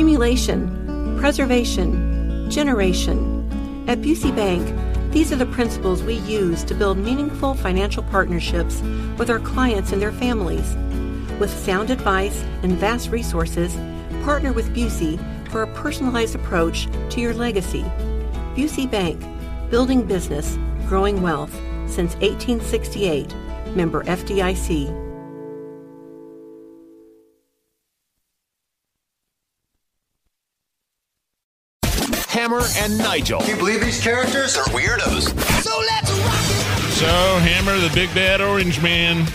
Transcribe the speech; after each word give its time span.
accumulation, 0.00 1.18
preservation, 1.20 2.50
generation. 2.50 3.84
At 3.86 4.00
Busey 4.00 4.34
Bank, 4.34 5.12
these 5.12 5.30
are 5.30 5.36
the 5.36 5.44
principles 5.44 6.02
we 6.02 6.14
use 6.20 6.64
to 6.64 6.74
build 6.74 6.96
meaningful 6.96 7.52
financial 7.52 8.02
partnerships 8.04 8.80
with 9.18 9.28
our 9.28 9.40
clients 9.40 9.92
and 9.92 10.00
their 10.00 10.10
families. 10.10 10.74
With 11.38 11.50
sound 11.50 11.90
advice 11.90 12.42
and 12.62 12.78
vast 12.78 13.10
resources, 13.10 13.76
partner 14.24 14.54
with 14.54 14.74
Busey 14.74 15.20
for 15.50 15.64
a 15.64 15.74
personalized 15.74 16.34
approach 16.34 16.88
to 17.10 17.20
your 17.20 17.34
legacy. 17.34 17.82
Busey 18.56 18.90
Bank, 18.90 19.22
building 19.70 20.06
business, 20.06 20.58
growing 20.88 21.20
wealth 21.20 21.52
since 21.84 22.14
1868. 22.22 23.34
Member 23.76 24.02
FDIC. 24.04 25.09
Hammer 32.60 32.84
and 32.84 32.98
Nigel. 32.98 33.40
Can 33.40 33.50
you 33.50 33.56
believe 33.56 33.80
these 33.80 34.02
characters 34.02 34.56
are 34.56 34.64
weirdos? 34.64 35.28
So 35.62 35.78
let's 35.78 36.10
rock 36.10 36.34
it! 36.34 36.92
So, 36.92 37.06
Hammer, 37.06 37.78
the 37.78 37.90
big 37.94 38.14
bad 38.14 38.40
orange 38.40 38.82
man, 38.82 39.26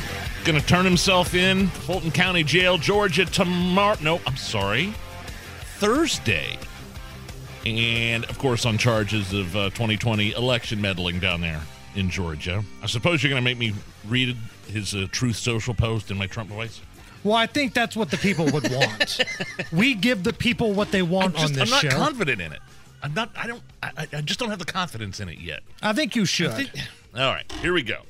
going 0.44 0.60
to 0.60 0.66
turn 0.66 0.86
himself 0.86 1.34
in 1.34 1.68
Fulton 1.68 2.12
County 2.12 2.44
Jail, 2.44 2.78
Georgia, 2.78 3.26
tomorrow. 3.26 3.98
No, 4.02 4.22
I'm 4.28 4.38
sorry. 4.38 4.94
Thursday. 5.78 6.58
And, 7.66 8.26
of 8.26 8.38
course, 8.38 8.66
on 8.66 8.78
charges 8.78 9.34
of 9.34 9.56
uh, 9.56 9.70
2020 9.72 10.34
election 10.34 10.80
meddling 10.80 11.20
down 11.20 11.42
there 11.42 11.62
in 11.96 12.12
Georgia. 12.12 12.64
I 12.84 12.86
suppose 12.86 13.24
you're 13.24 13.32
going 13.32 13.42
to 13.42 13.44
make 13.44 13.58
me 13.58 13.74
read 14.08 14.38
his 14.68 14.94
uh, 14.94 15.08
Truth 15.12 15.38
Social 15.38 15.74
post 15.74 16.12
in 16.12 16.18
my 16.18 16.28
Trump 16.28 16.50
voice? 16.52 16.80
Well, 17.24 17.36
I 17.36 17.48
think 17.48 17.74
that's 17.74 17.96
what 17.96 18.12
the 18.12 18.18
people 18.18 18.46
would 18.52 18.72
want. 18.72 19.20
we 19.72 19.96
give 19.96 20.24
the 20.24 20.34
people 20.34 20.74
what 20.74 20.92
they 20.92 21.02
want 21.02 21.34
just, 21.34 21.46
on 21.46 21.54
this 21.54 21.70
show. 21.70 21.76
I'm 21.76 21.84
not 21.84 21.92
show. 21.92 21.98
confident 21.98 22.40
in 22.40 22.54
it. 22.54 22.60
I'm 23.04 23.14
not, 23.14 23.30
I 23.36 23.48
don't, 23.48 23.62
I, 23.84 24.08
I 24.14 24.22
just 24.22 24.40
don't 24.40 24.50
have 24.50 24.60
the 24.60 24.66
confidence 24.66 25.20
in 25.20 25.30
it 25.30 25.40
yet. 25.40 25.62
I 25.82 25.94
think 25.94 26.16
you 26.16 26.26
should. 26.26 26.54
Think- 26.54 26.72
all 27.16 27.32
right, 27.34 27.50
here 27.62 27.74
we 27.74 27.84
go. 27.84 28.02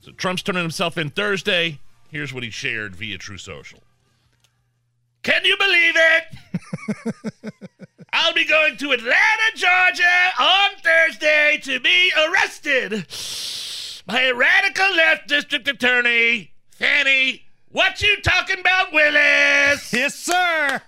So 0.00 0.12
Trump's 0.12 0.42
turning 0.42 0.62
himself 0.62 0.96
in 0.96 1.10
Thursday. 1.10 1.78
Here's 2.10 2.32
what 2.32 2.42
he 2.42 2.50
shared 2.50 2.96
via 2.96 3.18
Truth 3.18 3.42
Social. 3.42 3.80
Can 5.22 5.44
you 5.44 5.56
believe 5.58 5.94
it? 5.96 7.52
I'll 8.12 8.32
be 8.34 8.44
going 8.44 8.76
to 8.78 8.92
Atlanta, 8.92 9.50
Georgia 9.54 10.30
on 10.40 10.70
Thursday 10.82 11.60
to 11.62 11.78
be 11.78 12.10
arrested 12.16 13.06
by 14.06 14.22
a 14.22 14.34
radical 14.34 14.90
left 14.96 15.28
district 15.28 15.68
attorney, 15.68 16.50
Fani. 16.70 17.42
What 17.70 18.02
you 18.02 18.20
talking 18.22 18.58
about, 18.58 18.92
Willis? 18.92 19.92
yes, 19.92 20.16
sir. 20.16 20.80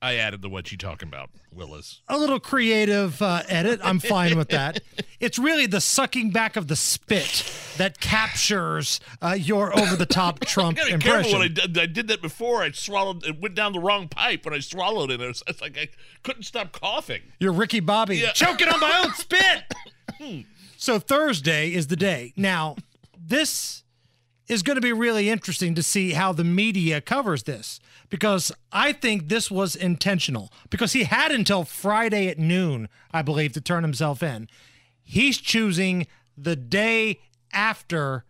I 0.00 0.14
added 0.16 0.42
the 0.42 0.48
what 0.48 0.70
you 0.70 0.78
talking 0.78 1.08
about, 1.08 1.30
Willis. 1.58 2.00
A 2.08 2.16
little 2.16 2.40
creative 2.40 3.20
uh, 3.20 3.42
edit. 3.48 3.80
I'm 3.82 3.98
fine 3.98 4.36
with 4.38 4.48
that. 4.50 4.80
It's 5.20 5.36
really 5.36 5.66
the 5.66 5.80
sucking 5.80 6.30
back 6.30 6.54
of 6.54 6.68
the 6.68 6.76
spit 6.76 7.42
that 7.76 7.98
captures 7.98 9.00
uh, 9.20 9.32
your 9.36 9.76
over 9.76 9.96
the 9.96 10.06
top 10.06 10.38
Trump 10.46 10.78
I 10.78 10.90
impression. 10.90 11.42
I 11.42 11.48
did, 11.48 11.76
I 11.76 11.86
did 11.86 12.06
that 12.06 12.22
before. 12.22 12.62
I 12.62 12.70
swallowed. 12.70 13.26
It 13.26 13.40
went 13.40 13.56
down 13.56 13.72
the 13.72 13.80
wrong 13.80 14.06
pipe 14.06 14.44
when 14.44 14.54
I 14.54 14.60
swallowed 14.60 15.10
it. 15.10 15.20
It 15.20 15.26
was, 15.26 15.42
it's 15.48 15.60
like 15.60 15.76
I 15.76 15.88
couldn't 16.22 16.44
stop 16.44 16.70
coughing. 16.70 17.22
You're 17.40 17.50
Ricky 17.52 17.80
Bobby 17.80 18.18
Yeah. 18.18 18.30
choking 18.30 18.68
on 18.68 18.78
my 18.78 19.02
own 19.04 19.12
spit. 20.20 20.44
so 20.76 21.00
Thursday 21.00 21.72
is 21.74 21.88
the 21.88 21.96
day. 21.96 22.32
Now, 22.36 22.76
this 23.18 23.82
is 24.46 24.62
going 24.62 24.76
to 24.76 24.80
be 24.80 24.92
really 24.92 25.28
interesting 25.28 25.74
to 25.74 25.82
see 25.82 26.12
how 26.12 26.32
the 26.32 26.44
media 26.44 27.00
covers 27.00 27.42
this 27.42 27.80
because 28.10 28.52
I 28.72 28.92
think 28.92 29.28
this 29.28 29.50
was 29.50 29.76
intentional 29.76 30.52
because 30.70 30.92
he 30.92 31.04
had 31.04 31.30
until 31.32 31.64
Friday 31.64 32.28
at 32.28 32.38
noon, 32.38 32.88
I 33.12 33.22
believe, 33.22 33.52
to 33.52 33.60
turn 33.60 33.82
himself 33.82 34.22
in. 34.22 34.48
He's 35.02 35.38
choosing 35.38 36.06
the 36.36 36.56
day 36.56 37.20
after 37.52 38.24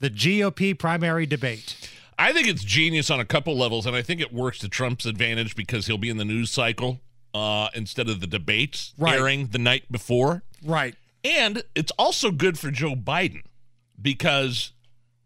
the 0.00 0.10
GOP 0.10 0.78
primary 0.78 1.26
debate. 1.26 1.90
I 2.18 2.32
think 2.32 2.46
it's 2.46 2.62
genius 2.64 3.10
on 3.10 3.20
a 3.20 3.24
couple 3.24 3.56
levels, 3.56 3.86
and 3.86 3.96
I 3.96 4.02
think 4.02 4.20
it 4.20 4.32
works 4.32 4.58
to 4.60 4.68
Trump's 4.68 5.06
advantage 5.06 5.54
because 5.56 5.86
he'll 5.86 5.98
be 5.98 6.10
in 6.10 6.16
the 6.18 6.24
news 6.24 6.50
cycle 6.50 7.00
uh, 7.34 7.68
instead 7.74 8.08
of 8.08 8.20
the 8.20 8.26
debates 8.26 8.92
Right. 8.98 9.14
airing 9.18 9.46
the 9.48 9.58
night 9.58 9.90
before. 9.90 10.42
Right. 10.62 10.94
And 11.24 11.62
it's 11.74 11.92
also 11.92 12.30
good 12.30 12.58
for 12.58 12.70
Joe 12.70 12.94
Biden 12.94 13.42
because 14.00 14.72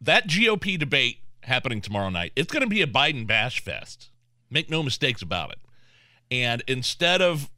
that 0.00 0.28
GOP 0.28 0.78
debate 0.78 1.18
happening 1.46 1.80
tomorrow 1.80 2.10
night, 2.10 2.32
it's 2.36 2.52
going 2.52 2.62
to 2.62 2.68
be 2.68 2.82
a 2.82 2.86
Biden 2.86 3.26
bash 3.26 3.60
fest. 3.60 4.10
Make 4.50 4.70
no 4.70 4.82
mistakes 4.82 5.22
about 5.22 5.50
it. 5.50 5.58
And 6.30 6.62
instead 6.66 7.22
of, 7.22 7.50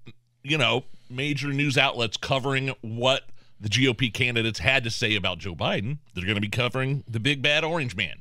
you 0.43 0.59
know, 0.59 0.85
major 1.11 1.49
news 1.49 1.77
outlets 1.77 2.17
covering 2.17 2.75
what 2.83 3.25
the 3.61 3.69
GOP 3.69 4.13
candidates 4.13 4.59
had 4.59 4.85
to 4.85 4.91
say 4.91 5.17
about 5.17 5.39
Joe 5.39 5.55
Biden, 5.55 5.99
they're 6.15 6.25
going 6.25 6.37
to 6.37 6.41
be 6.41 6.49
covering 6.49 7.03
the 7.09 7.19
big 7.19 7.43
bad 7.43 7.65
orange 7.65 7.97
man 7.97 8.21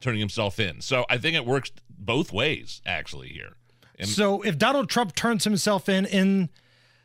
turning 0.00 0.20
himself 0.20 0.58
in. 0.60 0.80
So 0.80 1.04
I 1.10 1.18
think 1.18 1.36
it 1.36 1.44
works 1.44 1.72
both 1.90 2.32
ways, 2.32 2.80
actually, 2.86 3.28
here. 3.28 3.56
And 3.98 4.08
So 4.08 4.42
if 4.42 4.58
Donald 4.58 4.88
Trump 4.88 5.14
turns 5.14 5.44
himself 5.44 5.88
in 5.88 6.06
in 6.06 6.50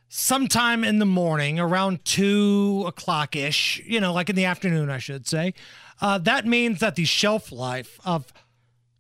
sometime 0.10 0.84
in 0.84 1.00
the 1.00 1.06
morning, 1.06 1.60
around 1.60 2.04
two 2.04 2.84
o'clock 2.88 3.36
ish, 3.36 3.82
you 3.86 4.00
know, 4.00 4.14
like 4.14 4.30
in 4.30 4.36
the 4.36 4.46
afternoon, 4.46 4.90
I 4.90 4.98
should 4.98 5.28
say, 5.28 5.54
uh, 6.02 6.18
that 6.20 6.46
means 6.46 6.80
that 6.80 6.96
the 6.96 7.06
shelf 7.06 7.52
life 7.52 8.00
of 8.06 8.32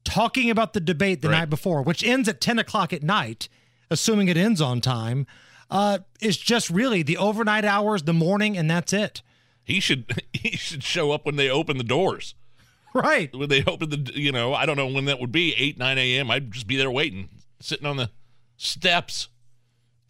talking 0.03 0.49
about 0.49 0.73
the 0.73 0.79
debate 0.79 1.21
the 1.21 1.29
Right. 1.29 1.39
night 1.39 1.49
before, 1.49 1.81
which 1.81 2.03
ends 2.03 2.27
at 2.27 2.41
ten 2.41 2.59
o'clock 2.59 2.93
at 2.93 3.03
night, 3.03 3.47
assuming 3.89 4.27
it 4.27 4.37
ends 4.37 4.59
on 4.61 4.81
time, 4.81 5.27
uh, 5.69 5.99
is 6.19 6.37
just 6.37 6.69
really 6.69 7.03
the 7.03 7.17
overnight 7.17 7.63
hours, 7.65 8.03
the 8.03 8.13
morning, 8.13 8.57
and 8.57 8.69
that's 8.69 8.91
it. 8.93 9.21
he 9.63 9.79
should 9.79 10.23
he 10.33 10.51
should 10.57 10.83
show 10.83 11.11
up 11.11 11.25
when 11.25 11.35
they 11.35 11.49
open 11.49 11.77
the 11.77 11.83
doors. 11.83 12.33
Right. 12.91 13.33
when 13.35 13.49
they 13.49 13.63
open 13.65 13.91
the 13.91 14.11
you 14.15 14.31
know 14.31 14.55
i 14.55 14.65
don't 14.65 14.75
know 14.75 14.87
when 14.87 15.05
that 15.05 15.19
would 15.19 15.31
be 15.31 15.53
8 15.55 15.77
9 15.77 15.97
a.m 15.99 16.31
i'd 16.31 16.51
just 16.51 16.65
be 16.65 16.75
there 16.75 16.89
waiting 16.89 17.29
sitting 17.59 17.85
on 17.85 17.97
the 17.97 18.09
steps 18.57 19.27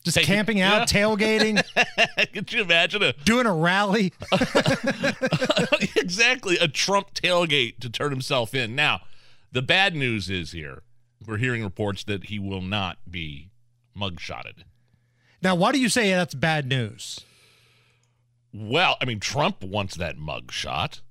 Just 0.04 0.16
Take 0.16 0.24
it- 0.24 0.28
camping 0.28 0.62
out, 0.62 0.92
yeah. 0.94 1.02
tailgating, 1.02 2.32
could 2.34 2.54
you 2.54 2.62
imagine 2.62 3.04
a 3.04 3.14
doing 3.26 3.46
a 3.46 3.54
rally. 3.54 4.14
exactly 5.96 6.58
a 6.58 6.68
trump 6.68 7.14
tailgate 7.14 7.80
to 7.80 7.90
turn 7.90 8.12
himself 8.12 8.54
in 8.54 8.76
now 8.76 9.02
the 9.52 9.62
bad 9.62 9.96
news 9.96 10.30
is 10.30 10.52
here 10.52 10.84
we're 11.26 11.38
hearing 11.38 11.64
reports 11.64 12.04
that 12.04 12.26
he 12.26 12.40
will 12.40 12.62
not 12.62 12.98
be 13.10 13.50
mugshotted 13.98 14.64
Now, 15.42 15.56
why 15.56 15.72
do 15.72 15.80
you 15.80 15.90
say 15.90 16.12
that's 16.12 16.34
bad 16.36 16.68
news? 16.68 17.20
well 18.54 18.98
i 19.02 19.06
mean 19.06 19.20
trump 19.20 19.64
wants 19.64 19.96
that 19.96 20.18
mugshot 20.18 21.02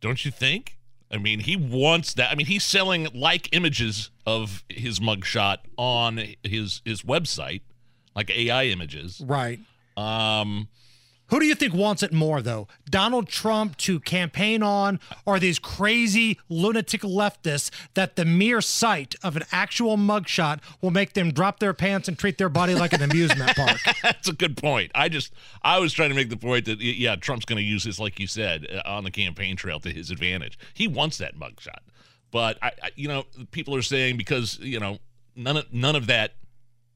don't 0.00 0.24
you 0.24 0.30
think 0.30 0.78
i 1.10 1.18
mean 1.18 1.40
he 1.40 1.56
wants 1.56 2.14
that 2.14 2.30
i 2.30 2.34
mean 2.34 2.46
he's 2.46 2.64
selling 2.64 3.06
like 3.14 3.48
images 3.52 4.10
of 4.24 4.64
his 4.68 4.98
mugshot 4.98 5.58
on 5.76 6.20
his 6.42 6.80
his 6.86 7.02
website 7.02 7.60
like 8.14 8.30
ai 8.30 8.64
images 8.66 9.20
Right. 9.24 9.60
um 9.96 10.68
Who 11.28 11.40
do 11.40 11.46
you 11.46 11.54
think 11.54 11.72
wants 11.74 12.02
it 12.02 12.12
more, 12.12 12.42
though? 12.42 12.68
Donald 12.88 13.28
Trump 13.28 13.76
to 13.78 13.98
campaign 13.98 14.62
on, 14.62 15.00
or 15.24 15.40
these 15.40 15.58
crazy 15.58 16.38
lunatic 16.50 17.00
leftists 17.00 17.70
that 17.94 18.14
the 18.16 18.24
mere 18.26 18.60
sight 18.60 19.14
of 19.22 19.34
an 19.34 19.42
actual 19.50 19.96
mugshot 19.96 20.60
will 20.82 20.90
make 20.90 21.14
them 21.14 21.32
drop 21.32 21.60
their 21.60 21.72
pants 21.72 22.08
and 22.08 22.18
treat 22.18 22.36
their 22.36 22.50
body 22.50 22.74
like 22.74 22.92
an 22.92 23.02
amusement 23.02 23.56
park? 23.56 23.78
That's 24.02 24.28
a 24.28 24.34
good 24.34 24.56
point. 24.58 24.92
I 24.94 25.08
just 25.08 25.32
I 25.62 25.78
was 25.80 25.92
trying 25.94 26.10
to 26.10 26.14
make 26.14 26.28
the 26.28 26.36
point 26.36 26.66
that 26.66 26.78
yeah, 26.80 27.16
Trump's 27.16 27.46
going 27.46 27.56
to 27.56 27.64
use 27.64 27.84
this 27.84 27.98
like 27.98 28.20
you 28.20 28.26
said 28.26 28.66
uh, 28.70 28.82
on 28.84 29.02
the 29.04 29.10
campaign 29.10 29.56
trail 29.56 29.80
to 29.80 29.90
his 29.90 30.10
advantage. 30.10 30.58
He 30.74 30.86
wants 30.86 31.16
that 31.18 31.36
mugshot, 31.36 31.80
but 32.30 32.58
I, 32.62 32.72
I 32.82 32.90
you 32.96 33.08
know 33.08 33.24
people 33.50 33.74
are 33.74 33.82
saying 33.82 34.18
because 34.18 34.58
you 34.60 34.78
know 34.78 34.98
none 35.34 35.56
of 35.56 35.72
none 35.72 35.96
of 35.96 36.06
that 36.08 36.34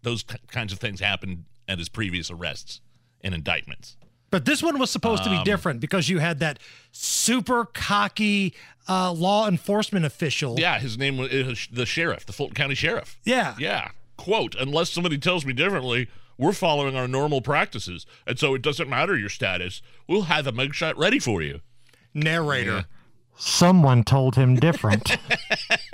those 0.09 0.23
k- 0.23 0.39
kinds 0.51 0.73
of 0.73 0.79
things 0.79 1.01
happened 1.01 1.45
at 1.69 1.79
his 1.79 1.89
previous 1.89 2.31
arrests 2.31 2.81
and 3.21 3.35
indictments. 3.35 3.97
But 4.31 4.45
this 4.45 4.63
one 4.63 4.79
was 4.79 4.91
supposed 4.91 5.25
to 5.25 5.31
be 5.31 5.43
different 5.43 5.81
because 5.81 6.09
you 6.09 6.19
had 6.19 6.39
that 6.41 6.59
super 6.93 7.65
cocky 7.65 8.55
uh, 8.89 9.13
law 9.13 9.49
enforcement 9.49 10.05
official. 10.05 10.59
Yeah, 10.59 10.79
his 10.79 10.99
name 10.99 11.17
was 11.17 11.33
uh, 11.33 11.55
the 11.73 11.87
sheriff, 11.87 12.27
the 12.27 12.33
Fulton 12.35 12.55
County 12.55 12.75
sheriff. 12.75 13.19
Yeah. 13.25 13.55
Yeah. 13.59 13.91
Quote, 14.19 14.55
unless 14.55 14.91
somebody 14.91 15.17
tells 15.17 15.47
me 15.47 15.55
differently, 15.55 16.09
we're 16.37 16.53
following 16.53 16.95
our 16.95 17.09
normal 17.09 17.41
practices. 17.41 18.05
And 18.27 18.39
so 18.39 18.55
it 18.55 18.61
doesn't 18.63 18.89
matter 18.89 19.17
your 19.17 19.31
status. 19.31 19.81
We'll 20.07 20.23
have 20.23 20.47
a 20.47 20.53
mugshot 20.53 20.95
ready 20.97 21.19
for 21.19 21.41
you. 21.41 21.61
Narrator. 22.13 22.85
Someone 23.37 24.05
told 24.05 24.35
him 24.35 24.57
different. 24.57 25.17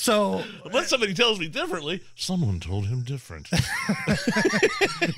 So 0.00 0.42
Unless 0.64 0.88
somebody 0.88 1.12
tells 1.12 1.38
me 1.38 1.46
differently, 1.48 2.00
someone 2.16 2.58
told 2.58 2.86
him 2.86 3.02
different. 3.02 3.50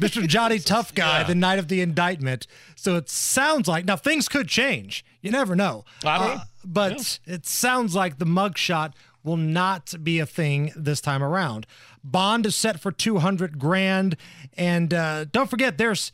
Mr. 0.01 0.27
Johnny 0.27 0.59
Tough 0.73 0.93
Guy 0.95 1.19
Yeah. 1.21 1.25
the 1.25 1.35
night 1.37 1.59
of 1.59 1.69
the 1.69 1.81
indictment. 1.81 2.47
So 2.75 2.97
it 2.97 3.09
sounds 3.09 3.69
like 3.69 3.85
now 3.85 3.97
things 3.97 4.29
could 4.29 4.49
change. 4.49 5.05
You 5.21 5.31
never 5.31 5.55
know. 5.55 5.85
Uh, 6.05 6.09
I 6.09 6.19
don't 6.19 6.37
know. 6.37 6.43
but 6.65 7.19
it 7.27 7.47
sounds 7.47 7.95
like 7.95 8.19
the 8.19 8.25
mugshot 8.27 8.93
will 9.23 9.37
not 9.37 9.95
be 10.03 10.19
a 10.19 10.27
thing 10.27 10.73
this 10.75 11.01
time 11.01 11.23
around. 11.23 11.65
Bond 12.03 12.45
is 12.45 12.57
set 12.57 12.81
for 12.81 12.91
200 12.91 13.59
grand. 13.61 14.17
And 14.57 14.93
uh, 14.93 15.27
don't 15.27 15.49
forget, 15.49 15.79
there's 15.79 16.11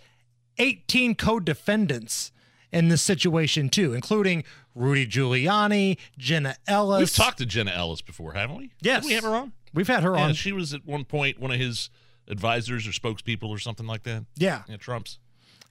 18 0.58 1.14
co 1.14 1.40
defendants 1.40 2.32
in 2.70 2.90
this 2.90 3.00
situation, 3.00 3.70
too, 3.70 3.94
including 3.94 4.44
Rudy 4.78 5.06
Giuliani, 5.06 5.98
Jenna 6.18 6.56
Ellis. 6.66 7.00
We've 7.00 7.14
talked 7.14 7.38
to 7.38 7.46
Jenna 7.46 7.72
Ellis 7.72 8.00
before, 8.02 8.32
haven't 8.32 8.56
we? 8.56 8.70
Yes. 8.80 9.02
Did 9.02 9.08
we 9.08 9.14
have 9.14 9.24
her 9.24 9.34
on? 9.34 9.52
We've 9.74 9.88
had 9.88 10.02
her 10.02 10.14
Yeah, 10.16 10.24
on. 10.26 10.34
she 10.34 10.52
was 10.52 10.72
at 10.72 10.84
one 10.86 11.04
point 11.04 11.38
one 11.40 11.50
of 11.50 11.58
his 11.58 11.90
advisors 12.28 12.86
or 12.86 12.90
spokespeople 12.90 13.48
or 13.48 13.58
something 13.58 13.86
like 13.86 14.02
that. 14.04 14.24
Yeah. 14.36 14.62
Yeah, 14.68 14.76
Trump's. 14.76 15.18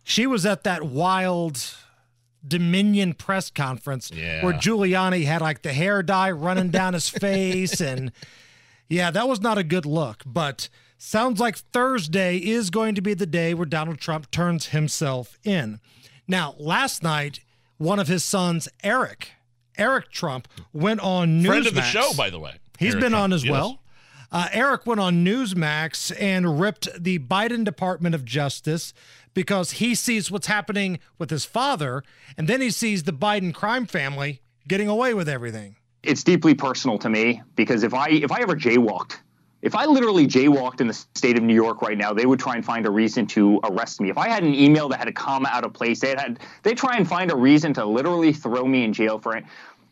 She 0.03 0.25
was 0.27 0.45
at 0.45 0.63
that 0.63 0.83
wild 0.83 1.63
Dominion 2.47 3.13
press 3.13 3.49
conference 3.49 4.11
Yeah. 4.13 4.43
where 4.43 4.53
Giuliani 4.53 5.25
had 5.25 5.41
like 5.41 5.61
the 5.63 5.73
hair 5.73 6.01
dye 6.03 6.31
running 6.31 6.69
down 6.69 6.93
his 6.93 7.09
face. 7.09 7.81
And 7.81 8.11
yeah, 8.89 9.11
that 9.11 9.27
was 9.27 9.41
not 9.41 9.57
a 9.57 9.63
good 9.63 9.85
look. 9.85 10.23
But 10.25 10.69
sounds 10.97 11.39
like 11.39 11.57
Thursday 11.57 12.37
is 12.37 12.69
going 12.69 12.95
to 12.95 13.01
be 13.01 13.13
the 13.13 13.25
day 13.25 13.53
where 13.53 13.65
Donald 13.65 13.99
Trump 13.99 14.31
turns 14.31 14.67
himself 14.67 15.37
in. 15.43 15.79
Now, 16.27 16.55
last 16.57 17.03
night, 17.03 17.39
one 17.77 17.99
of 17.99 18.07
his 18.07 18.23
sons, 18.23 18.67
Eric, 18.83 19.31
Eric 19.77 20.11
Trump, 20.11 20.47
went 20.73 20.99
on 21.01 21.41
Newsmax. 21.41 21.45
Friend 21.47 21.67
of 21.67 21.75
the 21.75 21.81
show, 21.81 22.13
by 22.15 22.29
the 22.29 22.39
way. 22.39 22.55
He's 22.79 22.93
Eric 22.93 23.01
been 23.03 23.11
Trump. 23.11 23.23
on 23.23 23.33
as 23.33 23.43
Yes. 23.43 23.51
well. 23.51 23.79
Uh, 24.31 24.47
Eric 24.51 24.85
went 24.85 24.99
on 24.99 25.23
Newsmax 25.23 26.11
and 26.19 26.59
ripped 26.59 26.89
the 27.01 27.17
Biden 27.19 27.63
Department 27.63 28.13
of 28.13 28.25
Justice 28.25 28.93
because 29.33 29.71
he 29.73 29.95
sees 29.95 30.29
what's 30.29 30.47
happening 30.47 30.99
with 31.17 31.29
his 31.29 31.45
father, 31.45 32.03
and 32.37 32.47
then 32.49 32.59
he 32.59 32.69
sees 32.71 33.03
the 33.03 33.13
Biden 33.13 33.53
crime 33.53 33.85
family 33.85 34.41
getting 34.67 34.89
away 34.89 35.13
with 35.13 35.29
everything. 35.29 35.75
it's 36.03 36.23
deeply 36.23 36.53
personal 36.53 36.97
to 36.99 37.09
me 37.09 37.41
because 37.55 37.83
if 37.83 37.93
I 37.93 38.07
if 38.09 38.31
I 38.31 38.41
ever 38.41 38.55
jaywalked, 38.55 39.17
if 39.61 39.75
I 39.75 39.85
literally 39.85 40.27
jaywalked 40.27 40.81
in 40.81 40.87
the 40.87 40.93
state 40.93 41.37
of 41.37 41.43
New 41.43 41.55
York 41.55 41.81
right 41.81 41.97
now, 41.97 42.13
they 42.13 42.25
would 42.25 42.39
try 42.39 42.55
and 42.55 42.63
find 42.63 42.85
a 42.85 42.91
reason 42.91 43.25
to 43.27 43.59
arrest 43.63 43.99
me. 43.99 44.09
If 44.09 44.17
I 44.17 44.29
had 44.29 44.43
an 44.43 44.53
email 44.53 44.89
that 44.89 44.99
had 44.99 45.07
a 45.07 45.13
comma 45.13 45.49
out 45.51 45.65
of 45.65 45.73
place, 45.73 45.99
they 45.99 46.09
had 46.09 46.39
they 46.63 46.75
try 46.75 46.95
and 46.97 47.07
find 47.07 47.31
a 47.31 47.35
reason 47.35 47.73
to 47.73 47.85
literally 47.85 48.33
throw 48.33 48.65
me 48.65 48.83
in 48.83 48.93
jail 48.93 49.17
for 49.17 49.35
it. 49.35 49.45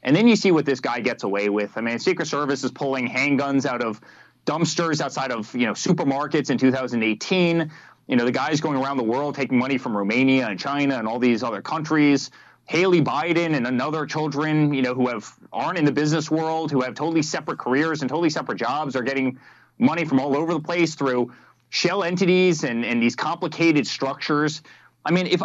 And 0.03 0.15
then 0.15 0.27
you 0.27 0.35
see 0.35 0.51
what 0.51 0.65
this 0.65 0.79
guy 0.79 1.00
gets 1.00 1.23
away 1.23 1.50
with. 1.50 1.77
I 1.77 1.81
mean, 1.81 1.97
Secret 1.97 2.27
Service 2.27 2.63
is 2.63 2.69
pulling 2.69 3.09
handguns 3.09 3.65
out 3.65 3.81
of 3.81 4.00
dumpsters 4.45 5.01
outside 5.01 5.31
of 5.31 5.53
you 5.56 5.65
know 5.65 5.73
supermarkets 5.73 6.51
in 6.51 6.59
2018. 6.59 7.71
You 8.07 8.15
know, 8.15 8.23
the 8.23 8.31
guy's 8.31 8.61
going 8.61 8.77
around 8.77 8.97
the 8.97 9.03
world 9.03 9.33
taking 9.33 9.57
money 9.57 9.79
from 9.79 9.97
Romania 9.97 10.47
and 10.47 10.59
China 10.59 11.00
and 11.00 11.07
all 11.07 11.18
these 11.18 11.41
other 11.41 11.63
countries. 11.63 12.29
Hallie 12.68 13.01
Biden 13.01 13.56
and 13.56 13.68
another 13.68 14.06
children, 14.06 14.73
you 14.73 14.81
know, 14.81 14.94
who 14.94 15.07
have 15.07 15.31
aren't 15.51 15.77
in 15.77 15.85
the 15.85 15.91
business 15.91 16.29
world, 16.31 16.71
who 16.71 16.81
have 16.81 16.94
totally 16.95 17.21
separate 17.21 17.59
careers 17.59 18.01
and 18.01 18.09
totally 18.09 18.29
separate 18.29 18.57
jobs, 18.57 18.95
are 18.95 19.03
getting 19.03 19.39
money 19.77 20.06
from 20.06 20.19
all 20.19 20.36
over 20.36 20.54
the 20.54 20.60
place 20.60 20.95
through 20.95 21.31
shell 21.69 22.04
entities 22.04 22.63
and, 22.63 22.86
and 22.86 23.01
these 23.01 23.16
complicated 23.16 23.86
structures. 23.86 24.62
I 25.04 25.12
mean, 25.12 25.27
if 25.27 25.42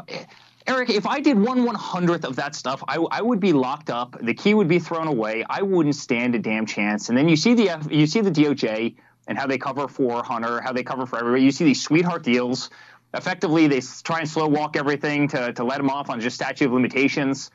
Eric, 0.66 0.90
if 0.90 1.06
I 1.06 1.20
did 1.20 1.38
one 1.38 1.64
one 1.64 1.74
hundredth 1.74 2.24
of 2.24 2.36
that 2.36 2.54
stuff, 2.54 2.82
I, 2.86 2.96
I 3.10 3.22
would 3.22 3.40
be 3.40 3.52
locked 3.52 3.90
up. 3.90 4.16
The 4.20 4.34
key 4.34 4.54
would 4.54 4.68
be 4.68 4.78
thrown 4.78 5.08
away. 5.08 5.44
I 5.48 5.62
wouldn't 5.62 5.96
stand 5.96 6.34
a 6.34 6.38
damn 6.38 6.66
chance. 6.66 7.08
And 7.08 7.18
then 7.18 7.28
you 7.28 7.36
see 7.36 7.54
the 7.54 7.70
F- 7.70 7.90
you 7.90 8.06
see 8.06 8.20
the 8.20 8.30
DOJ 8.30 8.94
and 9.26 9.38
how 9.38 9.46
they 9.46 9.58
cover 9.58 9.88
for 9.88 10.22
Hunter, 10.22 10.60
how 10.60 10.72
they 10.72 10.82
cover 10.82 11.06
for 11.06 11.18
everybody. 11.18 11.42
You 11.42 11.50
see 11.50 11.64
these 11.64 11.82
sweetheart 11.82 12.22
deals. 12.22 12.70
Effectively, 13.14 13.66
they 13.66 13.80
try 13.80 14.20
and 14.20 14.28
slow 14.28 14.46
walk 14.46 14.76
everything 14.76 15.26
to, 15.28 15.52
to 15.54 15.64
let 15.64 15.78
them 15.78 15.90
off 15.90 16.10
on 16.10 16.20
just 16.20 16.36
statute 16.36 16.66
of 16.66 16.72
limitations. 16.72 17.50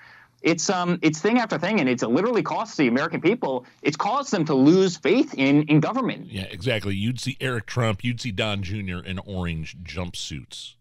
It's 0.46 0.70
um 0.70 1.00
it's 1.02 1.20
thing 1.20 1.40
after 1.40 1.58
thing, 1.58 1.80
and 1.80 1.90
it's 1.90 2.04
literally 2.04 2.44
cost 2.44 2.78
the 2.78 2.88
American 2.88 3.20
people. 3.20 3.66
It's 3.82 3.98
caused 3.98 4.32
them 4.32 4.46
to 4.46 4.54
lose 4.54 4.96
faith 4.96 5.34
in 5.34 5.64
in 5.64 5.80
government. 5.80 6.28
Yeah, 6.28 6.44
exactly. 6.44 6.96
You'd 6.96 7.20
see 7.20 7.36
Eric 7.42 7.66
Trump, 7.66 8.04
you'd 8.04 8.22
see 8.22 8.32
Don 8.32 8.62
Jr. 8.62 9.00
in 9.00 9.20
orange 9.26 9.76
jumpsuits 9.84 10.76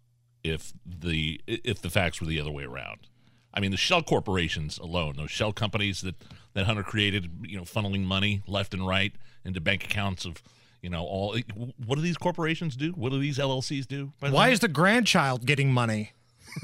if 0.44 0.74
the 0.84 1.40
if 1.46 1.80
the 1.80 1.88
facts 1.88 2.20
were 2.20 2.26
the 2.26 2.38
other 2.38 2.50
way 2.50 2.64
around. 2.64 3.08
I 3.54 3.60
mean, 3.60 3.70
the 3.70 3.78
shell 3.78 4.02
corporations 4.02 4.76
alone, 4.76 5.14
those 5.16 5.30
shell 5.30 5.54
companies 5.54 6.02
that 6.02 6.16
that 6.52 6.66
Hunter 6.66 6.82
created, 6.82 7.30
you 7.42 7.56
know, 7.56 7.64
funneling 7.64 8.04
money 8.04 8.42
left 8.46 8.74
and 8.74 8.86
right 8.86 9.14
into 9.46 9.62
bank 9.62 9.84
accounts 9.84 10.26
of, 10.26 10.42
you 10.82 10.90
know, 10.90 11.04
all. 11.04 11.38
What 11.86 11.96
do 11.96 12.02
these 12.02 12.18
corporations 12.18 12.76
do? 12.76 12.90
What 12.90 13.12
do 13.12 13.18
these 13.18 13.38
LLCs 13.38 13.88
do? 13.88 14.12
by 14.20 14.28
the 14.28 14.34
Why 14.34 14.50
is 14.50 14.60
the 14.60 14.68
grandchild 14.68 15.46
getting 15.46 15.72
money? 15.72 16.12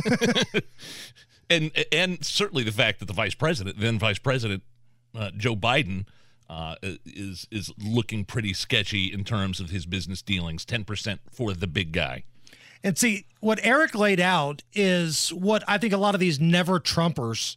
and 1.51 1.73
and 1.93 2.25
certainly 2.25 2.63
the 2.63 2.73
fact 2.73 3.01
that 3.01 3.07
the 3.07 3.13
vice 3.13 3.35
president, 3.35 3.79
then 3.79 3.99
Vice 3.99 4.19
President 4.19 4.63
uh, 5.15 5.31
Joe 5.37 5.57
Biden, 5.57 6.07
uh, 6.49 6.77
is 7.05 7.47
is 7.51 7.73
looking 7.79 8.25
pretty 8.25 8.55
sketchy 8.55 9.13
in 9.13 9.25
terms 9.25 9.61
of 9.61 9.71
his 9.71 9.85
business 9.85 10.23
dealings. 10.23 10.65
Ten 10.65 10.85
percent 10.85 11.21
for 11.31 11.53
the 11.53 11.67
big 11.67 11.93
guy. 11.93 12.25
And 12.83 12.97
see, 12.97 13.27
what 13.41 13.61
Eric 13.63 13.95
laid 13.95 14.21
out 14.21 14.63
is 14.73 15.31
what 15.35 15.63
I 15.69 15.77
think 15.77 15.93
a 15.93 15.99
lot 15.99 16.15
of 16.15 16.21
these 16.21 16.41
never 16.41 16.81
Trumpers 16.81 17.57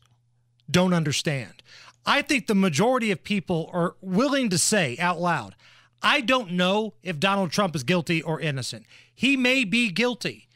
don't 0.69 0.93
understand. 0.93 1.63
I 2.05 2.21
think 2.21 2.47
the 2.47 2.55
majority 2.55 3.11
of 3.11 3.23
people 3.23 3.69
are 3.71 3.95
willing 4.01 4.49
to 4.49 4.57
say 4.57 4.97
out 4.99 5.21
loud, 5.21 5.55
I 6.01 6.19
don't 6.19 6.51
know 6.51 6.95
if 7.01 7.19
Donald 7.19 7.51
Trump 7.51 7.75
is 7.75 7.83
guilty 7.83 8.21
or 8.21 8.41
innocent. 8.41 8.85
He 9.15 9.37
may 9.37 9.63
be 9.63 9.89
guilty. 9.89 10.49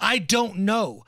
I 0.00 0.18
don't 0.18 0.60
know. 0.60 1.04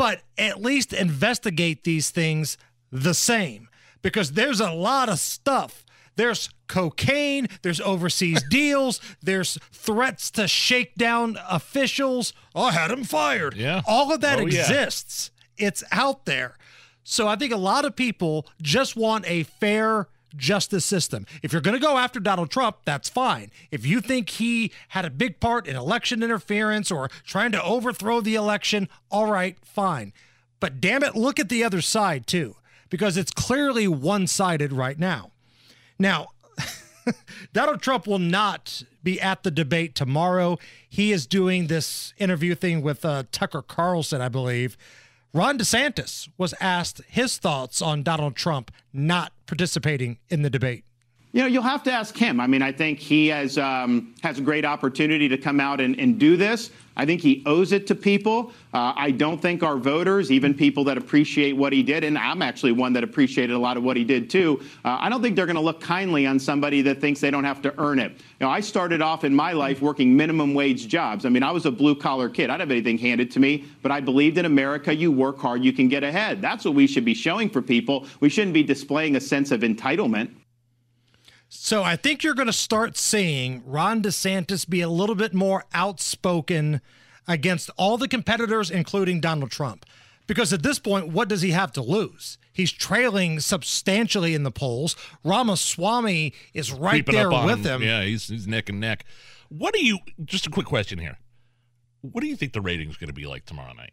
But 0.00 0.22
at 0.38 0.62
least 0.62 0.94
investigate 0.94 1.84
these 1.84 2.08
things 2.08 2.56
the 2.90 3.12
same 3.12 3.68
because 4.00 4.32
there's 4.32 4.58
a 4.58 4.72
lot 4.72 5.10
of 5.10 5.18
stuff. 5.18 5.84
There's 6.16 6.48
cocaine, 6.68 7.48
there's 7.60 7.82
overseas 7.82 8.42
deals, 8.50 8.98
there's 9.22 9.58
threats 9.72 10.30
to 10.32 10.48
shake 10.48 10.94
down 10.94 11.36
officials. 11.46 12.32
I 12.54 12.70
had 12.72 12.90
him 12.90 13.04
fired. 13.04 13.56
Yeah. 13.56 13.82
All 13.86 14.10
of 14.10 14.22
that 14.22 14.38
Oh, 14.40 14.46
yeah. 14.46 14.60
exists. 14.60 15.30
It's 15.58 15.84
out 15.92 16.24
there. 16.24 16.56
So 17.04 17.28
I 17.28 17.36
think 17.36 17.52
a 17.52 17.58
lot 17.58 17.84
of 17.84 17.94
people 17.94 18.46
just 18.62 18.96
want 18.96 19.26
a 19.28 19.42
fair 19.42 20.08
justice 20.36 20.84
system. 20.84 21.26
If 21.42 21.52
you're 21.52 21.62
going 21.62 21.78
to 21.78 21.84
go 21.84 21.98
after 21.98 22.20
Donald 22.20 22.50
Trump, 22.50 22.78
that's 22.84 23.08
fine. 23.08 23.50
If 23.70 23.86
you 23.86 24.00
think 24.00 24.30
he 24.30 24.72
had 24.88 25.04
a 25.04 25.10
big 25.10 25.40
part 25.40 25.66
in 25.66 25.76
election 25.76 26.22
interference 26.22 26.90
or 26.90 27.08
trying 27.24 27.52
to 27.52 27.62
overthrow 27.62 28.20
the 28.20 28.34
election, 28.34 28.88
all 29.10 29.26
right, 29.26 29.56
fine. 29.64 30.12
But 30.60 30.80
damn 30.80 31.02
it, 31.02 31.16
look 31.16 31.38
at 31.40 31.48
the 31.48 31.64
other 31.64 31.80
side 31.80 32.26
too, 32.26 32.56
because 32.90 33.16
it's 33.16 33.32
clearly 33.32 33.88
one 33.88 34.26
sided 34.26 34.72
right 34.72 34.98
now. 34.98 35.30
Now, 35.98 36.28
Donald 37.52 37.80
Trump 37.80 38.06
will 38.06 38.18
not 38.18 38.82
be 39.02 39.20
at 39.20 39.42
the 39.42 39.50
debate 39.50 39.94
tomorrow. 39.94 40.58
He 40.88 41.12
is 41.12 41.26
doing 41.26 41.66
this 41.66 42.12
interview 42.18 42.54
thing 42.54 42.82
with 42.82 43.04
uh, 43.04 43.24
Tucker 43.32 43.62
Carlson, 43.62 44.20
I 44.20 44.28
believe. 44.28 44.76
Ron 45.32 45.58
DeSantis 45.58 46.28
was 46.36 46.54
asked 46.60 47.02
his 47.08 47.38
thoughts 47.38 47.80
on 47.80 48.02
Donald 48.02 48.34
Trump 48.34 48.72
not 48.92 49.32
participating 49.46 50.18
in 50.28 50.42
the 50.42 50.50
debate. 50.50 50.84
You 51.32 51.42
know, 51.42 51.46
you'll 51.46 51.62
have 51.62 51.84
to 51.84 51.92
ask 51.92 52.16
him. 52.16 52.40
I 52.40 52.48
mean, 52.48 52.62
I 52.62 52.72
think 52.72 52.98
he 52.98 53.28
has 53.28 53.56
um, 53.56 54.12
has 54.22 54.38
a 54.38 54.42
great 54.42 54.64
opportunity 54.64 55.28
to 55.28 55.38
come 55.38 55.60
out 55.60 55.80
and, 55.80 55.96
and 56.00 56.18
do 56.18 56.36
this. 56.36 56.70
I 57.00 57.06
think 57.06 57.22
he 57.22 57.42
owes 57.46 57.72
it 57.72 57.86
to 57.86 57.94
people. 57.94 58.52
Uh, 58.74 58.92
I 58.94 59.10
don't 59.10 59.40
think 59.40 59.62
our 59.62 59.78
voters, 59.78 60.30
even 60.30 60.52
people 60.52 60.84
that 60.84 60.98
appreciate 60.98 61.56
what 61.56 61.72
he 61.72 61.82
did, 61.82 62.04
and 62.04 62.18
I'm 62.18 62.42
actually 62.42 62.72
one 62.72 62.92
that 62.92 63.02
appreciated 63.02 63.54
a 63.54 63.58
lot 63.58 63.78
of 63.78 63.82
what 63.82 63.96
he 63.96 64.04
did 64.04 64.28
too. 64.28 64.60
Uh, 64.84 64.98
I 65.00 65.08
don't 65.08 65.22
think 65.22 65.34
they're 65.34 65.46
going 65.46 65.56
to 65.56 65.62
look 65.62 65.80
kindly 65.80 66.26
on 66.26 66.38
somebody 66.38 66.82
that 66.82 67.00
thinks 67.00 67.18
they 67.18 67.30
don't 67.30 67.44
have 67.44 67.62
to 67.62 67.74
earn 67.80 67.98
it. 68.00 68.12
You 68.12 68.18
know, 68.40 68.50
I 68.50 68.60
started 68.60 69.00
off 69.00 69.24
in 69.24 69.34
my 69.34 69.52
life 69.52 69.80
working 69.80 70.14
minimum 70.14 70.52
wage 70.52 70.88
jobs. 70.88 71.24
I 71.24 71.30
mean, 71.30 71.42
I 71.42 71.50
was 71.50 71.64
a 71.64 71.70
blue 71.70 71.94
collar 71.94 72.28
kid. 72.28 72.50
I 72.50 72.58
didn't 72.58 72.68
have 72.68 72.70
anything 72.72 72.98
handed 72.98 73.30
to 73.30 73.40
me, 73.40 73.64
but 73.80 73.90
I 73.90 74.00
believed 74.00 74.36
in 74.36 74.44
America. 74.44 74.94
You 74.94 75.10
work 75.10 75.38
hard, 75.38 75.64
you 75.64 75.72
can 75.72 75.88
get 75.88 76.04
ahead. 76.04 76.42
That's 76.42 76.66
what 76.66 76.74
we 76.74 76.86
should 76.86 77.06
be 77.06 77.14
showing 77.14 77.48
for 77.48 77.62
people. 77.62 78.06
We 78.20 78.28
shouldn't 78.28 78.52
be 78.52 78.62
displaying 78.62 79.16
a 79.16 79.20
sense 79.22 79.52
of 79.52 79.62
entitlement. 79.62 80.32
So 81.52 81.82
I 81.82 81.96
think 81.96 82.22
you're 82.22 82.34
going 82.34 82.46
to 82.46 82.52
start 82.52 82.96
seeing 82.96 83.62
Ron 83.66 84.02
DeSantis 84.02 84.68
be 84.68 84.82
a 84.82 84.88
little 84.88 85.16
bit 85.16 85.34
more 85.34 85.64
outspoken 85.74 86.80
against 87.26 87.70
all 87.76 87.98
the 87.98 88.06
competitors, 88.06 88.70
including 88.70 89.20
Donald 89.20 89.50
Trump. 89.50 89.84
Because 90.28 90.52
at 90.52 90.62
this 90.62 90.78
point, 90.78 91.08
what 91.08 91.28
does 91.28 91.42
he 91.42 91.50
have 91.50 91.72
to 91.72 91.82
lose? 91.82 92.38
He's 92.52 92.70
trailing 92.70 93.40
substantially 93.40 94.32
in 94.32 94.44
the 94.44 94.52
polls. 94.52 94.94
Ramaswamy 95.24 96.34
is 96.54 96.70
right 96.72 97.04
Creeping 97.04 97.16
there 97.16 97.30
with 97.30 97.64
him. 97.64 97.82
Yeah, 97.82 98.04
he's 98.04 98.28
he's 98.28 98.46
neck 98.46 98.68
and 98.68 98.78
neck. 98.78 99.04
What 99.48 99.74
do 99.74 99.84
you? 99.84 99.98
Just 100.24 100.46
a 100.46 100.50
quick 100.50 100.66
question 100.66 101.00
here. 101.00 101.18
What 102.00 102.20
do 102.20 102.28
you 102.28 102.36
think 102.36 102.52
the 102.52 102.60
rating's 102.60 102.96
going 102.96 103.08
to 103.08 103.14
be 103.14 103.26
like 103.26 103.44
tomorrow 103.44 103.72
night? 103.72 103.92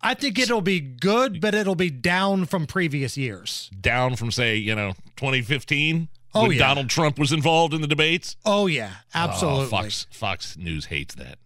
I 0.00 0.14
think 0.14 0.36
it'll 0.36 0.60
be 0.60 0.80
good, 0.80 1.40
but 1.40 1.54
it'll 1.54 1.76
be 1.76 1.90
down 1.90 2.44
from 2.44 2.66
previous 2.66 3.16
years. 3.16 3.70
Down 3.80 4.16
from 4.16 4.32
say 4.32 4.56
you 4.56 4.74
know 4.74 4.94
2015. 5.16 6.08
Oh, 6.36 6.42
when 6.42 6.52
yeah. 6.52 6.58
Donald 6.58 6.88
Trump 6.88 7.18
was 7.18 7.32
involved 7.32 7.74
in 7.74 7.80
the 7.80 7.86
debates. 7.86 8.36
Oh 8.44 8.66
yeah, 8.66 8.90
absolutely. 9.14 9.64
Oh, 9.64 9.68
Fox 9.68 10.06
Fox 10.10 10.56
News 10.56 10.86
hates 10.86 11.14
that. 11.16 11.38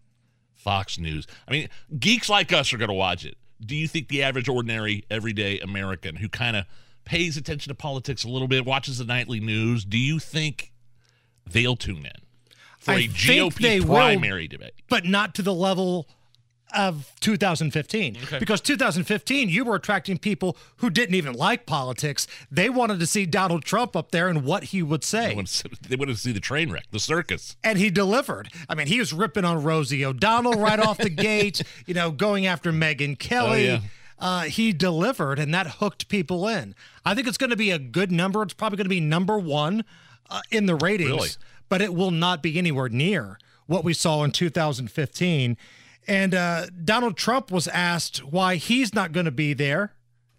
Fox 0.55 0.99
News. 0.99 1.27
I 1.49 1.53
mean, 1.53 1.69
geeks 1.99 2.29
like 2.29 2.53
us 2.53 2.73
are 2.73 2.79
going 2.79 2.89
to 2.91 2.95
watch 2.95 3.25
it. 3.25 3.37
Do 3.65 3.75
you 3.77 3.89
think 3.89 4.09
the 4.09 4.23
average, 4.23 4.49
ordinary, 4.49 5.05
everyday 5.11 5.59
American 5.61 6.17
who 6.17 6.29
kind 6.29 6.57
of 6.57 6.65
pays 7.05 7.37
attention 7.37 7.71
to 7.71 7.75
politics 7.75 8.25
a 8.25 8.29
little 8.29 8.49
bit, 8.49 8.65
watches 8.65 8.99
the 8.99 9.05
nightly 9.05 9.41
news, 9.41 9.85
do 9.85 9.99
you 9.99 10.19
think 10.19 10.73
they'll 11.51 11.77
tune 11.77 12.05
in 12.07 12.13
for 12.79 12.93
I 12.93 13.01
a 13.01 13.09
GOP 13.09 13.81
will. 13.81 13.95
primary 13.95 14.49
debate? 14.49 14.73
but 14.89 15.05
not 15.05 15.35
to 15.37 15.43
the 15.43 15.55
level 15.55 16.09
of 16.77 17.13
2015 17.21 18.19
because 18.39 18.61
2015 18.61 19.49
you 19.49 19.65
were 19.65 19.75
attracting 19.75 20.19
people 20.19 20.57
who 20.77 20.91
didn't 20.91 21.15
even 21.15 21.33
like 21.35 21.67
politics. 21.67 22.27
They 22.51 22.69
wanted 22.71 23.01
to 23.01 23.07
see 23.07 23.27
donald 23.27 23.65
trump 23.65 23.97
up 23.97 24.11
there 24.11 24.29
and 24.29 24.45
what 24.45 24.65
he 24.65 24.83
would 24.83 25.03
They 25.03 25.07
say 25.07 25.35
want, 25.35 25.49
to, 25.49 25.53
see- 25.53 25.69
they 25.89 25.97
wanted 25.97 26.15
to 26.15 26.21
see 26.21 26.33
the 26.33 26.41
train 26.41 26.71
wreck, 26.71 26.85
the 26.91 27.01
circus. 27.01 27.57
and 27.65 27.79
he 27.79 27.91
delivered. 27.91 28.49
I 28.69 28.75
mean 28.75 28.87
he 28.87 28.99
was 28.99 29.13
ripping 29.13 29.45
on 29.45 29.63
rosie 29.63 30.05
o'donnell 30.05 30.53
right 30.55 30.79
off 30.79 30.99
the 30.99 31.11
gate 31.31 31.63
you 31.87 31.95
know 31.95 32.11
going 32.11 32.47
after 32.47 32.73
megyn 32.73 33.19
kelly. 33.19 33.71
Oh, 33.71 33.75
yeah. 33.75 33.81
uh, 34.19 34.43
he 34.43 34.73
delivered 34.73 35.39
and 35.39 35.53
that 35.55 35.67
hooked 35.79 36.09
people 36.09 36.47
in. 36.49 36.75
I 37.05 37.15
think 37.15 37.27
it's 37.27 37.39
going 37.39 37.51
to 37.51 37.57
be 37.57 37.71
a 37.71 37.79
good 37.79 38.13
number. 38.13 38.43
It's 38.43 38.55
probably 38.55 38.77
going 38.77 38.85
to 38.87 38.91
be 38.91 39.01
number 39.01 39.39
one 39.39 39.85
uh, 40.29 40.41
in 40.51 40.67
the 40.67 40.75
ratings. 40.75 41.11
Really? 41.11 41.29
but 41.69 41.81
it 41.81 41.95
will 41.95 42.11
not 42.11 42.43
be 42.43 42.59
anywhere 42.59 42.89
near 42.89 43.39
what 43.67 43.85
we 43.85 43.95
saw 43.95 44.25
in 44.25 44.33
2015 44.33 45.57
and 46.07 46.35
uh, 46.35 46.67
donald 46.85 47.17
trump 47.17 47.51
was 47.51 47.69
asked 47.69 48.19
why 48.25 48.57
he's 48.57 48.95
not 48.95 49.13
going 49.13 49.27
to 49.27 49.31
be 49.31 49.53
there 49.55 49.93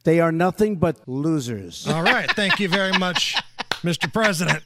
They 0.04 0.20
are 0.20 0.32
nothing 0.32 0.78
but 0.78 0.98
losers. 1.08 1.88
all 1.88 2.04
right 2.04 2.30
thank 2.32 2.60
you 2.60 2.68
very 2.70 2.98
much 2.98 3.36
mr 3.84 4.12
president 4.12 4.64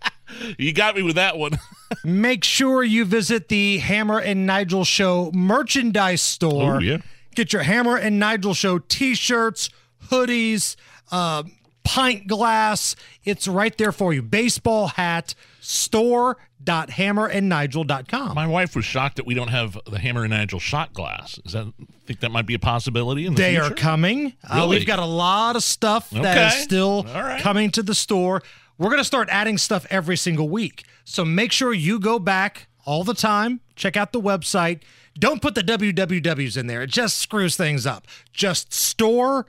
You 0.57 0.73
got 0.73 0.95
me 0.95 1.03
with 1.03 1.15
that 1.15 1.37
one. 1.37 1.59
make 2.03 2.43
sure 2.43 2.83
you 2.83 3.05
visit 3.05 3.47
the 3.47 3.77
Hammer 3.77 4.19
and 4.19 4.47
Nigel 4.47 4.83
Show 4.83 5.29
merchandise 5.33 6.21
store. 6.21 6.77
Oh, 6.77 6.79
yeah. 6.79 6.97
Get 7.35 7.53
your 7.53 7.61
Hammer 7.61 7.95
and 7.95 8.19
Nigel 8.19 8.55
Show 8.55 8.79
t 8.79 9.13
shirts, 9.13 9.69
hoodies, 10.07 10.75
uh, 11.11 11.43
pint 11.83 12.25
glass. 12.27 12.95
It's 13.23 13.47
right 13.47 13.77
there 13.77 13.91
for 13.91 14.13
you. 14.15 14.23
Baseball 14.23 14.87
hat, 14.87 15.35
store.hammerandnigel.com. 15.65 18.35
My 18.35 18.47
wife 18.47 18.75
was 18.75 18.85
shocked 18.85 19.15
that 19.17 19.25
we 19.25 19.33
don't 19.33 19.47
have 19.49 19.77
the 19.89 19.99
Hammer 19.99 20.23
and 20.23 20.31
Nigel 20.31 20.59
shot 20.59 20.93
glass. 20.93 21.39
Is 21.45 21.53
that 21.53 21.71
think 22.05 22.19
that 22.21 22.31
might 22.31 22.45
be 22.45 22.53
a 22.53 22.59
possibility 22.59 23.25
in 23.25 23.33
the 23.33 23.41
They 23.41 23.55
future? 23.55 23.71
are 23.71 23.75
coming. 23.75 24.33
Uh, 24.47 24.67
we've 24.69 24.85
got 24.85 24.99
a 24.99 25.05
lot 25.05 25.55
of 25.55 25.63
stuff 25.63 26.09
that 26.11 26.37
Okay. 26.37 26.47
is 26.47 26.53
still 26.63 27.03
right. 27.03 27.41
coming 27.41 27.71
to 27.71 27.81
the 27.83 27.95
store. 27.95 28.41
We're 28.77 28.89
going 28.89 28.99
to 28.99 29.03
start 29.05 29.27
adding 29.31 29.57
stuff 29.57 29.85
every 29.89 30.17
single 30.17 30.49
week. 30.49 30.83
So 31.03 31.25
make 31.25 31.51
sure 31.51 31.73
you 31.73 31.99
go 31.99 32.19
back 32.19 32.67
all 32.85 33.03
the 33.03 33.13
time, 33.15 33.61
check 33.75 33.97
out 33.97 34.11
the 34.11 34.21
website. 34.21 34.81
Don't 35.17 35.41
put 35.41 35.55
the 35.55 35.63
wwws 35.63 36.57
in 36.57 36.67
there. 36.67 36.83
It 36.83 36.89
just 36.91 37.17
screws 37.17 37.55
things 37.55 37.87
up. 37.87 38.05
Just 38.33 38.71
store.hammerandnigel.com. 38.73 39.45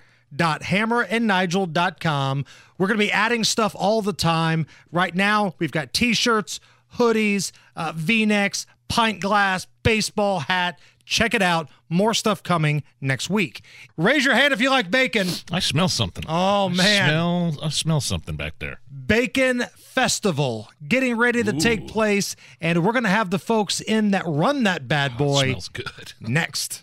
We're 2.78 2.86
going 2.86 2.98
to 2.98 3.04
be 3.04 3.12
adding 3.12 3.44
stuff 3.44 3.74
all 3.78 4.02
the 4.02 4.12
time. 4.12 4.66
Right 4.92 5.14
now, 5.14 5.54
we've 5.58 5.72
got 5.72 5.92
t-shirts, 5.92 6.60
hoodies, 6.94 7.52
uh, 7.74 7.92
V-necks, 7.94 8.66
pint 8.88 9.20
glass, 9.20 9.66
baseball 9.82 10.40
hat. 10.40 10.78
Check 11.04 11.34
it 11.34 11.42
out. 11.42 11.68
More 11.88 12.14
stuff 12.14 12.42
coming 12.42 12.82
next 13.00 13.30
week. 13.30 13.62
Raise 13.96 14.24
your 14.24 14.34
hand 14.34 14.52
if 14.52 14.60
you 14.60 14.70
like 14.70 14.90
bacon. 14.90 15.28
I 15.52 15.60
smell 15.60 15.88
something. 15.88 16.24
Oh, 16.28 16.66
I 16.68 16.72
man. 16.74 17.08
smell 17.08 17.56
I 17.62 17.68
smell 17.68 18.00
something 18.00 18.34
back 18.34 18.58
there. 18.58 18.80
Bacon 19.06 19.66
Festival 19.76 20.68
getting 20.86 21.16
ready 21.16 21.44
to 21.44 21.52
take 21.52 21.86
place, 21.86 22.34
and 22.60 22.84
we're 22.84 22.90
going 22.92 23.04
to 23.04 23.08
have 23.08 23.30
the 23.30 23.38
folks 23.38 23.80
in 23.80 24.10
that 24.10 24.24
run 24.26 24.64
that 24.64 24.88
bad 24.88 25.16
boy 25.16 25.44
smells 25.44 25.68
good. 25.68 26.12
next. 26.20 26.82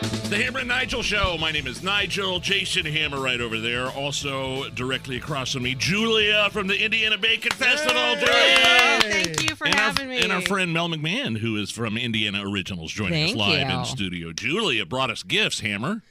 The 0.00 0.36
Hammer 0.36 0.60
and 0.60 0.68
Nigel 0.68 1.02
Show. 1.02 1.36
My 1.38 1.50
name 1.50 1.66
is 1.66 1.82
Nigel. 1.82 2.40
Jason 2.40 2.86
Hammer 2.86 3.20
right 3.20 3.40
over 3.40 3.60
there. 3.60 3.88
Also 3.88 4.70
directly 4.70 5.18
across 5.18 5.52
from 5.52 5.64
me, 5.64 5.74
Julia 5.74 6.48
from 6.52 6.68
the 6.68 6.82
Indiana 6.82 7.18
Bacon 7.18 7.52
Festival. 7.52 8.14
Julia. 8.14 9.00
Thank 9.02 9.50
you 9.50 9.54
for 9.56 9.66
and 9.66 9.74
having 9.74 10.06
our, 10.06 10.08
me. 10.08 10.22
And 10.22 10.32
our 10.32 10.40
friend 10.40 10.72
Mel 10.72 10.88
McMahon, 10.88 11.36
who 11.38 11.56
is 11.56 11.70
from 11.70 11.98
Indiana 11.98 12.48
Originals, 12.48 12.92
joining 12.92 13.30
us 13.30 13.34
live 13.34 13.68
you. 13.68 13.78
in 13.78 13.84
studio. 13.84 14.32
Julia 14.32 14.86
brought 14.86 15.10
us 15.10 15.22
gifts, 15.22 15.60
Hammer. 15.60 16.02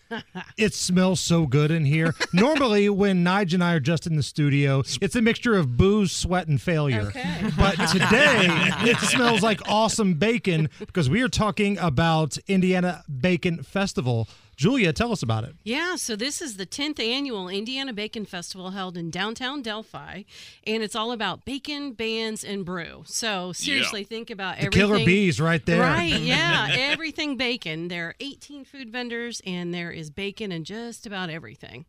It 0.57 0.73
smells 0.73 1.19
so 1.19 1.45
good 1.45 1.71
in 1.71 1.85
here. 1.85 2.15
Normally, 2.33 2.89
when 2.89 3.23
Nige 3.23 3.53
and 3.53 3.63
I 3.63 3.73
are 3.73 3.79
just 3.79 4.07
in 4.07 4.15
the 4.15 4.23
studio, 4.23 4.83
it's 5.01 5.15
a 5.15 5.21
mixture 5.21 5.55
of 5.55 5.77
booze, 5.77 6.11
sweat, 6.11 6.47
and 6.47 6.61
failure. 6.61 7.11
But 7.57 7.75
today, 7.89 8.47
it 8.81 8.97
smells 8.97 9.41
like 9.41 9.61
awesome 9.67 10.15
bacon 10.15 10.69
because 10.79 11.09
we 11.09 11.21
are 11.21 11.29
talking 11.29 11.77
about 11.77 12.37
Indiana 12.47 13.03
Bacon 13.21 13.63
Festival. 13.63 14.27
Julia, 14.59 14.91
tell 14.91 15.13
us 15.13 15.23
about 15.23 15.45
it. 15.45 15.55
Yeah, 15.63 15.95
so 15.95 16.17
this 16.17 16.41
is 16.41 16.57
the 16.57 16.65
10th 16.65 16.99
annual 16.99 17.47
Indiana 17.47 17.93
Bacon 17.93 18.25
Festival 18.25 18.71
held 18.71 18.97
in 18.97 19.09
downtown 19.09 19.61
Delphi, 19.61 20.23
and 20.67 20.83
it's 20.83 20.97
all 20.97 21.13
about 21.13 21.45
bacon, 21.45 21.93
bands, 21.93 22.43
and 22.43 22.65
brew. 22.65 23.03
So 23.05 23.53
seriously, 23.53 24.03
think 24.03 24.29
about 24.29 24.57
The 24.57 24.63
everything. 24.65 24.87
killer 24.89 25.05
bees 25.05 25.39
right 25.39 25.65
there. 25.65 25.79
Right, 25.79 26.07
yeah, 26.19 26.67
everything 26.77 27.37
bacon. 27.37 27.87
There 27.87 28.07
are 28.09 28.15
18 28.19 28.65
food 28.65 28.91
vendors, 28.91 29.41
and 29.45 29.73
there 29.73 29.91
is 29.91 30.09
bacon 30.09 30.51
in 30.51 30.65
just 30.65 31.05
about 31.05 31.29
everything. 31.29 31.85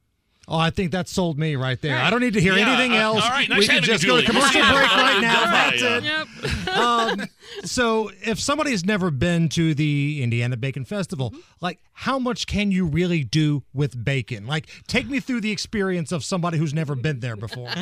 Oh, 0.51 0.59
I 0.59 0.71
think 0.71 0.91
that 0.91 1.09
sold 1.09 1.39
me 1.39 1.55
right 1.55 1.81
there. 1.81 1.95
Right. 1.95 2.07
I 2.07 2.11
don't 2.11 2.21
need 2.21 2.35
to 2.35 2.41
hear 2.41 2.57
Yeah, 2.57 2.69
anything 2.69 2.93
uh, 2.93 3.03
else. 3.03 3.23
all 3.23 3.31
right, 3.31 3.49
nice 3.49 3.61
we 3.61 3.67
can 3.69 3.83
just 3.85 4.05
go 4.05 4.21
to 4.21 4.27
commercial 4.27 4.61
break 4.61 4.91
right 4.91 5.21
now. 5.23 5.41
Yeah. 5.43 5.71
That's 5.71 5.83
it. 5.83 6.05
Yep. 6.67 6.77
um, 6.77 7.21
so 7.65 8.11
if 8.23 8.41
somebody's 8.41 8.85
never 8.85 9.11
been 9.13 9.49
to 9.51 9.75
the 9.75 10.23
Indiana 10.23 10.57
Bacon 10.57 10.85
Festival, 10.85 11.33
like 11.61 11.79
how 11.93 12.19
much 12.19 12.47
can 12.49 12.73
you 12.73 12.85
really 12.87 13.23
do 13.23 13.63
with 13.73 14.03
bacon? 14.05 14.47
Like 14.47 14.69
take 14.89 15.09
me 15.09 15.21
through 15.21 15.43
the 15.43 15.53
experience 15.53 16.11
of 16.11 16.25
somebody 16.25 16.59
who's 16.59 16.75
never 16.75 16.95
been 16.97 17.21
there 17.21 17.37
before. 17.37 17.69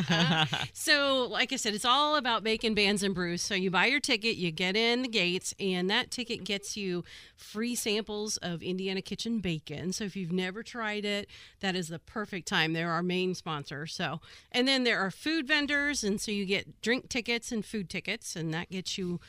So, 0.73 1.27
like 1.29 1.51
I 1.51 1.55
said, 1.55 1.73
it's 1.73 1.85
all 1.85 2.15
about 2.15 2.43
bacon 2.43 2.73
bands 2.73 3.03
and 3.03 3.13
brews. 3.15 3.41
So 3.41 3.53
you 3.55 3.69
buy 3.71 3.87
your 3.87 3.99
ticket, 3.99 4.35
you 4.35 4.51
get 4.51 4.75
in 4.75 5.01
the 5.01 5.07
gates, 5.07 5.53
and 5.59 5.89
that 5.89 6.11
ticket 6.11 6.43
gets 6.43 6.77
you 6.77 7.03
free 7.35 7.75
samples 7.75 8.37
of 8.37 8.61
Indiana 8.61 9.01
Kitchen 9.01 9.39
bacon. 9.39 9.91
So 9.93 10.03
if 10.03 10.15
you've 10.15 10.31
never 10.31 10.63
tried 10.63 11.05
it, 11.05 11.27
that 11.59 11.75
is 11.75 11.89
the 11.89 11.99
perfect 11.99 12.47
time. 12.59 12.73
They're 12.73 12.91
our 12.91 13.03
main 13.03 13.35
sponsor. 13.35 13.87
So, 13.87 14.19
and 14.51 14.67
then 14.67 14.83
there 14.83 14.99
are 14.99 15.11
food 15.11 15.47
vendors, 15.47 16.03
and 16.03 16.19
so 16.19 16.31
you 16.31 16.45
get 16.45 16.81
drink 16.81 17.09
tickets 17.09 17.51
and 17.51 17.65
food 17.65 17.89
tickets, 17.89 18.35
and 18.35 18.53
that 18.53 18.69
gets 18.69 18.97
you 18.97 19.19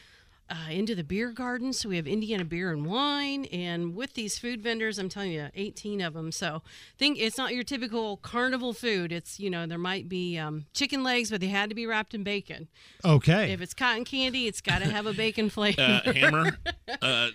uh, 0.48 0.70
into 0.70 0.94
the 0.94 1.04
beer 1.04 1.30
garden. 1.30 1.72
So 1.72 1.88
we 1.88 1.96
have 1.96 2.06
Indiana 2.06 2.44
beer 2.44 2.72
and 2.72 2.86
wine, 2.86 3.44
and 3.46 3.94
with 3.94 4.14
these 4.14 4.38
food 4.38 4.62
vendors, 4.62 4.98
I'm 4.98 5.08
telling 5.08 5.32
you, 5.32 5.48
18 5.54 6.00
of 6.00 6.14
them. 6.14 6.32
So 6.32 6.62
think 6.98 7.18
it's 7.18 7.38
not 7.38 7.54
your 7.54 7.62
typical 7.62 8.16
carnival 8.16 8.72
food. 8.72 9.12
It's 9.12 9.38
you 9.38 9.50
know 9.50 9.66
there 9.66 9.78
might 9.78 10.08
be 10.08 10.38
um, 10.38 10.66
chicken 10.74 11.02
legs, 11.02 11.30
but 11.30 11.40
they 11.40 11.48
had 11.48 11.68
to 11.68 11.76
be 11.76 11.86
wrapped 11.86 12.14
in 12.14 12.24
bacon. 12.24 12.68
Okay. 13.04 13.52
If 13.52 13.60
it's 13.60 13.74
cotton 13.74 14.04
candy, 14.04 14.46
it's 14.46 14.60
got 14.60 14.80
to 14.80 14.86
have 14.86 15.06
a 15.06 15.12
bacon 15.12 15.50
flavor. 15.50 15.80
Uh, 15.80 16.12
Hammer, 16.12 16.58
uh, 17.02 17.28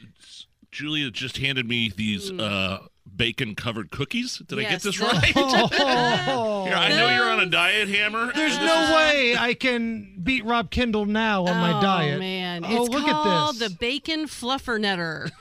Julia 0.72 1.10
just 1.10 1.38
handed 1.38 1.70
me 1.70 1.92
these 1.96 2.32
uh, 2.32 2.80
bacon 3.14 3.56
covered 3.56 3.92
cookies. 3.92 4.38
Did 4.40 4.60
I 4.60 4.64
get 4.64 4.82
this 4.82 5.00
right? 5.02 5.34
Oh, 5.36 6.64
Here, 6.66 6.76
I 6.76 6.90
know 6.90 7.16
you're 7.16 7.30
on 7.30 7.40
a 7.40 7.46
diet, 7.46 7.88
Hammer. 7.90 8.32
there's 8.34 8.58
no 8.58 8.94
way 8.96 9.36
I 9.38 9.54
can 9.54 10.20
beat 10.24 10.46
Rob 10.46 10.72
Kendall 10.72 11.06
now 11.06 11.46
on 11.46 11.58
my 11.58 11.78
oh, 11.78 11.82
diet. 11.82 12.16
oh, 12.16 12.20
man, 12.20 12.66
Oh, 12.66 12.84
it's 12.86 12.94
look 12.94 13.04
at 13.04 13.12
called 13.12 13.56
this. 13.58 13.70
the 13.70 13.76
bacon 13.78 14.26
fluffernutter. 14.26 15.32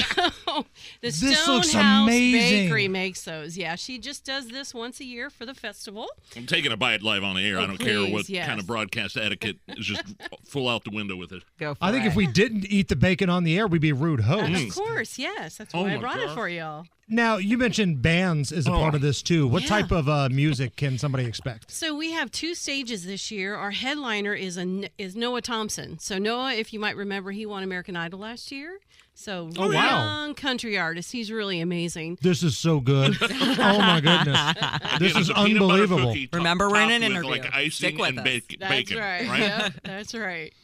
so, 0.44 0.64
the 1.00 1.08
This 1.08 1.22
looks 1.22 1.68
Stonehouse 1.70 2.08
amazing. 2.08 2.64
Bakery 2.66 2.88
makes 2.88 3.22
those. 3.24 3.56
Yeah, 3.56 3.74
she 3.76 3.98
just 3.98 4.24
does 4.24 4.48
this 4.48 4.72
once 4.74 5.00
a 5.00 5.04
year 5.04 5.30
for 5.30 5.44
the 5.46 5.54
festival. 5.54 6.06
I'm 6.36 6.46
taking 6.46 6.72
a 6.72 6.76
bite 6.76 7.02
live 7.02 7.24
on 7.24 7.36
the 7.36 7.46
air. 7.46 7.58
Oh, 7.58 7.62
I 7.62 7.66
don't 7.66 7.78
care 7.78 8.00
what 8.06 8.28
yes. 8.28 8.46
kind 8.46 8.60
of 8.60 8.66
broadcast 8.66 9.16
etiquette 9.16 9.58
is 9.68 9.86
just 9.86 10.02
full 10.44 10.68
out 10.68 10.84
the 10.84 10.90
window 10.90 11.16
with 11.16 11.32
it. 11.32 11.42
Go 11.58 11.74
for 11.74 11.84
I 11.84 11.92
think 11.92 12.04
if 12.06 12.14
we 12.16 12.26
didn't 12.26 12.66
eat 12.66 12.88
the 12.88 12.96
bacon 12.96 13.28
on 13.30 13.44
the 13.44 13.58
air, 13.58 13.66
we'd 13.66 13.80
be 13.80 13.92
rude 13.92 14.20
hosts. 14.20 14.76
Of 14.78 14.84
course, 14.84 15.18
yes. 15.18 15.56
That's 15.56 15.74
Oh 15.74 15.82
why 15.82 15.90
I 15.90 15.94
my 15.96 16.00
brought 16.00 16.20
it 16.20 16.30
for 16.30 16.48
y'all. 16.48 16.86
Now, 17.08 17.36
you 17.36 17.58
mentioned 17.58 18.00
bands 18.00 18.52
as 18.52 18.66
a 18.66 18.70
Oh. 18.72 18.78
part 18.78 18.94
of 18.94 19.02
this 19.02 19.22
too. 19.22 19.46
What 19.46 19.62
Yeah. 19.64 19.68
type 19.68 19.90
of 19.90 20.08
uh, 20.08 20.28
music 20.30 20.76
can 20.76 20.96
somebody 20.96 21.24
expect? 21.26 21.70
So 21.70 21.94
we 21.94 22.12
have 22.12 22.30
two 22.30 22.54
stages 22.54 23.04
this 23.04 23.30
year. 23.30 23.54
Our 23.54 23.72
headliner 23.72 24.32
is 24.34 24.56
a 24.56 24.88
is 24.96 25.14
Noah 25.14 25.42
Thompson. 25.42 25.98
So 25.98 26.18
Noah, 26.18 26.54
if 26.54 26.72
you 26.72 26.80
might 26.80 26.96
remember, 26.96 27.32
he 27.32 27.44
won 27.44 27.62
American 27.62 27.96
Idol 27.96 28.20
last 28.20 28.50
year. 28.50 28.78
So 29.14 29.50
Oh, 29.58 29.70
wow. 29.70 30.22
young 30.24 30.34
country 30.34 30.76
artist. 30.78 31.12
He's 31.12 31.30
really 31.30 31.60
amazing. 31.60 32.18
This 32.22 32.42
is 32.42 32.56
so 32.58 32.80
good. 32.80 33.16
oh 33.22 33.78
my 33.78 34.00
goodness. 34.00 34.54
This 34.98 35.16
is 35.16 35.30
a 35.30 35.34
peanut 35.34 35.60
butter 35.60 35.82
unbelievable. 35.82 36.06
cookie 36.08 36.26
to- 36.28 36.36
Remember, 36.38 36.68
we're 36.68 36.76
in 36.80 36.88
topped 36.88 36.92
an 36.94 37.00
with, 37.02 37.10
interview. 37.10 37.30
Like 37.30 37.54
icing 37.54 37.70
Stick 37.70 37.98
with 37.98 38.08
and 38.08 38.18
us. 38.20 38.24
bacon. 38.24 38.56
That's 38.60 38.70
bacon, 38.72 38.98
right. 38.98 39.28
right? 39.28 39.40
Yep, 39.40 39.72
that's 39.84 40.14
right. 40.14 40.52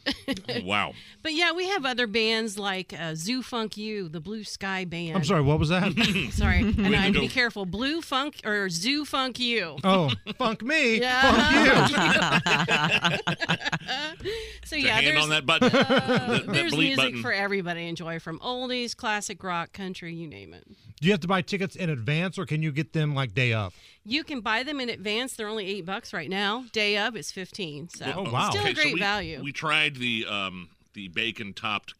Wow. 0.65 0.95
But 1.23 1.35
yeah, 1.35 1.53
we 1.53 1.69
have 1.69 1.85
other 1.85 2.07
bands 2.07 2.59
like 2.59 2.95
uh, 2.99 3.15
Zoo 3.15 3.43
Funk 3.43 3.77
U, 3.77 4.09
the 4.09 4.21
Blue 4.21 4.43
Sky 4.45 4.85
Band. 4.87 5.17
I'm 5.17 5.25
sorry, 5.25 5.43
what 5.43 5.59
was 5.59 5.69
that? 5.69 5.93
Sorry, 6.33 6.61
and 6.61 6.97
I 6.97 7.09
to 7.09 7.13
to 7.15 7.21
be 7.21 7.29
careful. 7.29 7.67
Blue 7.67 8.01
funk 8.01 8.41
or 8.45 8.69
zoo 8.71 9.05
funk 9.05 9.39
you. 9.39 9.77
Oh, 9.85 10.11
funk 10.39 10.63
me. 10.63 11.01
Yeah. 11.01 11.87
Funk 11.87 13.21
you. 13.21 14.29
So 14.65 14.77
yeah, 14.77 14.95
hand 15.01 15.07
there's 15.07 15.23
on 15.25 15.31
that 15.31 15.47
button. 15.47 15.71
that, 15.71 15.89
that 16.29 16.47
there's 16.47 16.77
music 16.77 16.97
button. 16.97 17.23
for 17.23 17.33
everybody 17.33 17.83
to 17.83 17.87
enjoy, 17.89 18.19
from 18.19 18.38
oldies, 18.41 18.97
classic 18.97 19.43
rock, 19.43 19.73
country, 19.73 20.15
you 20.15 20.27
name 20.27 20.53
it. 20.55 20.65
Do 21.01 21.07
you 21.07 21.13
have 21.13 21.21
to 21.21 21.29
buy 21.29 21.43
tickets 21.43 21.77
in 21.77 21.91
advance 21.91 22.39
or 22.39 22.47
can 22.47 22.63
you 22.63 22.73
get 22.73 22.93
them 22.93 23.15
like 23.15 23.35
day 23.35 23.53
of? 23.53 23.75
You 24.05 24.25
can 24.25 24.41
buy 24.41 24.63
them 24.63 24.81
in 24.81 24.89
advance. 24.89 25.37
They're 25.37 25.49
only 25.49 25.67
eight 25.67 25.85
bucks 25.87 26.13
right 26.13 26.29
now. 26.31 26.65
Day 26.73 26.99
of 26.99 27.17
is 27.17 27.31
fifteen. 27.31 27.89
So 27.89 28.13
Oh, 28.17 28.31
wow. 28.31 28.51
still 28.51 28.63
Okay, 28.63 28.73
a 28.73 28.75
so 28.77 28.83
great 28.83 28.95
we, 28.95 29.01
value. 29.01 29.43
We 29.43 29.53
tried 29.53 29.97
the 29.97 30.27
um, 30.29 30.71
the 30.95 31.09
bacon 31.09 31.53
topped 31.53 31.95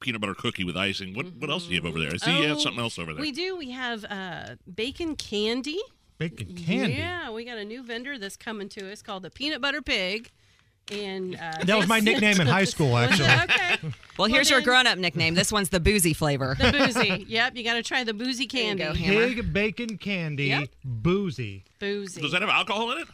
peanut 0.00 0.20
butter 0.20 0.34
cookie 0.34 0.64
with 0.64 0.76
icing. 0.76 1.14
What 1.14 1.32
what 1.36 1.50
else 1.50 1.66
do 1.66 1.74
you 1.74 1.80
have 1.80 1.86
over 1.88 1.98
there? 2.00 2.10
I 2.12 2.16
see 2.16 2.36
you 2.42 2.48
have 2.48 2.56
Oh, 2.56 2.60
something 2.60 2.82
else 2.82 2.98
over 2.98 3.12
there. 3.14 3.20
We 3.20 3.30
do. 3.32 3.56
We 3.56 3.70
have 3.70 4.04
uh, 4.06 4.56
bacon 4.74 5.14
candy. 5.16 5.78
Bacon 6.18 6.54
candy. 6.54 6.94
Yeah, 6.94 7.30
we 7.30 7.44
got 7.44 7.58
a 7.58 7.64
new 7.64 7.82
vendor 7.82 8.18
that's 8.18 8.36
coming 8.36 8.68
to 8.70 8.90
us 8.92 9.02
called 9.02 9.22
the 9.22 9.30
Peanut 9.30 9.60
Butter 9.60 9.82
Pig. 9.82 10.30
And 10.90 11.36
uh, 11.36 11.52
That 11.64 11.76
was 11.76 11.86
my 11.86 12.00
nickname 12.08 12.40
in 12.40 12.46
high 12.46 12.64
school, 12.64 12.96
actually. 12.96 13.28
okay. 13.28 13.76
Well, 14.18 14.28
here's 14.28 14.50
your 14.50 14.58
then- 14.60 14.66
grown-up 14.66 14.98
nickname. 14.98 15.34
This 15.34 15.50
one's 15.50 15.70
the 15.70 15.80
boozy 15.80 16.12
flavor. 16.12 16.54
The 16.60 16.70
boozy. 16.70 17.24
Yep, 17.28 17.56
you 17.56 17.64
got 17.64 17.74
to 17.74 17.82
try 17.82 18.04
the 18.04 18.12
boozy 18.12 18.46
candy. 18.46 18.82
go, 18.84 18.92
Pig 18.92 19.52
bacon 19.54 19.96
candy, 19.96 20.44
Yep. 20.48 20.68
boozy. 20.84 21.64
Boozy. 21.78 22.20
Does 22.20 22.32
that 22.32 22.42
have 22.42 22.50
alcohol 22.50 22.92
in 22.92 22.98
it? 22.98 23.08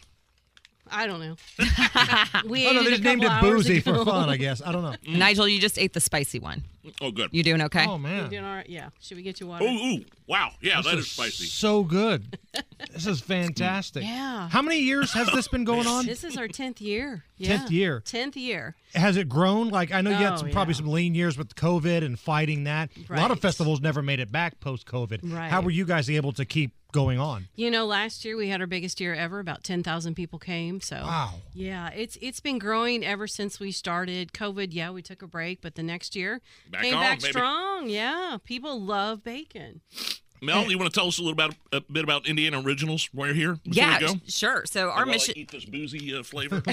I 0.91 1.07
don't 1.07 1.19
know. 1.21 1.35
we 2.49 2.67
Oh 2.67 2.73
no, 2.73 2.83
they 2.83 2.89
just 2.91 3.03
named 3.03 3.23
it 3.23 3.29
hours 3.29 3.41
boozy 3.49 3.79
for 3.79 4.03
fun, 4.03 4.27
I 4.29 4.35
guess. 4.37 4.61
I 4.65 4.71
don't 4.73 4.81
know. 4.83 4.95
Nigel, 5.07 5.47
you 5.47 5.59
just 5.61 5.77
ate 5.79 5.93
the 5.93 5.99
spicy 6.01 6.39
one. 6.39 6.63
Oh, 7.01 7.11
good. 7.11 7.29
You 7.31 7.43
doing 7.43 7.61
okay? 7.63 7.85
Oh 7.87 7.97
man, 7.97 8.15
You 8.15 8.21
man. 8.23 8.29
doing 8.31 8.43
all 8.45 8.55
right? 8.55 8.69
Yeah. 8.69 8.89
Should 9.01 9.17
we 9.17 9.23
get 9.23 9.39
you 9.39 9.47
water? 9.47 9.65
Oh, 9.67 9.73
ooh, 9.95 10.05
wow. 10.27 10.51
Yeah, 10.61 10.81
that 10.81 10.95
This 10.95 11.05
is 11.05 11.11
spicy. 11.11 11.45
So 11.45 11.83
good. 11.83 12.37
This 12.93 13.05
is 13.05 13.21
fantastic. 13.21 14.03
Yeah. 14.03 14.49
How 14.49 14.61
many 14.61 14.79
years 14.79 15.13
has 15.13 15.27
this 15.31 15.47
been 15.47 15.63
going 15.65 15.85
on? 15.85 16.05
This 16.05 16.23
is 16.23 16.37
our 16.37 16.47
tenth 16.47 16.81
year. 16.81 17.23
Yeah. 17.37 17.57
10th 17.57 17.71
year. 17.71 18.01
Tenth 18.05 18.35
year. 18.37 18.75
Has 18.95 19.17
it 19.17 19.29
grown? 19.29 19.69
Like 19.69 19.91
I 19.93 20.01
know 20.01 20.09
you 20.11 20.15
had 20.15 20.33
Oh, 20.33 20.37
some, 20.37 20.49
probably 20.51 20.73
yeah. 20.73 20.77
some 20.77 20.87
lean 20.87 21.13
years 21.13 21.37
with 21.37 21.55
COVID 21.55 22.03
and 22.03 22.17
fighting 22.19 22.63
that. 22.63 22.89
A 23.09 23.13
lot 23.15 23.31
of 23.31 23.39
festivals 23.39 23.81
never 23.81 24.01
made 24.01 24.19
it 24.19 24.31
back 24.31 24.59
post 24.59 24.85
COVID. 24.87 25.19
Right. 25.23 25.49
How 25.49 25.61
were 25.61 25.69
you 25.71 25.85
guys 25.85 26.09
able 26.09 26.31
to 26.33 26.45
keep 26.45 26.71
going 26.91 27.19
on? 27.19 27.47
You 27.55 27.69
know, 27.69 27.85
last 27.85 28.25
year 28.25 28.35
we 28.35 28.49
had 28.49 28.59
our 28.61 28.67
biggest 28.67 28.99
year 28.99 29.13
ever. 29.13 29.39
About 29.39 29.63
ten 29.63 29.83
thousand 29.83 30.15
people 30.15 30.39
came. 30.39 30.81
So 30.81 30.95
Wow. 30.97 31.33
yeah, 31.53 31.89
it's 31.91 32.17
it's 32.21 32.39
been 32.39 32.57
growing 32.57 33.05
ever 33.05 33.27
since 33.27 33.59
we 33.59 33.71
started. 33.71 34.33
COVID, 34.33 34.69
yeah, 34.71 34.89
we 34.89 35.01
took 35.03 35.21
a 35.21 35.27
break, 35.27 35.61
but 35.61 35.75
the 35.75 35.83
next 35.83 36.15
year 36.15 36.41
Back 36.79 36.85
came 36.85 36.95
on, 36.95 37.01
back 37.03 37.19
baby. 37.21 37.31
strong. 37.31 37.89
Yeah, 37.89 38.37
people 38.43 38.81
love 38.81 39.23
bacon. 39.23 39.81
Mel, 40.41 40.69
you 40.71 40.77
want 40.77 40.91
to 40.93 40.97
tell 40.99 41.07
us 41.07 41.17
a 41.17 41.21
little 41.21 41.33
about 41.33 41.55
a 41.71 41.81
bit 41.81 42.03
about 42.03 42.27
Indiana 42.27 42.61
Originals 42.61 43.09
while 43.13 43.27
you're 43.27 43.35
here? 43.35 43.53
Before 43.63 43.73
Yeah, 43.83 43.99
we 43.99 44.05
go? 44.07 44.13
sure. 44.27 44.63
So 44.65 44.89
our 44.89 44.97
While 44.97 45.09
I 45.09 45.11
mission 45.11 45.37
eat 45.37 45.51
this 45.51 45.65
boozy 45.65 46.15
uh, 46.15 46.23
flavor. 46.23 46.61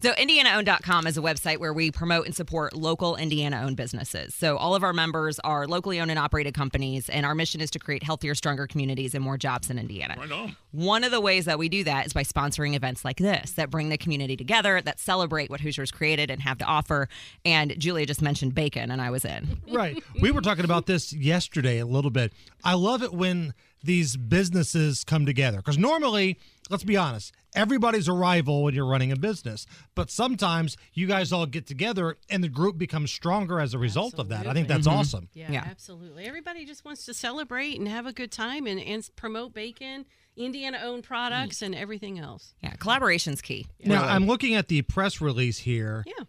So, 0.00 0.12
IndianaOwned.com 0.12 1.06
is 1.06 1.16
a 1.16 1.20
website 1.20 1.58
where 1.58 1.72
we 1.72 1.90
promote 1.90 2.26
and 2.26 2.34
support 2.34 2.74
local 2.74 3.14
Indiana 3.16 3.62
owned 3.64 3.76
businesses. 3.76 4.34
So, 4.34 4.56
all 4.56 4.74
of 4.74 4.82
our 4.82 4.92
members 4.92 5.38
are 5.40 5.66
locally 5.66 6.00
owned 6.00 6.10
and 6.10 6.18
operated 6.18 6.54
companies, 6.54 7.08
and 7.08 7.24
our 7.24 7.34
mission 7.34 7.60
is 7.60 7.70
to 7.72 7.78
create 7.78 8.02
healthier, 8.02 8.34
stronger 8.34 8.66
communities 8.66 9.14
and 9.14 9.22
more 9.22 9.38
jobs 9.38 9.70
in 9.70 9.78
Indiana. 9.78 10.16
right 10.18 10.30
on. 10.32 10.56
One 10.72 11.04
of 11.04 11.10
the 11.12 11.20
ways 11.20 11.44
that 11.44 11.58
we 11.58 11.68
do 11.68 11.84
that 11.84 12.06
is 12.06 12.12
by 12.12 12.22
sponsoring 12.24 12.74
events 12.74 13.04
like 13.04 13.18
this 13.18 13.52
that 13.52 13.70
bring 13.70 13.90
the 13.90 13.98
community 13.98 14.36
together, 14.36 14.80
that 14.82 14.98
celebrate 14.98 15.50
what 15.50 15.60
Hoosiers 15.60 15.90
created 15.90 16.30
and 16.30 16.40
have 16.42 16.58
to 16.58 16.64
offer. 16.64 17.08
And 17.44 17.78
Julia 17.78 18.06
just 18.06 18.22
mentioned 18.22 18.54
bacon, 18.54 18.90
and 18.90 19.00
I 19.00 19.10
was 19.10 19.24
in. 19.24 19.58
Right. 19.70 20.02
We 20.20 20.30
were 20.30 20.40
talking 20.40 20.64
about 20.64 20.86
this 20.86 21.12
yesterday 21.12 21.78
a 21.78 21.86
little 21.86 22.10
bit. 22.10 22.31
I 22.64 22.74
love 22.74 23.02
it 23.02 23.12
when 23.12 23.54
these 23.82 24.16
businesses 24.16 25.04
come 25.04 25.26
together 25.26 25.58
because 25.58 25.78
normally, 25.78 26.38
let's 26.70 26.84
be 26.84 26.96
honest, 26.96 27.32
everybody's 27.54 28.08
a 28.08 28.12
rival 28.12 28.62
when 28.62 28.74
you're 28.74 28.86
running 28.86 29.12
a 29.12 29.16
business. 29.16 29.66
But 29.94 30.10
sometimes 30.10 30.76
you 30.92 31.06
guys 31.06 31.32
all 31.32 31.46
get 31.46 31.66
together 31.66 32.16
and 32.30 32.42
the 32.42 32.48
group 32.48 32.78
becomes 32.78 33.10
stronger 33.10 33.60
as 33.60 33.74
a 33.74 33.78
result 33.78 34.18
of 34.18 34.28
that. 34.28 34.46
I 34.46 34.52
think 34.52 34.68
that's 34.68 34.86
mm-hmm. 34.86 34.98
awesome. 34.98 35.28
Yeah, 35.34 35.50
Yeah. 35.50 35.64
absolutely. 35.68 36.24
Everybody 36.26 36.64
just 36.64 36.84
wants 36.84 37.04
to 37.06 37.14
celebrate 37.14 37.78
and 37.78 37.88
have 37.88 38.06
a 38.06 38.12
good 38.12 38.30
time 38.30 38.66
and, 38.66 38.80
and 38.80 39.08
promote 39.16 39.52
bacon, 39.52 40.06
Indiana 40.36 40.80
owned 40.82 41.04
products, 41.04 41.58
mm. 41.58 41.66
and 41.66 41.74
everything 41.74 42.18
else. 42.18 42.54
Yeah, 42.62 42.72
collaboration's 42.74 43.42
key. 43.42 43.66
Now, 43.84 44.04
I'm 44.04 44.26
looking 44.26 44.54
at 44.54 44.68
the 44.68 44.82
press 44.82 45.20
release 45.20 45.58
here. 45.58 46.04
Yeah. 46.06 46.24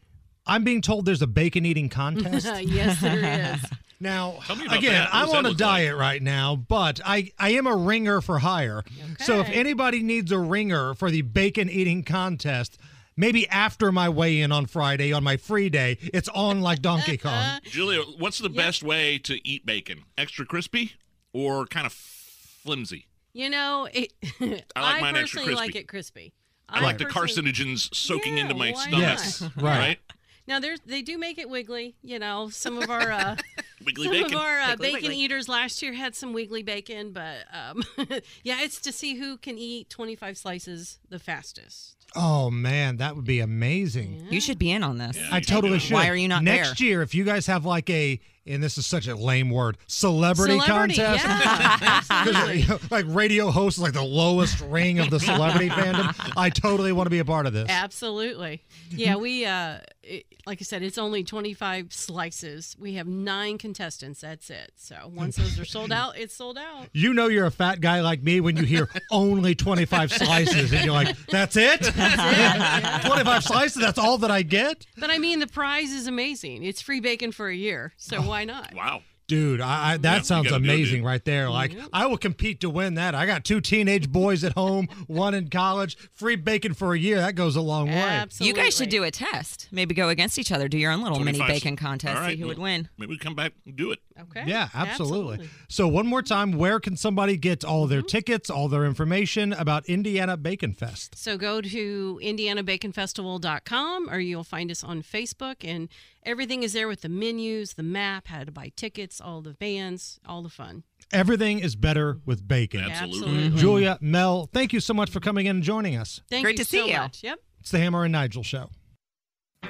I'm 0.45 0.65
being 0.65 0.81
told 0.81 1.05
there's 1.05 1.21
a 1.21 1.27
bacon 1.27 1.65
eating 1.65 1.87
contest. 1.87 2.45
yes, 2.63 2.99
there 2.99 3.53
is. 3.53 3.65
Now, 4.03 4.39
Tell 4.45 4.57
me 4.57 4.65
about 4.65 4.77
again, 4.77 5.07
I'm 5.11 5.29
on 5.29 5.45
a 5.45 5.49
look 5.49 5.57
diet 5.57 5.95
right 5.95 6.21
now, 6.21 6.55
but 6.57 6.99
I, 7.05 7.31
I 7.39 7.51
am 7.53 7.65
a 7.65 7.75
ringer 7.75 8.19
for 8.19 8.39
hire. 8.39 8.83
So 9.19 9.39
if 9.39 9.49
anybody 9.49 10.03
needs 10.03 10.31
a 10.31 10.37
ringer 10.37 10.93
for 10.93 11.09
the 11.09 11.21
bacon 11.21 11.69
eating 11.69 12.03
contest, 12.03 12.77
maybe 13.15 13.47
after 13.47 13.93
my 13.93 14.09
weigh 14.09 14.41
in 14.41 14.51
on 14.51 14.65
Friday 14.65 15.13
on 15.13 15.23
my 15.23 15.37
free 15.37 15.69
day, 15.69 15.97
it's 16.01 16.27
on 16.29 16.59
like 16.59 16.81
Donkey 16.81 17.17
Kong. 17.23 17.59
Julia, 17.63 18.01
what's 18.17 18.39
the 18.39 18.49
best 18.49 18.83
way 18.83 19.17
to 19.19 19.39
eat 19.47 19.65
bacon? 19.65 20.03
Extra 20.17 20.45
crispy 20.45 20.93
or 21.31 21.65
kind 21.65 21.85
of 21.85 21.93
flimsy? 21.93 23.07
You 23.31 23.49
know, 23.49 23.87
it, 23.91 24.11
I 24.75 24.81
like 24.81 25.01
mine 25.01 25.15
extra 25.15 25.39
personally 25.39 25.55
like 25.55 25.75
it 25.75 25.87
crispy. 25.87 26.33
I 26.69 26.81
like 26.81 26.97
the 26.97 27.05
carcinogens 27.05 27.93
soaking 27.95 28.37
Yeah, 28.37 28.43
into 28.43 28.55
my 28.55 28.71
why 28.71 28.81
stomach. 28.81 28.99
Yes, 28.99 29.49
right. 29.57 29.99
Now 30.47 30.59
there's 30.59 30.79
they 30.85 31.01
do 31.01 31.17
make 31.17 31.37
it 31.37 31.49
wiggly. 31.49 31.95
You 32.03 32.19
know, 32.19 32.49
some 32.49 32.77
of 32.81 32.89
our 32.89 33.11
uh, 33.11 33.35
Wiggly 33.85 34.05
some 34.05 34.11
bacon. 34.13 34.33
of 34.33 34.39
our 34.41 34.59
uh, 34.59 34.69
Wiggly, 34.71 34.87
bacon 34.87 35.01
wiggly. 35.09 35.17
eaters 35.17 35.49
last 35.49 35.81
year 35.81 35.93
had 35.93 36.15
some 36.15 36.33
wiggly 36.33 36.63
bacon, 36.63 37.11
but 37.11 37.37
um, 37.53 37.83
yeah, 38.43 38.61
it's 38.61 38.79
to 38.81 38.91
see 38.91 39.15
who 39.15 39.37
can 39.37 39.57
eat 39.57 39.89
25 39.89 40.37
slices 40.37 40.99
the 41.09 41.19
fastest. 41.19 41.95
Oh 42.15 42.51
man, 42.51 42.97
that 42.97 43.15
would 43.15 43.25
be 43.25 43.39
amazing. 43.39 44.27
You 44.29 44.39
should 44.39 44.59
be 44.59 44.71
in 44.71 44.83
on 44.83 44.97
this. 44.99 45.17
I 45.31 45.39
totally 45.39 45.79
should. 45.79 45.93
Why 45.93 46.09
are 46.09 46.15
you 46.15 46.27
not 46.27 46.43
Next 46.43 46.77
there? 46.77 46.87
year, 46.87 47.01
if 47.01 47.15
you 47.15 47.23
guys 47.23 47.47
have 47.47 47.65
like 47.65 47.89
a, 47.89 48.19
and 48.45 48.61
this 48.61 48.77
is 48.77 48.85
such 48.85 49.07
a 49.07 49.15
lame 49.15 49.49
word, 49.49 49.77
celebrity, 49.87 50.59
Celebrity, 50.59 50.95
contest. 50.95 51.25
yeah. 51.25 52.01
You 52.53 52.67
know, 52.67 52.79
like 52.91 53.05
radio 53.07 53.49
host 53.49 53.77
is 53.77 53.81
like 53.83 53.93
the 53.93 54.03
lowest 54.03 54.61
ring 54.61 54.99
of 54.99 55.09
the 55.09 55.19
celebrity 55.19 55.69
fandom. 55.69 56.13
I 56.37 56.49
totally 56.51 56.91
want 56.91 57.07
to 57.07 57.11
be 57.11 57.19
a 57.19 57.25
part 57.25 57.47
of 57.47 57.53
this. 57.53 57.67
Absolutely. 57.69 58.61
Yeah, 58.91 59.15
we 59.15 59.45
uh 59.45 59.79
it, 60.03 60.25
like 60.45 60.59
I 60.61 60.63
said, 60.63 60.83
it's 60.83 60.97
only 60.97 61.23
25 61.23 61.93
slices. 61.93 62.75
We 62.79 62.93
have 62.95 63.07
9 63.07 63.57
contestants, 63.57 64.21
that's 64.21 64.49
it. 64.49 64.73
So, 64.75 65.11
once 65.13 65.37
those 65.37 65.59
are 65.59 65.65
sold 65.65 65.91
out, 65.91 66.17
it's 66.17 66.35
sold 66.35 66.57
out. 66.57 66.89
You 66.93 67.13
know 67.13 67.27
you're 67.27 67.45
a 67.45 67.51
fat 67.51 67.81
guy 67.81 68.01
like 68.01 68.21
me 68.21 68.41
when 68.41 68.57
you 68.57 68.63
hear 68.63 68.89
only 69.11 69.55
25 69.55 70.11
slices 70.11 70.73
and 70.73 70.83
you're 70.83 70.93
like, 70.93 71.15
that's 71.27 71.55
it? 71.55 71.81
25 71.83 73.43
slices, 73.43 73.81
that's 73.81 73.97
all 73.97 74.17
that 74.19 74.31
I 74.31 74.41
get? 74.41 74.85
But 74.97 75.09
I 75.09 75.17
mean, 75.17 75.39
the 75.39 75.47
prize 75.47 75.91
is 75.91 76.07
amazing. 76.07 76.63
It's 76.63 76.81
free 76.81 76.99
bacon 76.99 77.31
for 77.31 77.47
a 77.47 77.55
year. 77.55 77.93
So, 77.97 78.17
oh, 78.17 78.27
why 78.27 78.43
not? 78.43 78.73
Wow. 78.73 79.01
Dude, 79.27 79.61
I, 79.61 79.93
I, 79.93 79.97
that 79.97 80.15
Yeah, 80.17 80.21
sounds 80.21 80.49
you 80.49 80.55
it, 80.55 80.57
amazing 80.57 81.03
right 81.03 81.23
there. 81.23 81.49
Like, 81.49 81.71
mm-hmm. 81.71 81.87
I 81.93 82.05
will 82.07 82.17
compete 82.17 82.59
to 82.61 82.69
win 82.69 82.95
that. 82.95 83.15
I 83.15 83.25
got 83.25 83.45
two 83.45 83.61
teenage 83.61 84.11
boys 84.11 84.43
at 84.43 84.53
home, 84.53 84.87
one 85.07 85.33
in 85.33 85.49
college, 85.49 85.97
free 86.13 86.35
bacon 86.35 86.73
for 86.73 86.93
a 86.93 86.99
year. 86.99 87.17
That 87.17 87.35
goes 87.35 87.55
a 87.55 87.61
long 87.61 87.87
way. 87.87 87.93
Absolutely. 87.93 88.47
You 88.47 88.65
guys 88.65 88.75
should 88.75 88.89
do 88.89 89.03
a 89.03 89.11
test. 89.11 89.69
Maybe 89.71 89.95
go 89.95 90.09
against 90.09 90.37
each 90.37 90.51
other. 90.51 90.67
Do 90.67 90.77
your 90.77 90.91
own 90.91 91.01
little 91.01 91.19
mini 91.19 91.39
bacon 91.39 91.75
contest. 91.75 92.15
All 92.15 92.21
right, 92.21 92.35
See 92.35 92.41
who 92.41 92.47
would 92.47 92.59
win. 92.59 92.89
Maybe 92.97 93.11
we 93.11 93.17
come 93.17 93.35
back 93.35 93.53
and 93.65 93.75
do 93.75 93.91
it. 93.91 93.99
Okay. 94.19 94.43
Yeah, 94.45 94.69
absolutely. 94.73 95.49
So, 95.69 95.87
one 95.87 96.05
more 96.05 96.21
time, 96.21 96.51
where 96.51 96.79
can 96.79 96.95
somebody 96.97 97.37
get 97.37 97.63
all 97.63 97.87
their 97.87 97.99
mm-hmm. 97.99 98.07
tickets, 98.07 98.49
all 98.49 98.67
their 98.67 98.85
information 98.85 99.53
about 99.53 99.85
Indiana 99.85 100.37
Bacon 100.37 100.73
Fest? 100.73 101.17
So 101.17 101.37
go 101.37 101.61
to 101.61 102.19
indianabaconfestival.com 102.21 104.09
or 104.09 104.19
you'll 104.19 104.43
find 104.43 104.69
us 104.71 104.83
on 104.83 105.01
Facebook 105.01 105.57
and 105.63 105.89
everything 106.25 106.63
is 106.63 106.73
there 106.73 106.87
with 106.87 107.01
the 107.01 107.09
menus, 107.09 107.73
the 107.73 107.83
map, 107.83 108.27
how 108.27 108.43
to 108.43 108.51
buy 108.51 108.71
tickets, 108.75 109.21
all 109.21 109.41
the 109.41 109.53
bands, 109.53 110.19
all 110.25 110.41
the 110.41 110.49
fun. 110.49 110.83
Everything 111.11 111.59
is 111.59 111.75
better 111.75 112.19
with 112.25 112.47
bacon. 112.47 112.81
Absolutely. 112.89 113.49
Mm-hmm. 113.49 113.57
Julia, 113.57 113.97
Mel, 114.01 114.49
thank 114.51 114.73
you 114.73 114.79
so 114.79 114.93
much 114.93 115.09
for 115.09 115.19
coming 115.19 115.45
in 115.45 115.57
and 115.57 115.63
joining 115.63 115.95
us. 115.95 116.21
Thank 116.29 116.43
Great 116.45 116.57
you 116.57 116.63
to 116.63 116.69
see 116.69 116.79
so 116.79 116.85
you. 116.85 116.97
much. 116.97 117.23
Yep. 117.23 117.39
It's 117.59 117.71
the 117.71 117.79
Hammer 117.79 118.03
and 118.03 118.11
Nigel 118.11 118.43
Show. 118.43 118.69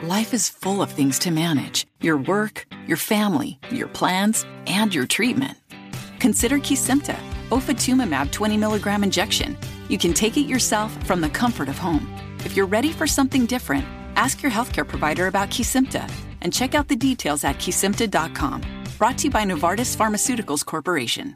Life 0.02 0.34
is 0.34 0.50
full 0.50 0.82
of 0.82 0.92
things 0.92 1.20
to 1.20 1.32
manage 1.32 1.86
your 2.02 2.18
work, 2.18 2.66
your 2.88 2.98
family, 2.98 3.60
your 3.72 3.88
plans, 3.88 4.46
and 4.66 4.94
your 4.94 5.06
treatment. 5.06 5.58
Consider 6.20 6.58
Kesimpta, 6.58 7.18
ofatumumab 7.50 8.32
20 8.32 8.58
milligram 8.58 9.04
injection. 9.04 9.58
You 9.90 9.98
can 9.98 10.14
take 10.14 10.38
it 10.38 10.48
yourself 10.48 10.92
from 11.06 11.22
the 11.22 11.30
comfort 11.30 11.70
of 11.70 11.78
home. 11.78 12.12
If 12.40 12.58
you're 12.58 12.66
ready 12.66 12.92
for 12.92 13.06
something 13.06 13.46
different, 13.46 13.86
ask 14.16 14.42
your 14.42 14.52
healthcare 14.52 14.88
provider 14.88 15.28
about 15.28 15.50
Kesimpta 15.50 16.10
and 16.44 16.54
check 16.54 16.76
out 16.76 16.88
the 16.88 16.96
details 16.96 17.44
at 17.44 17.58
kesimpta.com. 17.58 18.62
Brought 18.98 19.18
to 19.20 19.24
you 19.26 19.32
by 19.32 19.44
Novartis 19.44 19.98
Pharmaceuticals 19.98 20.66
Corporation. 20.66 21.36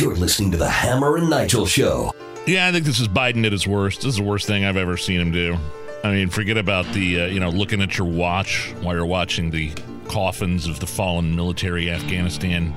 You're 0.00 0.16
listening 0.16 0.50
to 0.52 0.56
the 0.56 0.68
Hammer 0.68 1.18
and 1.18 1.28
Nigel 1.28 1.66
Show. 1.66 2.12
Yeah, 2.46 2.66
I 2.66 2.72
think 2.72 2.86
this 2.86 2.98
is 2.98 3.08
Biden 3.08 3.44
at 3.44 3.52
his 3.52 3.66
worst. 3.66 3.98
This 3.98 4.14
is 4.14 4.16
the 4.16 4.22
worst 4.22 4.46
thing 4.46 4.64
I've 4.64 4.78
ever 4.78 4.96
seen 4.96 5.20
him 5.20 5.30
do. 5.30 5.58
I 6.02 6.10
mean, 6.10 6.30
forget 6.30 6.56
about 6.56 6.86
the, 6.94 7.22
uh, 7.22 7.26
you 7.26 7.38
know, 7.40 7.50
looking 7.50 7.82
at 7.82 7.98
your 7.98 8.08
watch 8.08 8.72
while 8.80 8.94
you're 8.94 9.04
watching 9.04 9.50
the 9.50 9.70
coffins 10.08 10.66
of 10.66 10.80
the 10.80 10.86
fallen 10.86 11.36
military 11.36 11.90
Afghanistan, 11.90 12.72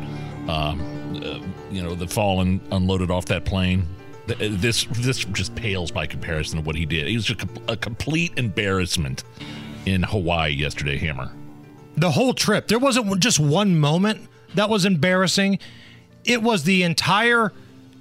um, 0.49 1.21
uh, 1.23 1.39
you 1.71 1.81
know, 1.81 1.95
the 1.95 2.07
fallen 2.07 2.59
unloaded 2.71 3.09
off 3.09 3.25
that 3.25 3.45
plane. 3.45 3.87
This 4.27 4.85
this 4.91 5.23
just 5.25 5.55
pales 5.55 5.91
by 5.91 6.07
comparison 6.07 6.59
to 6.59 6.65
what 6.65 6.75
he 6.75 6.85
did. 6.85 7.07
He 7.07 7.15
was 7.15 7.25
just 7.25 7.43
a, 7.43 7.47
a 7.69 7.77
complete 7.77 8.33
embarrassment 8.37 9.23
in 9.85 10.03
Hawaii 10.03 10.51
yesterday, 10.51 10.97
Hammer. 10.97 11.31
The 11.95 12.11
whole 12.11 12.33
trip. 12.33 12.67
There 12.67 12.79
wasn't 12.79 13.19
just 13.19 13.39
one 13.39 13.79
moment 13.79 14.27
that 14.55 14.69
was 14.69 14.85
embarrassing 14.85 15.59
it 16.25 16.41
was 16.41 16.63
the 16.63 16.83
entire 16.83 17.51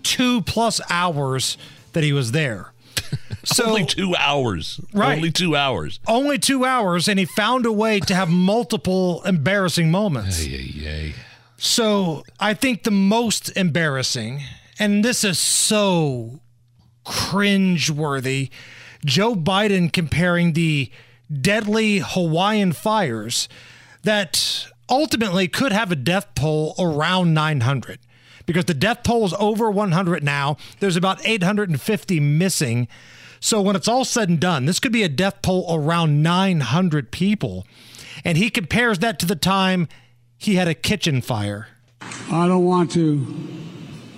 two 0.03 0.43
plus 0.43 0.81
hours 0.91 1.57
that 1.93 2.05
he 2.05 2.13
was 2.13 2.33
there. 2.33 2.73
So 3.47 3.67
only 3.67 3.85
two 3.85 4.17
hours. 4.17 4.81
Right. 4.95 5.17
Only 5.17 5.31
two 5.31 5.55
hours. 5.55 6.01
Only 6.07 6.39
two 6.39 6.65
hours, 6.65 7.09
and 7.09 7.19
he 7.19 7.27
found 7.27 7.67
a 7.67 7.73
way 7.73 8.01
to 8.01 8.15
have 8.15 8.31
multiple 8.31 9.23
embarrassing 9.25 9.91
moments. 9.91 10.47
Yay, 10.47 10.63
yay. 10.63 11.15
So 11.59 12.23
I 12.41 12.55
think 12.55 12.85
the 12.85 12.91
most 12.91 13.51
embarrassing, 13.55 14.43
and 14.79 15.05
this 15.05 15.25
is 15.25 15.39
so 15.39 16.41
cringe-worthy, 17.05 18.49
Joe 19.05 19.35
Biden 19.35 19.93
comparing 19.93 20.55
the 20.55 20.91
deadly 21.31 21.99
Hawaiian 21.99 22.73
fires 22.73 23.49
that 24.05 24.67
ultimately 24.89 25.49
could 25.49 25.73
have 25.73 25.93
a 25.93 25.97
death 25.97 26.29
toll 26.35 26.75
around 26.79 27.35
900 27.35 27.99
because 28.47 28.65
the 28.67 28.75
death 28.75 29.03
toll 29.03 29.25
is 29.25 29.35
over 29.39 29.71
100 29.71 30.23
now. 30.23 30.57
There's 30.81 30.97
about 30.97 31.27
850 31.27 32.21
missing. 32.21 32.89
So 33.41 33.61
when 33.61 33.77
it's 33.77 33.89
all 33.89 34.05
said 34.05 34.29
and 34.29 34.41
done, 34.41 34.67
this 34.67 34.81
could 34.81 34.93
be 34.93 35.03
a 35.03 35.09
death 35.09 35.43
toll 35.43 35.67
around 35.71 36.23
900 36.23 37.11
people. 37.11 37.67
And 38.25 38.39
he 38.39 38.51
compares 38.51 39.01
that 39.01 39.19
to 39.21 39.27
the 39.27 39.37
time 39.37 39.89
he 40.39 40.55
had 40.55 40.69
a 40.69 40.75
kitchen 40.75 41.21
fire. 41.21 41.69
I 42.31 42.47
don't 42.47 42.65
want 42.65 42.91
to 42.93 43.27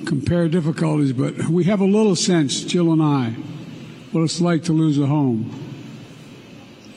compare 0.07 0.49
difficulties, 0.49 1.12
but 1.12 1.37
we 1.47 1.65
have 1.65 1.81
a 1.81 1.85
little 1.85 2.17
sense, 2.17 2.62
Jill 2.62 2.93
and 2.93 3.03
I, 3.03 3.31
what 4.12 4.23
it's 4.23 4.41
like 4.41 4.65
to 4.65 4.73
lose 4.73 4.99
a 4.99 5.07
home. 5.07 5.62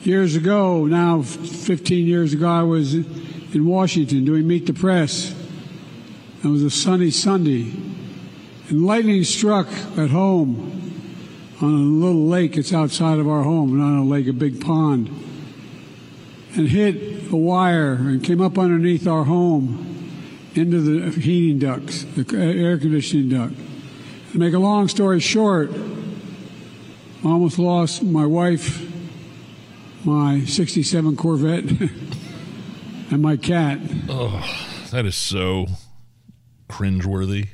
Years 0.02 0.36
ago, 0.36 0.86
now 0.86 1.22
15 1.22 2.06
years 2.06 2.32
ago, 2.32 2.48
I 2.48 2.62
was 2.62 2.94
in 2.94 3.66
Washington 3.66 4.24
doing 4.24 4.46
Meet 4.46 4.66
the 4.66 4.72
Press 4.72 5.34
it 6.42 6.48
was 6.48 6.62
a 6.62 6.70
sunny 6.70 7.10
Sunday, 7.10 7.70
and 8.68 8.86
lightning 8.86 9.24
struck 9.24 9.66
at 9.98 10.10
home 10.10 10.70
on 11.60 11.68
a 11.68 11.76
little 11.76 12.26
lake 12.26 12.54
that's 12.54 12.72
outside 12.72 13.18
of 13.18 13.28
our 13.28 13.42
home, 13.42 13.78
not 13.78 14.00
a 14.00 14.04
lake, 14.04 14.26
a 14.26 14.32
big 14.32 14.58
pond, 14.58 15.08
and 16.56 16.68
hit 16.68 17.30
a 17.30 17.36
wire 17.36 17.92
and 17.92 18.24
came 18.24 18.40
up 18.40 18.58
underneath 18.58 19.06
our 19.06 19.24
home 19.24 19.86
into 20.54 20.80
the 20.80 21.20
heating 21.20 21.58
ducts, 21.58 22.04
the 22.04 22.36
air 22.38 22.78
conditioning 22.78 23.28
duct. 23.28 23.54
To 24.32 24.38
make 24.38 24.54
a 24.54 24.58
long 24.58 24.88
story 24.88 25.20
short, 25.20 25.70
I 25.70 27.28
almost 27.28 27.58
lost 27.58 28.02
my 28.02 28.24
wife, 28.24 28.90
my 30.04 30.44
67 30.46 31.16
Corvette, 31.16 31.64
and 33.10 33.20
my 33.20 33.36
cat. 33.36 33.78
Oh, 34.08 34.42
that 34.90 35.04
is 35.04 35.16
so 35.16 35.66
cringeworthy. 36.70 37.48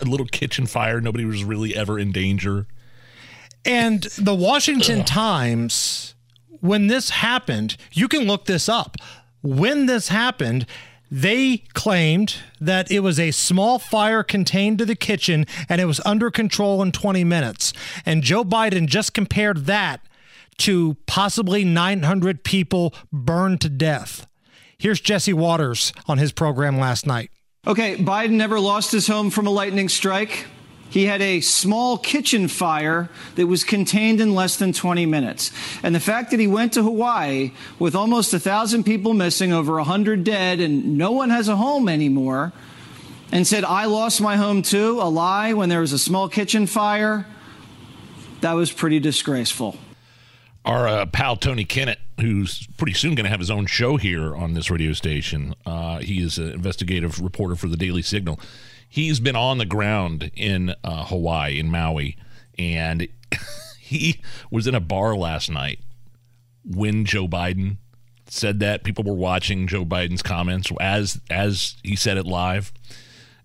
A 0.00 0.04
little 0.04 0.26
kitchen 0.26 0.66
fire. 0.66 1.00
Nobody 1.00 1.24
was 1.24 1.44
really 1.44 1.74
ever 1.74 1.98
in 1.98 2.12
danger. 2.12 2.66
And 3.64 4.02
the 4.18 4.34
Washington 4.34 5.00
Ugh. 5.00 5.06
Times, 5.06 6.14
when 6.60 6.86
this 6.86 7.10
happened, 7.10 7.76
you 7.92 8.08
can 8.08 8.22
look 8.26 8.46
this 8.46 8.68
up. 8.68 8.96
When 9.42 9.86
this 9.86 10.08
happened, 10.08 10.66
they 11.10 11.58
claimed 11.72 12.36
that 12.60 12.90
it 12.90 13.00
was 13.00 13.18
a 13.18 13.30
small 13.30 13.78
fire 13.78 14.22
contained 14.22 14.78
to 14.78 14.84
the 14.84 14.96
kitchen 14.96 15.46
and 15.68 15.80
it 15.80 15.86
was 15.86 16.00
under 16.04 16.30
control 16.30 16.82
in 16.82 16.92
20 16.92 17.24
minutes. 17.24 17.72
And 18.04 18.22
Joe 18.22 18.44
Biden 18.44 18.86
just 18.86 19.14
compared 19.14 19.66
that 19.66 20.00
to 20.58 20.96
possibly 21.06 21.64
900 21.64 22.44
people 22.44 22.94
burned 23.12 23.60
to 23.62 23.68
death. 23.68 24.26
Here's 24.76 25.00
Jesse 25.00 25.32
Watters 25.32 25.92
on 26.06 26.18
his 26.18 26.32
program 26.32 26.78
last 26.78 27.06
night. 27.06 27.30
Okay, 27.66 27.96
Biden 27.96 28.32
never 28.32 28.60
lost 28.60 28.92
his 28.92 29.06
home 29.06 29.30
from 29.30 29.46
a 29.46 29.50
lightning 29.50 29.88
strike. 29.88 30.46
He 30.90 31.04
had 31.04 31.20
a 31.20 31.40
small 31.40 31.98
kitchen 31.98 32.48
fire 32.48 33.10
that 33.34 33.46
was 33.46 33.62
contained 33.62 34.22
in 34.22 34.34
less 34.34 34.56
than 34.56 34.72
20 34.72 35.04
minutes. 35.04 35.50
And 35.82 35.94
the 35.94 36.00
fact 36.00 36.30
that 36.30 36.40
he 36.40 36.46
went 36.46 36.72
to 36.74 36.82
Hawaii 36.82 37.52
with 37.78 37.94
almost 37.94 38.32
a 38.32 38.38
thousand 38.38 38.84
people 38.84 39.12
missing, 39.12 39.52
over 39.52 39.74
100 39.74 40.24
dead, 40.24 40.60
and 40.60 40.96
no 40.96 41.12
one 41.12 41.28
has 41.28 41.48
a 41.48 41.56
home 41.56 41.90
anymore, 41.90 42.54
and 43.32 43.46
said, 43.46 43.64
I 43.64 43.84
lost 43.84 44.22
my 44.22 44.36
home 44.36 44.62
too, 44.62 44.98
a 45.02 45.10
lie 45.10 45.52
when 45.52 45.68
there 45.68 45.80
was 45.80 45.92
a 45.92 45.98
small 45.98 46.28
kitchen 46.28 46.66
fire, 46.66 47.26
that 48.40 48.52
was 48.52 48.72
pretty 48.72 48.98
disgraceful. 48.98 49.76
Our 50.68 50.86
uh, 50.86 51.06
pal 51.06 51.36
Tony 51.36 51.64
Kinnett, 51.64 51.96
who's 52.20 52.66
pretty 52.76 52.92
soon 52.92 53.14
going 53.14 53.24
to 53.24 53.30
have 53.30 53.40
his 53.40 53.50
own 53.50 53.64
show 53.64 53.96
here 53.96 54.36
on 54.36 54.52
this 54.52 54.70
radio 54.70 54.92
station. 54.92 55.54
Uh, 55.64 56.00
he 56.00 56.22
is 56.22 56.36
an 56.36 56.50
investigative 56.50 57.22
reporter 57.22 57.56
for 57.56 57.68
the 57.68 57.76
Daily 57.78 58.02
Signal. 58.02 58.38
He's 58.86 59.18
been 59.18 59.34
on 59.34 59.56
the 59.56 59.64
ground 59.64 60.30
in 60.36 60.74
uh, 60.84 61.06
Hawaii, 61.06 61.58
in 61.58 61.70
Maui, 61.70 62.18
and 62.58 63.08
he 63.80 64.20
was 64.50 64.66
in 64.66 64.74
a 64.74 64.80
bar 64.80 65.16
last 65.16 65.50
night 65.50 65.80
when 66.66 67.06
Joe 67.06 67.26
Biden 67.26 67.78
said 68.26 68.60
that. 68.60 68.84
People 68.84 69.04
were 69.04 69.14
watching 69.14 69.68
Joe 69.68 69.86
Biden's 69.86 70.22
comments 70.22 70.70
as 70.78 71.18
as 71.30 71.76
he 71.82 71.96
said 71.96 72.18
it 72.18 72.26
live, 72.26 72.74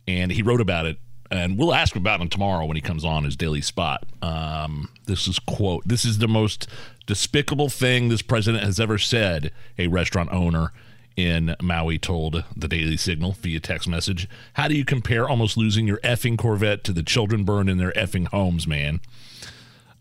and 0.05 0.29
he 0.29 0.41
wrote 0.41 0.59
about 0.59 0.86
it. 0.88 0.97
And 1.33 1.57
we'll 1.57 1.73
ask 1.73 1.95
about 1.95 2.21
him 2.21 2.29
tomorrow 2.29 2.63
when 2.65 2.75
he 2.75 2.81
comes 2.81 3.03
on 3.03 3.23
his 3.23 3.35
daily 3.35 3.61
spot. 3.61 4.05
Um, 4.21 4.89
this 5.07 5.27
is 5.27 5.39
quote. 5.39 5.81
This 5.83 6.05
is 6.05 6.19
the 6.19 6.27
most 6.27 6.67
despicable 7.07 7.69
thing 7.69 8.09
this 8.09 8.21
president 8.21 8.63
has 8.63 8.79
ever 8.79 8.99
said, 8.99 9.51
a 9.79 9.87
restaurant 9.87 10.31
owner 10.31 10.71
in 11.15 11.55
Maui 11.59 11.97
told 11.97 12.43
the 12.55 12.67
Daily 12.67 12.97
Signal 12.97 13.31
via 13.31 13.59
text 13.59 13.87
message. 13.87 14.29
How 14.53 14.67
do 14.67 14.75
you 14.75 14.85
compare 14.85 15.27
almost 15.27 15.57
losing 15.57 15.87
your 15.87 15.97
effing 16.03 16.37
Corvette 16.37 16.83
to 16.83 16.93
the 16.93 17.01
children 17.01 17.43
burned 17.43 17.67
in 17.67 17.79
their 17.79 17.93
effing 17.93 18.27
homes, 18.27 18.67
man? 18.67 18.99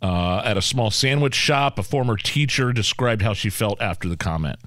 Uh, 0.03 0.43
at 0.45 0.59
a 0.59 0.63
small 0.63 0.91
sandwich 0.91 1.35
shop, 1.35 1.79
a 1.79 1.83
former 1.83 2.19
teacher 2.19 2.75
described 2.75 3.23
how 3.23 3.33
she 3.33 3.49
felt 3.49 3.81
after 3.81 4.07
the 4.07 4.19
comment. 4.19 4.59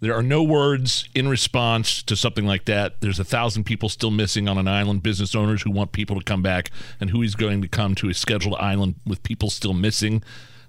There 0.00 0.14
are 0.14 0.22
no 0.22 0.42
words 0.42 1.06
in 1.14 1.28
response 1.28 2.02
to 2.04 2.16
something 2.16 2.46
like 2.46 2.64
that. 2.64 3.02
There's 3.02 3.18
a 3.18 3.24
thousand 3.24 3.64
people 3.64 3.90
still 3.90 4.10
missing 4.10 4.48
on 4.48 4.56
an 4.56 4.66
island, 4.66 5.02
business 5.02 5.34
owners 5.34 5.62
who 5.62 5.70
want 5.70 5.92
people 5.92 6.18
to 6.18 6.24
come 6.24 6.42
back, 6.42 6.70
and 7.00 7.10
who 7.10 7.20
is 7.20 7.34
going 7.34 7.60
to 7.60 7.68
come 7.68 7.94
to 7.96 8.08
a 8.08 8.14
scheduled 8.14 8.54
island 8.54 8.94
with 9.06 9.22
people 9.22 9.50
still 9.50 9.74
missing. 9.74 10.22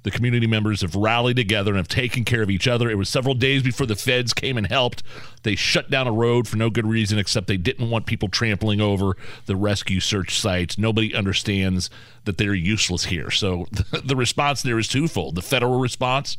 The 0.04 0.12
community 0.12 0.48
members 0.48 0.82
have 0.82 0.96
rallied 0.96 1.38
together 1.38 1.72
and 1.72 1.78
have 1.78 1.88
taken 1.88 2.26
care 2.26 2.42
of 2.42 2.50
each 2.50 2.68
other. 2.68 2.90
It 2.90 2.98
was 2.98 3.08
several 3.08 3.36
days 3.36 3.62
before 3.62 3.86
the 3.86 3.96
feds 3.96 4.34
came 4.34 4.58
and 4.58 4.68
helped. 4.68 5.04
They 5.44 5.56
shut 5.56 5.90
down 5.92 6.08
a 6.08 6.12
road 6.12 6.48
for 6.48 6.58
no 6.58 6.70
good 6.70 6.88
reason 6.88 7.20
except 7.20 7.48
they 7.48 7.58
didn't 7.58 7.90
want 7.90 8.08
people 8.08 8.28
trampling 8.28 8.82
over 8.82 9.16
the 9.46 9.56
rescue 9.56 10.00
search 10.00 10.38
sites. 10.40 10.78
Nobody 10.78 11.16
understands 11.16 11.90
that 12.26 12.38
they're 12.38 12.56
useless 12.56 13.06
here. 13.06 13.30
So 13.30 13.68
the 14.04 14.16
response 14.16 14.62
there 14.62 14.80
is 14.80 14.88
twofold. 14.88 15.36
The 15.36 15.42
federal 15.42 15.80
response 15.80 16.38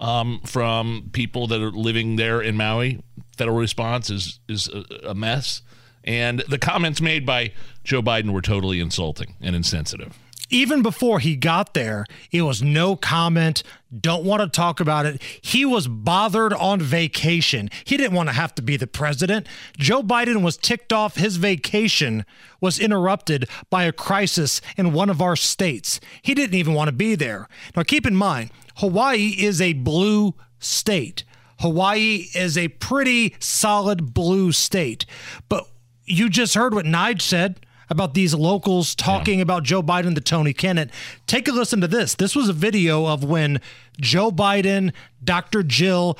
um, 0.00 0.40
from 0.44 1.10
people 1.12 1.46
that 1.48 1.60
are 1.60 1.70
living 1.70 2.16
there 2.16 2.40
in 2.40 2.56
Maui, 2.56 3.02
federal 3.36 3.56
response 3.56 4.10
is 4.10 4.40
is 4.48 4.68
a, 4.68 5.10
a 5.10 5.14
mess. 5.14 5.62
And 6.06 6.40
the 6.48 6.58
comments 6.58 7.00
made 7.00 7.24
by 7.24 7.52
Joe 7.82 8.02
Biden 8.02 8.30
were 8.32 8.42
totally 8.42 8.78
insulting 8.78 9.36
and 9.40 9.56
insensitive 9.56 10.18
even 10.50 10.82
before 10.82 11.18
he 11.18 11.36
got 11.36 11.74
there, 11.74 12.06
it 12.30 12.42
was 12.42 12.62
no 12.62 12.96
comment, 12.96 13.62
don't 13.98 14.24
want 14.24 14.40
to 14.40 14.48
talk 14.48 14.80
about 14.80 15.06
it. 15.06 15.20
He 15.40 15.64
was 15.64 15.88
bothered 15.88 16.52
on 16.52 16.80
vacation. 16.80 17.70
He 17.84 17.96
didn't 17.96 18.14
want 18.14 18.28
to 18.28 18.34
have 18.34 18.54
to 18.56 18.62
be 18.62 18.76
the 18.76 18.86
president. 18.86 19.46
Joe 19.76 20.02
Biden 20.02 20.42
was 20.42 20.56
ticked 20.56 20.92
off. 20.92 21.16
His 21.16 21.36
vacation 21.36 22.24
was 22.60 22.78
interrupted 22.78 23.48
by 23.70 23.84
a 23.84 23.92
crisis 23.92 24.60
in 24.76 24.92
one 24.92 25.10
of 25.10 25.20
our 25.20 25.36
states. 25.36 26.00
He 26.22 26.34
didn't 26.34 26.54
even 26.54 26.74
want 26.74 26.88
to 26.88 26.92
be 26.92 27.14
there. 27.14 27.48
Now, 27.76 27.82
keep 27.82 28.06
in 28.06 28.16
mind, 28.16 28.50
Hawaii 28.76 29.34
is 29.38 29.60
a 29.60 29.74
blue 29.74 30.34
state. 30.58 31.24
Hawaii 31.60 32.26
is 32.34 32.58
a 32.58 32.68
pretty 32.68 33.36
solid 33.38 34.14
blue 34.14 34.52
state. 34.52 35.06
But 35.48 35.66
you 36.04 36.28
just 36.28 36.54
heard 36.54 36.74
what 36.74 36.84
Nige 36.84 37.22
said 37.22 37.60
about 37.88 38.14
these 38.14 38.34
locals 38.34 38.94
talking 38.94 39.38
yeah. 39.38 39.42
about 39.42 39.62
Joe 39.62 39.82
Biden 39.82 40.14
to 40.14 40.20
Tony 40.20 40.52
Kinnett. 40.52 40.90
Take 41.26 41.48
a 41.48 41.52
listen 41.52 41.80
to 41.80 41.88
this. 41.88 42.14
This 42.14 42.34
was 42.34 42.48
a 42.48 42.52
video 42.52 43.06
of 43.06 43.24
when 43.24 43.60
Joe 44.00 44.30
Biden, 44.30 44.92
Dr. 45.22 45.62
Jill, 45.62 46.18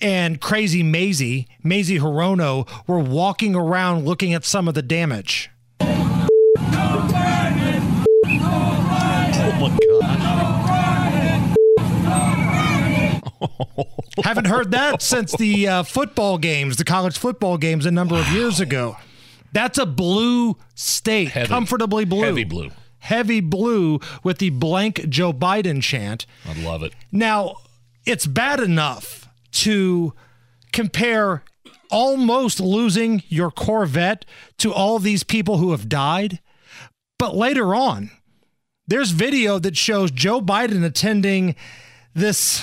and 0.00 0.40
Crazy 0.40 0.82
Mazie, 0.82 1.48
Mazie 1.62 1.98
Hirono, 1.98 2.68
were 2.86 2.98
walking 2.98 3.54
around 3.54 4.04
looking 4.04 4.34
at 4.34 4.44
some 4.44 4.68
of 4.68 4.74
the 4.74 4.82
damage. 4.82 5.50
Oh 5.80 5.86
my 9.60 9.68
gosh. 9.68 9.78
Haven't 14.24 14.46
heard 14.46 14.70
that 14.72 15.02
since 15.02 15.36
the 15.36 15.68
uh, 15.68 15.82
football 15.82 16.38
games, 16.38 16.76
the 16.76 16.84
college 16.84 17.18
football 17.18 17.58
games 17.58 17.86
a 17.86 17.90
number 17.90 18.16
of 18.16 18.28
years 18.28 18.60
ago. 18.60 18.96
That's 19.52 19.78
a 19.78 19.86
blue 19.86 20.56
state, 20.74 21.28
heavy, 21.28 21.48
comfortably 21.48 22.04
blue. 22.04 22.22
Heavy 22.22 22.44
blue. 22.44 22.70
Heavy 22.98 23.40
blue 23.40 24.00
with 24.22 24.38
the 24.38 24.50
blank 24.50 25.08
Joe 25.08 25.32
Biden 25.32 25.82
chant. 25.82 26.26
I 26.46 26.54
love 26.54 26.82
it. 26.82 26.92
Now, 27.12 27.56
it's 28.06 28.26
bad 28.26 28.60
enough 28.60 29.28
to 29.52 30.14
compare 30.72 31.44
almost 31.90 32.58
losing 32.58 33.22
your 33.28 33.50
Corvette 33.50 34.24
to 34.58 34.72
all 34.72 34.98
these 34.98 35.22
people 35.22 35.58
who 35.58 35.70
have 35.70 35.88
died. 35.88 36.40
But 37.18 37.36
later 37.36 37.74
on, 37.74 38.10
there's 38.86 39.12
video 39.12 39.58
that 39.60 39.76
shows 39.76 40.10
Joe 40.10 40.40
Biden 40.40 40.84
attending 40.84 41.54
this 42.14 42.62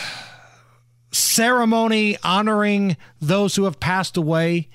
ceremony 1.12 2.18
honoring 2.24 2.98
those 3.20 3.56
who 3.56 3.66
have 3.66 3.80
passed 3.80 4.18
away. 4.18 4.70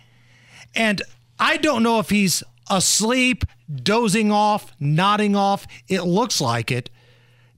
And 0.74 1.02
I 1.38 1.56
don't 1.56 1.82
know 1.82 1.98
if 1.98 2.10
he's 2.10 2.42
asleep, 2.70 3.44
dozing 3.74 4.30
off, 4.30 4.72
nodding 4.78 5.36
off. 5.36 5.66
It 5.88 6.02
looks 6.02 6.40
like 6.40 6.70
it. 6.70 6.90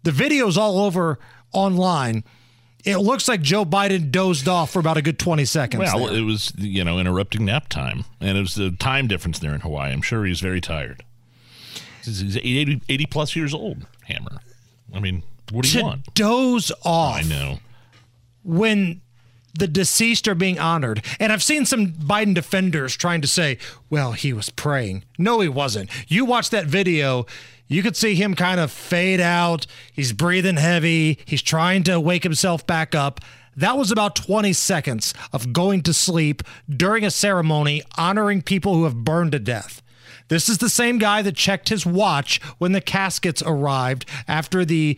The 0.02 0.12
video's 0.12 0.56
all 0.56 0.78
over 0.80 1.18
online. 1.52 2.24
It 2.84 2.98
looks 2.98 3.28
like 3.28 3.42
Joe 3.42 3.64
Biden 3.64 4.10
dozed 4.10 4.48
off 4.48 4.70
for 4.70 4.78
about 4.78 4.96
a 4.96 5.02
good 5.02 5.18
20 5.18 5.44
seconds. 5.44 5.80
Well, 5.80 6.06
there. 6.06 6.16
it 6.16 6.22
was, 6.22 6.52
you 6.56 6.84
know, 6.84 6.98
interrupting 6.98 7.44
nap 7.44 7.68
time. 7.68 8.04
And 8.20 8.38
it 8.38 8.40
was 8.40 8.54
the 8.54 8.70
time 8.70 9.08
difference 9.08 9.40
there 9.40 9.52
in 9.52 9.60
Hawaii. 9.60 9.92
I'm 9.92 10.02
sure 10.02 10.24
he's 10.24 10.40
very 10.40 10.60
tired. 10.60 11.04
He's 12.04 12.36
80, 12.36 12.82
80 12.88 13.06
plus 13.06 13.36
years 13.36 13.52
old, 13.52 13.86
Hammer. 14.04 14.40
I 14.94 15.00
mean, 15.00 15.22
what 15.50 15.64
do 15.64 15.70
you 15.70 15.80
to 15.80 15.84
want? 15.84 16.14
Doze 16.14 16.72
off. 16.84 17.16
I 17.16 17.22
know. 17.22 17.58
When 18.48 19.02
the 19.58 19.68
deceased 19.68 20.28
are 20.28 20.34
being 20.34 20.58
honored. 20.58 21.04
And 21.18 21.32
I've 21.32 21.42
seen 21.42 21.66
some 21.66 21.88
Biden 21.88 22.34
defenders 22.34 22.96
trying 22.96 23.20
to 23.22 23.26
say, 23.26 23.58
well, 23.90 24.12
he 24.12 24.32
was 24.32 24.50
praying. 24.50 25.04
No, 25.18 25.40
he 25.40 25.48
wasn't. 25.48 25.90
You 26.08 26.24
watch 26.24 26.50
that 26.50 26.66
video, 26.66 27.26
you 27.66 27.82
could 27.82 27.96
see 27.96 28.14
him 28.14 28.34
kind 28.34 28.60
of 28.60 28.70
fade 28.70 29.20
out. 29.20 29.66
He's 29.92 30.12
breathing 30.12 30.56
heavy. 30.56 31.18
He's 31.24 31.42
trying 31.42 31.82
to 31.84 32.00
wake 32.00 32.22
himself 32.22 32.66
back 32.66 32.94
up. 32.94 33.20
That 33.56 33.76
was 33.76 33.90
about 33.90 34.14
20 34.14 34.52
seconds 34.52 35.12
of 35.32 35.52
going 35.52 35.82
to 35.82 35.92
sleep 35.92 36.42
during 36.68 37.04
a 37.04 37.10
ceremony 37.10 37.82
honoring 37.96 38.42
people 38.42 38.74
who 38.74 38.84
have 38.84 39.04
burned 39.04 39.32
to 39.32 39.38
death. 39.38 39.82
This 40.28 40.48
is 40.48 40.58
the 40.58 40.68
same 40.68 40.98
guy 40.98 41.22
that 41.22 41.34
checked 41.34 41.68
his 41.68 41.84
watch 41.84 42.40
when 42.58 42.72
the 42.72 42.80
caskets 42.80 43.42
arrived 43.44 44.06
after 44.28 44.64
the 44.64 44.96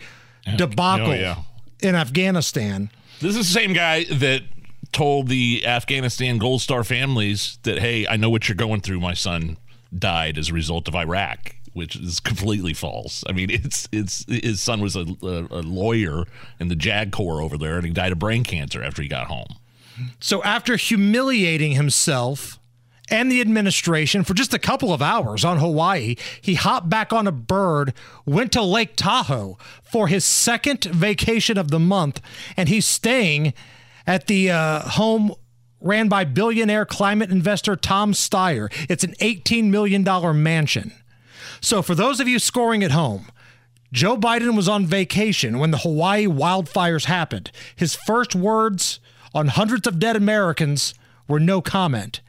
debacle 0.56 1.12
oh, 1.12 1.14
yeah. 1.14 1.36
in 1.80 1.94
Afghanistan. 1.94 2.90
This 3.20 3.36
is 3.36 3.48
the 3.48 3.60
same 3.60 3.72
guy 3.72 4.04
that 4.04 4.42
told 4.92 5.28
the 5.28 5.66
Afghanistan 5.66 6.38
Gold 6.38 6.62
Star 6.62 6.84
families 6.84 7.58
that, 7.62 7.78
hey, 7.78 8.06
I 8.06 8.16
know 8.16 8.30
what 8.30 8.48
you're 8.48 8.56
going 8.56 8.80
through. 8.80 9.00
My 9.00 9.14
son 9.14 9.58
died 9.96 10.38
as 10.38 10.50
a 10.50 10.52
result 10.52 10.88
of 10.88 10.94
Iraq, 10.94 11.56
which 11.72 11.96
is 11.96 12.20
completely 12.20 12.74
false. 12.74 13.24
I 13.28 13.32
mean, 13.32 13.50
it's 13.50 13.88
it's 13.92 14.24
his 14.26 14.60
son 14.60 14.80
was 14.80 14.96
a, 14.96 15.06
a, 15.22 15.46
a 15.50 15.62
lawyer 15.62 16.24
in 16.58 16.68
the 16.68 16.76
JAG 16.76 17.12
Corps 17.12 17.42
over 17.42 17.58
there, 17.58 17.76
and 17.76 17.86
he 17.86 17.92
died 17.92 18.12
of 18.12 18.18
brain 18.18 18.44
cancer 18.44 18.82
after 18.82 19.02
he 19.02 19.08
got 19.08 19.26
home. 19.26 19.56
So 20.18 20.42
after 20.42 20.76
humiliating 20.76 21.72
himself 21.72 22.59
and 23.10 23.30
the 23.30 23.40
administration 23.40 24.24
for 24.24 24.34
just 24.34 24.54
a 24.54 24.58
couple 24.58 24.92
of 24.92 25.02
hours 25.02 25.44
on 25.44 25.58
Hawaii, 25.58 26.16
he 26.40 26.54
hopped 26.54 26.88
back 26.88 27.12
on 27.12 27.26
a 27.26 27.32
bird, 27.32 27.92
went 28.24 28.52
to 28.52 28.62
Lake 28.62 28.96
Tahoe 28.96 29.58
for 29.82 30.08
his 30.08 30.24
second 30.24 30.84
vacation 30.84 31.58
of 31.58 31.70
the 31.70 31.78
month, 31.78 32.20
and 32.56 32.68
he's 32.68 32.86
staying 32.86 33.52
at 34.06 34.26
the 34.26 34.50
uh, 34.50 34.80
home 34.80 35.34
ran 35.80 36.08
by 36.08 36.24
billionaire 36.24 36.84
climate 36.84 37.30
investor 37.30 37.74
Tom 37.74 38.12
Steyer. 38.12 38.70
It's 38.88 39.04
an 39.04 39.14
$18 39.20 39.70
million 39.70 40.04
mansion. 40.42 40.92
So, 41.60 41.82
for 41.82 41.94
those 41.94 42.20
of 42.20 42.28
you 42.28 42.38
scoring 42.38 42.82
at 42.82 42.90
home, 42.90 43.26
Joe 43.92 44.16
Biden 44.16 44.56
was 44.56 44.68
on 44.68 44.86
vacation 44.86 45.58
when 45.58 45.72
the 45.72 45.78
Hawaii 45.78 46.26
wildfires 46.26 47.06
happened. 47.06 47.50
His 47.74 47.94
first 47.94 48.34
words 48.34 49.00
on 49.34 49.48
hundreds 49.48 49.86
of 49.86 49.98
dead 49.98 50.16
Americans 50.16 50.94
were 51.26 51.40
no 51.40 51.60
comment. 51.60 52.20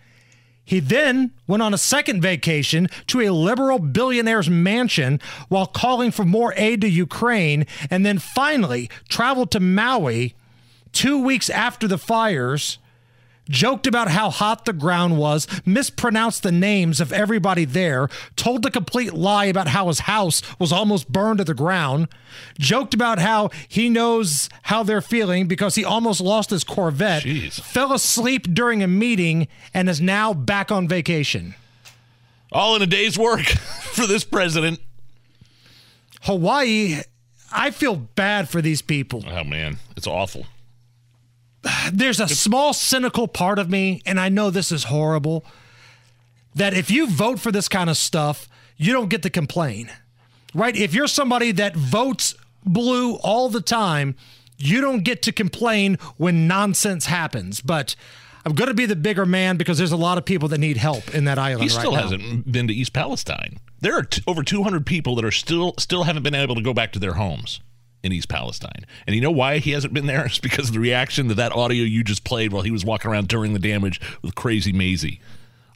He 0.64 0.80
then 0.80 1.32
went 1.48 1.64
on 1.64 1.74
a 1.74 1.78
second 1.78 2.22
vacation 2.22 2.88
to 3.08 3.22
a 3.22 3.30
liberal 3.34 3.80
billionaire's 3.80 4.50
mansion 4.50 5.20
while 5.50 5.66
calling 5.66 6.12
for 6.12 6.24
more 6.24 6.54
aid 6.56 6.82
to 6.82 6.90
Ukraine, 6.90 7.66
and 7.90 8.06
then 8.06 8.20
finally 8.20 8.90
traveled 9.10 9.52
to 9.52 9.60
Maui 9.60 10.36
two 10.92 11.22
weeks 11.24 11.50
after 11.50 11.88
the 11.88 11.98
fires 11.98 12.78
joked 13.50 13.88
about 13.88 14.10
how 14.10 14.30
hot 14.30 14.66
the 14.66 14.74
ground 14.74 15.18
was, 15.18 15.48
mispronounced 15.66 16.44
the 16.44 16.52
names 16.52 17.00
of 17.00 17.12
everybody 17.12 17.66
there, 17.66 18.08
told 18.36 18.66
a 18.66 18.72
complete 18.72 19.14
lie 19.14 19.46
about 19.46 19.70
how 19.70 19.88
his 19.88 20.02
house 20.02 20.42
was 20.60 20.72
almost 20.72 21.12
burned 21.12 21.40
to 21.40 21.44
the 21.44 21.54
ground, 21.54 22.08
joked 22.60 22.94
about 22.94 23.20
how 23.20 23.50
he 23.68 23.90
knows 23.90 24.50
how 24.64 24.84
they're 24.84 25.02
feeling 25.02 25.48
because 25.48 25.76
he 25.76 25.84
almost 25.84 26.22
lost 26.22 26.50
his 26.50 26.64
Corvette, 26.64 27.24
Jeez. 27.24 27.60
fell 27.62 27.94
asleep 27.94 28.54
during 28.54 28.82
a 28.82 28.88
meeting, 28.88 29.48
and 29.74 29.90
is 29.90 30.02
now 30.02 30.34
back 30.34 30.72
on 30.72 30.88
vacation. 30.88 31.56
All 32.52 32.76
in 32.76 32.82
a 32.82 32.88
day's 32.88 33.18
work 33.18 33.42
for 33.46 34.08
this 34.08 34.24
president. 34.24 34.80
Hawaii, 36.24 37.00
I 37.52 37.72
feel 37.72 37.96
bad 37.96 38.48
for 38.50 38.62
these 38.62 38.82
people. 38.82 39.24
Oh, 39.28 39.44
man. 39.44 39.78
It's 39.98 40.08
awful 40.08 40.46
there's 41.92 42.20
a 42.20 42.28
small 42.28 42.74
cynical 42.74 43.28
part 43.28 43.60
of 43.60 43.70
me, 43.70 44.02
and 44.06 44.20
I 44.20 44.30
know 44.30 44.50
this 44.50 44.72
is 44.72 44.86
horrible, 44.86 45.46
that 46.56 46.74
if 46.74 46.90
you 46.90 47.10
vote 47.10 47.40
for 47.40 47.52
this 47.52 47.68
kind 47.68 47.90
of 47.90 47.98
stuff, 47.98 48.48
you 48.78 48.94
don't 48.94 49.10
get 49.10 49.24
to 49.24 49.30
complain, 49.30 49.92
right? 50.54 50.76
If 50.76 50.94
you're 50.94 51.08
somebody 51.08 51.52
that 51.54 51.76
votes 51.76 52.36
blue 52.66 53.16
all 53.18 53.50
the 53.50 53.62
time, 53.62 54.16
you 54.58 54.82
don't 54.82 55.04
get 55.04 55.22
to 55.24 55.32
complain 55.32 55.98
when 56.18 56.48
nonsense 56.48 57.06
happens. 57.06 57.62
But 57.62 57.96
I'm 58.46 58.54
going 58.54 58.68
to 58.68 58.74
be 58.74 58.86
the 58.86 58.96
bigger 58.96 59.26
man 59.26 59.58
because 59.58 59.78
there's 59.78 59.92
a 59.92 59.98
lot 59.98 60.18
of 60.18 60.26
people 60.26 60.48
that 60.50 60.58
need 60.58 60.78
help 60.78 61.14
in 61.14 61.26
that 61.26 61.38
island. 61.38 61.64
He 61.64 61.70
still 61.70 61.94
right 61.94 62.04
hasn't 62.04 62.52
been 62.52 62.68
to 62.68 62.74
East 62.74 62.94
Palestine. 62.94 63.60
There 63.80 63.98
are 63.98 64.04
t- 64.04 64.24
over 64.28 64.44
200 64.44 64.86
people 64.86 65.16
that 65.16 65.26
are 65.26 65.32
still 65.32 65.74
still 65.80 66.04
haven't 66.04 66.24
been 66.24 66.36
able 66.36 66.56
to 66.56 66.62
go 66.62 66.74
back 66.74 66.92
to 66.94 67.00
their 67.00 67.14
homes 67.14 67.62
in 68.04 68.12
East 68.12 68.30
Palestine. 68.30 68.86
And 69.06 69.16
you 69.16 69.22
know 69.22 69.32
why 69.32 69.60
he 69.60 69.72
hasn't 69.72 69.94
been 69.94 70.06
there? 70.06 70.26
It's 70.32 70.40
because 70.40 70.70
of 70.70 70.74
the 70.74 70.80
reaction 70.80 71.28
to 71.28 71.36
that 71.36 71.52
audio 71.52 71.84
you 71.84 72.04
just 72.04 72.24
played 72.24 72.54
while 72.54 72.64
he 72.64 72.72
was 72.72 72.86
walking 72.86 73.12
around 73.12 73.28
during 73.28 73.54
the 73.54 73.60
damage 73.60 74.00
with 74.22 74.36
Crazy 74.36 74.72
Mazie, 74.72 75.20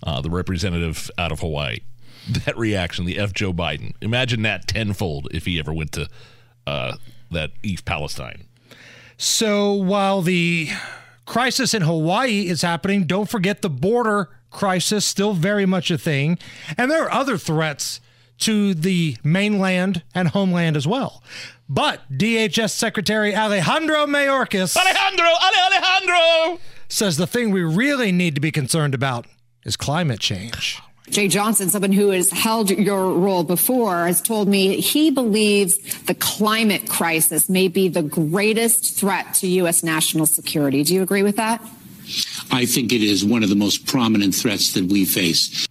uh, 0.04 0.22
the 0.22 0.30
representative 0.30 1.12
out 1.18 1.32
of 1.32 1.40
Hawaii. 1.40 1.80
That 2.46 2.58
reaction, 2.58 3.06
the 3.06 3.20
F. 3.20 3.34
Joe 3.34 3.54
Biden. 3.54 3.94
Imagine 4.02 4.42
that 4.42 4.68
tenfold 4.68 5.28
if 5.30 5.46
he 5.46 5.60
ever 5.60 5.72
went 5.72 5.92
to 5.92 6.10
uh, 6.66 6.96
that 7.30 7.52
East 7.62 7.86
Palestine. 7.86 8.46
So 9.16 9.74
while 9.74 10.24
the 10.24 10.70
crisis 11.26 11.76
in 11.76 11.84
Hawaii 11.84 12.48
is 12.48 12.64
happening, 12.64 13.04
don't 13.04 13.30
forget 13.30 13.62
the 13.62 13.70
border 13.70 14.30
crisis, 14.50 15.06
still 15.06 15.34
very 15.34 15.66
much 15.66 15.92
a 15.92 16.00
thing. 16.00 16.40
And 16.78 16.90
there 16.90 17.04
are 17.04 17.12
other 17.12 17.38
threats 17.38 18.00
to 18.39 18.74
the 18.74 19.17
mainland 19.24 20.04
and 20.13 20.30
homeland 20.30 20.76
as 20.76 20.88
well. 20.88 21.24
But 21.67 22.02
DHS 22.12 22.71
Secretary 22.71 23.36
Alejandro 23.36 24.06
Mayorkas 24.06 24.78
Alejandro, 24.78 25.26
Ale 25.26 25.74
Alejandro 25.74 26.60
says 26.88 27.17
the 27.17 27.28
thing 27.28 27.52
we 27.52 27.63
really 27.63 28.12
need 28.12 28.36
to 28.36 28.41
be 28.41 28.52
concerned 28.52 28.93
about 28.93 29.26
is 29.63 29.76
climate 29.76 30.19
change. 30.19 30.80
Jeh 31.10 31.30
Johnson, 31.30 31.69
someone 31.69 31.91
who 31.91 32.10
has 32.10 32.32
held 32.32 32.71
your 32.71 33.12
role 33.13 33.43
before, 33.43 34.08
has 34.08 34.21
told 34.21 34.48
me 34.48 34.82
he 34.82 35.12
believes 35.12 35.78
the 36.06 36.15
climate 36.15 36.89
crisis 36.89 37.48
may 37.48 37.67
be 37.67 37.88
the 37.88 38.02
greatest 38.02 38.98
threat 39.00 39.36
to 39.36 39.48
U.S. 39.48 39.84
national 39.84 40.26
security. 40.26 40.84
Do 40.84 40.95
you 40.95 41.04
agree 41.04 41.21
with 41.21 41.36
that? 41.36 41.62
I 42.52 42.65
think 42.65 42.91
it 42.91 43.04
is 43.04 43.24
one 43.24 43.43
of 43.43 43.50
the 43.50 43.56
most 43.56 43.86
prominent 43.86 44.34
threats 44.34 44.74
that 44.74 44.86
we 44.86 45.06
face. 45.06 45.67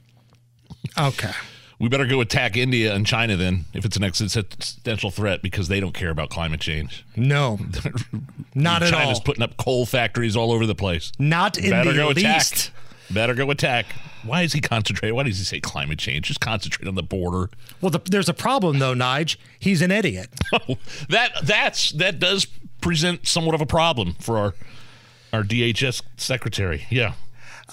Okay. 0.96 1.32
We 1.78 1.88
better 1.88 2.06
go 2.06 2.20
attack 2.20 2.56
India 2.56 2.94
and 2.94 3.04
China 3.06 3.36
then, 3.36 3.64
if 3.74 3.84
it's 3.84 3.96
an 3.96 4.04
existential 4.04 5.10
threat, 5.10 5.42
because 5.42 5.68
they 5.68 5.80
don't 5.80 5.94
care 5.94 6.10
about 6.10 6.30
climate 6.30 6.60
change. 6.60 7.04
No, 7.16 7.58
not 8.54 8.82
at 8.82 8.90
China's 8.90 9.18
all. 9.18 9.24
putting 9.24 9.42
up 9.42 9.56
coal 9.56 9.84
factories 9.84 10.36
all 10.36 10.52
over 10.52 10.66
the 10.66 10.74
place. 10.74 11.10
Not 11.18 11.58
in 11.58 11.70
better 11.70 11.92
the 11.92 11.98
go 11.98 12.08
least. 12.08 12.52
attack. 12.52 12.74
Better 13.10 13.34
go 13.34 13.50
attack. 13.50 13.86
Why 14.24 14.42
is 14.42 14.52
he 14.52 14.60
concentrating? 14.60 15.14
Why 15.14 15.24
does 15.24 15.38
he 15.38 15.44
say 15.44 15.60
climate 15.60 15.98
change? 15.98 16.28
Just 16.28 16.40
concentrate 16.40 16.88
on 16.88 16.94
the 16.94 17.02
border. 17.02 17.50
Well, 17.80 17.90
the, 17.90 18.00
there's 18.06 18.28
a 18.28 18.34
problem 18.34 18.78
though, 18.78 18.94
Nige. 18.94 19.36
He's 19.58 19.82
an 19.82 19.90
idiot. 19.90 20.30
that 21.10 21.32
that's 21.42 21.90
that 21.92 22.18
does 22.18 22.46
present 22.80 23.26
somewhat 23.26 23.54
of 23.54 23.60
a 23.60 23.66
problem 23.66 24.14
for 24.20 24.38
our 24.38 24.54
our 25.32 25.42
DHS 25.42 26.02
secretary. 26.16 26.86
Yeah. 26.88 27.14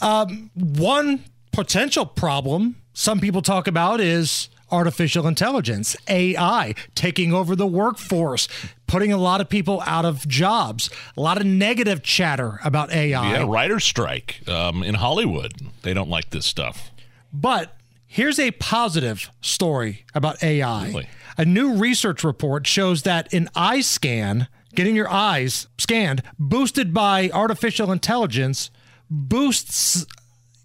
Um, 0.02 0.50
one 0.56 1.24
potential 1.52 2.06
problem 2.06 2.81
some 2.94 3.20
people 3.20 3.42
talk 3.42 3.68
about 3.68 4.00
is 4.00 4.50
artificial 4.72 5.28
intelligence, 5.28 5.96
AI, 6.08 6.74
taking 6.96 7.34
over 7.34 7.56
the 7.56 7.68
workforce, 7.68 8.48
putting 8.88 9.12
a 9.12 9.18
lot 9.18 9.42
of 9.42 9.50
people 9.50 9.84
out 9.86 10.06
of 10.06 10.28
jobs. 10.28 10.90
A 11.18 11.22
lot 11.22 11.40
of 11.40 11.46
negative 11.46 12.02
chatter 12.02 12.60
about 12.64 12.92
AI. 12.92 13.34
Yeah, 13.34 13.46
writer's 13.48 13.84
strike 13.84 14.48
um, 14.48 14.84
in 14.84 14.96
Hollywood. 14.96 15.54
They 15.84 15.94
don't 15.94 16.10
like 16.10 16.30
this 16.30 16.46
stuff. 16.46 16.92
But 17.34 17.76
here's 18.08 18.40
a 18.40 18.52
positive 18.52 19.30
story 19.42 20.06
about 20.14 20.42
AI. 20.44 20.88
Really? 20.88 21.08
A 21.38 21.46
new 21.46 21.76
research 21.76 22.24
report 22.24 22.68
shows 22.68 23.04
that 23.04 23.34
an 23.34 23.50
eye 23.56 23.82
scan, 23.82 24.48
getting 24.76 24.96
your 24.96 25.10
eyes 25.10 25.68
scanned, 25.78 26.24
boosted 26.38 26.94
by 26.94 27.30
artificial 27.34 27.92
intelligence, 27.92 28.70
boosts 29.10 30.06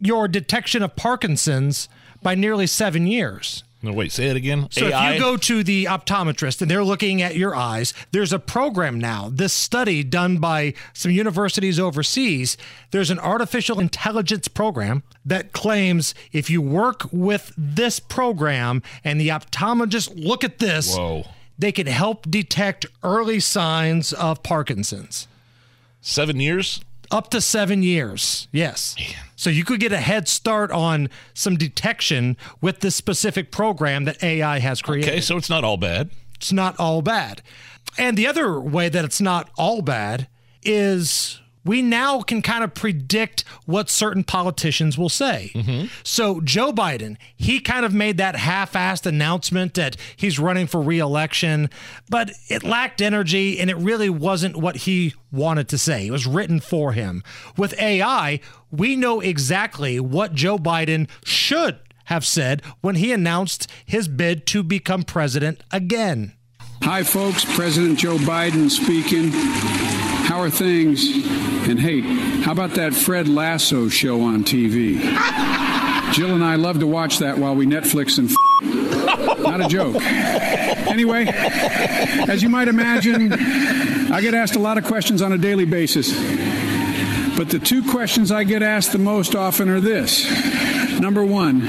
your 0.01 0.29
detection 0.29 0.83
of 0.83 0.95
Parkinson's 0.97 1.89
by 2.23 2.35
nearly 2.35 2.67
seven 2.67 3.07
years. 3.07 3.63
No, 3.83 3.93
wait, 3.93 4.11
say 4.11 4.27
it 4.27 4.37
again. 4.37 4.67
So 4.71 4.89
AI? 4.89 5.11
if 5.11 5.15
you 5.15 5.21
go 5.21 5.37
to 5.37 5.63
the 5.63 5.85
optometrist 5.85 6.61
and 6.61 6.71
they're 6.71 6.83
looking 6.83 7.23
at 7.23 7.37
your 7.37 7.55
eyes, 7.55 7.95
there's 8.11 8.33
a 8.33 8.39
program 8.39 8.99
now. 8.99 9.31
This 9.33 9.53
study 9.53 10.03
done 10.03 10.39
by 10.39 10.75
some 10.93 11.13
universities 11.13 11.79
overseas, 11.79 12.57
there's 12.91 13.11
an 13.11 13.21
artificial 13.21 13.79
intelligence 13.79 14.49
program 14.49 15.03
that 15.25 15.53
claims 15.53 16.15
if 16.33 16.51
you 16.51 16.61
work 16.63 17.03
with 17.13 17.53
this 17.57 18.01
program 18.01 18.83
and 19.05 19.21
the 19.21 19.29
optometrist 19.29 20.13
look 20.17 20.43
at 20.43 20.59
this, 20.59 20.97
Whoa. 20.97 21.25
they 21.59 21.71
can 21.71 21.87
help 21.87 22.29
detect 22.29 22.87
early 23.05 23.41
signs 23.41 24.13
of 24.13 24.43
Parkinson's. 24.43 25.29
Seven 26.01 26.41
years? 26.41 26.81
Up 27.11 27.31
to 27.31 27.41
seven 27.41 27.83
years, 27.83 28.49
yes. 28.53 28.97
So 29.37 29.51
you 29.51 29.65
could 29.65 29.81
get 29.81 29.93
a 29.93 29.99
head 29.99 30.29
start 30.29 30.71
on 30.71 31.09
some 31.35 31.57
detection 31.57 32.37
with 32.61 32.81
this 32.81 32.97
specific 32.97 33.51
program 33.51 34.05
that 34.05 34.23
AI 34.23 34.59
has 34.59 34.83
created. 34.83 35.09
Okay, 35.11 35.21
so 35.21 35.37
it's 35.37 35.51
not 35.51 35.63
all 35.63 35.77
bad. 35.77 36.11
It's 36.37 36.53
not 36.53 36.79
all 36.79 37.03
bad. 37.03 37.43
And 37.99 38.17
the 38.17 38.27
other 38.27 38.59
way 38.61 38.89
that 38.89 39.05
it's 39.05 39.21
not 39.21 39.51
all 39.57 39.83
bad 39.83 40.29
is 40.63 41.41
we 41.67 41.83
now 41.83 42.21
can 42.21 42.43
kind 42.43 42.63
of 42.65 42.75
predict 42.75 43.45
what 43.67 43.91
certain 43.91 44.25
politicians 44.25 44.97
will 44.97 45.09
say. 45.09 45.51
Mm-hmm. 45.55 45.87
So 46.03 46.41
Joe 46.41 46.73
Biden, 46.73 47.17
he 47.37 47.61
kind 47.61 47.85
of 47.85 47.93
made 47.93 48.17
that 48.19 48.37
half-assed 48.37 49.07
announcement 49.07 49.75
that 49.75 49.97
he's 50.17 50.39
running 50.39 50.67
for 50.67 50.81
re-election, 50.81 51.71
but 52.09 52.31
it 52.49 52.63
lacked 52.63 53.03
energy 53.03 53.59
and 53.59 53.69
it 53.69 53.77
really 53.77 54.11
wasn't 54.11 54.57
what 54.57 54.77
he 54.77 55.15
wanted 55.33 55.69
to 55.69 55.79
say. 55.79 56.07
It 56.07 56.11
was 56.11 56.27
written 56.27 56.61
for 56.61 56.93
him. 56.93 57.23
With 57.57 57.79
AI, 57.81 58.41
we 58.71 58.97
know 58.97 59.21
exactly 59.21 60.01
what 60.01 60.35
Joe 60.35 60.59
Biden 60.59 61.09
should 61.25 61.79
have 62.07 62.25
said 62.25 62.63
when 62.81 62.95
he 62.95 63.13
announced 63.13 63.69
his 63.85 64.09
bid 64.09 64.47
to 64.47 64.63
become 64.63 65.03
president 65.03 65.63
again. 65.73 66.33
Hi, 66.83 67.03
folks. 67.03 67.45
President 67.57 67.99
Joe 67.99 68.17
Biden 68.19 68.71
speaking. 68.71 69.31
How 70.27 70.41
are 70.41 70.51
things? 70.51 71.56
And 71.69 71.81
hey, 71.81 72.01
how 72.43 72.53
about 72.53 72.73
that 72.73 72.95
Fred 72.95 73.29
Lasso 73.29 73.89
show 73.89 74.23
on 74.23 74.45
TV? 74.45 75.01
Jill 76.13 76.33
and 76.35 76.45
I 76.45 76.55
love 76.55 76.79
to 76.81 76.87
watch 76.87 77.19
that 77.19 77.39
while 77.39 77.55
we 77.57 77.67
Netflix 77.67 78.19
and. 78.19 78.31
F- 78.31 79.39
Not 79.41 79.61
a 79.65 79.69
joke. 79.69 79.97
Anyway, 80.01 81.27
as 82.29 82.43
you 82.43 82.49
might 82.49 82.69
imagine, 82.69 83.33
I 84.13 84.21
get 84.21 84.33
asked 84.35 84.55
a 84.57 84.61
lot 84.61 84.79
of 84.79 84.85
questions 84.85 85.21
on 85.23 85.33
a 85.33 85.39
daily 85.39 85.65
basis. 85.65 86.13
But 87.37 87.51
the 87.51 87.59
two 87.59 87.83
questions 87.91 88.31
I 88.33 88.45
get 88.45 88.63
asked 88.63 88.93
the 88.93 88.99
most 88.99 89.35
often 89.35 89.69
are 89.69 89.81
this 89.81 90.25
Number 91.01 91.23
one, 91.25 91.61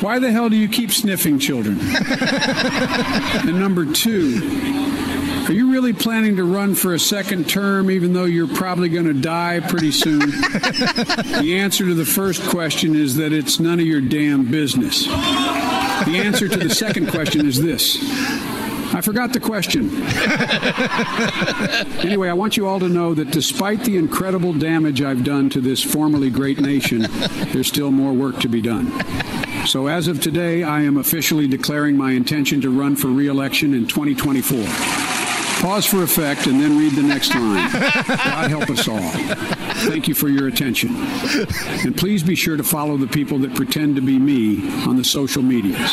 why 0.00 0.18
the 0.18 0.30
hell 0.30 0.50
do 0.50 0.56
you 0.56 0.68
keep 0.68 0.90
sniffing 0.92 1.38
children? 1.38 1.78
and 1.80 3.58
number 3.58 3.86
two, 3.90 4.40
are 5.48 5.54
you 5.54 5.72
really 5.72 5.94
planning 5.94 6.36
to 6.36 6.44
run 6.44 6.74
for 6.74 6.92
a 6.92 6.98
second 6.98 7.48
term 7.48 7.90
even 7.90 8.12
though 8.12 8.26
you're 8.26 8.46
probably 8.46 8.90
going 8.90 9.06
to 9.06 9.14
die 9.14 9.60
pretty 9.60 9.90
soon? 9.90 10.18
the 10.20 11.56
answer 11.58 11.86
to 11.86 11.94
the 11.94 12.04
first 12.04 12.46
question 12.50 12.94
is 12.94 13.16
that 13.16 13.32
it's 13.32 13.58
none 13.58 13.80
of 13.80 13.86
your 13.86 14.02
damn 14.02 14.50
business. 14.50 15.06
The 15.06 16.20
answer 16.22 16.48
to 16.48 16.56
the 16.56 16.68
second 16.68 17.10
question 17.10 17.46
is 17.46 17.62
this. 17.62 17.96
I 18.94 19.00
forgot 19.00 19.32
the 19.32 19.40
question. 19.40 20.02
anyway, 22.06 22.28
I 22.28 22.34
want 22.34 22.58
you 22.58 22.66
all 22.66 22.80
to 22.80 22.88
know 22.88 23.14
that 23.14 23.30
despite 23.30 23.84
the 23.84 23.96
incredible 23.96 24.52
damage 24.52 25.00
I've 25.00 25.24
done 25.24 25.48
to 25.50 25.62
this 25.62 25.82
formerly 25.82 26.28
great 26.28 26.60
nation, 26.60 27.06
there's 27.52 27.68
still 27.68 27.90
more 27.90 28.12
work 28.12 28.38
to 28.40 28.48
be 28.48 28.60
done. 28.60 28.92
So 29.66 29.86
as 29.86 30.08
of 30.08 30.20
today, 30.20 30.62
I 30.62 30.82
am 30.82 30.98
officially 30.98 31.48
declaring 31.48 31.96
my 31.96 32.12
intention 32.12 32.60
to 32.62 32.70
run 32.70 32.96
for 32.96 33.08
re-election 33.08 33.72
in 33.72 33.86
2024. 33.86 35.07
Pause 35.60 35.86
for 35.86 36.02
effect 36.04 36.46
and 36.46 36.60
then 36.60 36.78
read 36.78 36.92
the 36.92 37.02
next 37.02 37.34
line. 37.34 37.70
God 37.72 38.50
help 38.50 38.70
us 38.70 38.86
all. 38.86 39.57
Thank 39.86 40.08
you 40.08 40.14
for 40.14 40.28
your 40.28 40.48
attention. 40.48 40.94
And 41.84 41.96
please 41.96 42.22
be 42.22 42.34
sure 42.34 42.56
to 42.56 42.64
follow 42.64 42.96
the 42.96 43.06
people 43.06 43.38
that 43.38 43.54
pretend 43.54 43.96
to 43.96 44.02
be 44.02 44.18
me 44.18 44.68
on 44.86 44.96
the 44.96 45.04
social 45.04 45.42
medias. 45.42 45.92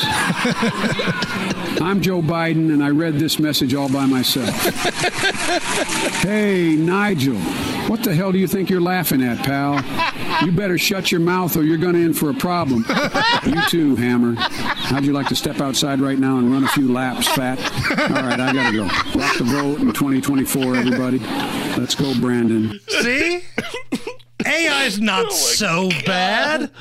I'm 1.81 2.01
Joe 2.01 2.21
Biden, 2.21 2.73
and 2.73 2.83
I 2.83 2.89
read 2.89 3.15
this 3.15 3.37
message 3.37 3.73
all 3.73 3.89
by 3.89 4.05
myself. 4.05 4.49
Hey, 6.21 6.75
Nigel, 6.75 7.37
what 7.87 8.03
the 8.03 8.15
hell 8.15 8.31
do 8.31 8.39
you 8.39 8.47
think 8.47 8.69
you're 8.69 8.81
laughing 8.81 9.21
at, 9.21 9.45
pal? 9.45 9.83
You 10.45 10.51
better 10.51 10.77
shut 10.77 11.11
your 11.11 11.21
mouth 11.21 11.55
or 11.55 11.63
you're 11.63 11.77
going 11.77 11.93
to 11.93 12.01
in 12.01 12.13
for 12.13 12.29
a 12.29 12.33
problem. 12.33 12.85
You 13.45 13.61
too, 13.69 13.95
Hammer. 13.95 14.35
How'd 14.35 15.05
you 15.05 15.13
like 15.13 15.27
to 15.27 15.35
step 15.35 15.61
outside 15.61 15.99
right 16.01 16.17
now 16.17 16.37
and 16.37 16.51
run 16.51 16.63
a 16.63 16.67
few 16.69 16.91
laps, 16.91 17.27
fat? 17.27 17.59
All 17.99 18.23
right, 18.23 18.39
I 18.39 18.51
got 18.53 18.71
to 18.71 18.77
go. 18.77 18.85
Rock 19.19 19.37
the 19.37 19.43
vote 19.43 19.79
in 19.79 19.93
2024, 19.93 20.75
everybody. 20.75 21.19
Let's 21.77 21.95
go, 21.95 22.13
Brandon. 22.19 22.79
See? 22.87 23.41
AI's 24.45 24.99
not 24.99 25.31
so 25.33 25.89
bad. 26.05 26.71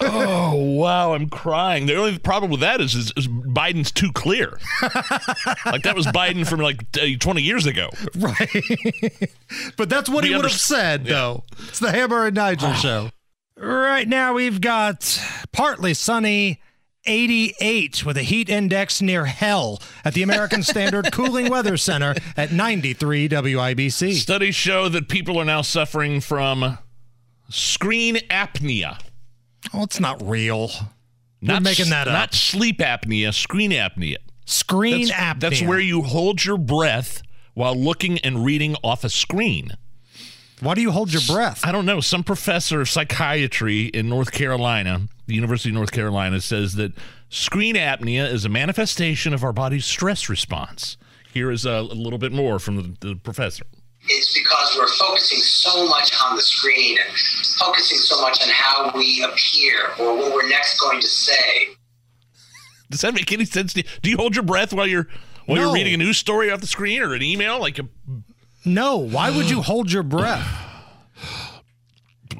Oh 0.00 0.54
wow, 0.54 1.14
I'm 1.14 1.28
crying. 1.28 1.86
The 1.86 1.94
only 1.96 2.18
problem 2.18 2.50
with 2.50 2.60
that 2.60 2.80
is, 2.80 2.94
is, 2.96 3.12
is 3.16 3.28
Biden's 3.28 3.92
too 3.92 4.10
clear. 4.12 4.58
like 5.64 5.82
that 5.84 5.94
was 5.94 6.06
Biden 6.06 6.46
from 6.46 6.60
like 6.60 6.84
uh, 7.00 7.06
20 7.18 7.40
years 7.42 7.64
ago. 7.66 7.90
Right. 8.16 8.50
but 9.76 9.88
that's 9.88 10.08
what 10.10 10.24
We 10.24 10.30
he 10.30 10.34
would 10.34 10.44
have 10.44 10.52
said, 10.52 11.06
Yeah. 11.06 11.12
though. 11.12 11.44
It's 11.68 11.78
the 11.78 11.92
Hammer 11.92 12.26
and 12.26 12.34
Nigel 12.34 12.72
show. 12.74 13.10
Right 13.56 14.08
now, 14.08 14.34
we've 14.34 14.60
got 14.60 15.20
partly 15.52 15.94
sunny 15.94 16.60
88 17.06 18.04
with 18.04 18.16
a 18.16 18.22
heat 18.22 18.48
index 18.48 19.00
near 19.02 19.26
hell 19.26 19.80
at 20.04 20.14
the 20.14 20.22
American 20.22 20.62
Standard 20.64 21.12
Cooling 21.12 21.48
Weather 21.50 21.76
Center 21.76 22.14
at 22.36 22.52
93 22.52 23.28
WIBC. 23.28 24.14
Studies 24.14 24.54
show 24.54 24.88
that 24.88 25.08
people 25.08 25.38
are 25.38 25.44
now 25.44 25.62
suffering 25.62 26.20
from 26.20 26.78
screen 27.48 28.16
apnea. 28.30 29.00
Oh, 29.72 29.82
it's 29.84 30.00
not 30.00 30.22
real. 30.26 30.70
You're 31.40 31.54
Not 31.54 31.62
making 31.62 31.86
s- 31.86 31.90
that 31.90 32.08
up. 32.08 32.12
Not 32.14 32.34
sleep 32.34 32.78
apnea, 32.78 33.34
screen 33.34 33.70
apnea. 33.70 34.16
Screen 34.46 35.08
that's, 35.08 35.12
apnea. 35.12 35.40
That's 35.40 35.62
where 35.62 35.80
you 35.80 36.02
hold 36.02 36.44
your 36.44 36.58
breath 36.58 37.22
while 37.54 37.74
looking 37.74 38.18
and 38.20 38.44
reading 38.44 38.76
off 38.82 39.04
a 39.04 39.08
screen. 39.08 39.70
Why 40.60 40.74
do 40.74 40.80
you 40.80 40.90
hold 40.90 41.12
your 41.12 41.22
breath? 41.26 41.60
I 41.64 41.72
don't 41.72 41.84
know. 41.86 42.00
Some 42.00 42.24
professor 42.24 42.80
of 42.80 42.88
psychiatry 42.88 43.84
in 43.86 44.08
North 44.08 44.32
Carolina, 44.32 45.02
the 45.26 45.34
University 45.34 45.70
of 45.70 45.74
North 45.74 45.92
Carolina, 45.92 46.40
says 46.40 46.74
that 46.76 46.92
screen 47.28 47.74
apnea 47.76 48.30
is 48.30 48.44
a 48.44 48.48
manifestation 48.48 49.32
of 49.34 49.42
our 49.44 49.52
body's 49.52 49.84
stress 49.86 50.28
response. 50.28 50.96
Here 51.32 51.50
is 51.50 51.64
a, 51.66 51.70
a 51.70 51.82
little 51.82 52.18
bit 52.18 52.32
more 52.32 52.58
from 52.58 52.76
the, 52.76 52.94
the 53.08 53.14
professor. 53.16 53.64
It's 54.06 54.34
because 54.34 54.54
because 54.54 54.76
we're 54.78 55.06
focusing 55.06 55.38
so 55.40 55.86
much 55.88 56.12
on 56.24 56.36
the 56.36 56.42
screen 56.42 56.98
and 56.98 57.16
focusing 57.58 57.98
so 57.98 58.20
much 58.20 58.42
on 58.42 58.48
how 58.50 58.92
we 58.94 59.22
appear 59.22 59.78
or 59.98 60.16
what 60.16 60.32
we're 60.34 60.48
next 60.48 60.78
going 60.80 61.00
to 61.00 61.06
say. 61.06 61.68
Does 62.90 63.00
that 63.00 63.14
make 63.14 63.32
any 63.32 63.44
sense 63.44 63.72
to 63.74 63.80
you? 63.80 63.88
Do 64.02 64.10
you 64.10 64.16
hold 64.16 64.36
your 64.36 64.44
breath 64.44 64.72
while 64.72 64.86
you're 64.86 65.08
while 65.46 65.56
No. 65.56 65.62
you're 65.64 65.74
reading 65.74 65.94
a 65.94 65.96
news 65.96 66.18
story 66.18 66.50
off 66.50 66.60
the 66.60 66.66
screen 66.66 67.02
or 67.02 67.14
an 67.14 67.22
email? 67.22 67.58
Like 67.60 67.78
a, 67.78 67.88
No, 68.64 68.98
why 68.98 69.30
would 69.30 69.50
you 69.50 69.62
hold 69.62 69.90
your 69.90 70.02
breath? 70.02 70.46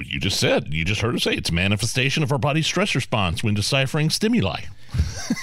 You 0.02 0.20
just 0.20 0.38
said, 0.38 0.72
you 0.72 0.84
just 0.84 1.00
heard 1.00 1.12
her 1.14 1.18
say, 1.18 1.34
it's 1.34 1.52
manifestation 1.52 2.22
of 2.22 2.32
our 2.32 2.38
body's 2.38 2.66
stress 2.66 2.94
response 2.94 3.42
when 3.42 3.54
deciphering 3.54 4.10
stimuli. 4.10 4.62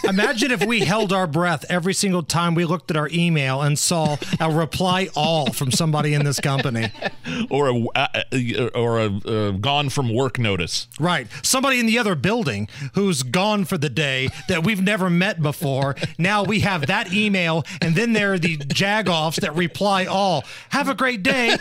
Imagine 0.03 0.51
if 0.51 0.65
we 0.65 0.81
held 0.81 1.13
our 1.13 1.27
breath 1.27 1.65
every 1.69 1.93
single 1.93 2.23
time 2.23 2.55
we 2.55 2.65
looked 2.65 2.91
at 2.91 2.97
our 2.97 3.09
email 3.11 3.61
and 3.61 3.77
saw 3.77 4.17
a 4.39 4.51
reply 4.51 5.09
all 5.15 5.51
from 5.51 5.71
somebody 5.71 6.13
in 6.13 6.25
this 6.25 6.39
company. 6.39 6.91
or 7.49 7.69
a 7.69 7.85
uh, 7.95 8.69
or 8.75 8.99
a 8.99 9.05
uh, 9.05 9.51
gone 9.51 9.89
from 9.89 10.13
work 10.13 10.39
notice. 10.39 10.87
Right. 10.99 11.27
Somebody 11.43 11.79
in 11.79 11.85
the 11.85 11.97
other 11.99 12.15
building 12.15 12.67
who's 12.93 13.23
gone 13.23 13.65
for 13.65 13.77
the 13.77 13.89
day 13.89 14.29
that 14.47 14.63
we've 14.63 14.81
never 14.81 15.09
met 15.09 15.41
before. 15.41 15.95
Now 16.17 16.43
we 16.43 16.61
have 16.61 16.87
that 16.87 17.13
email, 17.13 17.63
and 17.81 17.95
then 17.95 18.13
there 18.13 18.33
are 18.33 18.39
the 18.39 18.57
jagoffs 18.57 19.41
that 19.41 19.55
reply 19.55 20.05
all. 20.05 20.43
Have 20.69 20.89
a 20.89 20.95
great 20.95 21.23
day. 21.23 21.57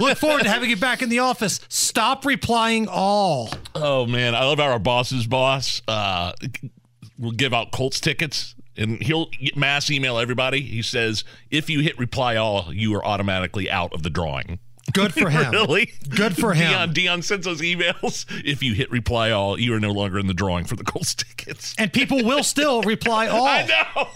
Look 0.00 0.18
forward 0.18 0.42
to 0.42 0.48
having 0.48 0.70
you 0.70 0.76
back 0.76 1.02
in 1.02 1.08
the 1.08 1.20
office. 1.20 1.60
Stop 1.68 2.24
replying 2.24 2.88
all. 2.88 3.50
Oh 3.74 4.06
man, 4.06 4.34
I 4.34 4.44
love 4.44 4.60
our 4.60 4.78
boss's 4.78 5.26
boss 5.26 5.82
uh, 5.88 6.32
will 7.18 7.32
give 7.32 7.52
out 7.54 7.72
Colts 7.72 8.00
tickets. 8.00 8.54
And 8.78 9.02
he'll 9.02 9.30
mass 9.54 9.90
email 9.90 10.18
everybody. 10.18 10.60
He 10.60 10.82
says, 10.82 11.24
if 11.50 11.70
you 11.70 11.80
hit 11.80 11.98
reply 11.98 12.36
all, 12.36 12.72
you 12.74 12.94
are 12.94 13.04
automatically 13.04 13.70
out 13.70 13.94
of 13.94 14.02
the 14.02 14.10
drawing. 14.10 14.58
Good 14.92 15.14
for 15.14 15.30
him. 15.30 15.50
really? 15.50 15.92
Good 16.10 16.36
for 16.36 16.52
him. 16.52 16.70
Dion, 16.70 16.92
Dion 16.92 17.22
sends 17.22 17.46
those 17.46 17.62
emails. 17.62 18.26
If 18.44 18.62
you 18.62 18.74
hit 18.74 18.90
reply 18.90 19.30
all, 19.30 19.58
you 19.58 19.72
are 19.74 19.80
no 19.80 19.92
longer 19.92 20.18
in 20.18 20.26
the 20.26 20.34
drawing 20.34 20.66
for 20.66 20.76
the 20.76 20.84
Colts 20.84 21.14
tickets. 21.14 21.74
And 21.78 21.90
people 21.92 22.22
will 22.22 22.42
still 22.42 22.82
reply 22.82 23.26
all. 23.28 23.46
I 23.46 23.66
know. 23.66 24.08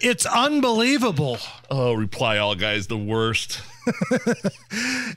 It's 0.00 0.26
unbelievable. 0.26 1.38
Oh, 1.70 1.94
reply 1.94 2.38
all, 2.38 2.54
guys, 2.54 2.86
the 2.86 2.96
worst. 2.98 3.60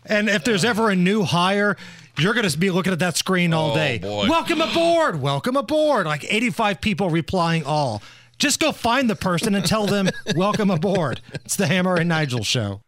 And 0.05 0.29
if 0.29 0.43
there's 0.43 0.63
ever 0.65 0.89
a 0.89 0.95
new 0.95 1.23
hire, 1.23 1.77
you're 2.19 2.33
going 2.33 2.47
to 2.47 2.57
be 2.57 2.69
looking 2.71 2.93
at 2.93 2.99
that 2.99 3.15
screen 3.17 3.53
all 3.53 3.71
Oh, 3.71 3.75
day. 3.75 3.97
boy. 3.99 4.27
Welcome 4.27 4.61
aboard. 4.61 5.21
Welcome 5.21 5.55
aboard. 5.55 6.05
Like 6.05 6.25
85 6.31 6.81
people 6.81 7.09
replying 7.09 7.63
all. 7.65 8.01
Just 8.39 8.59
go 8.59 8.71
find 8.71 9.09
the 9.09 9.15
person 9.15 9.55
and 9.55 9.65
tell 9.65 9.85
them, 9.87 10.09
welcome 10.35 10.69
aboard. 10.69 11.21
It's 11.33 11.55
the 11.55 11.67
Hammer 11.67 11.95
and 11.95 12.09
Nigel 12.09 12.43
show. 12.43 12.81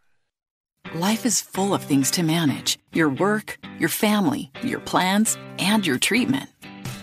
Life 0.94 1.26
is 1.26 1.40
full 1.40 1.74
of 1.74 1.82
things 1.82 2.10
to 2.12 2.22
manage 2.22 2.78
your 2.92 3.08
work, 3.08 3.58
your 3.78 3.88
family, 3.88 4.50
your 4.62 4.80
plans, 4.80 5.36
and 5.58 5.86
your 5.86 5.98
treatment. 5.98 6.48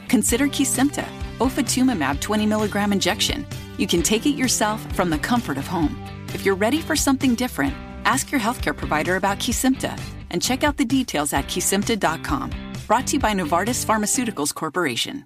Consider 0.09 0.47
Kesimpta, 0.47 1.05
ofatumumab 1.39 2.19
20 2.21 2.45
milligram 2.45 2.91
injection. 2.91 3.45
You 3.77 3.87
can 3.87 4.01
take 4.01 4.25
it 4.25 4.31
yourself 4.35 4.81
from 4.95 5.09
the 5.09 5.17
comfort 5.19 5.57
of 5.57 5.67
home. 5.67 5.97
If 6.33 6.45
you're 6.45 6.55
ready 6.55 6.79
for 6.81 6.95
something 6.95 7.35
different, 7.35 7.73
ask 8.05 8.31
your 8.31 8.41
healthcare 8.41 8.75
provider 8.75 9.15
about 9.17 9.39
Kesimpta 9.39 9.97
and 10.31 10.41
check 10.41 10.63
out 10.63 10.77
the 10.77 10.85
details 10.85 11.33
at 11.33 11.45
kesimpta.com. 11.45 12.51
Brought 12.87 13.07
to 13.07 13.13
you 13.13 13.19
by 13.19 13.33
Novartis 13.33 13.85
Pharmaceuticals 13.85 14.53
Corporation. 14.53 15.25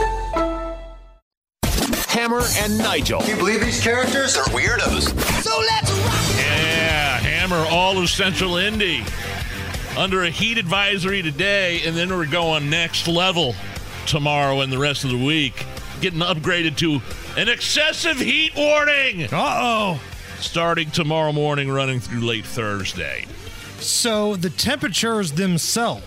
Hammer 2.11 2.41
and 2.57 2.77
Nigel. 2.77 3.21
Can 3.21 3.29
you 3.29 3.35
believe 3.37 3.61
these 3.61 3.81
characters 3.81 4.35
are 4.35 4.43
weirdos? 4.45 5.17
So 5.41 5.57
let's 5.59 5.89
rock 5.91 6.35
Yeah, 6.45 7.17
hammer 7.19 7.65
all 7.69 7.97
of 7.97 8.09
Central 8.09 8.57
Indy 8.57 9.05
under 9.97 10.23
a 10.23 10.29
heat 10.29 10.57
advisory 10.57 11.21
today, 11.21 11.81
and 11.85 11.95
then 11.95 12.09
we're 12.09 12.25
going 12.25 12.69
next 12.69 13.07
level 13.07 13.55
tomorrow 14.07 14.59
and 14.59 14.73
the 14.73 14.77
rest 14.77 15.05
of 15.05 15.09
the 15.11 15.25
week. 15.25 15.65
Getting 16.01 16.19
upgraded 16.19 16.75
to 16.77 16.99
an 17.39 17.47
excessive 17.47 18.17
heat 18.17 18.57
warning. 18.57 19.23
Uh 19.25 19.59
oh. 19.61 20.01
Starting 20.41 20.91
tomorrow 20.91 21.31
morning, 21.31 21.71
running 21.71 22.01
through 22.01 22.21
late 22.21 22.45
Thursday. 22.45 23.25
So 23.79 24.35
the 24.35 24.49
temperatures 24.49 25.31
themselves 25.31 26.03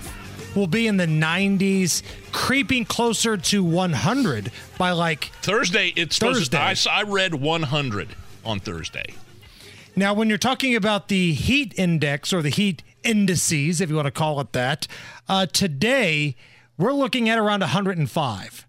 will 0.55 0.67
be 0.67 0.87
in 0.87 0.97
the 0.97 1.07
90s, 1.07 2.03
creeping 2.33 2.85
closer 2.85 3.37
to 3.37 3.65
100 3.65 4.51
by 4.79 4.93
like 4.93 5.27
Thursday, 5.43 5.93
it's 5.97 6.17
supposed 6.17 6.51
to, 6.51 6.59
Thursday. 6.59 6.91
I, 6.91 7.01
I 7.01 7.03
read 7.03 7.35
100 7.35 8.09
on 8.45 8.61
Thursday. 8.61 9.15
Now, 9.97 10.13
when 10.15 10.29
you're 10.29 10.39
talking 10.39 10.75
about 10.75 11.09
the 11.09 11.33
heat 11.33 11.73
index 11.77 12.33
or 12.33 12.43
the 12.43 12.49
heat 12.51 12.83
indices, 13.05 13.81
if 13.81 13.91
you 13.91 13.97
want 13.97 14.07
to 14.07 14.13
call 14.13 14.41
it 14.41 14.53
that, 14.53 14.89
uh, 15.29 15.47
today 15.47 16.37
we're 16.77 16.93
looking 16.93 17.29
at 17.29 17.39
around 17.39 17.61
105. 17.61 18.67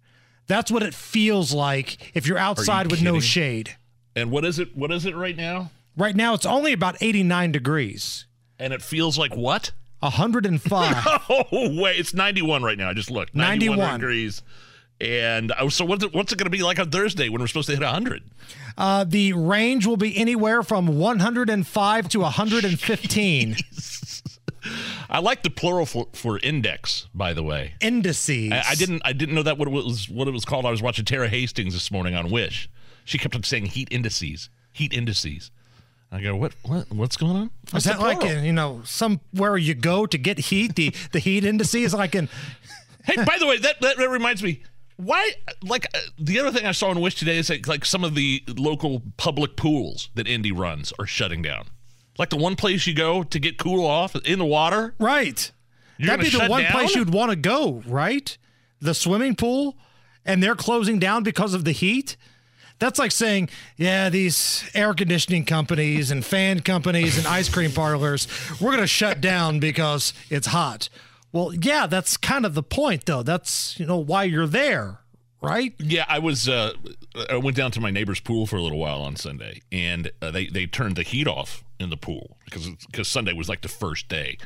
That's 0.47 0.72
what 0.72 0.84
it 0.84 0.93
feels 0.93 1.53
like 1.53 2.16
if 2.16 2.28
you're 2.28 2.38
outside 2.38 2.91
with 2.91 3.01
no 3.01 3.20
shade. 3.20 3.76
And 4.16 4.30
what 4.30 4.45
is 4.45 4.59
it? 4.59 4.76
What 4.78 4.91
is 4.91 5.05
it 5.05 5.16
right 5.16 5.36
now? 5.36 5.72
Right 5.97 6.16
now, 6.16 6.34
it's 6.34 6.45
only 6.45 6.74
about 6.74 7.01
89 7.01 7.51
degrees. 7.51 8.26
And 8.59 8.72
it 8.72 8.82
feels 8.82 9.18
like 9.18 9.36
what? 9.36 9.72
105. 10.00 11.08
Oh 11.30 11.46
wait, 11.82 12.00
it's 12.00 12.14
91 12.14 12.64
right 12.64 12.78
now. 12.78 12.89
I 12.89 12.93
just 12.93 13.10
looked. 13.12 13.36
91, 13.36 13.78
91. 13.78 14.00
degrees. 14.00 14.41
And 15.02 15.52
I 15.52 15.64
was, 15.64 15.76
so 15.76 15.84
what's 15.84 16.04
it, 16.04 16.14
what's 16.14 16.32
it 16.32 16.38
going 16.38 16.46
to 16.46 16.50
be 16.50 16.64
like 16.64 16.80
on 16.80 16.89
Thursday 16.89 17.28
when 17.30 17.41
we're 17.41 17.48
supposed 17.48 17.68
to 17.68 17.74
hit 17.76 17.84
100? 17.84 18.24
Uh, 18.78 19.04
the 19.04 19.34
range 19.34 19.86
will 19.86 19.98
be 19.98 20.16
anywhere 20.18 20.64
from 20.64 20.88
105 20.88 22.10
to 22.10 22.20
115 22.20 23.56
I 25.10 25.20
like 25.20 25.43
the 25.43 25.50
plural 25.50 25.86
for, 25.86 26.08
for 26.14 26.39
index, 26.39 27.08
by 27.14 27.34
the 27.34 27.43
way. 27.43 27.74
indices. 27.82 28.52
I, 28.52 28.64
I 28.72 28.76
didn't 28.76 29.02
I 29.06 29.14
didn't 29.14 29.36
know 29.36 29.43
that 29.43 29.58
what 29.58 29.68
it 29.68 29.72
was 29.72 30.10
what 30.10 30.28
it 30.28 30.32
was 30.32 30.43
called. 30.46 30.66
I 30.66 30.72
was 30.72 30.82
watching 30.82 31.06
Tara 31.06 31.28
Hastings 31.30 31.74
this 31.74 31.91
morning 31.91 32.16
on 32.16 32.32
Wish. 32.32 32.70
She 33.04 33.18
kept 33.20 33.36
on 33.36 33.43
saying 33.43 33.68
heat 33.68 33.88
indices, 33.91 34.50
heat 34.72 34.91
indices. 34.93 35.52
I 36.16 36.22
go, 36.22 36.36
what 36.36 36.53
what 36.63 36.91
what's 36.91 37.18
going 37.18 37.36
on? 37.36 37.51
Is 37.68 37.74
What's 37.74 37.86
that 37.86 37.99
like 37.99 38.24
uh, 38.24 38.41
you 38.41 38.53
know 38.53 38.82
somewhere 38.86 39.57
you 39.57 39.74
go 39.74 40.05
to 40.05 40.18
get 40.18 40.38
heat? 40.39 40.76
The 40.76 40.93
the 41.11 41.20
heat 41.20 41.43
indices 41.43 41.93
like 41.93 42.16
in 42.16 42.30
Hey, 43.05 43.16
by 43.18 43.38
the 43.39 43.45
way, 43.45 43.57
that, 43.59 43.80
that 43.82 43.97
that 43.97 44.09
reminds 44.09 44.41
me. 44.41 44.63
Why? 44.97 45.34
Like 45.61 45.86
uh, 45.93 45.99
the 46.18 46.39
other 46.39 46.51
thing 46.51 46.66
I 46.66 46.72
saw 46.72 46.89
on 46.89 46.99
Wish 47.01 47.16
today 47.16 47.38
is 47.38 47.49
like, 47.49 47.68
like 47.68 47.86
some 47.86 48.03
of 48.03 48.16
the 48.16 48.43
local 48.47 49.01
public 49.18 49.55
pools 49.55 50.09
that 50.16 50.28
Indy 50.28 50.51
runs 50.51 50.91
are 50.97 51.05
shutting 51.05 51.41
down. 51.41 51.68
Like 52.18 52.30
the 52.30 52.38
one 52.38 52.55
place 52.55 52.88
you 52.88 52.93
go 52.93 53.24
to 53.24 53.39
get 53.39 53.57
cool 53.57 53.86
off 53.86 54.16
in 54.16 54.39
the 54.39 54.45
water. 54.45 54.95
right. 54.99 55.51
That'd 55.97 56.26
be 56.26 56.30
the 56.30 56.47
one 56.49 56.63
down? 56.63 56.72
place 56.74 56.93
you'd 56.93 57.13
want 57.13 57.32
to 57.32 57.38
go, 57.38 57.82
right? 57.88 58.38
The 58.82 58.93
swimming 58.93 59.36
pool, 59.36 59.78
and 60.26 60.43
they're 60.43 60.55
closing 60.55 60.99
down 60.99 61.24
because 61.24 61.53
of 61.53 61.63
the 61.63 61.72
heat. 61.72 62.18
That's 62.80 63.00
like 63.00 63.12
saying, 63.12 63.50
yeah, 63.78 64.10
these 64.10 64.70
air 64.74 64.94
conditioning 64.94 65.46
companies 65.46 66.12
and 66.12 66.26
fan 66.26 66.60
companies 66.60 67.18
and 67.18 67.26
ice 67.26 67.48
cream 67.48 67.72
parlors, 67.72 68.28
we're 68.60 68.72
going 68.72 68.84
to 68.84 68.88
shut 68.88 69.22
down 69.22 69.60
because 69.60 70.14
it's 70.30 70.48
hot. 70.48 70.90
Well, 71.32 71.54
yeah, 71.54 71.88
that's 71.88 72.18
kind 72.18 72.46
of 72.46 72.54
the 72.54 72.64
point, 72.64 73.06
though. 73.06 73.24
That's 73.24 73.78
you 73.80 73.86
know 73.86 73.98
why 73.98 74.24
you're 74.24 74.48
there, 74.48 75.00
right? 75.42 75.74
Yeah, 75.80 76.06
I 76.08 76.20
was. 76.20 76.48
Uh, 76.48 76.74
I 77.30 77.38
went 77.38 77.58
down 77.58 77.72
to 77.72 77.82
my 77.82 77.92
neighbor's 77.92 78.20
pool 78.20 78.46
for 78.46 78.56
a 78.56 78.62
little 78.62 78.78
while 78.78 79.02
on 79.02 79.16
Sunday, 79.18 79.62
and 79.72 80.12
uh, 80.22 80.32
they 80.32 80.48
they 80.48 80.66
turned 80.66 80.96
the 80.96 81.04
heat 81.04 81.28
off 81.28 81.64
in 81.78 81.90
the 81.90 81.98
pool 81.98 82.38
because 82.46 82.70
because 82.90 83.08
Sunday 83.10 83.34
was 83.34 83.50
like 83.50 83.62
the 83.62 83.68
first 83.68 84.08
day, 84.08 84.38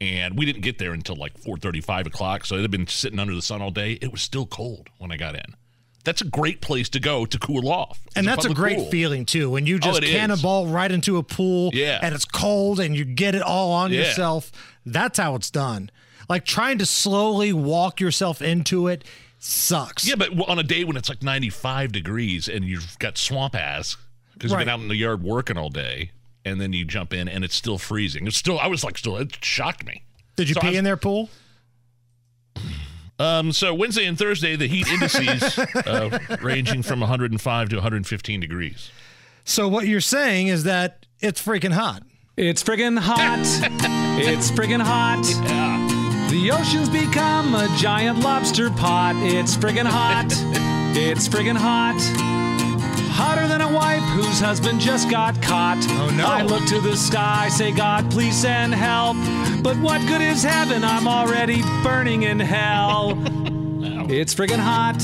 and 0.00 0.38
we 0.38 0.46
didn't 0.46 0.62
get 0.62 0.78
there 0.78 0.92
until 0.92 1.16
like 1.16 1.36
four 1.36 1.58
thirty, 1.58 1.82
five 1.82 2.06
o'clock. 2.06 2.46
So 2.46 2.56
they'd 2.56 2.70
been 2.70 2.86
sitting 2.86 3.18
under 3.18 3.34
the 3.34 3.42
sun 3.42 3.60
all 3.60 3.70
day. 3.70 3.98
It 4.00 4.10
was 4.10 4.22
still 4.22 4.46
cold 4.46 4.88
when 4.98 5.12
I 5.12 5.18
got 5.18 5.34
in. 5.34 5.56
That's 6.04 6.20
a 6.20 6.26
great 6.26 6.60
place 6.60 6.88
to 6.90 7.00
go 7.00 7.24
to 7.26 7.38
cool 7.38 7.68
off. 7.68 7.98
And 8.14 8.26
that's 8.26 8.44
a 8.44 8.48
public 8.48 8.56
great 8.56 8.76
pool. 8.78 8.90
feeling 8.90 9.24
too 9.24 9.50
when 9.50 9.66
you 9.66 9.76
Oh, 9.76 9.78
just 9.78 10.02
is. 10.02 10.10
cannonball 10.10 10.66
right 10.66 10.92
into 10.92 11.16
a 11.16 11.22
pool 11.22 11.70
Yeah. 11.72 11.98
and 12.02 12.14
it's 12.14 12.24
cold 12.26 12.78
and 12.78 12.96
you 12.96 13.04
get 13.04 13.34
it 13.34 13.42
all 13.42 13.72
on 13.72 13.90
Yeah. 13.92 14.00
yourself. 14.00 14.52
That's 14.84 15.18
how 15.18 15.34
it's 15.34 15.50
done. 15.50 15.90
Like 16.28 16.44
trying 16.44 16.78
to 16.78 16.86
slowly 16.86 17.52
walk 17.52 18.00
yourself 18.00 18.40
into 18.42 18.86
it 18.88 19.02
sucks. 19.38 20.06
Yeah, 20.06 20.14
but 20.16 20.30
on 20.48 20.58
a 20.58 20.62
day 20.62 20.84
when 20.84 20.96
it's 20.96 21.08
like 21.08 21.22
95 21.22 21.92
degrees 21.92 22.48
and 22.48 22.64
you've 22.64 22.98
got 22.98 23.18
swamp 23.18 23.54
ass 23.54 23.96
because 24.34 24.50
you've 24.50 24.58
been 24.58 24.68
out 24.68 24.80
in 24.80 24.88
the 24.88 24.96
yard 24.96 25.22
working 25.22 25.56
all 25.56 25.70
day, 25.70 26.10
and 26.44 26.60
then 26.60 26.72
you 26.72 26.84
jump 26.84 27.12
in 27.14 27.28
and 27.28 27.44
it's 27.44 27.54
still 27.54 27.78
freezing. 27.78 28.26
It's 28.26 28.36
still 28.36 28.58
I 28.58 28.66
was 28.66 28.84
like 28.84 28.98
still 28.98 29.16
it 29.16 29.42
shocked 29.44 29.86
me. 29.86 30.02
Did 30.36 30.48
you 30.48 30.54
So 30.54 30.60
pee 30.60 30.68
was- 30.68 30.76
in 30.76 30.84
their 30.84 30.96
pool? 30.96 31.30
Um, 33.18 33.52
so 33.52 33.72
Wednesday 33.74 34.06
and 34.06 34.18
Thursday, 34.18 34.56
the 34.56 34.66
heat 34.66 34.88
indices 34.88 35.58
uh, 35.86 36.18
ranging 36.42 36.82
from 36.82 37.00
105 37.00 37.68
to 37.68 37.76
115 37.76 38.40
degrees. 38.40 38.90
So 39.44 39.68
what 39.68 39.86
you're 39.86 40.00
saying 40.00 40.48
is 40.48 40.64
that 40.64 41.06
it's 41.20 41.44
freaking 41.44 41.72
hot. 41.72 42.02
It's 42.36 42.62
friggin' 42.64 42.98
hot. 42.98 43.38
it's 44.18 44.50
friggin' 44.50 44.82
hot. 44.82 45.22
The 46.30 46.50
ocean's 46.50 46.88
become 46.88 47.54
a 47.54 47.68
giant 47.78 48.20
lobster 48.20 48.70
pot. 48.70 49.14
It's 49.18 49.56
friggin' 49.56 49.86
hot. 49.86 50.26
it's 50.96 51.28
friggin' 51.28 51.56
hot. 51.56 52.33
Hotter 53.16 53.46
than 53.46 53.60
a 53.60 53.72
wife 53.72 54.02
whose 54.14 54.40
husband 54.40 54.80
just 54.80 55.08
got 55.08 55.40
caught. 55.40 55.78
Oh 55.90 56.10
no. 56.10 56.26
I 56.26 56.42
look 56.42 56.64
to 56.66 56.80
the 56.80 56.96
sky, 56.96 57.48
say, 57.48 57.70
God, 57.70 58.10
please 58.10 58.34
send 58.34 58.74
help. 58.74 59.16
But 59.62 59.76
what 59.78 60.00
good 60.08 60.20
is 60.20 60.42
heaven? 60.42 60.82
I'm 60.82 61.06
already 61.06 61.62
burning 61.84 62.24
in 62.24 62.40
hell. 62.40 63.12
it's 64.10 64.34
friggin' 64.34 64.58
hot. 64.58 64.96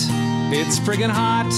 It's 0.53 0.81
friggin' 0.81 1.11
hot. 1.11 1.51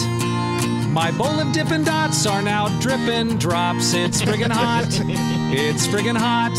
My 0.92 1.10
bowl 1.12 1.40
of 1.40 1.54
Dippin' 1.54 1.84
Dots 1.84 2.26
are 2.26 2.42
now 2.42 2.68
drippin' 2.80 3.38
drops. 3.38 3.94
It's 3.94 4.20
friggin' 4.20 4.52
hot. 4.52 4.84
it's 4.90 5.86
friggin' 5.86 6.18
hot. 6.18 6.52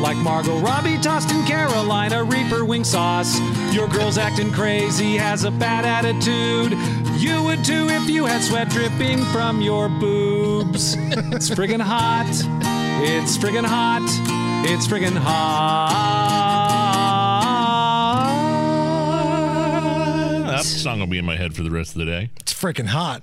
Like 0.00 0.16
Margot 0.18 0.58
Robbie 0.60 0.98
tossed 0.98 1.32
in 1.32 1.44
Carolina 1.44 2.22
Reaper 2.22 2.64
wing 2.64 2.84
sauce. 2.84 3.40
Your 3.74 3.88
girl's 3.88 4.18
acting 4.18 4.52
crazy, 4.52 5.16
has 5.16 5.44
a 5.44 5.50
bad 5.50 5.84
attitude. 5.84 6.72
You 7.20 7.42
would 7.42 7.64
too 7.64 7.88
if 7.88 8.08
you 8.08 8.26
had 8.26 8.42
sweat 8.42 8.68
dripping 8.68 9.24
from 9.26 9.60
your 9.62 9.88
boobs. 9.88 10.94
It's 10.98 11.48
friggin' 11.50 11.80
hot. 11.80 12.26
It's 13.02 13.36
friggin' 13.36 13.64
hot. 13.64 14.02
It's 14.68 14.86
friggin' 14.86 15.16
hot. 15.16 16.56
That 20.46 20.64
song 20.64 21.00
will 21.00 21.06
be 21.06 21.18
in 21.18 21.24
my 21.24 21.36
head 21.36 21.54
for 21.54 21.62
the 21.62 21.70
rest 21.70 21.92
of 21.92 21.98
the 21.98 22.04
day. 22.04 22.30
It's 22.40 22.52
freaking 22.54 22.86
hot. 22.86 23.22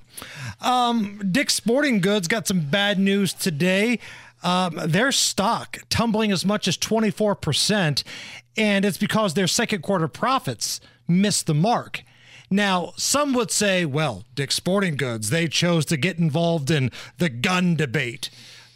Um, 0.61 1.21
Dick's 1.31 1.53
Sporting 1.53 1.99
Goods 1.99 2.27
got 2.27 2.47
some 2.47 2.61
bad 2.61 2.99
news 2.99 3.33
today. 3.33 3.99
Um, 4.43 4.77
their 4.85 5.11
stock 5.11 5.79
tumbling 5.89 6.31
as 6.31 6.45
much 6.45 6.67
as 6.67 6.77
24%, 6.77 8.03
and 8.57 8.85
it's 8.85 8.97
because 8.97 9.33
their 9.33 9.47
second 9.47 9.81
quarter 9.81 10.07
profits 10.07 10.81
missed 11.07 11.47
the 11.47 11.53
mark. 11.53 12.03
Now, 12.49 12.93
some 12.97 13.33
would 13.33 13.49
say, 13.49 13.85
well, 13.85 14.25
Dick's 14.35 14.55
Sporting 14.55 14.95
Goods, 14.95 15.29
they 15.29 15.47
chose 15.47 15.85
to 15.85 15.97
get 15.97 16.19
involved 16.19 16.69
in 16.69 16.91
the 17.17 17.29
gun 17.29 17.75
debate. 17.75 18.29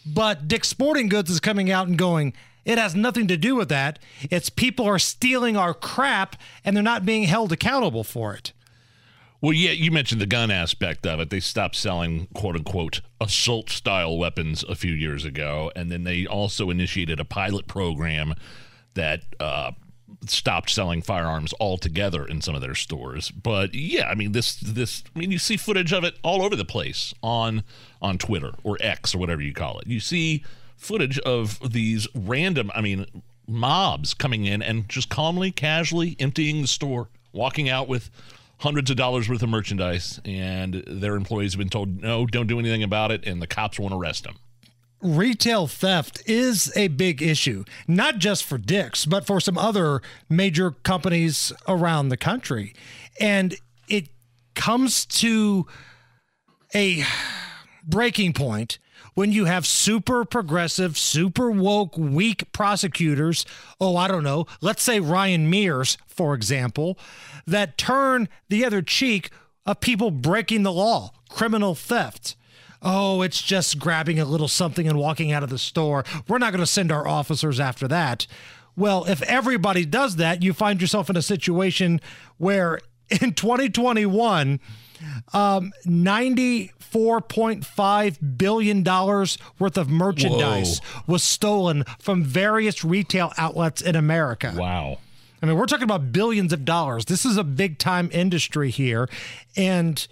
But 0.05 0.47
Dick's 0.47 0.69
Sporting 0.69 1.09
Goods 1.09 1.29
is 1.29 1.39
coming 1.39 1.69
out 1.69 1.87
and 1.87 1.97
going, 1.97 2.33
it 2.65 2.77
has 2.77 2.95
nothing 2.95 3.27
to 3.27 3.37
do 3.37 3.55
with 3.55 3.69
that. 3.69 3.99
It's 4.31 4.49
people 4.49 4.85
are 4.85 4.99
stealing 4.99 5.55
our 5.55 5.73
crap 5.73 6.35
and 6.65 6.75
they're 6.75 6.83
not 6.83 7.05
being 7.05 7.23
held 7.23 7.51
accountable 7.51 8.03
for 8.03 8.33
it. 8.33 8.51
Well, 9.39 9.53
yeah, 9.53 9.71
you 9.71 9.91
mentioned 9.91 10.19
the 10.19 10.25
gun 10.25 10.49
aspect 10.49 11.05
of 11.05 11.19
it. 11.19 11.29
They 11.29 11.39
stopped 11.39 11.75
selling 11.75 12.27
quote 12.33 12.55
unquote 12.55 13.01
assault 13.21 13.69
style 13.69 14.17
weapons 14.17 14.63
a 14.63 14.75
few 14.75 14.91
years 14.91 15.25
ago. 15.25 15.71
And 15.75 15.91
then 15.91 16.03
they 16.03 16.25
also 16.25 16.69
initiated 16.69 17.19
a 17.19 17.25
pilot 17.25 17.67
program 17.67 18.33
that 18.95 19.21
uh, 19.39 19.73
stopped 20.25 20.71
selling 20.71 21.01
firearms 21.01 21.53
altogether 21.59 22.25
in 22.25 22.41
some 22.41 22.55
of 22.55 22.61
their 22.61 22.75
stores. 22.75 23.29
But 23.29 23.75
yeah, 23.75 24.09
I 24.09 24.15
mean 24.15 24.31
this 24.31 24.55
this 24.55 25.03
I 25.15 25.19
mean 25.19 25.31
you 25.31 25.39
see 25.39 25.57
footage 25.57 25.93
of 25.93 26.03
it 26.03 26.15
all 26.23 26.43
over 26.43 26.55
the 26.55 26.65
place 26.65 27.13
on 27.21 27.63
on 28.01 28.17
Twitter 28.17 28.53
or 28.63 28.77
X 28.79 29.13
or 29.13 29.19
whatever 29.19 29.41
you 29.41 29.53
call 29.53 29.79
it. 29.79 29.87
You 29.87 29.99
see 29.99 30.43
footage 30.77 31.19
of 31.19 31.59
these 31.71 32.07
random 32.15 32.71
I 32.73 32.81
mean 32.81 33.05
mobs 33.47 34.13
coming 34.13 34.45
in 34.45 34.61
and 34.61 34.89
just 34.89 35.09
calmly, 35.09 35.51
casually 35.51 36.15
emptying 36.19 36.61
the 36.61 36.67
store, 36.67 37.09
walking 37.31 37.69
out 37.69 37.87
with 37.87 38.09
hundreds 38.59 38.89
of 38.89 38.97
dollars 38.97 39.29
worth 39.29 39.43
of 39.43 39.49
merchandise 39.49 40.19
and 40.25 40.83
their 40.87 41.15
employees 41.15 41.53
have 41.53 41.59
been 41.59 41.69
told 41.69 42.01
no, 42.01 42.25
don't 42.25 42.47
do 42.47 42.59
anything 42.59 42.83
about 42.83 43.11
it 43.11 43.25
and 43.27 43.41
the 43.41 43.47
cops 43.47 43.79
won't 43.79 43.93
arrest 43.93 44.23
them. 44.23 44.35
retail 45.01 45.67
theft 45.67 46.23
is 46.25 46.71
a 46.75 46.87
big 46.87 47.21
issue, 47.21 47.63
not 47.87 48.17
just 48.17 48.43
for 48.43 48.57
Dick's, 48.57 49.05
but 49.05 49.27
for 49.27 49.39
some 49.39 49.57
other 49.57 50.01
major 50.27 50.71
companies 50.71 51.53
around 51.67 52.09
the 52.09 52.17
country. 52.17 52.73
And 53.19 53.55
it 53.87 54.09
comes 54.55 55.05
to 55.05 55.67
a 56.73 57.03
breaking 57.83 58.33
point 58.33 58.79
when 59.13 59.31
you 59.31 59.45
have 59.45 59.65
super 59.65 60.25
progressive, 60.25 60.97
super 60.97 61.49
woke, 61.49 61.97
weak 61.97 62.51
prosecutors. 62.51 63.45
Oh, 63.79 63.95
I 63.95 64.07
don't 64.07 64.23
know. 64.23 64.45
Let's 64.61 64.83
say 64.83 64.99
Ryan 64.99 65.49
Mears, 65.49 65.97
for 66.07 66.33
example, 66.35 66.99
that 67.47 67.77
turn 67.77 68.27
the 68.49 68.65
other 68.65 68.81
cheek 68.81 69.29
of 69.65 69.79
people 69.79 70.11
breaking 70.11 70.63
the 70.63 70.71
law, 70.71 71.11
criminal 71.29 71.73
theft. 71.73 72.35
Oh, 72.81 73.21
it's 73.23 73.41
just 73.41 73.79
grabbing 73.79 74.19
a 74.19 74.25
little 74.25 74.47
something 74.47 74.87
and 74.87 74.99
walking 74.99 75.31
out 75.31 75.43
of 75.43 75.49
the 75.49 75.57
store. 75.57 76.05
We're 76.27 76.37
not 76.37 76.51
going 76.51 76.61
to 76.61 76.67
send 76.67 76.91
our 76.91 77.07
officers 77.07 77.59
after 77.59 77.87
that. 77.87 78.27
Well, 78.75 79.05
if 79.05 79.23
everybody 79.23 79.83
does 79.85 80.17
that, 80.17 80.43
you 80.43 80.53
find 80.53 80.79
yourself 80.79 81.09
in 81.09 81.17
a 81.17 81.23
situation 81.23 81.99
where 82.37 82.79
in 83.09 83.33
2021, 83.33 84.59
um, 85.33 85.71
$94.5 85.85 88.37
billion 88.37 88.83
worth 88.83 89.77
of 89.77 89.89
merchandise 89.89 90.81
was 91.07 91.23
stolen 91.23 91.83
from 91.99 92.23
various 92.23 92.83
retail 92.83 93.33
outlets 93.37 93.81
in 93.81 93.95
America. 93.95 94.53
Wow. 94.55 94.99
I 95.41 95.45
mean, 95.45 95.55
we're 95.55 95.65
talking 95.65 95.83
about 95.83 96.11
billions 96.11 96.51
of 96.51 96.65
dollars. 96.65 97.05
This 97.05 97.25
is 97.25 97.37
a 97.37 97.43
big 97.43 97.77
time 97.77 98.09
industry 98.11 98.71
here. 98.71 99.07
And 99.55 100.05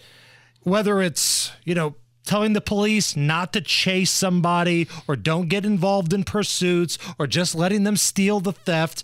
whether 0.61 1.01
it's, 1.01 1.51
you 1.63 1.75
know, 1.75 1.95
telling 2.25 2.53
the 2.53 2.61
police 2.61 3.15
not 3.15 3.53
to 3.53 3.61
chase 3.61 4.11
somebody 4.11 4.87
or 5.07 5.15
don't 5.15 5.47
get 5.47 5.65
involved 5.65 6.13
in 6.13 6.23
pursuits 6.23 6.97
or 7.17 7.27
just 7.27 7.55
letting 7.55 7.83
them 7.83 7.97
steal 7.97 8.39
the 8.39 8.51
theft, 8.51 9.03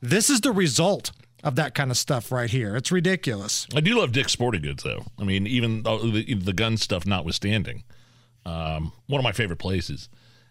this 0.00 0.30
is 0.30 0.40
the 0.40 0.52
result 0.52 1.12
of 1.42 1.56
that 1.56 1.74
kind 1.74 1.90
of 1.90 1.96
stuff 1.96 2.30
right 2.30 2.50
here. 2.50 2.76
It's 2.76 2.92
ridiculous. 2.92 3.66
I 3.74 3.80
do 3.80 3.98
love 3.98 4.12
Dick's 4.12 4.32
Sporting 4.32 4.62
Goods, 4.62 4.82
though. 4.82 5.04
I 5.18 5.24
mean, 5.24 5.46
even 5.46 5.82
the, 5.82 6.34
the 6.34 6.52
gun 6.52 6.76
stuff 6.76 7.06
notwithstanding, 7.06 7.84
um, 8.44 8.92
one 9.06 9.18
of 9.18 9.24
my 9.24 9.32
favorite 9.32 9.58
places. 9.58 10.08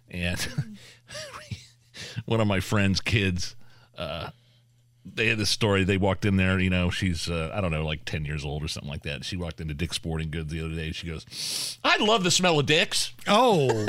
And 0.10 0.40
one 2.26 2.42
of 2.42 2.48
my 2.48 2.60
friend's 2.60 3.02
kids, 3.02 3.56
uh, 3.98 4.32
they 5.06 5.28
had 5.28 5.38
this 5.38 5.50
story. 5.50 5.84
They 5.84 5.98
walked 5.98 6.26
in 6.26 6.36
there, 6.38 6.60
you 6.60 6.70
know, 6.70 6.90
she's, 6.90 7.30
uh, 7.30 7.52
I 7.54 7.62
don't 7.62 7.72
know, 7.72 7.86
like 7.86 8.06
10 8.06 8.26
years 8.26 8.46
old 8.46 8.64
or 8.64 8.68
something 8.68 8.90
like 8.90 9.04
that. 9.04 9.24
She 9.26 9.38
walked 9.38 9.60
into 9.62 9.74
Dick's 9.74 9.96
Sporting 9.96 10.30
Goods 10.30 10.52
the 10.52 10.64
other 10.64 10.76
day. 10.76 10.92
She 10.92 11.08
goes, 11.08 11.78
I 11.84 11.98
love 11.98 12.24
the 12.24 12.32
smell 12.32 12.60
of 12.60 12.66
Dick's. 12.66 13.14
Oh. 13.28 13.88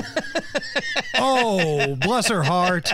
oh, 1.17 1.97
bless 1.97 2.29
her 2.29 2.43
heart. 2.43 2.93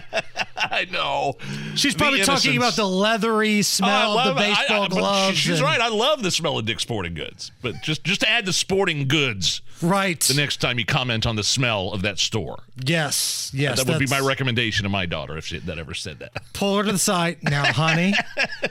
I 0.56 0.86
know. 0.90 1.34
She's 1.74 1.94
The 1.94 1.98
probably 1.98 2.20
talking 2.22 2.54
innocence. 2.54 2.56
about 2.56 2.76
the 2.76 2.88
leathery 2.88 3.62
smell 3.62 4.12
Oh, 4.18 4.18
of 4.30 4.34
the 4.36 4.40
baseball 4.40 4.88
but 4.88 4.90
gloves. 4.96 5.36
She's 5.38 5.58
and- 5.60 5.62
right. 5.62 5.80
I 5.80 5.88
love 5.88 6.22
the 6.22 6.30
smell 6.30 6.58
of 6.58 6.64
Dick's 6.66 6.82
Sporting 6.82 7.14
Goods. 7.14 7.52
But 7.62 7.76
just 7.82 8.04
just 8.04 8.20
to 8.22 8.28
add 8.28 8.46
the 8.46 8.52
sporting 8.52 9.06
goods. 9.08 9.60
Right. 9.82 10.20
The 10.20 10.34
next 10.34 10.60
time 10.60 10.78
you 10.78 10.86
comment 10.86 11.26
on 11.26 11.36
the 11.36 11.42
smell 11.42 11.92
of 11.92 12.02
that 12.02 12.18
store. 12.18 12.60
Yes, 12.82 13.50
yes. 13.54 13.78
that 13.78 13.90
would 13.90 13.98
be 13.98 14.06
my 14.06 14.20
recommendation 14.20 14.84
to 14.84 14.88
my 14.88 15.06
daughter 15.06 15.36
if 15.36 15.46
she 15.46 15.58
that 15.58 15.78
ever 15.78 15.94
said 15.94 16.18
that. 16.20 16.32
Pull 16.52 16.78
her 16.78 16.84
to 16.84 16.92
the 16.92 16.98
side. 16.98 17.42
Now, 17.42 17.64
honey, 17.72 18.14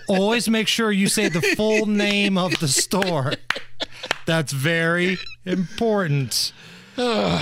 always 0.07 0.49
make 0.49 0.67
sure 0.67 0.91
you 0.91 1.07
say 1.07 1.29
the 1.29 1.41
full 1.41 1.85
name 1.85 2.37
of 2.37 2.59
the 2.59 2.67
store. 2.67 3.33
That's 4.25 4.51
very 4.51 5.17
important. 5.45 6.51
um, 6.97 7.39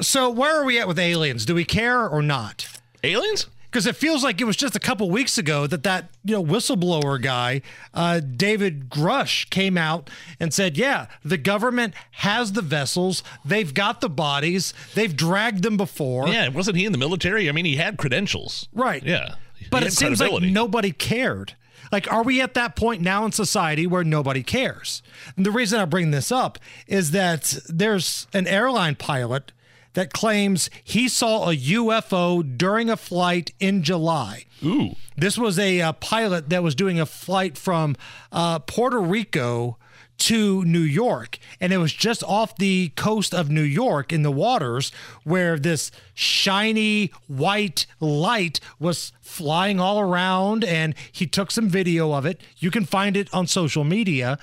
so 0.00 0.30
where 0.30 0.60
are 0.60 0.64
we 0.64 0.78
at 0.78 0.88
with 0.88 0.98
aliens? 0.98 1.46
Do 1.46 1.54
we 1.54 1.64
care 1.64 2.06
or 2.06 2.22
not? 2.22 2.66
Aliens? 3.02 3.46
Because 3.70 3.86
it 3.86 3.94
feels 3.94 4.24
like 4.24 4.40
it 4.40 4.44
was 4.44 4.56
just 4.56 4.74
a 4.74 4.80
couple 4.80 5.08
weeks 5.10 5.38
ago 5.38 5.66
that 5.68 5.84
that 5.84 6.10
you 6.24 6.34
know 6.34 6.44
whistleblower 6.44 7.22
guy, 7.22 7.62
uh, 7.94 8.20
David 8.20 8.90
Grusch, 8.90 9.48
came 9.50 9.78
out 9.78 10.10
and 10.40 10.52
said, 10.52 10.76
"Yeah, 10.76 11.06
the 11.24 11.38
government 11.38 11.94
has 12.12 12.52
the 12.52 12.62
vessels. 12.62 13.22
They've 13.44 13.72
got 13.72 14.00
the 14.00 14.08
bodies. 14.08 14.74
They've 14.94 15.14
dragged 15.14 15.62
them 15.62 15.76
before. 15.76 16.28
Yeah, 16.28 16.48
wasn't 16.48 16.78
he 16.78 16.84
in 16.84 16.92
the 16.92 16.98
military? 16.98 17.48
I 17.48 17.52
mean, 17.52 17.64
he 17.64 17.76
had 17.76 17.96
credentials. 17.96 18.68
Right. 18.72 19.04
Yeah. 19.04 19.34
But 19.70 19.84
it 19.84 19.92
seems 19.92 20.20
like 20.20 20.42
nobody 20.42 20.90
cared. 20.90 21.54
Like, 21.92 22.10
are 22.12 22.22
we 22.22 22.40
at 22.40 22.54
that 22.54 22.76
point 22.76 23.02
now 23.02 23.24
in 23.24 23.32
society 23.32 23.86
where 23.86 24.04
nobody 24.04 24.42
cares? 24.42 25.02
And 25.36 25.44
the 25.44 25.50
reason 25.50 25.80
I 25.80 25.84
bring 25.84 26.10
this 26.10 26.30
up 26.30 26.58
is 26.86 27.10
that 27.10 27.56
there's 27.68 28.26
an 28.32 28.46
airline 28.46 28.94
pilot 28.94 29.52
that 29.94 30.12
claims 30.12 30.70
he 30.84 31.08
saw 31.08 31.50
a 31.50 31.56
UFO 31.56 32.56
during 32.56 32.90
a 32.90 32.96
flight 32.96 33.52
in 33.58 33.82
July. 33.82 34.44
Ooh. 34.64 34.94
This 35.16 35.36
was 35.36 35.58
a, 35.58 35.80
uh 35.80 35.92
pilot 35.92 36.48
that 36.50 36.62
was 36.62 36.74
doing 36.74 37.00
a 37.00 37.06
flight 37.06 37.56
from 37.58 37.96
uh, 38.32 38.58
Puerto 38.60 39.00
Rico 39.00 39.78
to 40.20 40.64
New 40.64 40.78
York. 40.80 41.38
And 41.60 41.72
it 41.72 41.78
was 41.78 41.92
just 41.92 42.22
off 42.22 42.56
the 42.56 42.90
coast 42.90 43.34
of 43.34 43.50
New 43.50 43.62
York 43.62 44.12
in 44.12 44.22
the 44.22 44.30
waters 44.30 44.92
where 45.24 45.58
this 45.58 45.90
shiny 46.14 47.10
white 47.26 47.86
light 48.00 48.60
was 48.78 49.12
flying 49.22 49.80
all 49.80 49.98
around. 49.98 50.62
And 50.62 50.94
he 51.10 51.26
took 51.26 51.50
some 51.50 51.68
video 51.68 52.12
of 52.12 52.26
it. 52.26 52.40
You 52.58 52.70
can 52.70 52.84
find 52.84 53.16
it 53.16 53.32
on 53.32 53.46
social 53.46 53.82
media. 53.82 54.38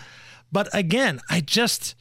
But 0.52 0.68
again, 0.74 1.22
I 1.30 1.42
just. 1.42 1.96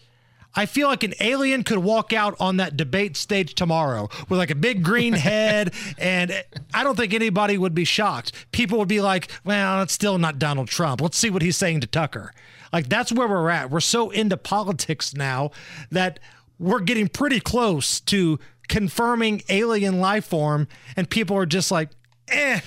I 0.57 0.67
feel 0.67 0.89
like 0.89 1.05
an 1.05 1.15
alien 1.21 1.63
could 1.63 1.79
walk 1.79 2.13
out 2.13 2.35
on 2.41 2.57
that 2.57 2.77
debate 2.77 3.17
stage 3.17 3.55
tomorrow 3.55 4.09
with 4.29 4.39
like 4.39 4.51
a 4.51 4.55
big 4.55 4.83
green 4.83 5.13
head, 5.13 5.75
and 5.99 6.45
I 6.73 6.83
don't 6.83 6.97
think 6.97 7.13
anybody 7.15 7.59
would 7.59 7.75
be 7.75 7.85
shocked. 7.85 8.33
People 8.53 8.79
would 8.79 8.89
be 8.89 9.01
like, 9.01 9.31
well, 9.45 9.83
it's 9.83 9.93
still 9.93 10.19
not 10.19 10.39
Donald 10.39 10.69
Trump. 10.69 11.01
Let's 11.01 11.19
see 11.19 11.31
what 11.31 11.43
he's 11.43 11.57
saying 11.57 11.83
to 11.83 11.87
Tucker. 11.87 12.33
Like, 12.73 12.89
that's 12.89 13.13
where 13.13 13.29
we're 13.29 13.51
at. 13.51 13.71
We're 13.71 13.81
so 13.81 14.11
into 14.11 14.37
politics 14.37 15.15
now 15.15 15.51
that 15.91 16.19
we're 16.59 16.81
getting 16.81 17.09
pretty 17.09 17.41
close 17.41 18.01
to 18.01 18.39
confirming 18.69 19.43
alien 19.49 20.01
life 20.01 20.27
form, 20.27 20.69
and 20.97 21.09
people 21.09 21.37
are 21.37 21.47
just 21.47 21.71
like, 21.71 21.91
eh. 22.29 22.61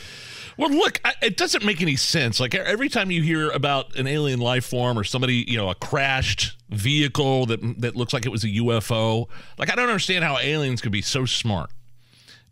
Well, 0.60 0.72
look, 0.72 1.00
I, 1.06 1.14
it 1.22 1.38
doesn't 1.38 1.64
make 1.64 1.82
any 1.82 1.96
sense. 1.96 2.38
Like 2.42 2.54
every 2.54 2.90
time 2.90 3.12
you 3.12 3.22
hear 3.22 3.50
about 3.50 3.96
an 3.96 4.08
alien 4.08 4.42
life 4.42 4.66
form 4.66 5.00
or 5.00 5.06
somebody, 5.06 5.46
you 5.48 5.56
know, 5.56 5.70
a 5.70 5.76
crashed 5.76 6.58
vehicle 6.70 7.46
that 7.46 7.62
that 7.80 7.96
looks 7.96 8.12
like 8.12 8.26
it 8.26 8.30
was 8.30 8.44
a 8.44 8.50
UFO, 8.50 9.30
like 9.58 9.72
I 9.72 9.76
don't 9.76 9.88
understand 9.88 10.26
how 10.26 10.38
aliens 10.38 10.82
could 10.82 10.92
be 10.92 11.02
so 11.02 11.26
smart 11.26 11.70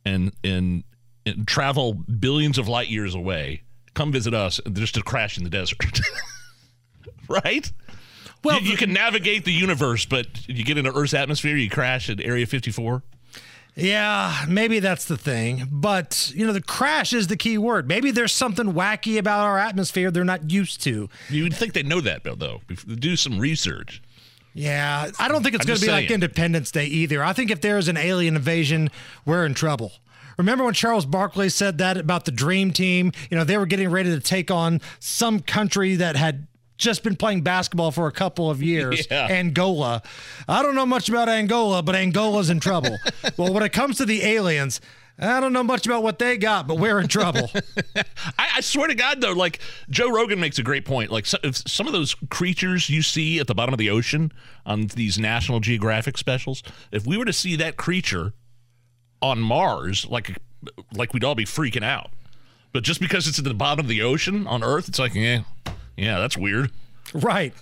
and 0.06 0.32
and, 0.42 0.86
and 1.26 1.46
travel 1.46 1.96
billions 1.96 2.58
of 2.58 2.70
light 2.70 2.88
years 2.88 3.14
away, 3.14 3.64
come 3.94 4.14
visit 4.14 4.34
us, 4.34 4.62
just 4.72 4.96
to 4.96 5.02
crash 5.02 5.38
in 5.38 5.44
the 5.44 5.50
desert, 5.50 6.00
right? 7.28 7.70
Well, 8.42 8.62
you, 8.62 8.72
you 8.72 8.78
can 8.78 8.94
navigate 8.94 9.44
the 9.44 9.52
universe, 9.52 10.06
but 10.06 10.48
you 10.48 10.64
get 10.64 10.78
into 10.78 10.96
Earth's 10.96 11.14
atmosphere, 11.14 11.58
you 11.58 11.70
crash 11.70 12.10
at 12.10 12.22
Area 12.22 12.46
54. 12.46 13.04
Yeah, 13.78 14.46
maybe 14.50 14.80
that's 14.80 15.06
the 15.06 15.18
thing. 15.18 15.68
But, 15.72 16.32
you 16.36 16.48
know, 16.48 16.52
the 16.52 16.62
crash 16.62 17.14
is 17.14 17.28
the 17.28 17.38
key 17.38 17.60
word. 17.60 17.88
Maybe 17.88 18.10
there's 18.10 18.34
something 18.34 18.74
wacky 18.74 19.20
about 19.20 19.46
our 19.46 19.60
atmosphere 19.60 20.10
they're 20.10 20.24
not 20.24 20.50
used 20.50 20.82
to. 20.84 21.10
You 21.30 21.44
would 21.44 21.56
think 21.56 21.74
they 21.74 21.84
know 21.84 22.02
that, 22.02 22.24
though. 22.24 22.62
Do 22.88 23.16
some 23.16 23.38
research. 23.38 24.02
Yeah, 24.56 25.12
I 25.20 25.28
don't 25.28 25.44
think 25.44 25.54
it's 25.54 25.66
going 25.66 25.78
to 25.78 25.82
be 25.82 25.88
saying. 25.88 26.06
like 26.06 26.12
Independence 26.12 26.72
Day 26.72 26.86
either. 26.86 27.24
I 27.24 27.34
think 27.34 27.52
if 27.52 27.62
there's 27.62 27.88
an 27.88 27.98
alien 27.98 28.36
invasion, 28.36 28.90
we're 29.24 29.46
in 29.46 29.54
trouble. 29.54 29.92
Remember 30.40 30.64
when 30.64 30.74
Charles 30.74 31.06
Barkley 31.06 31.50
said 31.50 31.78
that 31.78 31.98
about 31.98 32.26
the 32.26 32.32
Dream 32.32 32.72
Team? 32.72 33.12
You 33.30 33.38
know, 33.38 33.44
they 33.44 33.60
were 33.60 33.68
getting 33.68 33.90
ready 33.92 34.10
to 34.10 34.20
take 34.20 34.50
on 34.50 34.82
some 35.00 35.40
country 35.40 35.96
that 35.98 36.16
had 36.16 36.48
just 36.78 37.04
been 37.04 37.16
playing 37.16 37.42
basketball 37.42 37.92
for 37.92 38.08
a 38.08 38.12
couple 38.12 38.50
of 38.50 38.62
years. 38.62 39.08
Yeah. 39.18 39.28
Angola. 39.30 40.02
I 40.48 40.62
don't 40.62 40.76
know 40.76 40.86
much 40.86 41.08
about 41.08 41.30
Angola, 41.30 41.82
but 41.82 41.96
Angola's 41.96 42.50
in 42.50 42.60
trouble. 42.60 42.98
well, 43.38 43.54
when 43.54 43.64
it 43.64 43.72
comes 43.72 43.98
to 43.98 44.06
the 44.06 44.24
aliens, 44.24 44.82
I 45.20 45.40
don't 45.40 45.54
know 45.54 45.64
much 45.64 45.86
about 45.86 46.04
what 46.04 46.20
they 46.20 46.38
got, 46.38 46.68
but 46.68 46.78
we're 46.78 47.00
in 47.00 47.08
trouble. 47.08 47.50
I, 48.38 48.50
I, 48.58 48.62
swear 48.62 48.88
to 48.88 48.96
God, 48.96 49.22
though, 49.22 49.32
like 49.32 49.60
Joe 49.90 50.12
Rogan 50.12 50.40
makes 50.40 50.60
a 50.60 50.64
great 50.64 50.84
point. 50.84 51.10
Like 51.10 51.26
so, 51.26 51.38
some 51.52 51.88
of 51.88 51.94
those 51.94 52.16
creatures 52.30 52.90
you 52.90 53.02
see 53.02 53.40
at 53.40 53.48
the 53.48 53.56
bottom 53.56 53.74
of 53.74 53.80
the 53.80 53.90
ocean 53.90 54.32
on 54.66 54.88
these 54.88 55.18
National 55.18 55.60
Geographic 55.60 56.18
specials, 56.18 56.62
if 56.92 57.08
we 57.08 57.18
were 57.18 57.26
to 57.26 57.34
see 57.34 57.56
that 57.56 57.78
creature 57.78 58.34
on 59.22 59.40
Mars, 59.40 60.06
like 60.06 60.38
like 60.94 61.14
we'd 61.14 61.24
all 61.24 61.36
be 61.36 61.46
freaking 61.46 61.84
out. 61.84 62.12
But 62.74 62.84
just 62.84 63.00
because 63.00 63.28
it's 63.28 63.40
at 63.40 63.46
the 63.46 63.54
bottom 63.54 63.86
of 63.86 63.90
the 63.90 64.02
ocean 64.02 64.46
on 64.46 64.64
Earth, 64.64 64.88
it's 64.88 65.00
like, 65.00 65.16
yeah, 65.16 65.44
yeah, 65.98 66.20
that's 66.20 66.38
weird. 66.38 66.72
Right. 67.14 67.54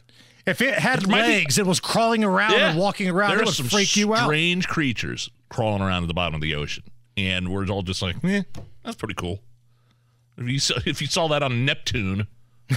If 0.46 0.62
it 0.62 0.76
had 0.76 1.04
it 1.04 1.08
legs, 1.08 1.56
be, 1.56 1.62
it 1.62 1.66
was 1.66 1.80
crawling 1.80 2.24
around 2.24 2.52
yeah, 2.52 2.70
and 2.70 2.80
walking 2.80 3.10
around, 3.10 3.40
it 3.40 3.46
would 3.46 3.56
freak 3.56 3.96
you 3.96 4.14
out. 4.14 4.26
Strange 4.26 4.68
creatures 4.68 5.32
crawling 5.50 5.82
around 5.82 6.04
at 6.04 6.08
the 6.08 6.14
bottom 6.14 6.36
of 6.36 6.42
the 6.42 6.54
ocean, 6.54 6.84
and 7.18 7.50
we're 7.50 7.66
all 7.68 7.82
just 7.82 8.04
like, 8.04 8.18
"Yeah, 8.22 8.42
that's 8.84 8.96
pretty 8.96 9.16
cool." 9.16 9.40
If 10.38 10.48
you 10.48 10.60
saw, 10.60 10.76
if 10.86 11.02
you 11.02 11.08
saw 11.08 11.28
that 11.30 11.42
on 11.42 11.66
Neptune 11.66 12.28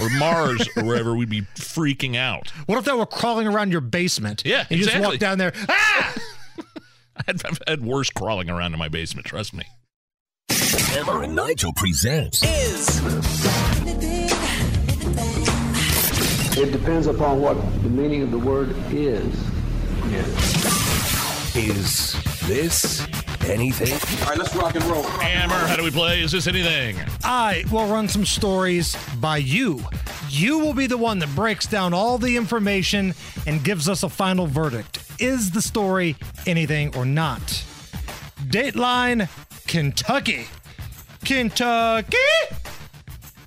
or 0.01 0.09
Mars 0.19 0.67
or 0.77 0.85
wherever, 0.85 1.15
we'd 1.15 1.29
be 1.29 1.43
freaking 1.57 2.17
out. 2.17 2.51
What 2.67 2.79
if 2.79 2.85
they 2.87 2.93
were 2.93 3.07
crawling 3.07 3.47
around 3.47 3.71
your 3.71 3.83
basement? 3.83 4.43
Yeah, 4.47 4.65
and 4.71 4.79
you 4.79 4.85
exactly. 4.87 5.01
just 5.01 5.13
walk 5.13 5.19
down 5.19 5.39
there. 5.39 5.53
Ah! 5.69 6.15
I've, 7.29 7.43
I've 7.45 7.61
had 7.67 7.85
worse 7.85 8.09
crawling 8.11 8.49
around 8.49 8.73
in 8.73 8.79
my 8.79 8.89
basement. 8.89 9.27
Trust 9.27 9.53
me. 9.53 9.65
Hammer 10.51 11.23
and 11.23 11.35
Nigel 11.35 11.73
presents 11.75 12.43
is 12.45 13.01
It 16.61 16.73
depends 16.73 17.07
upon 17.07 17.41
what 17.41 17.55
the 17.85 17.89
meaning 17.89 18.23
of 18.23 18.33
the 18.33 18.39
word 18.39 18.75
is. 18.91 19.33
Is 21.55 22.17
this 22.49 23.07
anything? 23.47 23.93
All 24.23 24.31
right, 24.31 24.39
let's 24.39 24.57
rock 24.57 24.75
and 24.75 24.83
roll. 24.87 25.05
Hammer, 25.05 25.55
how 25.55 25.77
do 25.77 25.85
we 25.85 25.93
play? 25.93 26.21
Is 26.21 26.33
this 26.33 26.49
anything? 26.49 26.97
I 27.23 27.63
will 27.71 27.87
run 27.87 28.09
some 28.09 28.27
stories 28.27 28.97
by 29.21 29.37
you. 29.37 29.85
You 30.29 30.59
will 30.59 30.75
be 30.75 30.89
the 30.89 30.97
one 30.99 31.21
that 31.21 31.33
breaks 31.37 31.65
down 31.65 31.95
all 31.95 32.19
the 32.19 32.37
information 32.37 33.15
and 33.47 33.63
gives 33.63 33.89
us 33.89 34.03
a 34.03 34.09
final 34.09 34.49
verdict. 34.49 34.99
Is 35.21 35.53
the 35.53 35.63
story 35.63 36.17
anything 36.45 36.93
or 36.97 37.05
not? 37.05 37.41
Dateline, 38.49 39.29
Kentucky. 39.69 40.49
Kentucky! 41.25 42.17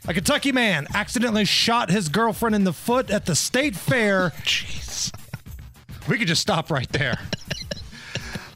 A 0.07 0.13
Kentucky 0.15 0.51
man 0.51 0.87
accidentally 0.95 1.45
shot 1.45 1.91
his 1.91 2.09
girlfriend 2.09 2.55
in 2.55 2.63
the 2.63 2.73
foot 2.73 3.11
at 3.11 3.25
the 3.27 3.35
state 3.35 3.75
fair. 3.75 4.29
Jeez. 4.43 5.13
We 6.07 6.17
could 6.17 6.27
just 6.27 6.41
stop 6.41 6.71
right 6.71 6.89
there. 6.89 7.19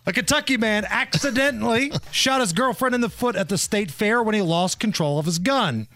A 0.07 0.13
Kentucky 0.13 0.57
man 0.57 0.85
accidentally 0.89 1.91
shot 2.11 2.41
his 2.41 2.51
girlfriend 2.51 2.95
in 2.95 3.01
the 3.01 3.09
foot 3.09 3.35
at 3.35 3.49
the 3.49 3.57
state 3.57 3.91
fair 3.91 4.23
when 4.23 4.33
he 4.33 4.41
lost 4.41 4.79
control 4.79 5.19
of 5.19 5.25
his 5.25 5.37
gun. 5.37 5.87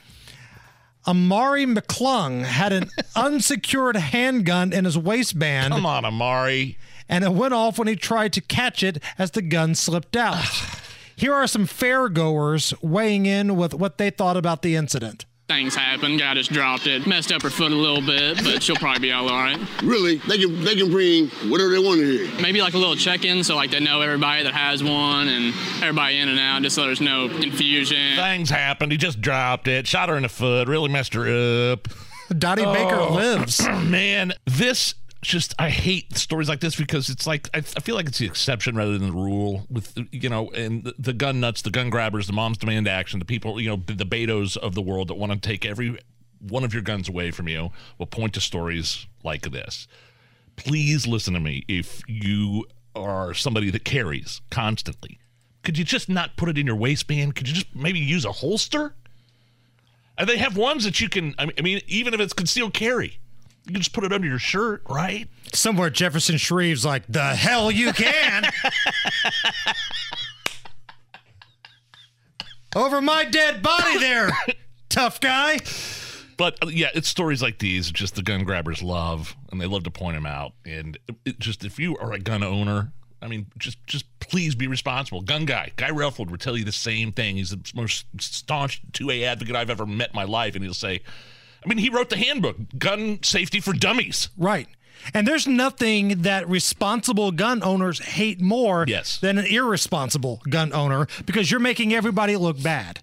Amari 1.07 1.65
McClung 1.65 2.43
had 2.43 2.71
an 2.71 2.89
unsecured 3.15 3.95
handgun 3.95 4.71
in 4.71 4.85
his 4.85 4.97
waistband. 4.97 5.73
Come 5.73 5.85
on, 5.85 6.05
Amari. 6.05 6.77
And 7.07 7.23
it 7.23 7.31
went 7.33 7.55
off 7.55 7.79
when 7.79 7.87
he 7.87 7.95
tried 7.95 8.33
to 8.33 8.41
catch 8.41 8.83
it 8.83 9.01
as 9.17 9.31
the 9.31 9.41
gun 9.41 9.73
slipped 9.73 10.15
out. 10.15 10.43
Here 11.15 11.33
are 11.33 11.47
some 11.47 11.65
fairgoers 11.65 12.73
weighing 12.81 13.25
in 13.25 13.55
with 13.55 13.73
what 13.73 13.97
they 13.97 14.09
thought 14.09 14.37
about 14.37 14.61
the 14.61 14.75
incident 14.75 15.25
things 15.49 15.73
happen. 15.75 16.15
Guy 16.15 16.35
just 16.35 16.51
dropped 16.51 16.85
it, 16.85 17.07
messed 17.07 17.31
up 17.31 17.41
her 17.41 17.49
foot 17.49 17.71
a 17.71 17.75
little 17.75 18.01
bit, 18.01 18.43
but 18.43 18.61
she'll 18.61 18.75
probably 18.75 18.99
be 18.99 19.11
all 19.11 19.25
right. 19.25 19.57
Really? 19.81 20.17
They 20.17 20.37
can 20.37 20.63
they 20.63 20.75
can 20.75 20.91
bring 20.91 21.27
whatever 21.49 21.71
they 21.71 21.79
want 21.79 22.01
here. 22.01 22.29
Maybe 22.39 22.61
like 22.61 22.75
a 22.75 22.77
little 22.77 22.95
check-in, 22.95 23.43
so 23.43 23.55
like 23.55 23.71
they 23.71 23.79
know 23.79 24.01
everybody 24.01 24.43
that 24.43 24.53
has 24.53 24.83
one 24.83 25.27
and 25.27 25.53
everybody 25.81 26.19
in 26.19 26.29
and 26.29 26.39
out, 26.39 26.61
just 26.61 26.75
so 26.75 26.83
there's 26.83 27.01
no 27.01 27.27
confusion. 27.29 28.15
Things 28.15 28.49
happened. 28.49 28.91
He 28.91 28.97
just 28.97 29.21
dropped 29.21 29.67
it, 29.67 29.87
shot 29.87 30.09
her 30.09 30.15
in 30.15 30.23
the 30.23 30.29
foot, 30.29 30.67
really 30.67 30.89
messed 30.89 31.15
her 31.15 31.71
up. 31.71 31.87
Dottie 32.37 32.63
oh, 32.63 32.73
Baker 32.73 33.01
lives. 33.01 33.67
Man, 33.85 34.33
this 34.45 34.93
just 35.21 35.53
I 35.59 35.69
hate 35.69 36.17
stories 36.17 36.47
like 36.47 36.61
this 36.61 36.75
because 36.75 37.09
it's 37.09 37.27
like 37.27 37.49
I, 37.53 37.57
I, 37.57 37.61
feel 37.61 37.95
like 37.95 38.07
it's 38.07 38.19
the 38.19 38.25
exception 38.25 38.75
rather 38.75 38.97
than 38.97 39.07
the 39.07 39.13
rule. 39.13 39.65
With 39.69 39.97
you 40.11 40.29
know, 40.29 40.49
and 40.51 40.83
the, 40.83 40.95
the, 40.97 41.13
gun 41.13 41.39
nuts, 41.39 41.61
the 41.61 41.71
gun 41.71 41.89
grabbers, 41.89 42.27
the 42.27 42.33
moms 42.33 42.57
demand 42.57 42.87
action, 42.87 43.19
the 43.19 43.25
people 43.25 43.59
you 43.59 43.69
know, 43.69 43.81
the, 43.85 43.93
the 43.93 44.05
Betos 44.05 44.55
of 44.55 44.75
the 44.75 44.81
world 44.81 45.09
that 45.09 45.15
want 45.15 45.31
to 45.31 45.39
take 45.39 45.65
every 45.65 45.99
one 46.39 46.63
of 46.63 46.73
your 46.73 46.81
guns 46.81 47.09
away 47.09 47.31
from 47.31 47.47
you 47.47 47.71
will 47.97 48.05
point 48.05 48.33
to 48.33 48.41
stories 48.41 49.07
like 49.23 49.51
this. 49.51 49.87
Please 50.55 51.05
listen 51.05 51.33
to 51.33 51.39
me. 51.39 51.65
If 51.67 52.01
you 52.07 52.65
are 52.95 53.33
somebody 53.33 53.69
that 53.71 53.83
carries 53.83 54.41
constantly, 54.49 55.19
could 55.63 55.77
you 55.77 55.83
just 55.83 56.07
not 56.07 56.37
put 56.37 56.47
it 56.47 56.57
in 56.57 56.65
your 56.65 56.75
waistband? 56.77 57.35
Could 57.35 57.47
you 57.47 57.53
just 57.53 57.75
maybe 57.75 57.99
use 57.99 58.23
a 58.23 58.31
holster? 58.31 58.95
And 60.17 60.27
they 60.27 60.37
have 60.37 60.57
ones 60.57 60.83
that 60.85 60.99
you 61.01 61.09
can. 61.09 61.35
I 61.37 61.61
mean, 61.61 61.81
even 61.87 62.13
if 62.13 62.19
it's 62.19 62.33
concealed 62.33 62.73
carry 62.73 63.19
you 63.69 63.73
can 63.73 63.81
just 63.81 63.93
put 63.93 64.03
it 64.03 64.11
under 64.11 64.27
your 64.27 64.39
shirt, 64.39 64.81
right? 64.89 65.29
Somewhere 65.53 65.91
Jefferson 65.91 66.37
Shreve's 66.37 66.83
like, 66.83 67.03
the 67.07 67.35
hell 67.35 67.69
you 67.69 67.93
can. 67.93 68.45
Over 72.75 72.99
my 72.99 73.25
dead 73.25 73.61
body 73.61 73.99
there, 73.99 74.31
tough 74.89 75.19
guy. 75.19 75.59
But 76.37 76.57
uh, 76.63 76.67
yeah, 76.67 76.89
it's 76.95 77.07
stories 77.07 77.43
like 77.43 77.59
these, 77.59 77.91
just 77.91 78.15
the 78.15 78.23
gun 78.23 78.43
grabbers 78.43 78.81
love, 78.81 79.35
and 79.51 79.61
they 79.61 79.67
love 79.67 79.83
to 79.83 79.91
point 79.91 80.15
them 80.15 80.25
out. 80.25 80.53
And 80.65 80.97
it 81.25 81.39
just 81.39 81.63
if 81.63 81.77
you 81.77 81.95
are 81.97 82.13
a 82.13 82.19
gun 82.19 82.43
owner, 82.43 82.91
I 83.21 83.27
mean, 83.27 83.47
just 83.57 83.85
just 83.85 84.05
please 84.19 84.55
be 84.55 84.67
responsible. 84.67 85.21
Gun 85.21 85.45
guy, 85.45 85.71
Guy 85.75 85.89
Relford 85.89 86.31
would 86.31 86.41
tell 86.41 86.57
you 86.57 86.63
the 86.63 86.71
same 86.71 87.11
thing. 87.11 87.35
He's 87.35 87.51
the 87.51 87.59
most 87.75 88.05
staunch 88.19 88.81
2A 88.93 89.23
advocate 89.23 89.55
I've 89.55 89.69
ever 89.69 89.85
met 89.85 90.09
in 90.09 90.15
my 90.15 90.23
life, 90.23 90.55
and 90.55 90.63
he'll 90.63 90.73
say, 90.73 91.01
I 91.63 91.67
mean, 91.67 91.77
he 91.77 91.89
wrote 91.89 92.09
the 92.09 92.17
handbook, 92.17 92.57
Gun 92.77 93.19
Safety 93.23 93.59
for 93.59 93.73
Dummies. 93.73 94.29
Right. 94.37 94.67
And 95.13 95.27
there's 95.27 95.47
nothing 95.47 96.21
that 96.23 96.47
responsible 96.49 97.31
gun 97.31 97.63
owners 97.63 97.99
hate 97.99 98.41
more 98.41 98.85
yes. 98.87 99.17
than 99.19 99.37
an 99.37 99.45
irresponsible 99.45 100.41
gun 100.49 100.73
owner 100.73 101.07
because 101.25 101.49
you're 101.49 101.59
making 101.59 101.93
everybody 101.93 102.35
look 102.35 102.61
bad. 102.61 103.01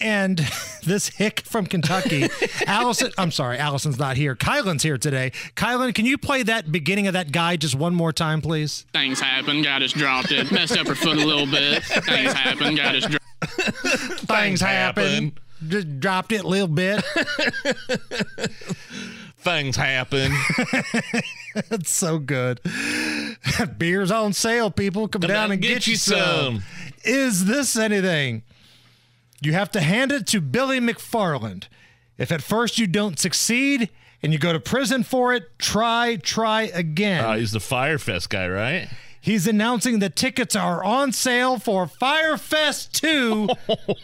And 0.00 0.38
this 0.84 1.08
hick 1.08 1.40
from 1.40 1.66
Kentucky, 1.66 2.28
Allison, 2.66 3.12
I'm 3.16 3.30
sorry, 3.30 3.58
Allison's 3.58 3.98
not 3.98 4.16
here. 4.16 4.34
Kylan's 4.34 4.82
here 4.82 4.98
today. 4.98 5.30
Kylan, 5.54 5.94
can 5.94 6.06
you 6.06 6.18
play 6.18 6.42
that 6.44 6.72
beginning 6.72 7.06
of 7.06 7.12
that 7.12 7.32
guy 7.32 7.56
just 7.56 7.74
one 7.74 7.94
more 7.94 8.12
time, 8.12 8.40
please? 8.40 8.86
Things 8.92 9.20
happen. 9.20 9.62
Guy 9.62 9.78
just 9.80 9.96
dropped 9.96 10.32
it. 10.32 10.50
Messed 10.50 10.76
up 10.76 10.88
her 10.88 10.94
foot 10.94 11.18
a 11.18 11.24
little 11.24 11.46
bit. 11.46 11.82
Things 11.84 12.32
happen. 12.32 12.74
Guy 12.74 12.98
just 12.98 13.10
dropped 13.10 13.24
Things 14.26 14.60
happen. 14.60 15.36
Just 15.68 16.00
dropped 16.00 16.32
it 16.32 16.44
a 16.44 16.48
little 16.48 16.68
bit. 16.68 17.04
Things 19.38 19.76
happen. 19.76 20.32
That's 21.68 21.90
so 21.90 22.18
good. 22.18 22.60
Beer's 23.78 24.10
on 24.10 24.32
sale, 24.32 24.70
people. 24.70 25.06
Come, 25.06 25.20
down, 25.20 25.52
and 25.52 25.60
get, 25.60 25.86
you 25.86 25.96
some. 25.96 26.62
Is 27.04 27.44
this 27.44 27.76
anything? 27.76 28.42
You 29.42 29.52
have 29.52 29.70
to 29.72 29.80
hand 29.80 30.12
it 30.12 30.26
to 30.28 30.40
Billy 30.40 30.80
McFarland. 30.80 31.68
If 32.16 32.32
at 32.32 32.42
first 32.42 32.78
you 32.78 32.86
don't 32.86 33.18
succeed 33.18 33.90
and 34.22 34.32
you 34.32 34.38
go 34.38 34.54
to 34.54 34.60
prison 34.60 35.02
for 35.02 35.34
it, 35.34 35.58
try, 35.58 36.16
try 36.16 36.62
again. 36.62 37.24
Uh, 37.24 37.36
he's 37.36 37.52
the 37.52 37.60
Fyre 37.60 37.98
Fest 37.98 38.30
guy, 38.30 38.48
right? 38.48 38.88
He's 39.24 39.46
announcing 39.46 40.00
the 40.00 40.10
tickets 40.10 40.54
are 40.54 40.84
on 40.84 41.12
sale 41.12 41.58
for 41.58 41.86
Fyre 41.86 42.36
Fest 42.36 42.94
2. 43.00 43.48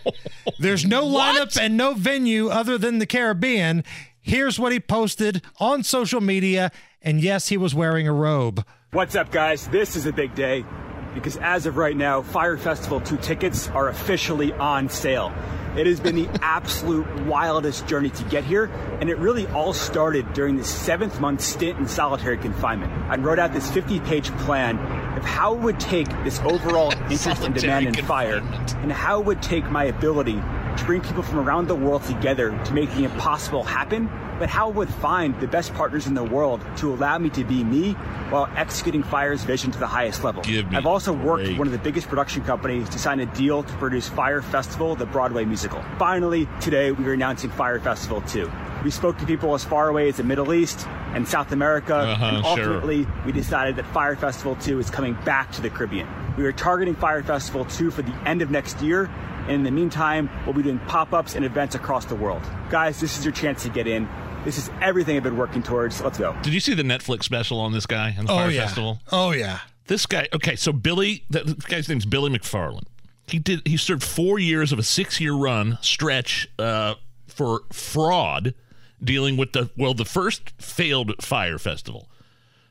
There's 0.59 0.87
no 0.87 1.05
lineup 1.05 1.61
and 1.61 1.77
no 1.77 1.93
venue 1.93 2.49
other 2.49 2.79
than 2.79 3.01
the 3.01 3.05
Caribbean. 3.05 3.85
Here's 4.23 4.59
what 4.59 4.73
he 4.73 4.81
posted 4.81 5.43
on 5.59 5.83
social 5.83 6.23
media. 6.23 6.73
And 7.03 7.21
yes, 7.21 7.49
he 7.49 7.59
was 7.59 7.75
wearing 7.75 8.09
a 8.09 8.15
robe. 8.15 8.65
What's 8.93 9.15
up, 9.15 9.31
guys? 9.31 9.69
This 9.69 9.95
is 9.95 10.07
a 10.07 10.13
big 10.15 10.35
day 10.35 10.65
because 11.13 11.37
as 11.37 11.67
of 11.67 11.77
right 11.77 11.95
now, 11.99 12.23
Fyre 12.23 12.57
Festival 12.57 12.99
2 12.99 13.19
tickets 13.19 13.69
are 13.69 13.91
officially 13.91 14.55
on 14.55 14.89
sale. 14.89 15.35
It 15.77 15.87
has 15.87 16.01
been 16.01 16.17
the 16.17 16.29
absolute 16.43 17.07
wildest 17.27 17.87
journey 17.87 18.11
to 18.11 18.25
get 18.25 18.43
here, 18.43 18.65
and 19.01 19.09
it 19.09 19.19
really 19.19 19.47
all 19.49 19.73
started 19.73 20.33
during 20.33 20.57
the 20.57 20.65
seventh 20.65 21.21
month 21.21 21.41
stint 21.41 21.79
in 21.79 21.87
solitary 21.87 22.39
confinement. 22.39 22.93
I 23.09 23.17
wrote 23.17 23.39
out 23.39 23.53
this 23.53 23.71
50 23.71 24.01
page 24.01 24.31
plan 24.39 24.79
of 25.17 25.25
how 25.25 25.55
it 25.55 25.61
would 25.61 25.79
take 25.79 26.09
this 26.25 26.41
overall 26.41 26.93
interest 27.11 27.45
and 27.45 27.55
demand 27.55 27.87
in 27.87 28.05
Fyre, 28.05 28.39
and 28.83 28.91
how 28.91 29.21
it 29.21 29.27
would 29.27 29.43
take 29.43 29.71
my 29.71 29.85
ability 29.85 30.41
to 30.77 30.85
bring 30.87 31.03
people 31.03 31.23
from 31.23 31.39
around 31.39 31.69
the 31.69 31.75
world 31.75 32.03
together 32.05 32.51
to 32.65 32.73
make 32.73 32.91
the 32.95 33.05
impossible 33.05 33.63
happen, 33.63 34.09
but 34.39 34.49
how 34.49 34.71
it 34.71 34.75
would 34.75 34.89
find 34.89 35.39
the 35.41 35.47
best 35.47 35.75
partners 35.75 36.07
in 36.07 36.15
the 36.15 36.25
world 36.25 36.65
to 36.79 36.93
allow 36.93 37.19
me 37.19 37.29
to 37.31 37.45
be 37.45 37.63
me 37.63 37.93
while 38.31 38.49
executing 38.57 39.03
Fyre's 39.03 39.43
vision 39.43 39.71
to 39.73 39.79
the 39.79 39.87
highest 39.87 40.25
level. 40.25 40.43
I've 40.79 40.87
also 40.87 41.13
worked 41.13 41.43
with 41.51 41.59
one 41.59 41.67
of 41.67 41.73
the 41.73 41.79
biggest 41.79 42.09
production 42.09 42.43
companies 42.45 42.89
to 42.89 42.99
sign 42.99 43.21
a 43.21 43.27
deal 43.27 43.63
to 43.63 43.73
produce 43.75 44.09
Fyre 44.09 44.41
Festival, 44.41 44.95
the 44.95 45.07
Broadway 45.07 45.45
musical. 45.45 45.60
Finally, 45.99 46.49
today 46.61 46.93
we 46.93 47.05
are 47.07 47.13
announcing 47.13 47.51
Fyre 47.51 47.81
Festival 47.81 48.21
2. 48.23 48.51
We 48.85 48.91
spoke 48.91 49.19
to 49.19 49.27
people 49.27 49.55
as 49.55 49.63
far 49.65 49.89
away 49.89 50.09
as 50.09 50.17
the 50.17 50.25
Middle 50.25 50.55
East 50.55 50.87
and 51.15 51.27
South 51.29 51.53
America, 51.53 51.95
Uh-huh, 51.97 52.25
and 52.25 52.45
sure. 52.45 52.51
ultimately 52.75 53.07
we 53.27 53.33
decided 53.33 53.77
that 53.77 53.87
Fyre 53.87 54.17
Festival 54.17 54.57
2 54.57 54.79
is 54.79 54.89
coming 54.91 55.15
back 55.25 55.53
to 55.53 55.61
the 55.61 55.69
Caribbean. 55.71 56.09
We 56.39 56.45
are 56.45 56.53
targeting 56.53 56.95
Fyre 56.95 57.23
Festival 57.23 57.65
2 57.67 57.91
for 57.91 58.03
the 58.03 58.15
end 58.27 58.41
of 58.43 58.51
next 58.51 58.81
year, 58.81 59.11
and 59.43 59.51
in 59.53 59.63
the 59.65 59.71
meantime, 59.71 60.31
we'll 60.47 60.55
be 60.55 60.63
doing 60.63 60.79
pop 60.87 61.13
ups 61.13 61.35
and 61.35 61.45
events 61.45 61.75
across 61.75 62.05
the 62.07 62.15
world. 62.15 62.43
Guys, 62.71 63.01
this 63.01 63.19
is 63.19 63.25
your 63.25 63.33
chance 63.33 63.63
to 63.65 63.69
get 63.69 63.87
in. 63.87 64.09
This 64.45 64.57
is 64.57 64.71
everything 64.81 65.17
I've 65.19 65.23
been 65.23 65.37
working 65.37 65.63
towards. 65.63 66.01
Let's 66.01 66.17
go. 66.19 66.35
Did 66.43 66.55
you 66.55 66.61
see 66.61 66.73
the 66.73 66.83
Netflix 66.83 67.25
special 67.25 67.61
on 67.61 67.73
this 67.73 67.85
guy 67.85 68.15
and 68.17 68.27
the 68.27 68.33
Oh, 68.33 68.37
Fyre 68.37 68.51
yeah. 68.51 68.65
Festival? 68.67 69.01
Oh, 69.13 69.33
yeah. 69.33 69.59
This 69.89 70.07
guy, 70.07 70.29
okay, 70.33 70.57
so 70.57 70.73
Billy, 70.73 71.25
that 71.31 71.45
this 71.47 71.67
guy's 71.67 71.89
name's 71.89 72.07
Billy 72.07 72.31
McFarland. 72.31 72.85
He 73.31 73.39
did. 73.39 73.67
He 73.67 73.77
served 73.77 74.03
four 74.03 74.39
years 74.39 74.73
of 74.73 74.79
a 74.79 74.83
six-year 74.83 75.35
run 75.35 75.79
stretch 75.81 76.49
uh, 76.59 76.95
for 77.27 77.63
fraud, 77.73 78.55
dealing 79.03 79.37
with 79.37 79.53
the 79.53 79.71
well, 79.77 79.95
the 79.95 80.05
first 80.05 80.51
failed 80.61 81.15
Fyre 81.21 81.59
Festival. 81.59 82.09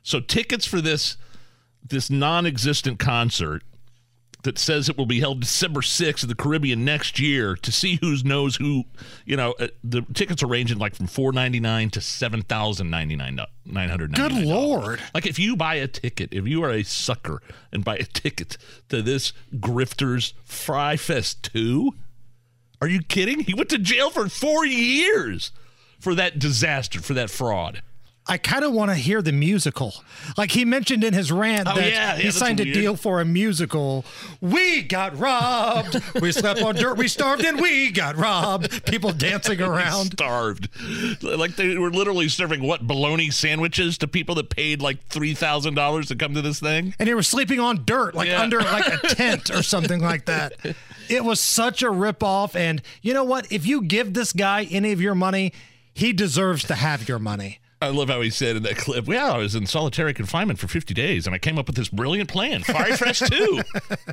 So 0.02 0.20
tickets 0.20 0.66
for 0.66 0.80
this 0.80 1.16
this 1.86 2.10
non-existent 2.10 2.98
concert 2.98 3.62
that 4.42 4.58
says 4.58 4.88
it 4.88 4.96
will 4.96 5.06
be 5.06 5.20
held 5.20 5.40
December 5.40 5.80
6th 5.80 6.22
in 6.22 6.28
the 6.28 6.34
Caribbean 6.34 6.84
next 6.84 7.18
year 7.18 7.56
to 7.56 7.72
see 7.72 7.96
who 8.00 8.16
knows 8.24 8.56
who, 8.56 8.84
you 9.24 9.36
know, 9.36 9.54
uh, 9.58 9.68
the 9.84 10.02
tickets 10.14 10.42
are 10.42 10.46
ranging 10.46 10.78
like 10.78 10.94
from 10.94 11.06
499 11.06 11.90
to 11.90 12.00
7099 12.00 13.38
Good 14.16 14.32
Lord. 14.46 15.00
Like 15.14 15.26
if 15.26 15.38
you 15.38 15.56
buy 15.56 15.74
a 15.76 15.86
ticket, 15.86 16.32
if 16.32 16.46
you 16.46 16.64
are 16.64 16.70
a 16.70 16.82
sucker 16.82 17.42
and 17.72 17.84
buy 17.84 17.96
a 17.96 18.04
ticket 18.04 18.56
to 18.88 19.02
this 19.02 19.32
Grifters 19.54 20.32
Fyre 20.44 20.96
Fest 20.96 21.50
2, 21.52 21.92
are 22.80 22.88
you 22.88 23.02
kidding? 23.02 23.40
He 23.40 23.54
went 23.54 23.68
to 23.70 23.78
jail 23.78 24.10
for 24.10 24.28
4 24.28 24.64
years 24.64 25.52
for 25.98 26.14
that 26.14 26.38
disaster, 26.38 27.00
for 27.00 27.14
that 27.14 27.28
fraud. 27.30 27.82
I 28.26 28.38
kind 28.38 28.64
of 28.64 28.72
want 28.72 28.90
to 28.90 28.94
hear 28.94 29.22
the 29.22 29.32
musical. 29.32 29.92
Like 30.36 30.52
he 30.52 30.64
mentioned 30.64 31.02
in 31.02 31.14
his 31.14 31.32
rant 31.32 31.66
Oh, 31.66 31.74
that 31.74 31.90
yeah, 31.90 32.14
yeah, 32.14 32.16
he 32.18 32.30
signed 32.30 32.60
a 32.60 32.64
weird. 32.64 32.74
deal 32.74 32.94
for 32.96 33.20
a 33.20 33.24
musical. 33.24 34.04
We 34.40 34.82
got 34.82 35.18
robbed. 35.18 36.00
we 36.20 36.30
slept 36.30 36.62
on 36.62 36.76
dirt. 36.76 36.96
We 36.96 37.08
starved 37.08 37.44
and 37.44 37.60
we 37.60 37.90
got 37.90 38.16
robbed. 38.16 38.84
People 38.86 39.12
dancing 39.12 39.60
around. 39.62 40.12
starved. 40.12 40.68
Like 41.22 41.56
they 41.56 41.76
were 41.78 41.90
literally 41.90 42.28
serving 42.28 42.62
what 42.62 42.86
bologna 42.86 43.30
sandwiches 43.30 43.98
to 43.98 44.06
people 44.06 44.34
that 44.36 44.50
paid 44.50 44.80
like 44.82 45.02
three 45.08 45.34
thousand 45.34 45.74
dollars 45.74 46.08
to 46.08 46.14
come 46.14 46.34
to 46.34 46.42
this 46.42 46.60
thing. 46.60 46.94
And 47.00 47.08
they 47.08 47.14
were 47.14 47.22
sleeping 47.24 47.58
on 47.58 47.84
dirt, 47.84 48.14
like 48.14 48.28
Yeah. 48.28 48.42
under 48.42 48.60
like 48.60 48.86
a 48.86 48.98
tent 49.14 49.50
or 49.50 49.62
something 49.62 50.00
like 50.00 50.26
that. 50.26 50.52
It 51.08 51.24
was 51.24 51.40
such 51.40 51.82
a 51.82 51.86
ripoff. 51.86 52.54
And 52.54 52.82
you 53.02 53.14
know 53.14 53.24
what? 53.24 53.50
If 53.50 53.66
you 53.66 53.82
give 53.82 54.14
this 54.14 54.32
guy 54.32 54.64
any 54.70 54.92
of 54.92 55.00
your 55.00 55.14
money, 55.16 55.52
he 55.94 56.12
deserves 56.12 56.64
to 56.64 56.74
have 56.76 57.08
your 57.08 57.18
money. 57.18 57.59
I 57.82 57.88
love 57.88 58.10
how 58.10 58.20
he 58.20 58.28
said 58.28 58.56
in 58.56 58.62
that 58.64 58.76
clip, 58.76 59.06
"Yeah, 59.08 59.32
I 59.32 59.38
was 59.38 59.54
in 59.54 59.66
solitary 59.66 60.12
confinement 60.12 60.58
for 60.58 60.68
50 60.68 60.92
days, 60.92 61.26
and 61.26 61.34
I 61.34 61.38
came 61.38 61.58
up 61.58 61.66
with 61.66 61.76
this 61.76 61.88
brilliant 61.88 62.28
plan, 62.28 62.62
Fyre 62.62 62.96
Fest 62.96 63.26
2. 63.32 63.62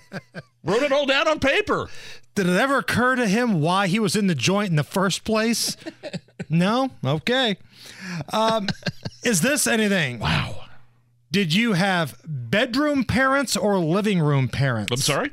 Wrote 0.63 0.84
it 0.84 0.91
all 0.93 1.05
down 1.05 1.28
on 1.28 1.39
paper. 1.39 1.89
Did 2.34 2.47
it 2.47 2.57
ever 2.57 2.78
occur 2.78 3.15
to 3.15 3.28
him 3.28 3.61
why 3.61 3.88
he 3.88 3.99
was 3.99 4.15
in 4.15 4.28
the 4.28 4.36
joint 4.36 4.70
in 4.70 4.78
the 4.78 4.84
first 4.84 5.24
place? 5.26 5.76
no? 6.49 6.91
Okay. 7.03 7.57
Um, 8.32 8.68
is 9.24 9.41
this 9.41 9.68
anything? 9.68 10.20
Wow. 10.20 10.63
Did 11.30 11.53
you 11.53 11.74
have 11.74 12.22
bedroom 12.26 13.03
parents 13.03 13.57
or 13.57 13.80
living 13.80 14.20
room 14.20 14.47
parents? 14.47 14.91
I'm 14.91 14.97
sorry? 14.97 15.32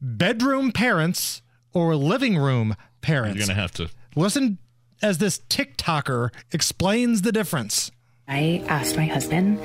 Bedroom 0.00 0.72
parents 0.72 1.42
or 1.72 1.94
living 1.94 2.36
room 2.36 2.74
parents? 3.02 3.38
You're 3.38 3.46
gonna 3.46 3.60
have 3.60 3.72
to 3.72 3.88
Listen 4.14 4.58
as 5.02 5.18
this 5.18 5.38
TikToker 5.48 6.30
explains 6.52 7.22
the 7.22 7.32
difference. 7.32 7.90
I 8.28 8.64
asked 8.68 8.96
my 8.96 9.06
husband, 9.06 9.58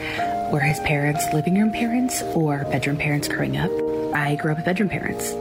were 0.52 0.60
his 0.60 0.80
parents 0.82 1.24
living 1.34 1.60
room 1.60 1.72
parents 1.72 2.22
or 2.36 2.66
bedroom 2.66 2.98
parents 2.98 3.28
growing 3.28 3.56
up? 3.56 3.72
I 4.14 4.36
grew 4.36 4.52
up 4.52 4.58
with 4.58 4.66
bedroom 4.66 4.90
parents. 4.90 5.32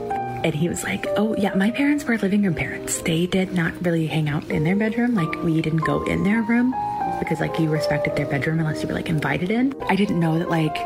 And 0.43 0.53
he 0.53 0.69
was 0.69 0.83
like, 0.83 1.07
oh, 1.17 1.35
yeah, 1.35 1.55
my 1.55 1.71
parents 1.71 2.05
were 2.05 2.17
living 2.17 2.43
room 2.43 2.53
parents. 2.53 3.01
They 3.01 3.25
did 3.25 3.53
not 3.53 3.73
really 3.83 4.05
hang 4.05 4.29
out 4.29 4.47
in 4.49 4.63
their 4.63 4.75
bedroom. 4.75 5.15
Like, 5.15 5.43
we 5.43 5.61
didn't 5.61 5.79
go 5.79 6.03
in 6.03 6.23
their 6.23 6.43
room 6.43 6.73
because, 7.19 7.39
like, 7.39 7.59
you 7.59 7.69
respected 7.69 8.15
their 8.15 8.25
bedroom 8.25 8.59
unless 8.59 8.81
you 8.81 8.87
were, 8.87 8.93
like, 8.93 9.09
invited 9.09 9.51
in. 9.51 9.73
I 9.89 9.95
didn't 9.95 10.19
know 10.19 10.39
that, 10.39 10.49
like, 10.49 10.77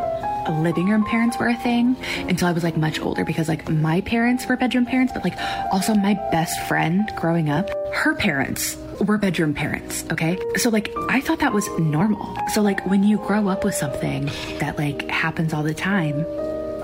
a 0.47 0.51
living 0.61 0.89
room 0.89 1.05
parents 1.05 1.38
were 1.38 1.47
a 1.47 1.57
thing 1.57 1.95
until 2.27 2.47
I 2.47 2.51
was, 2.51 2.63
like, 2.63 2.77
much 2.77 2.99
older 2.99 3.23
because, 3.23 3.47
like, 3.47 3.69
my 3.69 4.01
parents 4.01 4.47
were 4.47 4.57
bedroom 4.57 4.86
parents, 4.86 5.13
but, 5.13 5.23
like, 5.23 5.38
also 5.71 5.93
my 5.93 6.15
best 6.32 6.59
friend 6.67 7.09
growing 7.15 7.49
up, 7.49 7.69
her 7.93 8.15
parents 8.15 8.77
were 9.01 9.17
bedroom 9.17 9.53
parents, 9.53 10.05
okay? 10.11 10.38
So 10.57 10.69
like 10.69 10.91
I 11.09 11.21
thought 11.21 11.39
that 11.39 11.53
was 11.53 11.67
normal. 11.79 12.38
So 12.53 12.61
like 12.61 12.86
when 12.86 13.03
you 13.03 13.17
grow 13.17 13.47
up 13.47 13.63
with 13.63 13.75
something 13.75 14.29
that 14.59 14.77
like 14.77 15.09
happens 15.09 15.53
all 15.53 15.63
the 15.63 15.73
time, 15.73 16.19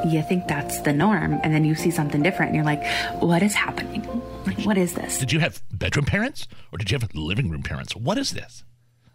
you 0.07 0.21
think 0.23 0.47
that's 0.47 0.81
the 0.81 0.93
norm 0.93 1.39
and 1.43 1.53
then 1.53 1.65
you 1.65 1.75
see 1.75 1.91
something 1.91 2.23
different 2.23 2.49
and 2.49 2.55
you're 2.55 2.65
like, 2.65 2.83
what 3.21 3.43
is 3.43 3.53
happening? 3.53 4.03
Like 4.45 4.59
what 4.63 4.77
is 4.77 4.93
this? 4.93 5.19
Did 5.19 5.31
you 5.31 5.39
have 5.39 5.61
bedroom 5.71 6.05
parents 6.05 6.47
or 6.71 6.77
did 6.77 6.91
you 6.91 6.97
have 6.97 7.13
living 7.13 7.49
room 7.49 7.63
parents? 7.63 7.95
What 7.95 8.17
is 8.17 8.31
this? 8.31 8.63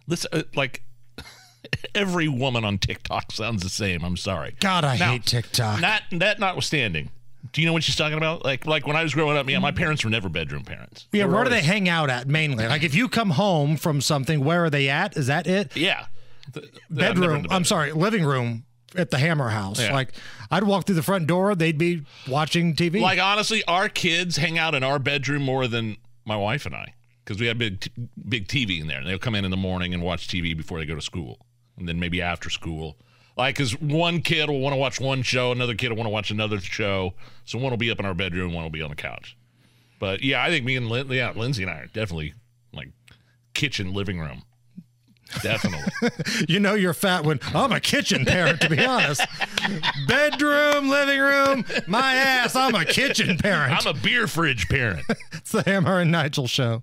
Listen, 0.07 0.31
uh, 0.33 0.43
like 0.55 0.83
every 1.95 2.29
woman 2.29 2.65
on 2.65 2.79
TikTok 2.79 3.33
sounds 3.33 3.63
the 3.63 3.69
same. 3.69 4.05
I'm 4.05 4.17
sorry. 4.17 4.57
God, 4.61 4.85
I 4.85 4.97
Now, 4.97 5.13
hate 5.13 5.25
TikTok. 5.27 5.81
Not 5.81 6.03
that 6.13 6.39
notwithstanding. 6.39 7.11
Do 7.53 7.61
you 7.61 7.67
know 7.67 7.73
what 7.73 7.83
she's 7.83 7.97
talking 7.97 8.17
about? 8.17 8.45
Like, 8.45 8.67
like 8.67 8.87
when 8.87 8.97
I 8.97 9.03
was 9.03 9.15
growing 9.15 9.37
up, 9.37 9.49
yeah, 9.49 9.59
my 9.59 9.73
parents 9.73 10.05
were 10.05 10.11
never 10.11 10.29
bedroom 10.29 10.63
parents. 10.65 11.07
Yeah, 11.13 11.25
where 11.25 11.43
do 11.45 11.51
they 11.51 11.61
hang 11.61 11.89
out 11.89 12.09
at 12.09 12.29
mainly? 12.29 12.67
Like 12.67 12.83
if 12.85 12.95
you 12.95 13.09
come 13.09 13.31
home 13.31 13.77
from 13.77 14.01
something, 14.01 14.45
where 14.45 14.65
are 14.65 14.71
they 14.71 14.89
at? 14.89 15.17
Is 15.17 15.27
that 15.27 15.47
it? 15.47 15.77
Yeah. 15.77 16.07
The- 16.53 16.61
the- 16.89 17.01
bedroom. 17.01 17.47
I'm 17.51 17.65
sorry, 17.65 17.93
living 17.93 18.25
room 18.25 18.65
at 18.95 19.11
the 19.11 19.19
Hammer 19.19 19.49
House. 19.49 19.81
Yeah. 19.81 19.93
Like 19.93 20.13
I'd 20.51 20.65
walk 20.65 20.87
through 20.87 20.95
the 20.97 21.03
front 21.03 21.27
door, 21.27 21.55
they'd 21.55 21.79
be 21.79 22.03
watching 22.29 22.77
TV. 22.77 23.01
Like 23.01 23.21
honestly, 23.21 23.65
our 23.67 23.89
kids 23.89 24.37
hang 24.37 24.57
out 24.59 24.75
in 24.75 24.83
our 24.85 24.99
bedroom 24.99 25.43
more 25.43 25.67
than 25.67 25.97
my 26.25 26.37
wife 26.37 26.65
and 26.67 26.75
I 26.75 26.95
because 27.25 27.41
we 27.41 27.47
have 27.47 27.59
big 27.59 27.81
t- 27.81 27.91
big 28.29 28.49
TV 28.49 28.81
in 28.81 28.87
there. 28.87 28.99
and 28.99 29.07
They'll 29.07 29.19
come 29.19 29.35
in 29.35 29.45
in 29.45 29.51
the 29.51 29.57
morning 29.57 29.95
and 29.95 30.03
watch 30.03 30.29
TV 30.29 30.57
before 30.57 30.79
they 30.79 30.87
go 30.87 30.95
to 30.95 31.01
school, 31.01 31.39
and 31.77 31.89
then 31.89 31.99
maybe 32.01 32.21
after 32.23 32.51
school. 32.51 32.97
Like, 33.37 33.57
because 33.57 33.81
one 33.81 34.21
kid 34.21 34.51
will 34.51 34.61
want 34.61 34.75
to 34.75 34.77
watch 34.77 35.01
one 35.01 35.23
show, 35.23 35.53
another 35.53 35.75
kid 35.75 35.89
will 35.89 35.97
want 35.97 36.07
to 36.07 36.13
watch 36.13 36.31
another 36.31 36.61
show. 36.61 37.15
So 37.47 37.59
one 37.59 37.71
will 37.71 37.79
be 37.79 37.91
up 37.91 37.99
in 37.99 38.05
our 38.05 38.15
bedroom, 38.15 38.53
one 38.53 38.63
will 38.63 38.71
be 38.71 38.83
on 38.83 38.91
the 38.91 38.97
couch. 38.97 39.37
But 39.99 40.23
yeah, 40.23 40.43
I 40.43 40.49
think 40.49 40.65
me 40.65 40.77
and 40.77 40.89
Lin- 40.89 41.11
yeah, 41.11 41.33
Lindsay 41.35 41.63
and 41.63 41.71
I 41.71 41.77
are 41.77 41.87
definitely 41.87 42.35
like 42.73 42.89
kitchen 43.55 43.95
living 43.95 44.19
room. 44.19 44.43
Definitely. 45.41 45.91
you 46.49 46.61
know 46.61 46.75
you're 46.75 46.93
fat 46.93 47.25
when 47.25 47.41
I'm 47.55 47.73
a 47.73 47.81
kitchen 47.81 48.27
parent, 48.27 48.61
to 48.63 48.69
be 48.69 48.85
honest. 48.85 49.25
Bedroom, 50.07 50.89
living 50.91 51.21
room, 51.21 51.65
my 51.87 52.15
ass, 52.15 52.55
I'm 52.55 52.75
a 52.75 52.85
kitchen 52.85 53.39
parent. 53.39 53.75
I'm 53.75 53.97
a 53.97 53.99
beer 53.99 54.27
fridge 54.27 54.69
parent. 54.69 55.07
it's 55.33 55.53
the 55.53 55.63
Hammer 55.63 56.01
and 56.01 56.13
Nigel 56.13 56.47
show. 56.47 56.83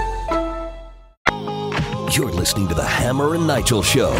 You're 2.11 2.29
listening 2.29 2.67
to 2.67 2.73
the 2.73 2.83
Hammer 2.83 3.35
and 3.35 3.47
Nigel 3.47 3.81
Show. 3.81 4.11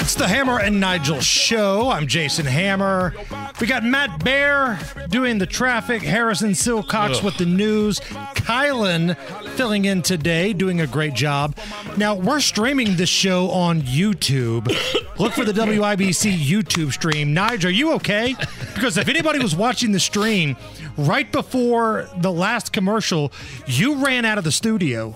It's 0.00 0.16
the 0.16 0.26
Hammer 0.26 0.58
and 0.58 0.80
Nigel 0.80 1.20
show. 1.20 1.90
I'm 1.90 2.08
Jason 2.08 2.44
Hammer. 2.44 3.14
We 3.60 3.66
got 3.66 3.84
Matt 3.84 4.24
Bear 4.24 4.80
doing 5.08 5.38
the 5.38 5.46
traffic, 5.46 6.02
Harrison 6.02 6.50
Silcox 6.50 7.18
Ugh. 7.18 7.24
with 7.24 7.38
the 7.38 7.46
news, 7.46 8.00
Kylan 8.00 9.16
filling 9.50 9.84
in 9.84 10.02
today, 10.02 10.52
doing 10.52 10.80
a 10.80 10.86
great 10.86 11.14
job. 11.14 11.56
Now, 11.96 12.16
we're 12.16 12.40
streaming 12.40 12.96
this 12.96 13.08
show 13.08 13.50
on 13.50 13.82
YouTube. 13.82 14.66
Look 15.18 15.34
for 15.34 15.44
the 15.44 15.52
WIBC 15.52 16.36
YouTube 16.36 16.92
stream. 16.92 17.32
Nigel, 17.32 17.68
are 17.68 17.72
you 17.72 17.92
okay? 17.94 18.34
Because 18.74 18.98
if 18.98 19.08
anybody 19.08 19.38
was 19.38 19.54
watching 19.54 19.92
the 19.92 20.00
stream, 20.00 20.56
right 20.98 21.30
before 21.30 22.08
the 22.18 22.32
last 22.32 22.72
commercial, 22.72 23.32
you 23.66 24.04
ran 24.04 24.24
out 24.24 24.36
of 24.36 24.44
the 24.44 24.52
studio. 24.52 25.14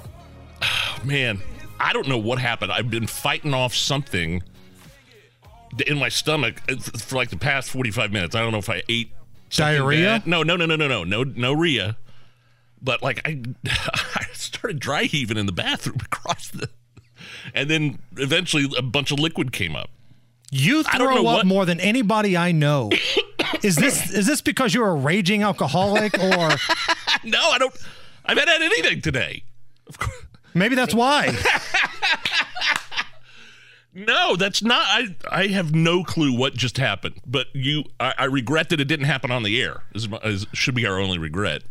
Man, 1.04 1.40
I 1.80 1.92
don't 1.92 2.08
know 2.08 2.18
what 2.18 2.38
happened. 2.38 2.72
I've 2.72 2.90
been 2.90 3.06
fighting 3.06 3.54
off 3.54 3.74
something 3.74 4.42
in 5.86 5.98
my 5.98 6.08
stomach 6.08 6.60
uh, 6.70 6.76
for 6.76 7.16
like 7.16 7.30
the 7.30 7.36
past 7.36 7.70
45 7.70 8.12
minutes. 8.12 8.34
I 8.34 8.40
don't 8.40 8.52
know 8.52 8.58
if 8.58 8.70
I 8.70 8.82
ate 8.88 9.10
Diarrhea? 9.50 10.04
bad. 10.20 10.26
No, 10.26 10.42
no, 10.42 10.56
no, 10.56 10.66
no, 10.66 10.76
no, 10.76 10.88
no, 10.88 11.04
no, 11.04 11.22
no 11.24 11.52
rhea. 11.52 11.96
But 12.80 13.02
like 13.02 13.20
I, 13.26 13.42
I 13.66 14.24
started 14.32 14.78
dry 14.80 15.04
heaving 15.04 15.36
in 15.36 15.46
the 15.46 15.52
bathroom 15.52 15.98
across 16.04 16.48
the, 16.48 16.68
and 17.54 17.68
then 17.70 17.98
eventually 18.16 18.66
a 18.76 18.82
bunch 18.82 19.10
of 19.10 19.18
liquid 19.18 19.52
came 19.52 19.74
up. 19.76 19.90
You 20.50 20.82
throw 20.82 21.18
up 21.18 21.24
what- 21.24 21.46
more 21.46 21.66
than 21.66 21.78
anybody 21.80 22.36
I 22.36 22.52
know. 22.52 22.90
is 23.62 23.76
this 23.76 24.10
is 24.10 24.26
this 24.26 24.40
because 24.40 24.72
you're 24.74 24.88
a 24.88 24.94
raging 24.94 25.42
alcoholic, 25.42 26.14
or 26.18 26.20
No, 27.24 27.50
I 27.50 27.58
don't. 27.58 27.74
I 28.24 28.32
haven't 28.32 28.48
had 28.48 28.62
anything 28.62 29.00
today. 29.02 29.42
Maybe 30.54 30.74
that's 30.74 30.94
why? 30.94 31.36
No, 33.94 34.36
that's 34.36 34.62
not. 34.62 34.84
I 34.86 35.16
I 35.30 35.46
have 35.48 35.74
no 35.74 36.04
clue 36.04 36.36
what 36.36 36.54
just 36.54 36.76
happened. 36.76 37.16
But 37.26 37.48
you, 37.52 37.84
I, 37.98 38.14
I 38.18 38.24
regret 38.26 38.68
that 38.68 38.80
it 38.80 38.84
didn't 38.84 39.06
happen 39.06 39.32
on 39.32 39.42
the 39.42 39.60
air. 39.60 39.82
Is, 39.94 40.06
is 40.24 40.46
should 40.52 40.74
be 40.76 40.86
our 40.86 41.00
only 41.00 41.18
regret. 41.18 41.62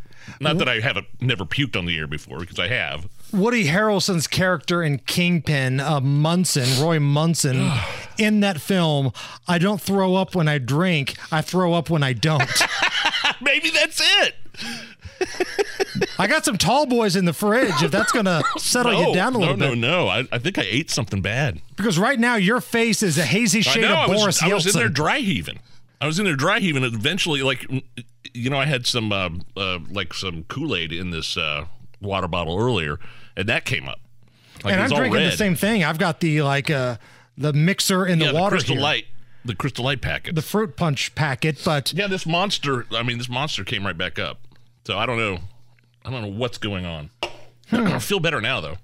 Not 0.41 0.57
that 0.57 0.67
I 0.67 0.81
haven't 0.81 1.07
never 1.21 1.45
puked 1.45 1.77
on 1.77 1.85
the 1.85 1.97
air 1.97 2.05
before 2.05 2.39
because 2.39 2.59
I 2.59 2.67
have. 2.67 3.07
Woody 3.31 3.65
Harrelson's 3.65 4.27
character 4.27 4.83
in 4.83 4.99
Kingpin, 4.99 5.79
uh, 5.79 6.01
Munson, 6.01 6.83
Roy 6.83 6.99
Munson, 6.99 7.71
in 8.17 8.41
that 8.41 8.59
film, 8.59 9.13
I 9.47 9.57
don't 9.57 9.79
throw 9.79 10.15
up 10.15 10.35
when 10.35 10.49
I 10.49 10.57
drink. 10.57 11.15
I 11.31 11.41
throw 11.41 11.73
up 11.73 11.89
when 11.89 12.03
I 12.03 12.11
don't. 12.11 12.49
Maybe 13.41 13.69
that's 13.69 14.01
it. 14.21 14.35
I 16.19 16.27
got 16.27 16.45
some 16.45 16.57
tall 16.57 16.85
boys 16.85 17.15
in 17.15 17.25
the 17.25 17.33
fridge. 17.33 17.81
If 17.83 17.91
that's 17.91 18.11
gonna 18.11 18.41
settle 18.57 18.91
no, 18.91 19.07
you 19.09 19.13
down 19.13 19.35
a 19.35 19.37
little 19.37 19.57
no, 19.57 19.69
bit, 19.69 19.77
No, 19.77 20.03
no, 20.03 20.07
I, 20.07 20.27
I 20.31 20.37
think 20.39 20.57
I 20.57 20.63
ate 20.63 20.89
something 20.89 21.21
bad. 21.21 21.61
because 21.75 21.97
right 21.97 22.19
now 22.19 22.35
your 22.35 22.61
face 22.61 23.03
is 23.03 23.17
a 23.17 23.23
hazy 23.23 23.61
shade 23.61 23.81
know. 23.81 23.93
I 23.95 24.03
of 24.03 24.09
was, 24.09 24.21
Boris 24.21 24.43
I 24.43 24.53
was 24.53 24.65
in 24.67 24.73
there 24.73 24.89
dry 24.89 25.19
heaving. 25.19 25.59
I 25.99 26.05
was 26.07 26.19
in 26.19 26.25
there 26.25 26.35
dry 26.35 26.59
heaving. 26.59 26.83
And 26.83 26.93
eventually, 26.93 27.41
like 27.41 27.65
you 28.33 28.49
know, 28.49 28.57
I 28.57 28.65
had 28.65 28.85
some 28.85 29.11
uh, 29.11 29.29
uh, 29.55 29.79
like 29.89 30.13
some 30.13 30.43
Kool 30.43 30.75
Aid 30.75 30.91
in 30.91 31.11
this 31.11 31.37
uh, 31.37 31.65
water 32.01 32.27
bottle 32.27 32.57
earlier, 32.59 32.99
and 33.35 33.47
that 33.49 33.65
came 33.65 33.87
up. 33.87 33.99
Like 34.63 34.73
and 34.73 34.81
I'm 34.81 34.89
drinking 34.89 35.13
red. 35.13 35.31
the 35.31 35.37
same 35.37 35.55
thing. 35.55 35.83
I've 35.83 35.99
got 35.99 36.19
the 36.19 36.41
like 36.41 36.69
uh, 36.69 36.97
the 37.37 37.53
mixer 37.53 38.05
in 38.05 38.19
yeah, 38.19 38.31
the 38.31 38.33
water 38.33 38.55
The 38.55 38.57
Crystal 38.57 38.75
here. 38.75 38.83
Light, 38.83 39.05
the 39.45 39.55
Crystal 39.55 39.85
Light 39.85 40.01
packet. 40.01 40.35
the 40.35 40.41
fruit 40.41 40.75
punch 40.75 41.13
packet, 41.15 41.61
but 41.63 41.93
Yeah, 41.93 42.07
this 42.07 42.25
monster. 42.25 42.85
I 42.91 43.03
mean, 43.03 43.17
this 43.17 43.29
monster 43.29 43.63
came 43.63 43.85
right 43.85 43.97
back 43.97 44.17
up. 44.19 44.39
So 44.87 44.97
I 44.97 45.05
don't 45.05 45.17
know. 45.17 45.37
I 46.05 46.11
don't 46.11 46.21
know 46.21 46.39
what's 46.39 46.57
going 46.57 46.85
on. 46.85 47.09
I 47.73 47.99
feel 47.99 48.21
better 48.21 48.39
now, 48.39 48.61
though. 48.61 48.77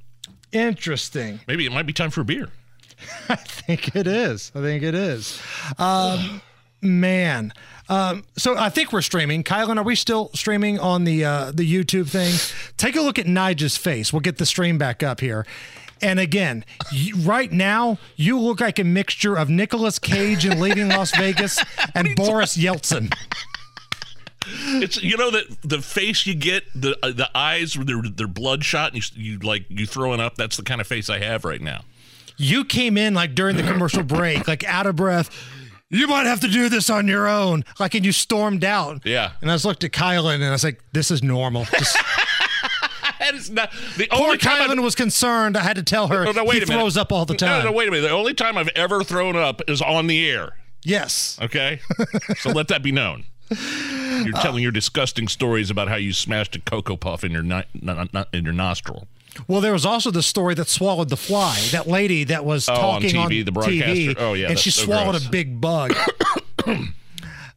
interesting. 0.51 1.39
Maybe 1.47 1.65
it 1.65 1.71
might 1.71 1.85
be 1.85 1.93
time 1.93 2.09
for 2.09 2.19
a 2.19 2.25
beer. 2.25 2.49
I 3.29 3.35
think 3.35 3.95
it 3.95 4.05
is. 4.05 4.51
I 4.53 4.59
think 4.59 4.83
it 4.83 4.95
is. 4.95 5.41
Um, 5.77 6.41
man. 6.81 7.53
Um, 7.87 8.25
so 8.35 8.57
I 8.57 8.67
think 8.67 8.91
we're 8.91 9.01
streaming. 9.01 9.45
Kylan, 9.45 9.77
are 9.77 9.83
we 9.83 9.95
still 9.95 10.29
streaming 10.33 10.77
on 10.77 11.05
the 11.05 11.23
uh, 11.23 11.51
the 11.53 11.63
YouTube 11.63 12.09
thing? 12.09 12.35
Take 12.75 12.97
a 12.97 13.01
look 13.01 13.17
at 13.17 13.25
Nigel's 13.25 13.77
face. 13.77 14.11
We'll 14.11 14.19
get 14.19 14.39
the 14.39 14.45
stream 14.45 14.77
back 14.77 15.03
up 15.03 15.21
here. 15.21 15.45
And 16.01 16.19
again, 16.19 16.65
you, 16.91 17.15
right 17.15 17.49
now, 17.49 17.97
you 18.17 18.37
look 18.37 18.59
like 18.59 18.77
a 18.77 18.83
mixture 18.83 19.37
of 19.37 19.49
Nicolas 19.49 19.99
Cage 19.99 20.45
in 20.45 20.59
Leaving 20.59 20.89
Las 20.89 21.15
Vegas 21.15 21.63
and 21.95 22.13
Boris 22.17 22.57
Yeltsin. 22.57 23.09
It's 24.47 25.01
you 25.01 25.17
know 25.17 25.31
that 25.31 25.45
the 25.63 25.81
face 25.81 26.25
you 26.25 26.35
get, 26.35 26.63
the 26.75 26.97
uh, 27.03 27.11
the 27.11 27.29
eyes, 27.35 27.73
they're 27.73 28.01
they're 28.03 28.27
bloodshot, 28.27 28.93
and 28.93 29.15
you 29.15 29.33
you 29.33 29.39
like 29.39 29.65
you 29.69 29.85
throwing 29.85 30.19
up. 30.19 30.35
That's 30.35 30.57
the 30.57 30.63
kind 30.63 30.81
of 30.81 30.87
face 30.87 31.09
I 31.09 31.19
have 31.19 31.45
right 31.45 31.61
now. 31.61 31.83
You 32.37 32.65
came 32.65 32.97
in 32.97 33.13
like 33.13 33.35
during 33.35 33.55
the 33.57 33.63
commercial 33.63 34.03
break, 34.03 34.47
like 34.47 34.63
out 34.63 34.85
of 34.87 34.95
breath. 34.95 35.29
You 35.89 36.07
might 36.07 36.25
have 36.25 36.39
to 36.39 36.47
do 36.47 36.69
this 36.69 36.89
on 36.89 37.07
your 37.07 37.27
own. 37.27 37.63
Like, 37.79 37.93
and 37.93 38.03
you 38.03 38.11
stormed 38.11 38.63
out. 38.63 39.05
Yeah. 39.05 39.33
And 39.41 39.51
I 39.51 39.53
was 39.53 39.63
looked 39.63 39.83
at 39.83 39.91
Kylan 39.91 40.35
and 40.35 40.45
I 40.45 40.49
was 40.51 40.63
like, 40.63 40.81
this 40.91 41.11
is 41.11 41.21
normal. 41.21 41.65
Just, 41.77 41.95
That 43.19 43.35
is 43.35 43.51
not 43.51 43.71
the 43.97 44.07
poor 44.07 44.25
only 44.25 44.37
time. 44.39 44.67
Kylan 44.69 44.81
was 44.81 44.95
concerned. 44.95 45.55
I 45.55 45.61
had 45.61 45.75
to 45.75 45.83
tell 45.83 46.07
her 46.07 46.25
No, 46.25 46.31
no, 46.31 46.43
wait 46.45 46.59
he 46.63 46.65
throws 46.65 46.97
up 46.97 47.11
all 47.11 47.25
the 47.25 47.33
No, 47.33 47.37
time. 47.37 47.65
no, 47.65 47.71
wait 47.71 47.87
a 47.87 47.91
minute. 47.91 48.07
The 48.07 48.13
only 48.13 48.33
time 48.33 48.57
I've 48.57 48.69
ever 48.75 49.03
thrown 49.03 49.35
up 49.35 49.61
is 49.67 49.83
on 49.83 50.07
the 50.07 50.27
air. 50.27 50.53
Yes. 50.83 51.37
Okay, 51.41 51.79
so 52.39 52.49
let 52.49 52.67
that 52.69 52.81
be 52.83 52.91
known. 52.91 53.25
You're 53.49 54.33
telling 54.41 54.63
your 54.63 54.71
disgusting 54.71 55.27
stories 55.27 55.69
about 55.69 55.87
how 55.89 55.95
you 55.95 56.13
smashed 56.13 56.55
a 56.55 56.59
cocoa 56.59 56.95
puff 56.95 57.23
in 57.23 57.31
your 57.31 57.43
ni- 57.43 57.63
n- 57.87 58.09
n- 58.13 58.25
in 58.33 58.43
your 58.45 58.53
nostril. 58.53 59.07
Well, 59.47 59.61
there 59.61 59.73
was 59.73 59.85
also 59.85 60.11
the 60.11 60.21
story 60.23 60.53
that 60.55 60.67
swallowed 60.67 61.09
the 61.09 61.17
fly. 61.17 61.57
That 61.71 61.87
lady 61.87 62.23
that 62.25 62.45
was 62.45 62.69
Oh, 62.69 62.73
on 62.73 63.01
talking 63.01 63.09
TV, 63.15 63.43
the 63.43 63.51
broadcaster. 63.51 63.83
TV, 63.85 64.15
Oh, 64.19 64.33
yeah, 64.33 64.49
and 64.49 64.59
she 64.59 64.69
so 64.69 64.83
swallowed 64.85 65.11
gross. 65.13 65.25
a 65.27 65.29
big 65.29 65.59
bug. 65.59 65.93
um, 66.67 66.93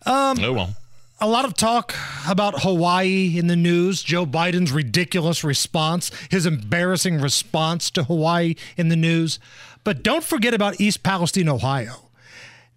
oh 0.06 0.52
well. 0.52 0.74
a 1.20 1.28
lot 1.28 1.44
of 1.44 1.54
talk 1.54 1.94
about 2.28 2.62
Hawaii 2.62 3.36
in 3.38 3.46
the 3.46 3.56
news. 3.56 4.02
Joe 4.02 4.26
Biden's 4.26 4.72
ridiculous 4.72 5.44
response, 5.44 6.10
his 6.30 6.46
embarrassing 6.46 7.20
response 7.20 7.90
to 7.92 8.04
Hawaii 8.04 8.54
in 8.76 8.88
the 8.88 8.96
news. 8.96 9.38
But 9.84 10.02
don't 10.02 10.24
forget 10.24 10.52
about 10.54 10.80
East 10.80 11.02
Palestine, 11.02 11.48
Ohio. 11.48 12.05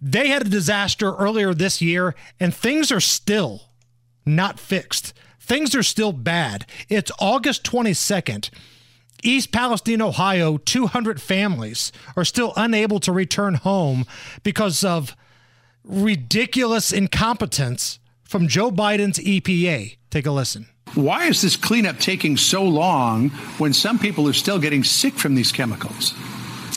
They 0.02 0.30
had 0.30 0.46
a 0.46 0.50
disaster 0.50 1.14
earlier 1.16 1.54
this 1.54 1.82
year, 1.82 2.16
and 2.40 2.54
things 2.54 2.92
are 2.92 3.02
still 3.02 3.64
not 4.26 4.60
fixed. 4.60 5.14
Things 5.40 5.76
are 5.76 5.84
still 5.84 6.14
bad. 6.14 6.66
It's 6.88 7.12
August 7.20 7.64
22nd. 7.64 8.50
East 9.24 9.52
Palestine, 9.52 10.02
Ohio, 10.02 10.58
200 10.58 11.22
families 11.22 11.92
are 12.16 12.24
still 12.24 12.54
unable 12.56 13.00
to 13.02 13.12
return 13.12 13.56
home 13.56 14.06
because 14.44 14.84
of 14.84 15.16
ridiculous 15.84 16.92
incompetence 16.94 18.00
from 18.24 18.48
Joe 18.48 18.72
Biden's 18.72 19.20
EPA. 19.20 19.98
Take 20.10 20.26
a 20.26 20.32
listen. 20.32 20.68
Why 20.96 21.26
is 21.28 21.42
this 21.42 21.56
cleanup 21.56 22.00
taking 22.00 22.38
so 22.38 22.64
long 22.64 23.30
when 23.60 23.74
some 23.74 24.00
people 24.00 24.28
are 24.28 24.34
still 24.34 24.60
getting 24.60 24.84
sick 24.84 25.16
from 25.16 25.36
these 25.36 25.52
chemicals? 25.52 26.14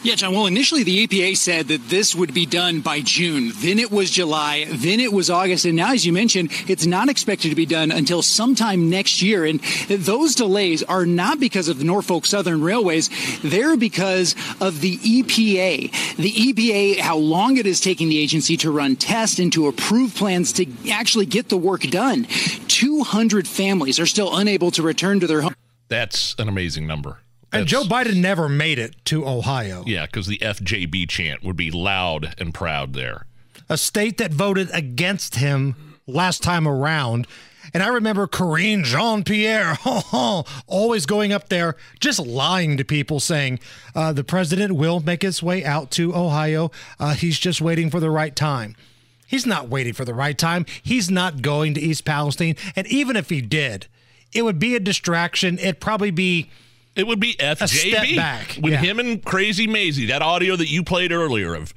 Yeah, 0.04 0.16
John. 0.16 0.34
Well, 0.34 0.46
initially 0.46 0.82
the 0.82 1.06
EPA 1.06 1.36
said 1.36 1.68
that 1.68 1.88
this 1.88 2.12
would 2.12 2.34
be 2.34 2.44
done 2.44 2.80
by 2.80 3.02
June. 3.02 3.52
Then 3.54 3.78
it 3.78 3.92
was 3.92 4.10
July. 4.10 4.66
Then 4.68 4.98
it 4.98 5.12
was 5.12 5.30
August. 5.30 5.64
And 5.64 5.76
now, 5.76 5.92
as 5.92 6.04
you 6.04 6.12
mentioned, 6.12 6.50
it's 6.66 6.86
not 6.86 7.08
expected 7.08 7.50
to 7.50 7.54
be 7.54 7.66
done 7.66 7.92
until 7.92 8.20
sometime 8.20 8.90
next 8.90 9.22
year. 9.22 9.44
And 9.44 9.60
those 9.88 10.34
delays 10.34 10.82
are 10.82 11.06
not 11.06 11.38
because 11.38 11.68
of 11.68 11.78
the 11.78 11.84
Norfolk 11.84 12.26
Southern 12.26 12.62
Railways. 12.62 13.10
They're 13.44 13.76
because 13.76 14.34
of 14.60 14.80
the 14.80 14.98
EPA. 14.98 16.16
The 16.16 16.32
EPA, 16.32 16.98
how 16.98 17.18
long 17.18 17.56
it 17.56 17.66
is 17.66 17.80
taking 17.80 18.08
the 18.08 18.18
agency 18.18 18.56
to 18.56 18.72
run 18.72 18.96
tests 18.96 19.38
and 19.38 19.52
to 19.52 19.68
approve 19.68 20.16
plans 20.16 20.52
to 20.54 20.66
actually 20.90 21.26
get 21.26 21.48
the 21.48 21.56
work 21.56 21.82
done. 21.82 22.26
200 22.66 23.46
families 23.46 24.00
are 24.00 24.06
still 24.06 24.36
unable 24.36 24.72
to 24.72 24.82
return 24.82 25.20
to 25.20 25.28
their 25.28 25.42
home. 25.42 25.54
That's 25.86 26.34
an 26.40 26.48
amazing 26.48 26.88
number. 26.88 27.18
And 27.52 27.66
Joe 27.66 27.82
Biden 27.82 28.16
never 28.16 28.48
made 28.48 28.78
it 28.78 28.96
to 29.06 29.26
Ohio. 29.26 29.84
Yeah, 29.86 30.06
because 30.06 30.26
the 30.26 30.38
FJB 30.38 31.08
chant 31.08 31.42
would 31.42 31.56
be 31.56 31.70
loud 31.70 32.34
and 32.38 32.54
proud 32.54 32.94
there. 32.94 33.26
A 33.68 33.76
state 33.76 34.18
that 34.18 34.32
voted 34.32 34.70
against 34.72 35.36
him 35.36 35.98
last 36.06 36.42
time 36.42 36.66
around. 36.66 37.26
And 37.74 37.82
I 37.82 37.88
remember 37.88 38.26
Karine 38.26 38.82
Jean 38.82 39.22
Pierre 39.22 39.78
always 40.66 41.06
going 41.06 41.32
up 41.32 41.48
there, 41.48 41.76
just 42.00 42.18
lying 42.18 42.76
to 42.76 42.84
people, 42.84 43.20
saying 43.20 43.60
uh, 43.94 44.12
the 44.12 44.24
president 44.24 44.72
will 44.74 45.00
make 45.00 45.22
his 45.22 45.42
way 45.42 45.64
out 45.64 45.90
to 45.92 46.14
Ohio. 46.14 46.70
Uh, 46.98 47.14
he's 47.14 47.38
just 47.38 47.60
waiting 47.60 47.88
for 47.88 48.00
the 48.00 48.10
right 48.10 48.34
time. 48.34 48.74
He's 49.26 49.46
not 49.46 49.68
waiting 49.68 49.94
for 49.94 50.04
the 50.04 50.12
right 50.12 50.36
time. 50.36 50.66
He's 50.82 51.10
not 51.10 51.40
going 51.40 51.72
to 51.74 51.80
East 51.80 52.04
Palestine. 52.04 52.56
And 52.76 52.86
even 52.88 53.16
if 53.16 53.30
he 53.30 53.40
did, 53.40 53.86
it 54.32 54.42
would 54.42 54.58
be 54.58 54.74
a 54.74 54.80
distraction. 54.80 55.58
It'd 55.58 55.80
probably 55.80 56.10
be 56.10 56.50
it 56.94 57.06
would 57.06 57.20
be 57.20 57.34
FJB 57.38 58.16
back. 58.16 58.58
with 58.60 58.72
Yeah. 58.74 58.80
him 58.80 58.98
and 58.98 59.24
Crazy 59.24 59.66
Mazie. 59.66 60.06
That 60.06 60.22
audio 60.22 60.56
that 60.56 60.68
you 60.70 60.82
played 60.84 61.10
earlier 61.12 61.54
of 61.54 61.72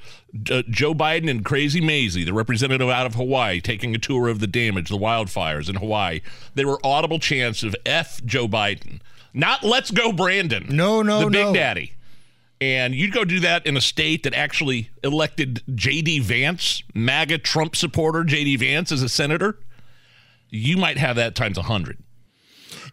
uh, 0.51 0.63
Joe 0.70 0.93
Biden 0.93 1.30
and 1.30 1.43
Crazy 1.45 1.80
Mazie, 1.82 2.24
the 2.26 2.34
representative 2.34 2.89
out 2.89 3.05
of 3.05 3.16
Hawaii, 3.16 3.61
taking 3.61 3.95
a 3.95 3.97
tour 3.97 4.28
of 4.28 4.39
the 4.39 4.47
damage, 4.47 4.89
the 4.89 4.97
wildfires 4.97 5.70
in 5.70 5.76
Hawaii. 5.76 6.22
They 6.55 6.66
were 6.66 6.80
audible 6.84 7.20
chants 7.20 7.63
of 7.63 7.76
F 7.86 8.24
Joe 8.26 8.47
Biden, 8.47 8.99
not 9.34 9.63
Let's 9.63 9.91
Go 9.91 10.11
Brandon. 10.11 10.66
No, 10.70 11.01
no, 11.01 11.22
the 11.22 11.30
Big 11.30 11.45
no. 11.47 11.53
Daddy. 11.53 11.93
And 12.61 12.95
you'd 12.95 13.11
go 13.13 13.26
do 13.26 13.41
that 13.41 13.66
in 13.66 13.76
a 13.76 13.82
state 13.82 14.24
that 14.24 14.34
actually 14.34 14.89
elected 15.03 15.61
J.D. 15.76 16.20
Vance, 16.20 16.84
MAGA 16.93 17.39
Trump 17.39 17.76
supporter 17.76 18.24
J.D. 18.24 18.55
Vance, 18.55 18.91
as 18.93 19.03
a 19.03 19.09
senator. 19.09 19.59
You 20.49 20.78
might 20.78 20.97
have 20.97 21.18
that 21.18 21.36
times 21.36 21.57
a 21.57 21.63
hundred. 21.63 21.97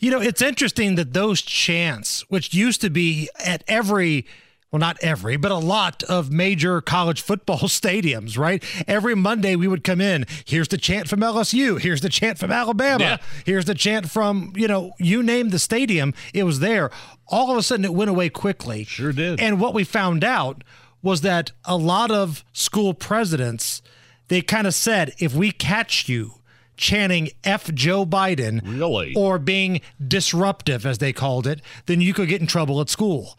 You 0.02 0.10
know, 0.10 0.20
it's 0.20 0.42
interesting 0.42 0.96
that 0.96 1.12
those 1.12 1.40
chants, 1.40 2.28
which 2.28 2.52
used 2.52 2.80
to 2.80 2.90
be 2.90 3.30
at 3.38 3.62
every, 3.68 4.26
well, 4.72 4.80
not 4.80 4.96
every, 5.00 5.36
but 5.36 5.52
a 5.52 5.58
lot 5.58 6.02
of 6.02 6.32
major 6.32 6.80
college 6.80 7.20
football 7.20 7.58
stadiums, 7.68 8.36
right? 8.36 8.64
Every 8.88 9.14
Monday 9.14 9.54
we 9.54 9.68
would 9.68 9.84
come 9.84 10.00
in. 10.00 10.26
Here's 10.44 10.66
the 10.66 10.76
chant 10.76 11.08
from 11.08 11.20
LSU. 11.20 11.80
Here's 11.80 12.00
the 12.00 12.08
chant 12.08 12.36
from 12.36 12.50
Alabama. 12.50 13.04
Yeah. 13.04 13.16
Here's 13.46 13.64
the 13.64 13.76
chant 13.76 14.10
from, 14.10 14.52
you 14.56 14.66
know, 14.66 14.92
you 14.98 15.22
name 15.22 15.50
the 15.50 15.60
stadium, 15.60 16.14
it 16.34 16.42
was 16.42 16.58
there. 16.58 16.90
All 17.28 17.52
of 17.52 17.56
a 17.56 17.62
sudden 17.62 17.84
it 17.84 17.94
went 17.94 18.10
away 18.10 18.28
quickly. 18.28 18.82
Sure 18.82 19.12
did. 19.12 19.38
And 19.40 19.60
what 19.60 19.72
we 19.72 19.84
found 19.84 20.24
out 20.24 20.64
was 21.00 21.20
that 21.20 21.52
a 21.64 21.76
lot 21.76 22.10
of 22.10 22.44
school 22.52 22.92
presidents, 22.92 23.82
they 24.26 24.42
kind 24.42 24.66
of 24.66 24.74
said, 24.74 25.14
if 25.20 25.32
we 25.32 25.52
catch 25.52 26.08
you, 26.08 26.41
chanting 26.82 27.30
F 27.44 27.72
Joe 27.72 28.04
Biden 28.04 28.60
Really? 28.78 29.14
or 29.16 29.38
being 29.38 29.80
disruptive, 30.06 30.84
as 30.84 30.98
they 30.98 31.12
called 31.12 31.46
it, 31.46 31.62
then 31.86 32.00
you 32.02 32.12
could 32.12 32.28
get 32.28 32.40
in 32.40 32.46
trouble 32.46 32.80
at 32.80 32.90
school. 32.90 33.38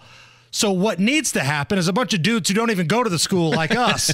So 0.50 0.72
what 0.72 1.00
needs 1.00 1.32
to 1.34 1.40
happen 1.42 1.78
is 1.78 1.88
a 1.88 1.94
bunch 1.94 2.14
of 2.14 2.22
dudes 2.22 2.48
who 2.48 2.56
don't 2.56 2.70
even 2.72 2.88
go 2.88 3.04
to 3.04 3.10
the 3.10 3.20
school 3.20 3.50
like 3.52 3.76
us. 3.76 4.14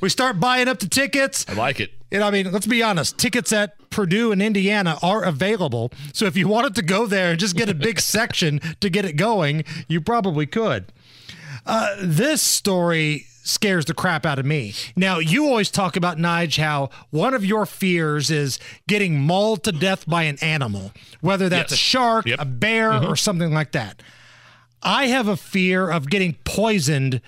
we 0.00 0.08
start 0.08 0.38
buying 0.38 0.68
up 0.68 0.78
the 0.78 0.88
tickets. 0.88 1.44
I 1.48 1.54
like 1.54 1.80
it. 1.80 1.90
And 2.12 2.22
I 2.22 2.30
mean, 2.30 2.52
let's 2.52 2.66
be 2.66 2.82
honest, 2.82 3.18
tickets 3.18 3.52
at 3.52 3.76
Purdue 3.90 4.30
and 4.30 4.42
Indiana 4.42 4.98
are 5.02 5.22
available. 5.24 5.90
So 6.12 6.26
if 6.26 6.36
you 6.36 6.48
wanted 6.48 6.74
to 6.76 6.82
go 6.82 7.06
there 7.06 7.30
and 7.30 7.40
just 7.40 7.56
get 7.56 7.68
a 7.68 7.74
big 7.74 7.98
section 8.16 8.60
to 8.80 8.90
get 8.90 9.04
it 9.04 9.14
going, 9.16 9.64
you 9.88 10.00
probably 10.00 10.46
could. 10.46 10.92
Uh, 11.66 11.96
this 12.00 12.42
story 12.42 13.26
scares 13.50 13.84
the 13.84 13.94
crap 13.94 14.24
out 14.24 14.38
of 14.38 14.46
me. 14.46 14.72
Now, 14.96 15.18
you 15.18 15.46
always 15.46 15.70
talk 15.70 15.96
about, 15.96 16.16
Nige, 16.16 16.58
how 16.58 16.90
one 17.10 17.34
of 17.34 17.44
your 17.44 17.66
fears 17.66 18.30
is 18.30 18.58
getting 18.86 19.20
mauled 19.20 19.64
to 19.64 19.72
death 19.72 20.06
by 20.08 20.22
an 20.22 20.38
animal, 20.40 20.92
whether 21.20 21.48
that's 21.48 21.72
Yes. 21.72 21.80
a 21.80 21.82
shark, 21.82 22.26
Yep. 22.26 22.38
a 22.40 22.44
bear, 22.44 22.90
Mhm. 22.92 23.08
or 23.08 23.16
something 23.16 23.52
like 23.52 23.72
that. 23.72 24.02
I 24.82 25.06
have 25.08 25.28
a 25.28 25.36
fear 25.36 25.90
of 25.90 26.08
getting 26.08 26.34
poisoned, 26.44 27.20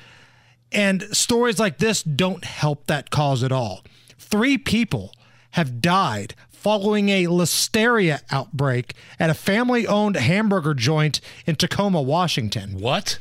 and 0.70 1.04
stories 1.12 1.58
like 1.58 1.78
this 1.78 2.02
don't 2.02 2.44
help 2.44 2.86
that 2.86 3.10
cause 3.10 3.42
at 3.42 3.52
all. 3.52 3.84
Three 4.18 4.56
people 4.56 5.12
have 5.52 5.82
died 5.82 6.34
following 6.50 7.08
a 7.10 7.26
listeria 7.26 8.20
outbreak 8.30 8.94
at 9.18 9.28
a 9.28 9.34
family 9.34 9.86
owned 9.86 10.16
hamburger 10.16 10.72
joint 10.74 11.20
in 11.44 11.56
Tacoma, 11.56 12.00
Washington. 12.00 12.78
What? 12.78 13.18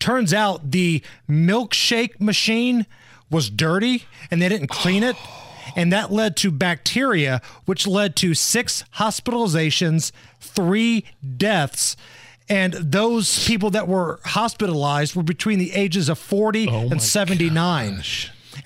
Turns 0.00 0.34
out 0.34 0.72
the 0.72 1.02
milkshake 1.28 2.20
machine 2.20 2.86
was 3.30 3.48
dirty 3.48 4.04
and 4.30 4.42
they 4.42 4.48
didn't 4.48 4.68
clean 4.68 5.02
it. 5.04 5.14
And 5.76 5.92
that 5.92 6.10
led 6.10 6.36
to 6.38 6.50
bacteria, 6.50 7.40
which 7.64 7.86
led 7.86 8.16
to 8.16 8.34
six 8.34 8.82
hospitalizations, 8.96 10.10
three 10.40 11.04
deaths. 11.36 11.96
And 12.48 12.72
those 12.72 13.46
people 13.46 13.70
that 13.70 13.86
were 13.86 14.18
hospitalized 14.24 15.14
were 15.14 15.22
between 15.22 15.60
the 15.60 15.72
ages 15.72 16.08
of 16.08 16.18
40 16.18 16.66
and 16.66 17.00
79. 17.00 18.02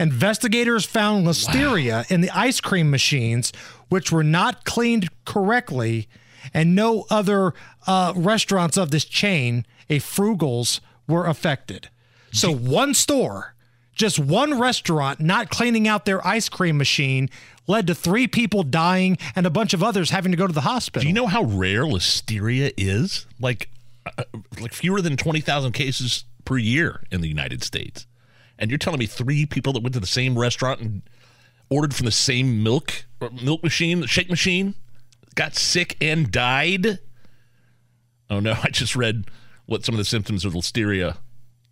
Investigators 0.01 0.87
found 0.87 1.26
listeria 1.26 2.11
in 2.11 2.22
the 2.22 2.30
ice 2.30 2.61
cream 2.61 2.91
machines, 2.91 3.53
which 3.91 4.11
were 4.11 4.24
not 4.24 4.64
cleaned 4.64 5.11
correctly, 5.26 6.09
and 6.55 6.74
no 6.74 7.05
other 7.11 7.53
uh, 7.87 8.12
restaurants 8.16 8.78
of 8.78 8.91
this 8.91 9.05
chain, 9.05 9.66
a 9.91 9.99
Frugals, 9.99 10.80
were 11.07 11.27
affected. 11.27 11.89
So 12.33 12.53
one 12.53 12.95
store, 12.95 13.55
just 13.95 14.19
one 14.19 14.59
restaurant 14.59 15.21
not 15.21 15.51
cleaning 15.51 15.87
out 15.87 16.05
their 16.05 16.27
ice 16.27 16.49
cream 16.49 16.77
machine 16.77 17.31
led 17.67 17.87
to 17.87 17.95
three 17.95 18.27
people 18.27 18.63
dying 18.63 19.17
and 19.37 19.47
a 19.47 19.51
bunch 19.51 19.73
of 19.73 19.83
others 19.83 20.11
having 20.11 20.33
to 20.33 20.37
go 20.37 20.47
to 20.47 20.53
the 20.53 20.63
hospital. 20.63 21.03
Do 21.03 21.09
you 21.09 21.15
know 21.15 21.27
how 21.27 21.45
rare 21.45 21.85
listeria 21.85 22.73
is? 22.77 23.27
Like, 23.41 23.71
uh, 24.19 24.25
like 24.61 24.73
fewer 24.73 25.01
than 25.01 25.17
twenty 25.17 25.41
thousand 25.41 25.73
cases 25.73 26.25
per 26.45 26.59
year 26.59 27.03
in 27.11 27.21
the 27.21 27.29
United 27.29 27.63
States. 27.63 28.07
And 28.59 28.71
you're 28.71 28.79
telling 28.79 29.01
me 29.01 29.07
three 29.07 29.47
people 29.47 29.73
that 29.73 29.83
went 29.83 29.95
to 29.95 30.01
the 30.01 30.07
same 30.07 30.39
restaurant 30.39 30.81
and 30.81 31.03
ordered 31.71 31.95
from 31.95 32.07
the 32.07 32.13
same 32.13 32.63
milk 32.63 33.07
or 33.21 33.31
milk 33.31 33.63
machine, 33.63 34.01
the 34.01 34.07
shake 34.07 34.31
machine, 34.31 34.75
got 35.35 35.55
sick 35.55 35.97
and 36.01 36.31
died? 36.31 36.99
Oh 38.29 38.41
no! 38.41 38.53
I 38.63 38.71
just 38.71 38.97
read 38.97 39.25
what 39.67 39.85
some 39.85 39.95
of 39.95 39.99
the 39.99 40.05
symptoms 40.05 40.45
of 40.45 40.53
listeria 40.53 41.17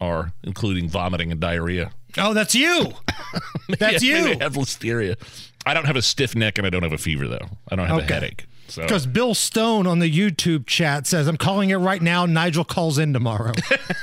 are, 0.00 0.32
including 0.42 0.88
vomiting 0.88 1.30
and 1.30 1.40
diarrhea. 1.40 1.92
Oh, 2.18 2.34
that's 2.34 2.54
you. 2.54 2.92
That's 3.78 4.02
Yeah, 4.02 4.18
you. 4.26 4.26
I 4.38 4.42
have 4.42 4.54
listeria. 4.54 5.16
I 5.64 5.72
don't 5.72 5.86
have 5.86 5.96
a 5.96 6.02
stiff 6.02 6.34
neck 6.34 6.58
and 6.58 6.66
I 6.66 6.70
don't 6.70 6.82
have 6.82 6.92
a 6.92 6.98
fever 6.98 7.26
though. 7.26 7.48
I 7.70 7.76
don't 7.76 7.86
have 7.86 7.98
a 7.98 8.02
Okay. 8.02 8.12
headache. 8.14 8.44
So 8.68 8.82
Because 8.82 9.06
Bill 9.06 9.32
Stone 9.34 9.86
on 9.86 9.98
the 10.00 10.10
YouTube 10.10 10.66
chat 10.66 11.06
says, 11.06 11.26
I'm 11.26 11.36
calling 11.38 11.70
it 11.70 11.76
right 11.76 12.02
now. 12.02 12.26
Nigel 12.26 12.64
calls 12.64 12.98
in 12.98 13.12
tomorrow. 13.14 13.52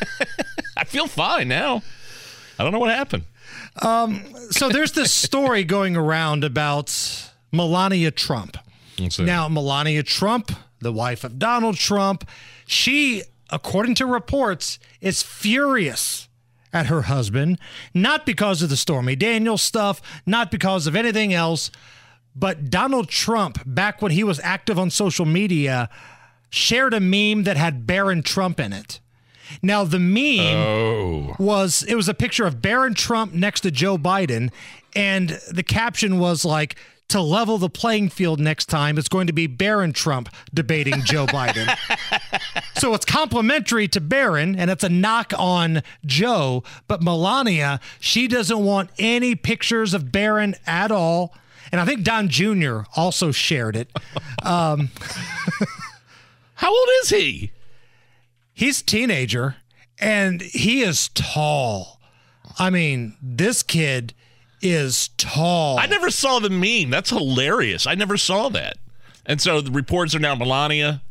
I 0.78 0.86
feel 0.86 1.06
fine 1.08 1.48
now. 1.48 1.82
I 2.58 2.64
don't 2.64 2.72
know 2.72 2.80
what 2.80 2.90
happened. 2.96 3.26
Um, 3.82 4.24
so 4.52 4.70
there's 4.70 4.94
this 4.94 5.14
story 5.14 5.64
going 5.76 5.96
around 5.96 6.44
about 6.44 6.96
Melania 7.52 8.12
Trump. 8.12 8.58
Now, 9.20 9.48
Melania 9.48 10.04
Trump, 10.04 10.52
the 10.80 10.92
wife 10.92 11.24
of 11.24 11.40
Donald 11.40 11.78
Trump, 11.78 12.28
she, 12.66 13.24
according 13.52 13.96
to 13.96 14.06
reports, 14.06 14.80
is 15.02 15.24
furious 15.24 16.28
at 16.72 16.86
her 16.88 17.04
husband, 17.04 17.58
not 17.94 18.26
because 18.26 18.62
of 18.62 18.70
the 18.70 18.78
Stormy 18.78 19.16
Daniels 19.16 19.62
stuff, 19.62 20.02
not 20.26 20.52
because 20.52 20.86
of 20.88 20.96
anything 20.96 21.34
else, 21.34 21.72
but 22.36 22.70
Donald 22.70 23.10
Trump, 23.10 23.60
back 23.66 24.02
when 24.02 24.12
he 24.12 24.24
was 24.24 24.40
active 24.44 24.78
on 24.78 24.90
social 24.92 25.26
media, 25.26 25.90
shared 26.50 26.94
a 26.94 27.00
meme 27.00 27.44
that 27.44 27.58
had 27.58 27.86
Barron 27.88 28.22
Trump 28.24 28.60
in 28.60 28.72
it. 28.72 29.00
Now, 29.64 29.84
the 29.84 30.00
meme 30.00 30.56
Oh. 30.56 31.36
was 31.40 31.82
it 31.88 31.96
was 31.96 32.08
a 32.08 32.14
picture 32.14 32.46
of 32.46 32.62
Barron 32.62 32.94
Trump 32.94 33.34
next 33.34 33.62
to 33.62 33.72
Joe 33.72 33.98
Biden, 33.98 34.52
and 34.96 35.40
the 35.52 35.64
caption 35.64 36.20
was 36.20 36.46
like, 36.46 36.76
"To 37.10 37.22
level 37.22 37.58
the 37.58 37.70
playing 37.70 38.10
field 38.10 38.40
next 38.40 38.66
time, 38.68 38.98
it's 38.98 39.10
going 39.10 39.28
to 39.28 39.34
be 39.34 39.48
Barron 39.48 39.94
Trump 39.94 40.30
debating 40.54 41.02
Joe 41.04 41.26
Biden." 41.28 41.76
so 42.78 42.94
it's 42.94 43.06
complimentary 43.06 43.88
to 43.90 44.00
Barron, 44.02 44.56
and 44.56 44.70
it's 44.72 44.84
a 44.84 44.90
knock 44.90 45.34
on 45.38 45.82
Joe. 46.06 46.64
But 46.88 47.02
Melania, 47.04 47.80
she 48.00 48.28
doesn't 48.28 48.64
want 48.64 48.90
any 48.98 49.36
pictures 49.36 49.94
of 49.94 50.12
Barron 50.12 50.56
at 50.66 50.92
all. 50.92 51.34
And 51.72 51.80
I 51.80 51.86
think 51.86 52.04
Don 52.04 52.30
Jr. 52.30 52.80
also 52.96 53.32
shared 53.32 53.76
it. 53.76 53.92
Um, 54.44 54.90
How 56.56 56.70
old 56.70 56.88
is 57.04 57.10
he? 57.10 57.52
He's 58.54 58.82
a 58.82 58.86
teenager. 58.86 59.58
and 60.00 60.42
he 60.42 60.82
is 60.82 61.10
tall. 61.10 62.00
I 62.58 62.70
mean, 62.70 63.16
this 63.22 63.64
kid 63.64 64.14
is 64.62 65.10
tall. 65.18 65.80
I 65.80 65.86
never 65.86 66.10
saw 66.10 66.40
the 66.40 66.50
meme. 66.50 66.90
That's 66.90 67.10
hilarious. 67.10 67.88
I 67.88 67.96
never 67.96 68.18
saw 68.18 68.50
that. 68.50 68.78
And 69.26 69.40
so 69.40 69.62
the 69.62 69.72
reports 69.72 70.16
are 70.16 70.20
now 70.20 70.36
Melania 70.36 71.02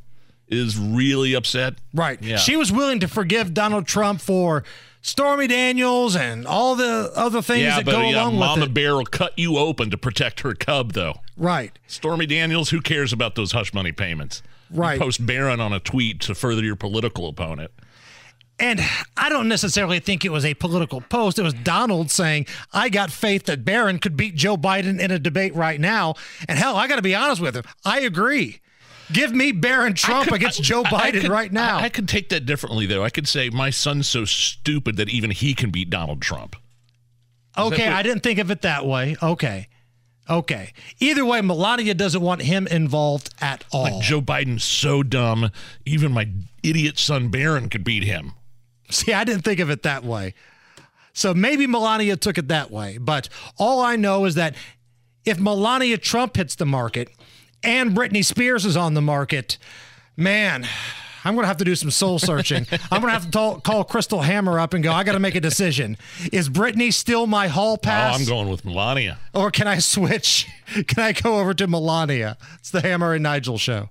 is 0.48 0.78
really 0.78 1.34
upset. 1.34 1.74
Right. 1.94 2.20
Yeah. 2.22 2.36
She 2.36 2.56
was 2.56 2.72
willing 2.72 3.00
to 3.00 3.08
forgive 3.08 3.54
Donald 3.54 3.86
Trump 3.86 4.20
for 4.20 4.64
Stormy 5.02 5.46
Daniels 5.46 6.16
and 6.16 6.46
all 6.46 6.74
the 6.74 7.12
other 7.14 7.42
things 7.42 7.62
yeah, 7.62 7.76
that 7.76 7.84
but 7.84 7.92
go 7.92 8.00
yeah, 8.00 8.14
along 8.16 8.36
Mama 8.36 8.38
with 8.38 8.56
it. 8.56 8.60
Mama 8.60 8.72
Bear 8.72 8.96
will 8.96 9.04
cut 9.06 9.38
you 9.38 9.56
open 9.58 9.90
to 9.90 9.98
protect 9.98 10.40
her 10.40 10.54
cub, 10.54 10.92
though. 10.92 11.20
Right. 11.36 11.78
Stormy 11.86 12.26
Daniels, 12.26 12.70
who 12.70 12.80
cares 12.80 13.12
about 13.12 13.34
those 13.34 13.52
hush 13.52 13.72
money 13.72 13.92
payments? 13.92 14.42
You 14.70 14.80
Right. 14.80 14.98
post 15.00 15.24
Barron 15.24 15.60
on 15.60 15.72
a 15.72 15.80
tweet 15.80 16.20
to 16.22 16.34
further 16.34 16.62
your 16.62 16.76
political 16.76 17.28
opponent. 17.28 17.70
And 18.60 18.80
I 19.16 19.28
don't 19.28 19.46
necessarily 19.48 20.00
think 20.00 20.24
it 20.24 20.32
was 20.32 20.44
a 20.44 20.54
political 20.54 21.00
post. 21.00 21.38
It 21.38 21.42
was 21.42 21.54
Donald 21.54 22.10
saying, 22.10 22.46
I 22.72 22.88
got 22.88 23.12
faith 23.12 23.44
that 23.44 23.64
Barron 23.64 23.98
could 24.00 24.16
beat 24.16 24.34
Joe 24.34 24.56
Biden 24.56 24.98
in 24.98 25.10
a 25.12 25.18
debate 25.18 25.54
right 25.54 25.80
now. 25.80 26.14
And 26.48 26.58
hell, 26.58 26.74
I 26.76 26.88
got 26.88 26.96
to 26.96 27.02
be 27.02 27.14
honest 27.14 27.40
with 27.40 27.54
him. 27.56 27.62
I 27.84 28.00
agree. 28.00 28.60
Give 29.12 29.32
me 29.32 29.52
Barron 29.52 29.94
Trump 29.94 30.32
against 30.32 30.62
Joe 30.62 30.82
Biden 30.82 31.20
could- 31.22 31.30
right 31.30 31.52
now. 31.52 31.78
I, 31.78 31.84
I 31.84 31.88
could 31.88 32.08
take 32.08 32.28
that 32.30 32.46
differently, 32.46 32.84
though. 32.86 33.04
I 33.04 33.10
could 33.10 33.28
say 33.28 33.48
my 33.48 33.70
son's 33.70 34.08
so 34.08 34.24
stupid 34.24 34.96
that 34.96 35.08
even 35.08 35.30
he 35.30 35.54
can 35.54 35.70
beat 35.70 35.88
Donald 35.88 36.20
Trump. 36.20 36.56
okay, 37.56 37.86
what- 37.86 37.94
I 37.94 38.02
didn't 38.02 38.22
think 38.22 38.38
of 38.38 38.50
it 38.50 38.62
that 38.62 38.84
way. 38.84 39.16
Okay. 39.22 39.68
Okay. 40.28 40.72
Either 41.00 41.24
way, 41.24 41.40
Melania 41.40 41.94
doesn't 41.94 42.20
want 42.20 42.42
him 42.42 42.66
involved 42.66 43.30
at 43.40 43.64
all. 43.72 43.84
Like 43.84 44.02
Joe 44.02 44.20
Biden's 44.20 44.64
so 44.64 45.02
dumb, 45.02 45.50
even 45.86 46.12
my 46.12 46.28
idiot 46.62 46.98
son 46.98 47.28
Barron 47.30 47.70
could 47.70 47.84
beat 47.84 48.04
him. 48.04 48.32
See, 48.90 49.12
I 49.12 49.24
didn't 49.24 49.42
think 49.42 49.60
of 49.60 49.70
it 49.70 49.82
that 49.82 50.04
way. 50.04 50.34
So 51.12 51.34
maybe 51.34 51.66
Melania 51.66 52.16
took 52.16 52.38
it 52.38 52.48
that 52.48 52.70
way. 52.70 52.98
But 52.98 53.28
all 53.58 53.80
I 53.80 53.96
know 53.96 54.24
is 54.24 54.36
that 54.36 54.54
if 55.24 55.38
Melania 55.38 55.98
Trump 55.98 56.36
hits 56.36 56.54
the 56.54 56.64
market 56.64 57.10
and 57.62 57.94
Britney 57.94 58.24
Spears 58.24 58.64
is 58.64 58.76
on 58.76 58.94
the 58.94 59.02
market, 59.02 59.58
man, 60.16 60.66
I'm 61.24 61.34
going 61.34 61.42
to 61.42 61.48
have 61.48 61.56
to 61.58 61.64
do 61.64 61.74
some 61.74 61.90
soul 61.90 62.18
searching. 62.20 62.66
I'm 62.90 63.00
going 63.00 63.08
to 63.08 63.18
have 63.18 63.24
to 63.24 63.30
tell, 63.30 63.60
call 63.60 63.84
Crystal 63.84 64.22
Hammer 64.22 64.58
up 64.58 64.74
and 64.74 64.82
go, 64.82 64.92
I 64.92 65.04
got 65.04 65.12
to 65.12 65.18
make 65.18 65.34
a 65.34 65.40
decision. 65.40 65.96
Is 66.32 66.48
Britney 66.48 66.92
still 66.92 67.26
my 67.26 67.48
hall 67.48 67.76
pass? 67.76 68.14
Oh, 68.16 68.20
I'm 68.20 68.26
going 68.26 68.48
with 68.48 68.64
Melania. 68.64 69.18
Or 69.34 69.50
can 69.50 69.66
I 69.66 69.78
switch? 69.78 70.48
Can 70.86 71.02
I 71.02 71.12
go 71.12 71.40
over 71.40 71.52
to 71.54 71.66
Melania? 71.66 72.36
It's 72.58 72.70
the 72.70 72.82
Hammer 72.82 73.14
and 73.14 73.22
Nigel 73.22 73.58
show. 73.58 73.90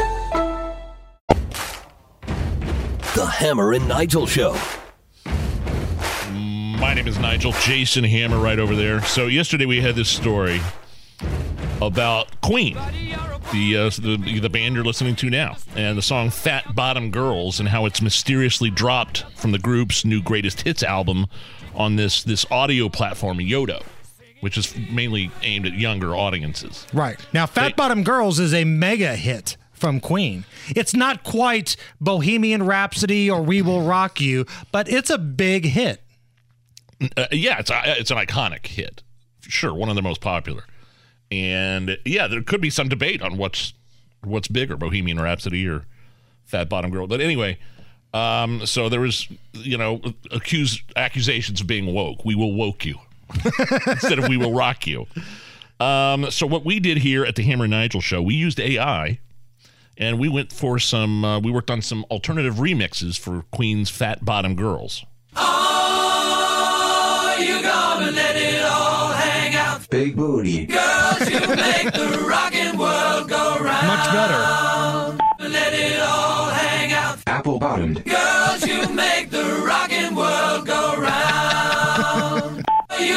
The 3.21 3.27
Hammer 3.27 3.73
and 3.73 3.87
Nigel 3.87 4.25
Show. 4.25 4.57
My 6.25 6.95
name 6.95 7.07
is 7.07 7.19
Nigel. 7.19 7.51
Jason 7.51 8.03
Hammer 8.03 8.39
right 8.39 8.57
over 8.57 8.75
there. 8.75 9.03
So 9.03 9.27
yesterday 9.27 9.67
we 9.67 9.79
had 9.79 9.93
this 9.93 10.09
story 10.09 10.59
about 11.83 12.41
Queen, 12.41 12.73
the 13.53 13.77
uh, 13.77 13.89
the 13.91 14.39
the 14.41 14.49
band 14.49 14.73
you're 14.73 14.83
listening 14.83 15.15
to 15.17 15.29
now, 15.29 15.55
and 15.75 15.99
the 15.99 16.01
song 16.01 16.31
"Fat 16.31 16.73
Bottom 16.73 17.11
Girls" 17.11 17.59
and 17.59 17.69
how 17.69 17.85
it's 17.85 18.01
mysteriously 18.01 18.71
dropped 18.71 19.23
from 19.35 19.51
the 19.51 19.59
group's 19.59 20.03
new 20.03 20.23
greatest 20.23 20.61
hits 20.61 20.81
album 20.81 21.27
on 21.75 21.97
this 21.97 22.23
this 22.23 22.43
audio 22.49 22.89
platform 22.89 23.37
Yoto, 23.37 23.83
which 24.39 24.57
is 24.57 24.75
mainly 24.89 25.29
aimed 25.43 25.67
at 25.67 25.73
younger 25.73 26.15
audiences. 26.15 26.87
Right. 26.91 27.19
Now, 27.33 27.45
Fat 27.45 27.75
Bottom 27.75 28.03
Girls 28.03 28.39
is 28.39 28.51
a 28.51 28.63
mega 28.63 29.15
hit 29.15 29.57
from 29.81 29.99
Queen. 29.99 30.45
It's 30.69 30.93
not 30.93 31.23
quite 31.23 31.75
Bohemian 31.99 32.63
Rhapsody 32.63 33.29
or 33.29 33.41
We 33.41 33.63
Will 33.63 33.81
Rock 33.81 34.21
You, 34.21 34.45
but 34.71 34.87
it's 34.87 35.09
a 35.09 35.17
big 35.17 35.65
hit. 35.65 36.03
Uh, 37.17 37.25
yeah, 37.31 37.57
it's 37.57 37.71
a, 37.71 37.81
it's 37.99 38.11
an 38.11 38.17
iconic 38.17 38.67
hit, 38.67 39.01
sure, 39.41 39.73
one 39.73 39.89
of 39.89 39.95
the 39.95 40.03
most 40.03 40.21
popular. 40.21 40.65
And 41.31 41.97
yeah, 42.05 42.27
there 42.27 42.43
could 42.43 42.61
be 42.61 42.69
some 42.69 42.89
debate 42.89 43.23
on 43.23 43.37
what's 43.37 43.73
what's 44.23 44.47
bigger, 44.47 44.77
Bohemian 44.77 45.19
Rhapsody 45.19 45.67
or 45.67 45.85
Fat 46.45 46.69
Bottom 46.69 46.91
Girl. 46.91 47.07
But 47.07 47.19
anyway, 47.19 47.57
um, 48.13 48.67
so 48.67 48.87
there 48.87 48.99
was 48.99 49.27
you 49.53 49.79
know 49.79 49.99
accused 50.29 50.81
accusations 50.95 51.59
of 51.59 51.65
being 51.65 51.91
woke. 51.91 52.23
We 52.23 52.35
will 52.35 52.53
woke 52.53 52.85
you 52.85 52.99
instead 53.87 54.19
of 54.19 54.27
we 54.27 54.37
will 54.37 54.53
rock 54.53 54.85
you. 54.85 55.07
Um, 55.79 56.29
so 56.29 56.45
what 56.45 56.63
we 56.63 56.79
did 56.79 56.99
here 56.99 57.25
at 57.25 57.35
the 57.35 57.41
Hammer 57.41 57.67
Nigel 57.67 58.01
show, 58.01 58.21
we 58.21 58.35
used 58.35 58.59
AI. 58.59 59.17
And 59.97 60.19
we 60.19 60.29
went 60.29 60.51
for 60.51 60.79
some. 60.79 61.23
Uh, 61.25 61.39
we 61.39 61.51
worked 61.51 61.69
on 61.69 61.81
some 61.81 62.05
alternative 62.09 62.55
remixes 62.55 63.19
for 63.19 63.43
Queen's 63.51 63.89
"Fat 63.89 64.23
Bottom 64.25 64.55
Girls." 64.55 65.05
Are 65.35 65.39
you 67.39 67.61
gonna 67.61 68.11
let 68.11 68.35
it 68.35 68.63
all 68.63 69.09
hang 69.13 69.55
out? 69.55 69.87
Big 69.89 70.15
booty. 70.15 70.65
Girls, 70.65 71.29
you 71.29 71.39
make 71.39 71.91
the 71.93 72.25
rockin' 72.27 72.77
world 72.77 73.29
go 73.29 73.57
round. 73.59 73.87
Much 73.87 74.11
better. 74.11 75.49
Let 75.49 75.73
it 75.73 75.99
all 76.01 76.49
hang 76.49 76.93
out. 76.93 77.19
Apple 77.27 77.59
bottomed. 77.59 78.03
Girls, 78.05 78.65
you 78.65 78.87
make 78.93 79.29
the 79.29 79.63
rockin' 79.65 80.15
world 80.15 80.65
go 80.65 80.95
round. 80.97 81.50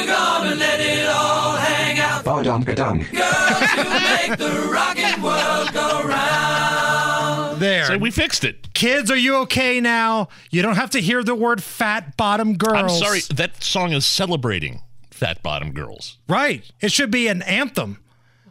Are 0.05 0.44
you 0.44 0.50
gonna 0.50 0.57
let 0.57 0.80
it 0.80 1.07
all 1.07 1.57
hang 1.57 1.98
out? 1.98 2.24
Badonka-dunk. 2.24 3.11
Girls, 3.11 3.61
you 3.74 3.84
make 4.28 4.38
the 4.38 4.68
rockin' 4.70 5.22
world 5.22 5.72
go 5.72 6.02
round. 6.07 7.59
There. 7.59 7.86
So 7.86 7.96
we 7.96 8.11
fixed 8.11 8.44
it. 8.44 8.74
Kids, 8.74 9.11
are 9.11 9.16
you 9.16 9.36
okay 9.36 9.80
now? 9.80 10.28
You 10.50 10.61
don't 10.61 10.76
have 10.76 10.90
to 10.90 11.00
hear 11.00 11.22
the 11.22 11.34
word 11.34 11.62
fat 11.62 12.18
bottom 12.18 12.59
girls. 12.59 12.76
I'm 12.76 12.90
sorry, 12.90 13.20
that 13.34 13.64
song 13.64 13.92
is 13.92 14.05
celebrating 14.05 14.82
fat 15.11 15.42
bottom 15.42 15.72
girls. 15.72 16.18
Right. 16.28 16.70
It 16.80 16.92
should 16.92 17.11
be 17.11 17.28
an 17.28 17.40
anthem. 17.42 18.03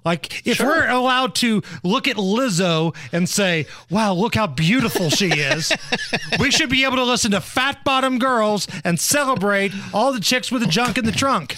Like, 0.06 0.46
if 0.46 0.60
we're 0.60 0.88
allowed 0.88 1.36
to 1.36 1.62
look 1.84 2.08
at 2.08 2.18
Lizzo 2.18 2.96
and 3.12 3.28
say, 3.28 3.66
wow, 3.90 4.14
look 4.14 4.36
how 4.36 4.48
beautiful 4.48 5.10
she 5.10 5.28
is, 5.28 5.72
we 6.40 6.52
should 6.52 6.70
be 6.70 6.84
able 6.84 6.98
to 6.98 7.04
listen 7.04 7.32
to 7.32 7.42
Fat 7.42 7.84
Bottom 7.84 8.20
Girls 8.20 8.68
and 8.84 9.00
celebrate 9.00 9.72
all 9.94 10.12
the 10.12 10.20
chicks 10.20 10.52
with 10.52 10.62
the 10.62 10.68
junk 10.68 10.98
in 10.98 11.06
the 11.06 11.12
trunk. 11.12 11.56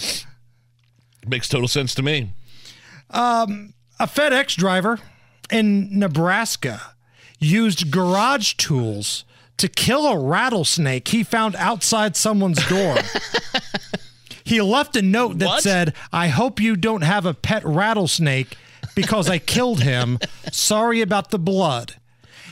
Makes 1.26 1.48
total 1.48 1.68
sense 1.68 1.94
to 1.96 2.02
me. 2.02 2.30
Um, 3.10 3.74
a 3.98 4.06
FedEx 4.06 4.54
driver 4.56 5.00
in 5.50 5.98
Nebraska 5.98 6.80
used 7.38 7.90
garage 7.90 8.54
tools 8.54 9.24
to 9.56 9.68
kill 9.68 10.06
a 10.06 10.18
rattlesnake 10.18 11.08
he 11.08 11.22
found 11.22 11.56
outside 11.56 12.14
someone's 12.14 12.64
door. 12.68 12.96
he 14.46 14.60
left 14.60 14.94
a 14.94 15.02
note 15.02 15.40
that 15.40 15.60
said, 15.60 15.92
I 16.12 16.28
hope 16.28 16.60
you 16.60 16.76
don't 16.76 17.02
have 17.02 17.26
a 17.26 17.34
pet 17.34 17.64
rattlesnake 17.64 18.56
because 18.94 19.28
I 19.28 19.38
killed 19.38 19.82
him. 19.82 20.20
Sorry 20.52 21.00
about 21.00 21.30
the 21.30 21.38
blood. 21.38 21.96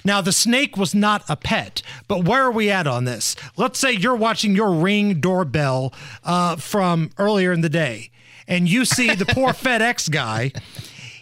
Now, 0.05 0.21
the 0.21 0.33
snake 0.33 0.77
was 0.77 0.93
not 0.93 1.23
a 1.29 1.37
pet, 1.37 1.83
but 2.09 2.25
where 2.25 2.43
are 2.43 2.51
we 2.51 2.69
at 2.69 2.89
on 2.89 3.05
this? 3.05 3.37
Let's 3.57 3.79
say 3.79 3.93
you're 3.93 4.17
watching 4.17 4.57
your 4.57 4.73
ring 4.73 5.21
doorbell 5.21 5.95
uh, 6.25 6.57
from 6.57 7.11
earlier 7.17 7.53
in 7.53 7.61
the 7.61 7.69
day, 7.71 8.11
and 8.49 8.69
you 8.69 8.85
see 8.85 9.15
the 9.15 9.25
poor 9.25 9.51
FedEx 9.53 10.11
guy. 10.11 10.51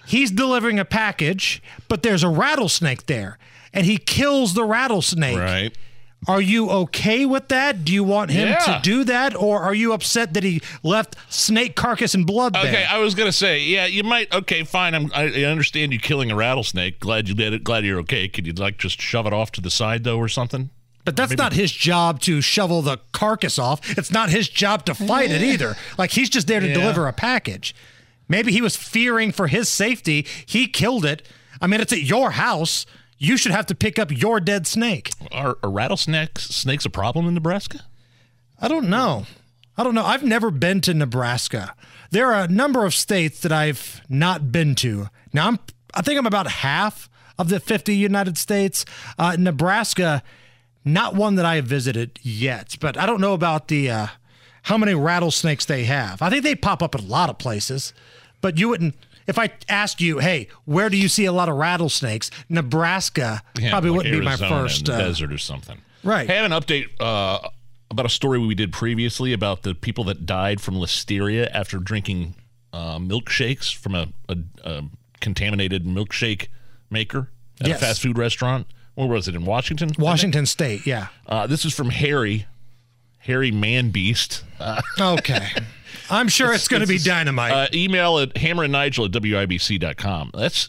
He's 0.06 0.30
delivering 0.30 0.78
a 0.78 0.86
package, 0.86 1.62
but 1.86 2.02
there's 2.02 2.24
a 2.24 2.28
rattlesnake 2.30 3.04
there, 3.06 3.38
and 3.74 3.84
he 3.84 3.98
kills 3.98 4.54
the 4.54 4.64
rattlesnake. 4.64 5.38
Right. 5.38 5.76
Are 6.28 6.40
you 6.40 6.70
okay 6.70 7.26
with 7.26 7.48
that? 7.48 7.84
Do 7.84 7.92
you 7.92 8.04
want 8.04 8.30
him 8.30 8.48
Yeah. 8.48 8.58
to 8.58 8.80
do 8.82 9.02
that, 9.04 9.34
or 9.34 9.60
are 9.60 9.74
you 9.74 9.92
upset 9.92 10.34
that 10.34 10.44
he 10.44 10.62
left 10.84 11.16
snake 11.28 11.74
carcass 11.74 12.14
and 12.14 12.24
blood 12.26 12.52
there? 12.54 12.62
Okay, 12.66 12.84
I 12.84 12.98
was 12.98 13.14
gonna 13.16 13.32
say, 13.32 13.60
yeah, 13.60 13.86
you 13.86 14.04
might. 14.04 14.32
Okay, 14.32 14.62
fine. 14.62 14.94
I'm, 14.94 15.10
I, 15.14 15.24
I 15.24 15.44
understand 15.44 15.92
you 15.92 15.98
killing 15.98 16.30
a 16.30 16.36
rattlesnake. 16.36 17.00
Glad 17.00 17.28
you 17.28 17.34
did 17.34 17.52
it. 17.52 17.64
Glad 17.64 17.84
you're 17.84 17.98
okay. 18.00 18.28
Could 18.28 18.46
you 18.46 18.52
like 18.52 18.78
just 18.78 19.00
shove 19.00 19.26
it 19.26 19.32
off 19.32 19.50
to 19.52 19.60
the 19.60 19.70
side 19.70 20.04
though, 20.04 20.18
or 20.18 20.28
something? 20.28 20.70
But 21.04 21.16
that's 21.16 21.30
Maybe- 21.30 21.42
not 21.42 21.52
his 21.54 21.72
job 21.72 22.20
to 22.20 22.40
shovel 22.40 22.80
the 22.82 22.98
carcass 23.10 23.58
off. 23.58 23.80
It's 23.98 24.12
not 24.12 24.30
his 24.30 24.48
job 24.48 24.84
to 24.84 24.94
fight 24.94 25.32
it 25.32 25.42
either. 25.42 25.76
Like 25.98 26.12
he's 26.12 26.30
just 26.30 26.46
there 26.46 26.60
to 26.60 26.68
Yeah. 26.68 26.74
deliver 26.74 27.08
a 27.08 27.12
package. 27.12 27.74
Maybe 28.28 28.52
he 28.52 28.62
was 28.62 28.76
fearing 28.76 29.32
for 29.32 29.48
his 29.48 29.68
safety. 29.68 30.24
He 30.46 30.68
killed 30.68 31.04
it. 31.04 31.26
I 31.60 31.66
mean, 31.66 31.80
it's 31.80 31.92
at 31.92 32.02
your 32.02 32.30
house. 32.32 32.86
You 33.22 33.36
should 33.36 33.52
have 33.52 33.66
to 33.66 33.76
pick 33.76 34.00
up 34.00 34.10
your 34.10 34.40
dead 34.40 34.66
snake. 34.66 35.12
Are, 35.30 35.56
are 35.62 35.70
rattlesnakes 35.70 36.42
snakes 36.48 36.84
a 36.84 36.90
problem 36.90 37.28
in 37.28 37.34
Nebraska? 37.34 37.82
I 38.60 38.66
don't 38.66 38.90
know. 38.90 39.26
I 39.76 39.84
don't 39.84 39.94
know. 39.94 40.04
I've 40.04 40.24
never 40.24 40.50
been 40.50 40.80
to 40.80 40.92
Nebraska. 40.92 41.76
There 42.10 42.32
are 42.32 42.42
a 42.42 42.48
number 42.48 42.84
of 42.84 42.94
states 42.94 43.38
that 43.42 43.52
I've 43.52 44.00
not 44.08 44.50
been 44.50 44.74
to. 44.76 45.06
Now 45.32 45.46
I'm 45.46 45.60
I 45.94 46.02
think 46.02 46.18
I'm 46.18 46.26
about 46.26 46.48
half 46.48 47.08
of 47.38 47.48
the 47.48 47.60
50 47.60 47.94
United 47.94 48.36
States. 48.38 48.84
Uh, 49.16 49.36
Nebraska, 49.38 50.24
not 50.84 51.14
one 51.14 51.36
that 51.36 51.44
I 51.44 51.54
have 51.54 51.66
visited 51.66 52.18
yet, 52.22 52.76
but 52.80 52.96
I 52.96 53.06
don't 53.06 53.20
know 53.20 53.34
about 53.34 53.68
the 53.68 53.88
uh, 53.88 54.06
how 54.64 54.76
many 54.76 54.94
rattlesnakes 54.94 55.64
they 55.64 55.84
have. 55.84 56.22
I 56.22 56.28
think 56.28 56.42
they 56.42 56.56
pop 56.56 56.82
up 56.82 56.96
in 56.96 57.02
a 57.02 57.06
lot 57.06 57.30
of 57.30 57.38
places, 57.38 57.94
but 58.40 58.58
you 58.58 58.68
wouldn't. 58.70 58.96
If 59.26 59.38
I 59.38 59.50
asked 59.68 60.00
you, 60.00 60.18
hey, 60.18 60.48
where 60.64 60.88
do 60.90 60.96
you 60.96 61.08
see 61.08 61.24
a 61.24 61.32
lot 61.32 61.48
of 61.48 61.56
rattlesnakes? 61.56 62.30
Nebraska 62.48 63.42
Yeah, 63.58 63.70
probably 63.70 63.90
like 63.90 63.96
wouldn't 63.98 64.14
be 64.20 64.24
my 64.24 64.36
first. 64.36 64.88
in 64.88 64.94
the 64.96 65.02
uh, 65.02 65.06
desert 65.06 65.32
or 65.32 65.38
something. 65.38 65.78
Right. 66.02 66.28
I 66.28 66.34
have 66.34 66.44
an 66.50 66.52
update 66.52 66.86
uh, 67.00 67.48
about 67.90 68.06
a 68.06 68.08
story 68.08 68.38
we 68.38 68.54
did 68.54 68.72
previously 68.72 69.32
about 69.32 69.62
the 69.62 69.74
people 69.74 70.04
that 70.04 70.26
died 70.26 70.60
from 70.60 70.74
listeria 70.74 71.48
after 71.52 71.78
drinking 71.78 72.34
uh, 72.72 72.98
milkshakes 72.98 73.74
from 73.74 73.94
a, 73.94 74.08
a, 74.28 74.36
a 74.64 74.82
contaminated 75.20 75.84
milkshake 75.84 76.48
maker 76.90 77.28
at 77.60 77.68
Yes. 77.68 77.82
a 77.82 77.84
fast 77.86 78.02
food 78.02 78.18
restaurant. 78.18 78.66
Where 78.94 79.06
was 79.06 79.28
it 79.28 79.34
in 79.34 79.44
Washington? 79.44 79.90
Washington 79.98 80.44
State, 80.46 80.86
yeah. 80.86 81.06
Uh, 81.26 81.46
this 81.46 81.64
is 81.64 81.72
from 81.74 81.90
Harry, 81.90 82.46
Harry 83.18 83.52
Manbeast. 83.52 84.42
Uh, 84.58 84.80
Okay. 85.00 85.48
I'm 86.12 86.28
sure 86.28 86.52
it's, 86.52 86.68
going 86.68 86.82
to 86.82 86.86
be 86.86 86.98
dynamite. 86.98 87.52
Uh, 87.52 87.66
email 87.72 88.18
at 88.18 88.36
hammer 88.36 88.64
and 88.64 88.72
Nigel 88.72 89.06
at 89.06 89.10
wibc.com. 89.10 90.30
That's 90.34 90.68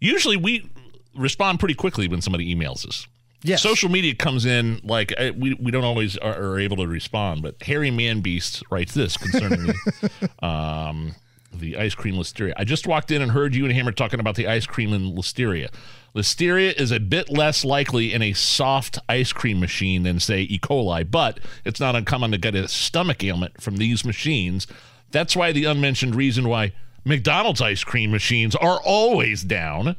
usually 0.00 0.36
we 0.36 0.70
respond 1.14 1.58
pretty 1.58 1.74
quickly 1.74 2.08
when 2.08 2.22
somebody 2.22 2.54
emails 2.54 2.86
us. 2.86 3.06
Yes. 3.44 3.60
Social 3.60 3.88
media 3.88 4.14
comes 4.14 4.46
in 4.46 4.80
like 4.84 5.12
we, 5.36 5.54
we 5.54 5.70
don't 5.72 5.84
always 5.84 6.16
are, 6.18 6.40
are 6.40 6.60
able 6.60 6.76
to 6.76 6.86
respond, 6.86 7.42
but 7.42 7.60
Harry 7.64 7.90
Manbeast 7.90 8.62
writes 8.70 8.94
this 8.94 9.16
concerning 9.16 9.66
the, 9.66 10.30
um, 10.46 11.16
the 11.52 11.76
ice 11.76 11.94
cream 11.94 12.14
listeria. 12.14 12.52
I 12.56 12.64
just 12.64 12.86
walked 12.86 13.10
in 13.10 13.20
and 13.20 13.32
heard 13.32 13.54
you 13.54 13.64
and 13.64 13.72
Hammer 13.72 13.90
talking 13.90 14.20
about 14.20 14.36
the 14.36 14.46
ice 14.46 14.64
cream 14.64 14.92
and 14.92 15.18
listeria. 15.18 15.70
Listeria 16.14 16.78
is 16.78 16.90
a 16.90 17.00
bit 17.00 17.30
less 17.30 17.64
likely 17.64 18.12
in 18.12 18.20
a 18.20 18.34
soft 18.34 18.98
ice 19.08 19.32
cream 19.32 19.58
machine 19.58 20.02
than, 20.02 20.20
say, 20.20 20.42
E. 20.42 20.58
coli, 20.58 21.10
but 21.10 21.40
it's 21.64 21.80
not 21.80 21.96
uncommon 21.96 22.32
to 22.32 22.38
get 22.38 22.54
a 22.54 22.68
stomach 22.68 23.24
ailment 23.24 23.62
from 23.62 23.78
these 23.78 24.04
machines. 24.04 24.66
That's 25.10 25.34
why 25.34 25.52
the 25.52 25.64
unmentioned 25.64 26.14
reason 26.14 26.48
why 26.48 26.72
McDonald's 27.04 27.62
ice 27.62 27.82
cream 27.82 28.10
machines 28.10 28.54
are 28.56 28.80
always 28.82 29.42
down. 29.42 29.96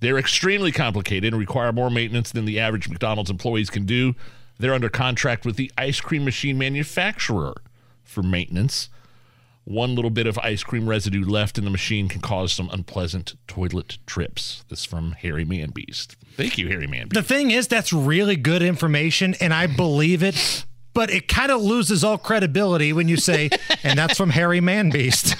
They're 0.00 0.18
extremely 0.18 0.70
complicated 0.70 1.32
and 1.32 1.40
require 1.40 1.72
more 1.72 1.90
maintenance 1.90 2.30
than 2.30 2.44
the 2.44 2.60
average 2.60 2.88
McDonald's 2.88 3.30
employees 3.30 3.68
can 3.68 3.84
do. 3.84 4.14
They're 4.58 4.74
under 4.74 4.88
contract 4.88 5.44
with 5.44 5.56
the 5.56 5.72
ice 5.76 6.00
cream 6.00 6.24
machine 6.24 6.56
manufacturer 6.56 7.54
for 8.04 8.22
maintenance. 8.22 8.88
One 9.70 9.94
little 9.94 10.10
bit 10.10 10.26
of 10.26 10.38
ice 10.38 10.62
cream 10.62 10.88
residue 10.88 11.22
left 11.22 11.58
in 11.58 11.64
the 11.64 11.70
machine 11.70 12.08
can 12.08 12.22
cause 12.22 12.54
some 12.54 12.70
unpleasant 12.72 13.34
toilet 13.46 13.98
trips. 14.06 14.64
This 14.70 14.78
is 14.80 14.84
from 14.86 15.12
Harry 15.12 15.44
Manbeast. 15.44 16.16
Thank 16.36 16.56
you, 16.56 16.68
Harry 16.68 16.86
Manbeast. 16.86 17.12
the 17.12 17.22
thing 17.22 17.50
is, 17.50 17.68
that's 17.68 17.92
really 17.92 18.34
good 18.36 18.62
information, 18.62 19.34
and 19.42 19.52
I 19.52 19.66
believe 19.66 20.22
it. 20.22 20.64
But 20.94 21.10
it 21.10 21.28
kind 21.28 21.52
of 21.52 21.60
loses 21.60 22.02
all 22.02 22.16
credibility 22.16 22.94
when 22.94 23.08
you 23.08 23.18
say, 23.18 23.50
and 23.82 23.98
that's 23.98 24.16
from 24.16 24.30
Harry 24.30 24.60
Manbeast. 24.60 25.36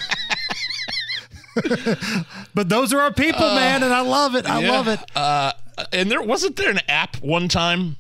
but 2.55 2.69
those 2.69 2.93
are 2.93 3.01
our 3.01 3.13
people, 3.13 3.41
man, 3.55 3.83
and 3.83 3.93
I 3.95 4.01
love 4.01 4.35
it. 4.35 4.47
I 4.47 4.61
Yeah. 4.61 4.71
love 4.71 4.89
it. 4.89 5.01
Uh, 5.17 5.53
and 5.93 6.11
there 6.11 6.23
wasn't 6.23 6.57
there 6.57 6.71
an 6.71 6.81
app 6.87 7.17
one 7.23 7.49
time 7.49 7.97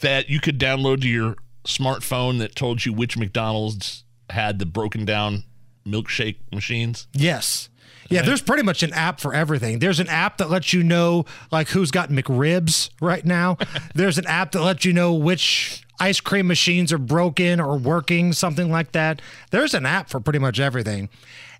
that 0.00 0.28
you 0.30 0.38
could 0.40 0.58
download 0.60 1.00
to 1.02 1.08
your 1.08 1.34
smartphone 1.66 2.38
that 2.38 2.54
told 2.54 2.84
you 2.86 2.92
which 2.92 3.16
McDonald's 3.16 4.04
had 4.30 4.58
the 4.58 4.66
broken 4.66 5.04
down 5.04 5.44
milkshake 5.86 6.36
machines. 6.52 7.06
Yes. 7.12 7.68
Yeah, 8.10 8.22
there's 8.22 8.42
pretty 8.42 8.62
much 8.62 8.82
an 8.82 8.92
app 8.92 9.18
for 9.18 9.34
everything. 9.34 9.78
There's 9.78 9.98
an 9.98 10.08
app 10.08 10.36
that 10.38 10.50
lets 10.50 10.72
you 10.72 10.82
know 10.82 11.24
like 11.50 11.68
who's 11.68 11.90
got 11.90 12.10
McRibs 12.10 12.90
right 13.00 13.24
now. 13.24 13.56
there's 13.94 14.18
an 14.18 14.26
app 14.26 14.52
that 14.52 14.60
lets 14.62 14.84
you 14.84 14.92
know 14.92 15.14
which 15.14 15.82
ice 15.98 16.20
cream 16.20 16.46
machines 16.46 16.92
are 16.92 16.98
broken 16.98 17.60
or 17.60 17.76
working, 17.78 18.32
something 18.32 18.70
like 18.70 18.92
that. 18.92 19.22
There's 19.50 19.74
an 19.74 19.86
app 19.86 20.10
for 20.10 20.20
pretty 20.20 20.38
much 20.38 20.60
everything. 20.60 21.08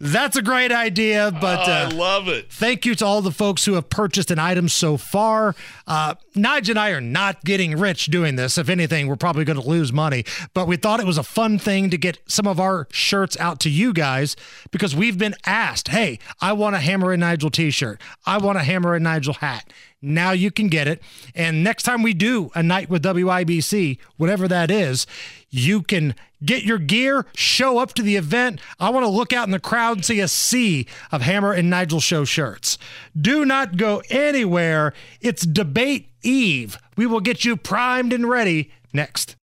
that's 0.00 0.36
a 0.36 0.42
great 0.42 0.70
idea. 0.70 1.30
But 1.40 1.68
Oh, 1.68 1.72
I 1.72 1.82
uh, 1.86 1.90
love 1.94 2.28
it. 2.28 2.52
thank 2.52 2.86
you 2.86 2.94
to 2.96 3.04
all 3.04 3.20
the 3.20 3.32
folks 3.32 3.64
who 3.64 3.74
have 3.74 3.90
purchased 3.90 4.30
an 4.30 4.38
item 4.38 4.68
so 4.68 4.96
far. 4.96 5.56
Uh, 5.88 6.14
Nigel 6.36 6.72
and 6.72 6.78
I 6.78 6.90
are 6.90 7.00
not 7.00 7.42
getting 7.44 7.76
rich 7.76 8.06
doing 8.06 8.36
this. 8.36 8.58
If 8.58 8.68
anything, 8.68 9.08
we're 9.08 9.16
probably 9.16 9.44
going 9.44 9.60
to 9.60 9.68
lose 9.68 9.92
money. 9.92 10.24
But 10.54 10.68
we 10.68 10.76
thought 10.76 11.00
it 11.00 11.06
was 11.06 11.18
a 11.18 11.24
fun 11.24 11.58
thing 11.58 11.90
to 11.90 11.98
get 11.98 12.18
some 12.26 12.46
of 12.46 12.60
our 12.60 12.86
shirts 12.92 13.36
out 13.40 13.58
to 13.60 13.70
you 13.70 13.92
guys 13.92 14.36
because 14.70 14.94
we've 14.94 15.18
been 15.18 15.34
asked, 15.46 15.88
hey, 15.88 16.20
I 16.40 16.52
want 16.52 16.76
a 16.76 16.80
Hammer 16.80 17.10
and 17.12 17.20
Nigel 17.20 17.50
t 17.50 17.70
shirt. 17.70 18.00
I 18.24 18.38
want 18.38 18.56
a 18.58 18.62
Hammer 18.62 18.94
and 18.94 19.02
Nigel 19.02 19.34
hat. 19.34 19.72
Now 20.00 20.30
you 20.30 20.50
can 20.50 20.68
get 20.68 20.86
it. 20.86 21.02
And 21.34 21.64
next 21.64 21.82
time 21.82 22.02
we 22.02 22.14
do 22.14 22.50
a 22.54 22.62
night 22.62 22.88
with 22.88 23.02
WIBC, 23.02 23.98
whatever 24.16 24.46
that 24.48 24.70
is, 24.70 25.06
you 25.50 25.82
can 25.82 26.14
get 26.44 26.62
your 26.62 26.78
gear, 26.78 27.26
show 27.34 27.78
up 27.78 27.94
to 27.94 28.02
the 28.02 28.16
event. 28.16 28.60
I 28.78 28.90
want 28.90 29.04
to 29.04 29.10
look 29.10 29.32
out 29.32 29.48
in 29.48 29.52
the 29.52 29.58
crowd 29.58 29.98
and 29.98 30.04
see 30.04 30.20
a 30.20 30.28
sea 30.28 30.86
of 31.10 31.22
Hammer 31.22 31.52
and 31.52 31.68
Nigel 31.68 32.00
show 32.00 32.24
shirts. 32.24 32.78
Do 33.20 33.44
not 33.44 33.76
go 33.76 34.02
anywhere. 34.08 34.92
It's 35.20 35.44
debate 35.44 36.08
eve. 36.22 36.78
We 36.96 37.06
will 37.06 37.20
get 37.20 37.44
you 37.44 37.56
primed 37.56 38.12
and 38.12 38.28
ready 38.28 38.70
next. 38.92 39.36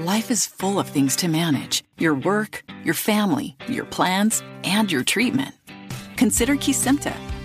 Life 0.00 0.30
is 0.30 0.46
full 0.46 0.78
of 0.78 0.88
things 0.88 1.16
to 1.16 1.28
manage 1.28 1.82
your 1.98 2.14
work, 2.14 2.64
your 2.84 2.94
family, 2.94 3.56
your 3.66 3.86
plans, 3.86 4.42
and 4.62 4.92
your 4.92 5.02
treatment. 5.02 5.54
Consider 6.16 6.54
Kesimpta, 6.56 7.16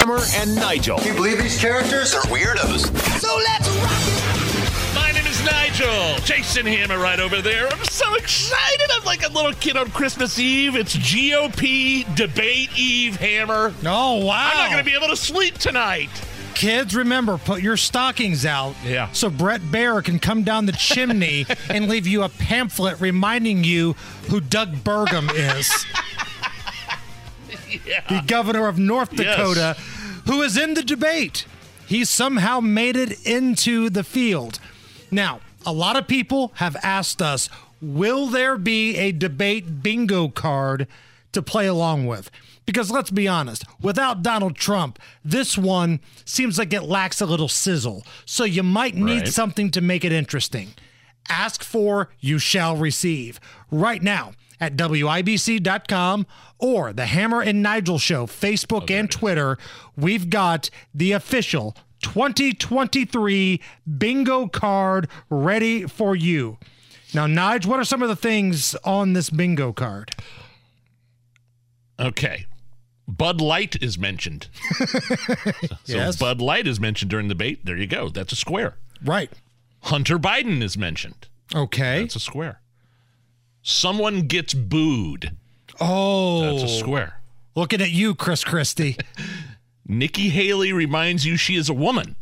Hammer 0.00 0.20
and 0.36 0.54
Nigel. 0.56 0.98
Can 0.98 1.08
you 1.08 1.14
believe 1.14 1.38
these 1.38 1.60
characters 1.60 2.14
are 2.14 2.22
weirdos? 2.22 2.86
So 3.20 3.36
let's 3.36 3.68
rock 3.68 4.94
My 4.94 5.12
name 5.12 5.26
is 5.26 5.44
Nigel. 5.44 6.16
Jason 6.24 6.64
Hammer 6.64 6.98
right 6.98 7.20
over 7.20 7.42
there. 7.42 7.68
I'm 7.68 7.84
so 7.84 8.14
excited. 8.14 8.90
I'm 8.92 9.04
like 9.04 9.28
a 9.28 9.32
little 9.32 9.52
kid 9.52 9.76
on 9.76 9.90
Christmas 9.90 10.38
Eve. 10.38 10.74
It's 10.74 10.96
GOP 10.96 12.14
debate 12.16 12.70
eve, 12.78 13.16
Hammer. 13.16 13.74
Oh, 13.84 14.24
wow. 14.24 14.50
I'm 14.50 14.56
not 14.56 14.70
going 14.70 14.84
to 14.84 14.90
be 14.90 14.96
able 14.96 15.08
to 15.08 15.16
sleep 15.16 15.58
tonight. 15.58 16.08
Kids, 16.54 16.94
remember, 16.96 17.36
put 17.38 17.62
your 17.62 17.76
stockings 17.76 18.44
out. 18.46 18.74
Yeah. 18.84 19.10
So 19.12 19.28
Bret 19.30 19.60
Baier 19.60 20.02
can 20.02 20.18
come 20.18 20.44
down 20.44 20.66
the 20.66 20.72
chimney 20.72 21.46
and 21.68 21.88
leave 21.88 22.06
you 22.06 22.22
a 22.22 22.28
pamphlet 22.28 23.00
reminding 23.00 23.64
you 23.64 23.94
who 24.28 24.40
Doug 24.40 24.74
Burgum 24.76 25.30
is. 25.34 25.70
The 28.08 28.22
governor 28.26 28.66
of 28.68 28.78
North 28.78 29.12
Yes. 29.12 29.36
Dakota, 29.36 29.76
who 30.26 30.42
is 30.42 30.56
in 30.56 30.74
the 30.74 30.82
debate. 30.82 31.44
He 31.86 32.04
somehow 32.04 32.60
made 32.60 32.96
it 32.96 33.24
into 33.26 33.90
the 33.90 34.04
field. 34.04 34.58
Now, 35.10 35.40
a 35.66 35.72
lot 35.72 35.96
of 35.96 36.06
people 36.06 36.52
have 36.56 36.76
asked 36.82 37.20
us, 37.20 37.48
will 37.82 38.26
there 38.26 38.56
be 38.56 38.96
a 38.96 39.12
debate 39.12 39.82
bingo 39.82 40.28
card 40.28 40.86
to 41.32 41.42
play 41.42 41.66
along 41.66 42.06
with? 42.06 42.30
Because 42.66 42.90
let's 42.92 43.10
be 43.10 43.26
honest, 43.26 43.64
without 43.80 44.22
Donald 44.22 44.54
Trump, 44.54 44.98
this 45.24 45.58
one 45.58 45.98
seems 46.24 46.58
like 46.58 46.72
it 46.72 46.82
lacks 46.82 47.20
a 47.20 47.26
little 47.26 47.48
sizzle. 47.48 48.04
So 48.24 48.44
you 48.44 48.62
might 48.62 48.94
need 48.94 49.22
Right. 49.22 49.28
something 49.28 49.70
to 49.72 49.80
make 49.80 50.04
it 50.04 50.12
interesting. 50.12 50.74
Ask 51.28 51.64
for, 51.64 52.10
you 52.20 52.38
shall 52.38 52.76
receive. 52.76 53.40
Right 53.72 54.02
now 54.02 54.32
at 54.60 54.76
WIBC.com 54.76 56.26
or 56.58 56.92
the 56.92 57.06
Hammer 57.06 57.40
and 57.40 57.62
Nigel 57.62 57.98
Show, 57.98 58.26
Facebook 58.26 58.90
oh, 58.90 58.94
and 58.94 59.10
Twitter, 59.10 59.58
we've 59.96 60.30
got 60.30 60.70
the 60.94 61.12
official 61.12 61.76
2023 62.02 63.60
bingo 63.98 64.46
card 64.48 65.08
ready 65.28 65.86
for 65.86 66.14
you. 66.14 66.58
Now, 67.12 67.26
Nige, 67.26 67.66
what 67.66 67.80
are 67.80 67.84
some 67.84 68.02
of 68.02 68.08
the 68.08 68.16
things 68.16 68.74
on 68.84 69.14
this 69.14 69.30
bingo 69.30 69.72
card? 69.72 70.12
Okay. 71.98 72.46
Bud 73.08 73.40
Light 73.40 73.82
is 73.82 73.98
mentioned. 73.98 74.48
so 74.78 75.76
Yes. 75.86 76.16
Bud 76.16 76.40
Light 76.40 76.66
is 76.66 76.78
mentioned 76.78 77.10
during 77.10 77.28
the 77.28 77.34
debate. 77.34 77.64
There 77.64 77.76
you 77.76 77.86
go. 77.86 78.08
That's 78.08 78.32
a 78.32 78.36
square. 78.36 78.76
Right. 79.04 79.30
Hunter 79.84 80.18
Biden 80.18 80.62
is 80.62 80.78
mentioned. 80.78 81.28
Okay. 81.54 82.00
That's 82.00 82.16
a 82.16 82.20
square. 82.20 82.60
Someone 83.62 84.22
gets 84.22 84.54
booed. 84.54 85.36
Oh. 85.80 86.58
That's 86.58 86.72
a 86.72 86.78
square. 86.78 87.20
Looking 87.54 87.80
at 87.80 87.90
you, 87.90 88.14
Chris 88.14 88.44
Christie. 88.44 88.96
Nikki 89.86 90.28
Haley 90.28 90.72
reminds 90.72 91.26
you 91.26 91.36
she 91.36 91.56
is 91.56 91.68
a 91.68 91.74
woman. 91.74 92.14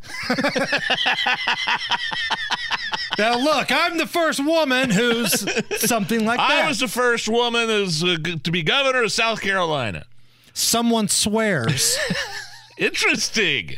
now, 3.18 3.36
look, 3.36 3.70
I'm 3.70 3.98
the 3.98 4.06
first 4.06 4.42
woman 4.42 4.88
who's 4.90 5.44
something 5.78 6.24
like 6.24 6.38
that. 6.38 6.50
I 6.64 6.68
was 6.68 6.80
the 6.80 6.88
first 6.88 7.28
woman 7.28 7.68
as, 7.68 8.02
uh, 8.02 8.16
to 8.42 8.50
be 8.50 8.62
governor 8.62 9.02
of 9.02 9.12
South 9.12 9.42
Carolina. 9.42 10.06
Someone 10.54 11.08
swears. 11.08 11.98
Interesting. 12.78 13.74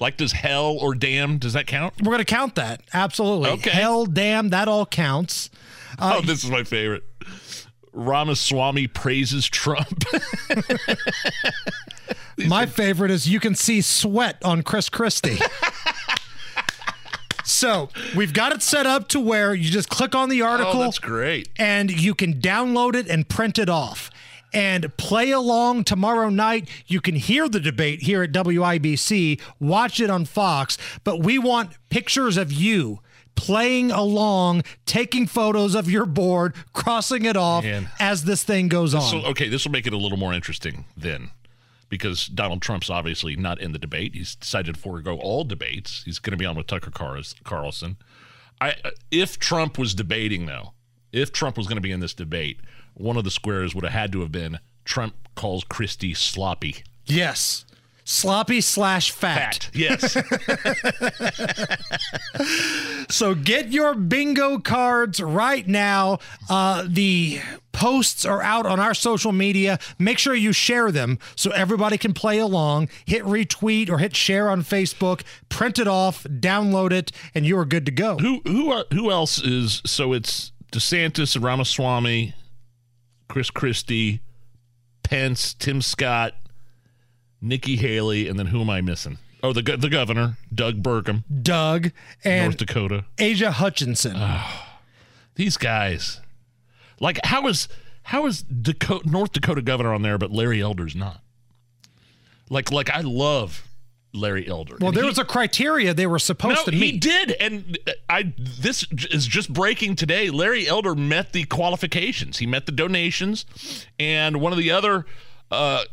Like, 0.00 0.16
does 0.16 0.32
hell 0.32 0.76
or 0.80 0.96
damn, 0.96 1.38
does 1.38 1.52
that 1.52 1.68
count? 1.68 1.94
We're 2.00 2.12
going 2.12 2.18
to 2.18 2.24
count 2.24 2.56
that. 2.56 2.82
Absolutely. 2.92 3.50
Okay. 3.50 3.70
Hell, 3.70 4.04
damn, 4.04 4.48
that 4.48 4.66
all 4.66 4.84
counts. 4.84 5.48
Uh, 5.98 6.16
oh, 6.16 6.20
this 6.20 6.44
is 6.44 6.50
my 6.50 6.64
favorite. 6.64 7.04
Ramaswamy 7.92 8.86
praises 8.86 9.48
Trump. 9.48 10.04
My 12.46 12.66
favorite 12.66 13.10
is 13.10 13.28
you 13.28 13.40
can 13.40 13.54
see 13.54 13.80
sweat 13.80 14.40
on 14.44 14.62
Chris 14.62 14.88
Christie. 14.88 15.38
so 17.44 17.88
we've 18.14 18.32
got 18.32 18.52
it 18.52 18.62
set 18.62 18.86
up 18.86 19.08
to 19.08 19.20
where 19.20 19.54
you 19.54 19.70
just 19.70 19.88
click 19.88 20.14
on 20.14 20.28
the 20.28 20.42
article. 20.42 20.80
Oh, 20.80 20.84
that's 20.84 21.00
great. 21.00 21.48
And 21.56 21.90
you 21.90 22.14
can 22.14 22.34
download 22.34 22.94
it 22.94 23.08
and 23.08 23.28
print 23.28 23.58
it 23.58 23.68
off. 23.68 24.10
And 24.52 24.96
play 24.96 25.30
along 25.30 25.84
tomorrow 25.84 26.30
night. 26.30 26.68
You 26.86 27.00
can 27.00 27.16
hear 27.16 27.48
the 27.48 27.60
debate 27.60 28.02
here 28.02 28.22
at 28.22 28.32
WIBC, 28.32 29.40
watch 29.60 30.00
it 30.00 30.08
on 30.08 30.24
Fox, 30.24 30.78
but 31.04 31.20
we 31.20 31.38
want 31.38 31.72
pictures 31.90 32.38
of 32.38 32.50
you 32.50 33.00
playing 33.38 33.92
along, 33.92 34.62
taking 34.84 35.26
photos 35.26 35.74
of 35.74 35.88
your 35.88 36.04
board, 36.04 36.54
crossing 36.72 37.24
it 37.24 37.36
off 37.36 37.62
Man. 37.62 37.88
as 38.00 38.24
this 38.24 38.42
thing 38.42 38.66
goes 38.68 38.94
on. 38.94 39.02
So, 39.02 39.18
okay, 39.28 39.48
this 39.48 39.64
will 39.64 39.72
make 39.72 39.86
it 39.86 39.92
a 39.92 39.96
little 39.96 40.18
more 40.18 40.34
interesting 40.34 40.84
then, 40.96 41.30
because 41.88 42.26
Donald 42.26 42.60
Trump's 42.60 42.90
obviously 42.90 43.36
not 43.36 43.60
in 43.60 43.72
the 43.72 43.78
debate. 43.78 44.14
He's 44.14 44.34
decided 44.34 44.74
to 44.74 44.80
forego 44.80 45.16
all 45.16 45.44
debates. 45.44 46.02
He's 46.04 46.18
going 46.18 46.32
to 46.32 46.36
be 46.36 46.44
on 46.44 46.56
with 46.56 46.66
Tucker 46.66 46.90
Carlson. 46.90 47.96
I, 48.60 48.70
uh, 48.84 48.90
if 49.12 49.38
Trump 49.38 49.78
was 49.78 49.94
debating, 49.94 50.46
though, 50.46 50.72
if 51.12 51.32
Trump 51.32 51.56
was 51.56 51.68
going 51.68 51.76
to 51.76 51.80
be 51.80 51.92
in 51.92 52.00
this 52.00 52.14
debate, 52.14 52.58
one 52.94 53.16
of 53.16 53.22
the 53.22 53.30
squares 53.30 53.74
would 53.74 53.84
have 53.84 53.92
had 53.92 54.10
to 54.12 54.20
have 54.20 54.32
been 54.32 54.58
Trump 54.84 55.14
calls 55.36 55.62
Christie 55.62 56.12
sloppy. 56.12 56.82
Yes. 57.06 57.64
Sloppy 58.10 58.62
slash 58.62 59.10
fat. 59.10 59.64
Fat, 59.64 59.70
yes. 59.74 60.16
So 63.10 63.34
get 63.34 63.72
your 63.72 63.94
bingo 63.94 64.58
cards 64.58 65.20
right 65.20 65.66
now. 65.66 66.18
Uh, 66.48 66.84
the 66.86 67.40
posts 67.72 68.24
are 68.24 68.42
out 68.42 68.66
on 68.66 68.80
our 68.80 68.94
social 68.94 69.32
media. 69.32 69.78
Make 69.98 70.18
sure 70.18 70.34
you 70.34 70.52
share 70.52 70.90
them 70.90 71.18
so 71.34 71.50
everybody 71.50 71.96
can 71.96 72.12
play 72.12 72.38
along. 72.38 72.88
Hit 73.06 73.24
retweet 73.24 73.88
or 73.88 73.98
hit 73.98 74.14
share 74.14 74.50
on 74.50 74.62
Facebook. 74.62 75.22
Print 75.48 75.78
it 75.78 75.88
off, 75.88 76.24
download 76.24 76.92
it, 76.92 77.12
and 77.34 77.46
you 77.46 77.58
are 77.58 77.64
good 77.64 77.86
to 77.86 77.92
go. 77.92 78.18
who 78.18 78.40
who 78.44 78.72
uh, 78.72 78.84
who 78.92 79.10
else 79.10 79.42
is 79.42 79.80
so 79.86 80.12
it's 80.12 80.52
DeSantis 80.72 81.34
and 81.34 81.44
Ramaswamy, 81.44 82.34
Chris 83.28 83.50
Christie, 83.50 84.20
Pence, 85.02 85.54
Tim 85.54 85.80
Scott, 85.80 86.34
Nikki 87.40 87.76
Haley, 87.76 88.28
and 88.28 88.38
then 88.38 88.46
who 88.46 88.60
am 88.60 88.70
I 88.70 88.80
missing? 88.80 89.18
Oh, 89.42 89.52
the 89.52 89.62
the 89.62 89.88
governor, 89.88 90.36
Doug 90.52 90.82
Burgum, 90.82 91.22
Doug 91.42 91.90
and 92.24 92.46
North 92.46 92.56
Dakota. 92.56 93.04
Asa 93.20 93.52
Hutchinson. 93.52 94.16
These 95.36 95.56
guys, 95.56 96.20
like 97.00 97.20
how 97.24 97.46
is 97.46 97.68
how 98.02 98.26
is 98.26 98.42
Dakota, 98.42 99.08
North 99.08 99.32
Dakota 99.32 99.62
governor 99.62 99.92
on 99.94 100.02
there, 100.02 100.18
but 100.18 100.32
Larry 100.32 100.60
Elder's 100.60 100.96
not? 100.96 101.20
Like 102.50 102.72
like 102.72 102.90
I 102.90 103.00
love 103.02 103.64
Larry 104.12 104.48
Elder. 104.48 104.76
well, 104.80 104.88
And 104.88 104.96
there 104.96 105.04
he- 105.04 105.08
was 105.10 105.18
a 105.18 105.24
criteria 105.24 105.94
they 105.94 106.06
were 106.06 106.18
supposed 106.18 106.56
no, 106.56 106.64
to 106.64 106.72
meet. 106.72 106.80
he 106.94 106.98
did, 106.98 107.30
and 107.32 107.78
I. 108.10 108.32
This 108.38 108.84
is 108.90 109.26
just 109.28 109.52
breaking 109.52 109.94
today. 109.96 110.30
Larry 110.30 110.66
Elder 110.66 110.94
met 110.96 111.32
the 111.32 111.44
qualifications. 111.44 112.38
He 112.38 112.46
met 112.46 112.66
the 112.66 112.72
donations, 112.72 113.44
and 114.00 114.40
one 114.40 114.50
of 114.50 114.58
the 114.58 114.70
other 114.72 115.04
uh, 115.52 115.84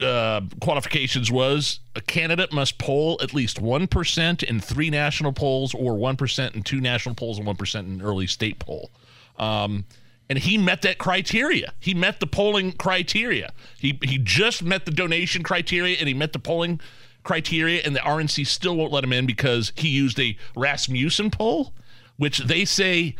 uh, 0.00 0.42
qualifications 0.60 1.30
was 1.30 1.80
a 1.94 2.00
candidate 2.00 2.52
must 2.52 2.78
poll 2.78 3.18
at 3.22 3.32
least 3.34 3.60
one 3.60 3.86
percent 3.86 4.42
in 4.42 4.60
three 4.60 4.90
national 4.90 5.32
polls, 5.32 5.74
or 5.74 5.96
one 5.96 6.16
percent 6.16 6.54
in 6.54 6.62
two 6.62 6.80
national 6.80 7.14
polls, 7.14 7.38
and 7.38 7.46
one 7.46 7.56
percent 7.56 7.86
in 7.86 8.02
early 8.02 8.26
state 8.26 8.58
poll. 8.58 8.90
Um, 9.38 9.84
and 10.28 10.38
he 10.38 10.58
met 10.58 10.82
that 10.82 10.98
criteria. 10.98 11.72
He 11.78 11.94
met 11.94 12.20
the 12.20 12.26
polling 12.26 12.72
criteria. 12.72 13.52
He 13.78 13.98
he 14.02 14.18
just 14.18 14.62
met 14.62 14.84
the 14.84 14.90
donation 14.90 15.42
criteria, 15.42 15.96
and 15.98 16.08
he 16.08 16.14
met 16.14 16.32
the 16.32 16.38
polling 16.38 16.80
criteria, 17.22 17.82
and 17.84 17.94
the 17.94 18.00
RNC 18.00 18.46
still 18.46 18.76
won't 18.76 18.92
let 18.92 19.04
him 19.04 19.12
in 19.12 19.26
because 19.26 19.72
he 19.76 19.88
used 19.88 20.18
a 20.20 20.36
Rasmussen 20.56 21.30
poll, 21.30 21.72
which 22.16 22.38
they 22.38 22.64
say 22.64 23.16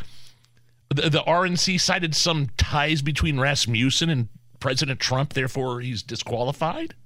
the, 0.88 1.10
the 1.10 1.22
RNC 1.22 1.80
cited 1.80 2.14
some 2.14 2.48
ties 2.56 3.02
between 3.02 3.38
Rasmussen 3.38 4.10
and 4.10 4.28
President 4.66 4.98
Trump, 4.98 5.34
therefore 5.34 5.80
he's 5.80 6.02
disqualified. 6.02 6.96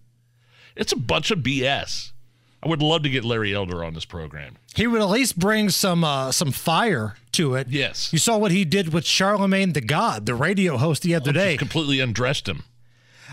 It's 0.76 0.92
a 0.92 0.96
bunch 0.96 1.30
of 1.30 1.40
BS. 1.40 2.12
I 2.62 2.68
would 2.70 2.80
love 2.80 3.02
to 3.02 3.10
get 3.10 3.22
Larry 3.22 3.54
Elder 3.54 3.84
on 3.84 3.92
this 3.92 4.06
program. 4.06 4.56
He 4.74 4.86
would 4.86 5.02
at 5.02 5.10
least 5.10 5.38
bring 5.38 5.68
some 5.68 6.02
uh, 6.02 6.32
some 6.32 6.52
fire 6.52 7.16
to 7.32 7.56
it. 7.56 7.68
Yes. 7.68 8.14
You 8.14 8.18
saw 8.18 8.38
what 8.38 8.50
he 8.50 8.64
did 8.64 8.94
with 8.94 9.04
Charlamagne 9.04 9.74
the 9.74 9.82
God, 9.82 10.24
the 10.24 10.34
radio 10.34 10.78
host 10.78 11.02
the 11.02 11.14
other 11.14 11.34
day. 11.34 11.58
Completely 11.58 12.00
undressed 12.00 12.48
him. 12.48 12.62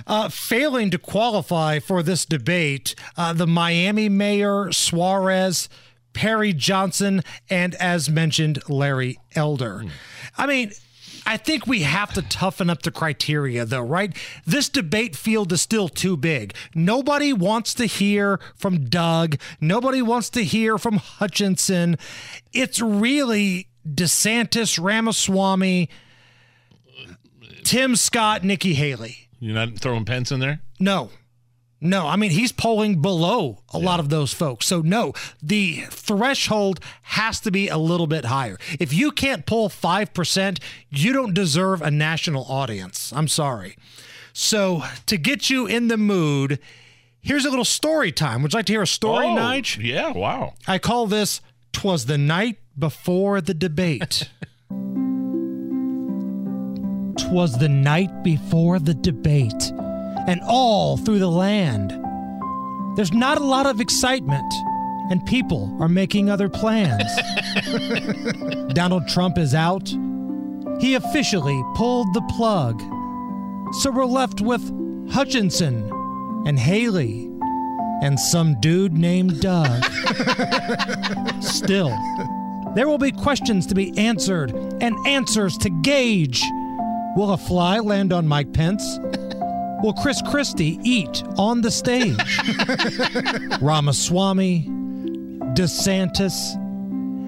Uh, 0.06 0.28
failing 0.28 0.90
to 0.90 0.98
qualify 0.98 1.80
for 1.80 2.04
this 2.04 2.26
debate, 2.26 2.95
uh, 3.16 3.32
the 3.32 3.48
Miami 3.48 4.10
mayor 4.10 4.74
Suarez, 4.74 5.70
Perry 6.12 6.52
Johnson, 6.52 7.24
and 7.49 7.76
as 7.76 8.10
mentioned, 8.10 8.60
Larry 8.68 9.20
Elder. 9.36 9.86
I 10.38 10.48
mean, 10.48 10.74
I 11.28 11.36
think 11.36 11.68
we 11.68 11.82
have 11.82 12.14
to 12.14 12.22
toughen 12.22 12.70
up 12.70 12.84
the 12.84 12.91
criteria, 12.91 13.66
though, 13.66 13.82
right? 13.82 14.16
This 14.45 14.70
debate 14.70 15.14
field 15.14 15.52
is 15.52 15.62
still 15.62 15.90
too 15.90 16.16
big. 16.16 16.56
Nobody 16.74 17.34
wants 17.34 17.74
to 17.76 17.86
hear 17.86 18.40
from 18.56 18.86
Doug. 18.86 19.36
Nobody 19.60 20.02
wants 20.02 20.30
to 20.32 20.44
hear 20.45 20.78
from 20.78 20.98
Hutchinson. 20.98 21.98
It's 22.54 22.80
really 22.80 23.68
DeSantis, 23.86 24.82
Ramaswamy, 24.82 25.90
Tim 27.64 27.98
Scott, 27.98 28.45
Nikki 28.45 28.74
Haley. 28.74 29.28
You're 29.40 29.54
not 29.54 29.78
throwing 29.78 30.06
Pence 30.06 30.32
in 30.32 30.40
there? 30.40 30.62
No. 30.80 31.10
No, 31.80 32.08
I 32.08 32.16
mean, 32.16 32.32
he's 32.32 32.52
polling 32.52 33.02
below 33.02 33.60
a 33.70 33.78
lot 33.78 33.99
of 33.99 34.10
those 34.10 34.34
folks. 34.34 34.66
So, 34.66 34.82
no, 34.82 35.14
the 35.44 35.84
threshold 35.91 36.80
has 37.04 37.40
to 37.41 37.52
be 37.52 37.68
a 37.68 37.78
little 37.78 38.08
bit 38.08 38.26
higher. 38.26 38.58
If 38.80 38.94
you 38.94 39.12
can't 39.12 39.45
pull 39.45 39.70
5%, 39.70 40.60
you 40.90 41.14
don't 41.14 41.36
deserve 41.36 41.84
a 41.84 41.91
national 41.91 42.45
audience. 42.45 43.14
I'm 43.16 43.28
sorry. 43.28 43.78
So, 44.34 44.82
to 45.06 45.18
get 45.18 45.52
you 45.52 45.68
in 45.68 45.88
the 45.88 45.98
mood, 45.98 46.58
here's 47.22 47.45
a 47.45 47.49
little 47.49 47.64
story 47.66 48.12
time. 48.12 48.41
Would 48.41 48.54
you 48.54 48.58
like 48.58 48.66
to 48.68 48.74
hear 48.74 48.82
a 48.82 48.88
story, 48.88 49.28
Oh, 49.28 49.36
Nige? 49.36 49.78
Yeah, 49.84 50.12
wow. 50.14 50.56
I 50.68 50.80
call 50.80 51.06
this 51.06 51.41
Twas 51.74 52.08
the 52.08 52.18
Night 52.18 52.58
Before 52.78 53.40
the 53.40 53.54
Debate. 53.54 54.30
Twas 57.18 57.58
the 57.58 57.68
night 57.70 58.24
before 58.24 58.80
the 58.80 58.94
debate, 58.94 59.72
and 60.28 60.41
all 60.48 60.98
through 60.98 61.20
the 61.20 61.32
land. 61.32 61.91
There's 62.95 63.14
not 63.14 63.38
a 63.38 63.44
lot 63.44 63.66
of 63.66 63.80
excitement, 63.80 64.54
and 65.10 65.26
people 65.26 65.76
are 65.80 65.90
making 65.90 66.30
other 66.30 66.49
plans. 66.49 67.04
Donald 68.74 69.08
Trump 69.08 69.38
is 69.38 69.56
out. 69.56 69.88
He 70.80 70.95
officially 70.95 71.64
pulled 71.76 72.14
the 72.14 72.22
plug. 72.36 72.82
So 73.82 73.91
we're 73.91 74.06
left 74.06 74.41
with 74.41 74.62
Hutchinson 75.12 75.91
and 76.45 76.60
Haley 76.60 77.26
and 78.02 78.20
some 78.20 78.60
dude 78.60 78.94
named 78.94 79.41
Doug. 79.41 79.84
Still, 81.41 81.90
there 82.76 82.88
will 82.88 82.98
be 82.98 83.12
questions 83.12 83.66
to 83.68 83.76
be 83.76 83.98
answered 83.98 84.52
and 84.82 84.95
answers 85.08 85.58
to 85.60 85.70
gauge. 85.70 86.44
Will 87.16 87.32
a 87.32 87.38
fly 87.38 87.80
land 87.80 88.14
on 88.14 88.28
Mike 88.28 88.54
Pence? 88.54 88.99
Will 89.84 89.94
Chris 89.94 90.22
Christie 90.24 90.80
eat 90.84 91.24
on 91.38 91.62
the 91.62 91.70
stage? 91.70 92.18
Ramaswamy, 93.62 94.66
DeSantis, 95.54 96.56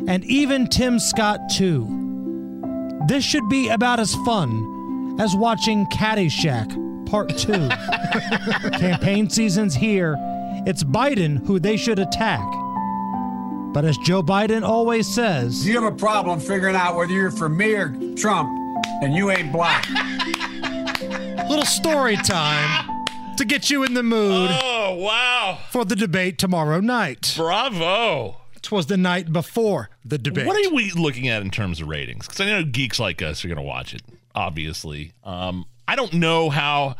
and 0.10 0.24
even 0.26 0.68
Tim 0.68 1.00
Scott, 1.00 1.40
too. 1.56 1.88
This 3.08 3.24
should 3.24 3.48
be 3.50 3.70
about 3.70 4.00
as 4.00 4.16
fun 4.26 5.18
as 5.20 5.36
watching 5.36 5.86
Caddyshack 5.88 7.08
Part 7.08 7.38
2. 7.38 7.70
Campaign 8.80 9.30
season's 9.30 9.76
here. 9.76 10.16
It's 10.66 10.84
Biden 10.84 11.46
who 11.46 11.60
they 11.60 11.78
should 11.78 12.00
attack. 12.00 12.46
But 13.74 13.86
as 13.86 13.98
Joe 14.00 14.24
Biden 14.24 14.64
always 14.64 15.08
says, 15.08 15.68
You 15.68 15.80
have 15.82 15.92
a 15.92 15.96
problem 15.96 16.40
figuring 16.40 16.76
out 16.76 16.96
whether 16.96 17.14
you're 17.14 17.30
for 17.32 17.50
me 17.50 17.74
or 17.76 17.90
Trump, 18.16 18.50
and 19.04 19.14
you 19.14 19.30
ain't 19.30 19.52
black. 19.52 19.86
little 21.50 21.66
story 21.66 22.16
time 22.18 23.06
to 23.38 23.46
get 23.46 23.70
you 23.70 23.84
in 23.84 23.94
the 23.94 24.04
mood 24.04 24.50
Oh, 24.54 24.96
wow. 24.96 25.60
for 25.70 25.84
the 25.86 25.96
debate 25.96 26.38
tomorrow 26.38 26.80
night. 26.80 27.34
Bravo. 27.36 28.38
Twas 28.62 28.88
the 28.88 28.98
night 28.98 29.32
before 29.32 29.90
the 30.04 30.18
debate. 30.18 30.46
What 30.46 30.58
are 30.66 30.74
we 30.74 30.92
looking 30.92 31.28
at 31.30 31.42
in 31.42 31.50
terms 31.50 31.80
of 31.82 31.88
ratings? 31.88 32.28
Because 32.28 32.42
I 32.42 32.46
know 32.46 32.64
geeks 32.64 33.00
like 33.00 33.22
us 33.22 33.44
are 33.44 33.48
going 33.48 33.56
to 33.58 33.64
watch 33.64 33.94
it, 33.94 34.02
obviously. 34.36 35.14
Um, 35.24 35.66
I 35.88 35.96
don't 35.96 36.14
know 36.14 36.50
how. 36.50 36.96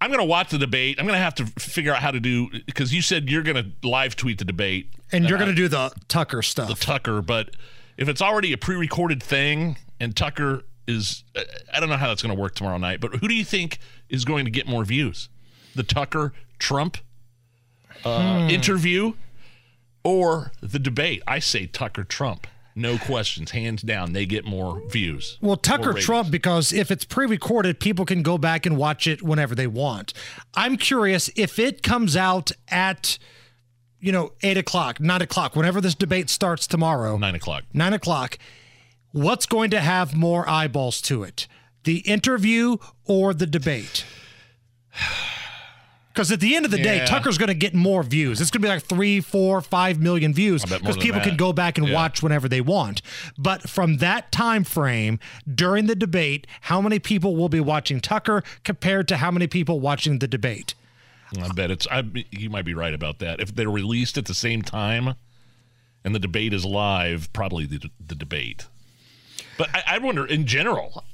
I'm 0.00 0.10
going 0.10 0.20
to 0.20 0.26
watch 0.26 0.50
the 0.50 0.58
debate. 0.58 0.96
I'm 1.00 1.06
going 1.06 1.18
to 1.18 1.22
have 1.24 1.34
to 1.36 1.46
figure 1.46 1.92
out 1.92 2.00
how 2.02 2.10
to 2.12 2.20
do 2.20 2.50
because 2.66 2.94
you 2.94 3.02
said 3.02 3.28
you're 3.30 3.42
going 3.42 3.56
to 3.56 3.88
live 3.88 4.14
tweet 4.16 4.38
the 4.38 4.44
debate 4.44 4.92
and 5.10 5.28
you're 5.28 5.38
going 5.38 5.50
to 5.50 5.56
do 5.56 5.66
the 5.66 5.90
Tucker 6.08 6.42
stuff. 6.42 6.68
the 6.68 6.74
Tucker, 6.74 7.20
but 7.22 7.56
if 7.96 8.08
it's 8.08 8.22
already 8.22 8.52
a 8.52 8.58
pre-recorded 8.58 9.20
thing 9.22 9.76
and 9.98 10.14
Tucker 10.14 10.62
is, 10.88 11.22
I- 11.72 11.78
don't 11.80 11.88
know 11.88 11.96
how 11.96 12.08
that's 12.08 12.22
going 12.22 12.34
to 12.34 12.40
work 12.40 12.54
tomorrow 12.54 12.78
night. 12.78 13.00
But 13.00 13.16
who 13.16 13.28
do 13.28 13.34
you 13.34 13.44
think 13.44 13.78
is 14.08 14.24
going 14.24 14.44
to 14.46 14.50
get 14.50 14.66
more 14.66 14.84
views? 14.84 15.28
The 15.74 15.82
Tucker 15.84 16.32
Trump 16.58 16.98
uh, 18.04 18.44
Hmm. 18.44 18.50
interview 18.50 19.12
or 20.02 20.52
the 20.60 20.78
debate? 20.78 21.22
I 21.26 21.38
say 21.38 21.66
Tucker 21.66 22.04
Trump. 22.04 22.46
No 22.74 22.96
questions, 22.96 23.50
hands 23.50 23.82
down. 23.82 24.12
They 24.12 24.24
get 24.24 24.44
more 24.44 24.80
views. 24.88 25.36
Well, 25.40 25.56
Tucker 25.56 25.94
Trump, 25.94 26.30
because 26.30 26.72
if 26.72 26.92
it's 26.92 27.04
pre 27.04 27.26
recorded, 27.26 27.80
people 27.80 28.04
can 28.04 28.22
go 28.22 28.38
back 28.38 28.66
and 28.66 28.76
watch 28.76 29.08
it 29.08 29.20
whenever 29.20 29.56
they 29.56 29.66
want. 29.66 30.12
I'm 30.54 30.76
curious 30.76 31.28
if 31.34 31.58
it 31.58 31.82
comes 31.82 32.16
out 32.16 32.52
at, 32.68 33.18
you 33.98 34.12
know, 34.12 34.30
eight 34.44 34.56
o'clock, 34.56 35.00
nine 35.00 35.22
o'clock, 35.22 35.56
whenever 35.56 35.80
this 35.80 35.96
debate 35.96 36.30
starts 36.30 36.68
tomorrow, 36.68 37.16
Nine 37.16 37.34
o'clock. 37.34 37.64
nine 37.74 37.92
o'clock, 37.94 38.38
what's 39.12 39.46
going 39.46 39.70
to 39.70 39.80
have 39.80 40.14
more 40.14 40.48
eyeballs 40.48 41.00
to 41.02 41.22
it? 41.22 41.46
The 41.84 41.98
interview 42.00 42.76
or 43.04 43.34
the 43.34 43.46
debate? 43.46 44.04
Because 46.12 46.32
at 46.32 46.40
the 46.40 46.56
end 46.56 46.64
of 46.64 46.72
the 46.72 46.82
day, 46.82 47.06
Tucker's 47.06 47.38
going 47.38 47.46
to 47.46 47.54
get 47.54 47.74
more 47.76 48.02
views. 48.02 48.40
It's 48.40 48.50
going 48.50 48.60
to 48.62 48.66
be 48.66 48.72
like 48.74 48.82
three, 48.82 49.20
four, 49.20 49.60
five 49.60 50.00
million 50.00 50.34
views 50.34 50.64
because 50.64 50.96
people 50.96 51.20
can 51.20 51.36
go 51.36 51.52
back 51.52 51.78
and 51.78 51.86
Yeah. 51.86 51.94
watch 51.94 52.24
whenever 52.24 52.48
they 52.48 52.60
want. 52.60 53.02
But 53.38 53.70
from 53.70 53.98
that 53.98 54.32
time 54.32 54.64
frame 54.64 55.20
during 55.48 55.86
the 55.86 55.94
debate, 55.94 56.48
how 56.62 56.80
many 56.80 56.98
people 56.98 57.36
will 57.36 57.48
be 57.48 57.60
watching 57.60 58.00
Tucker 58.00 58.42
compared 58.64 59.06
to 59.06 59.18
how 59.18 59.30
many 59.30 59.46
people 59.46 59.78
watching 59.78 60.18
the 60.18 60.26
debate? 60.26 60.74
I 61.40 61.52
bet 61.52 61.70
it's. 61.70 61.86
I, 61.88 62.02
you 62.32 62.50
might 62.50 62.64
be 62.64 62.74
right 62.74 62.94
about 62.94 63.20
that. 63.20 63.38
If 63.38 63.54
they're 63.54 63.70
released 63.70 64.18
at 64.18 64.24
the 64.24 64.34
same 64.34 64.62
time, 64.62 65.14
and 66.04 66.16
the 66.16 66.18
debate 66.18 66.52
is 66.52 66.64
live, 66.64 67.32
probably 67.32 67.64
the, 67.64 67.90
the 68.04 68.16
debate. 68.16 68.66
But 69.58 69.68
I, 69.74 69.82
I 69.86 69.98
wonder, 69.98 70.24
in 70.24 70.46
general, 70.46 71.04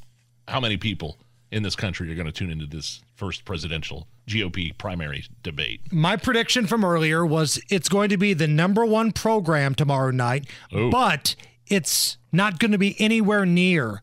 how 0.46 0.60
many 0.60 0.76
people 0.76 1.16
in 1.50 1.62
this 1.62 1.74
country 1.74 2.10
are 2.12 2.14
going 2.14 2.26
to 2.26 2.32
tune 2.32 2.50
into 2.50 2.66
this 2.66 3.02
first 3.16 3.44
presidential 3.44 4.06
GOP 4.28 4.76
primary 4.78 5.24
debate? 5.42 5.80
My 5.92 6.16
prediction 6.16 6.66
from 6.66 6.84
earlier 6.84 7.24
was 7.26 7.60
it's 7.70 7.88
going 7.88 8.10
to 8.10 8.16
be 8.16 8.34
the 8.34 8.46
number 8.48 8.84
one 8.84 9.10
program 9.12 9.74
tomorrow 9.74 10.10
night, 10.10 10.46
Oh. 10.72 10.90
but 10.90 11.34
it's 11.66 12.18
not 12.30 12.58
going 12.58 12.72
to 12.72 12.78
be 12.78 12.94
anywhere 13.00 13.46
near 13.46 14.02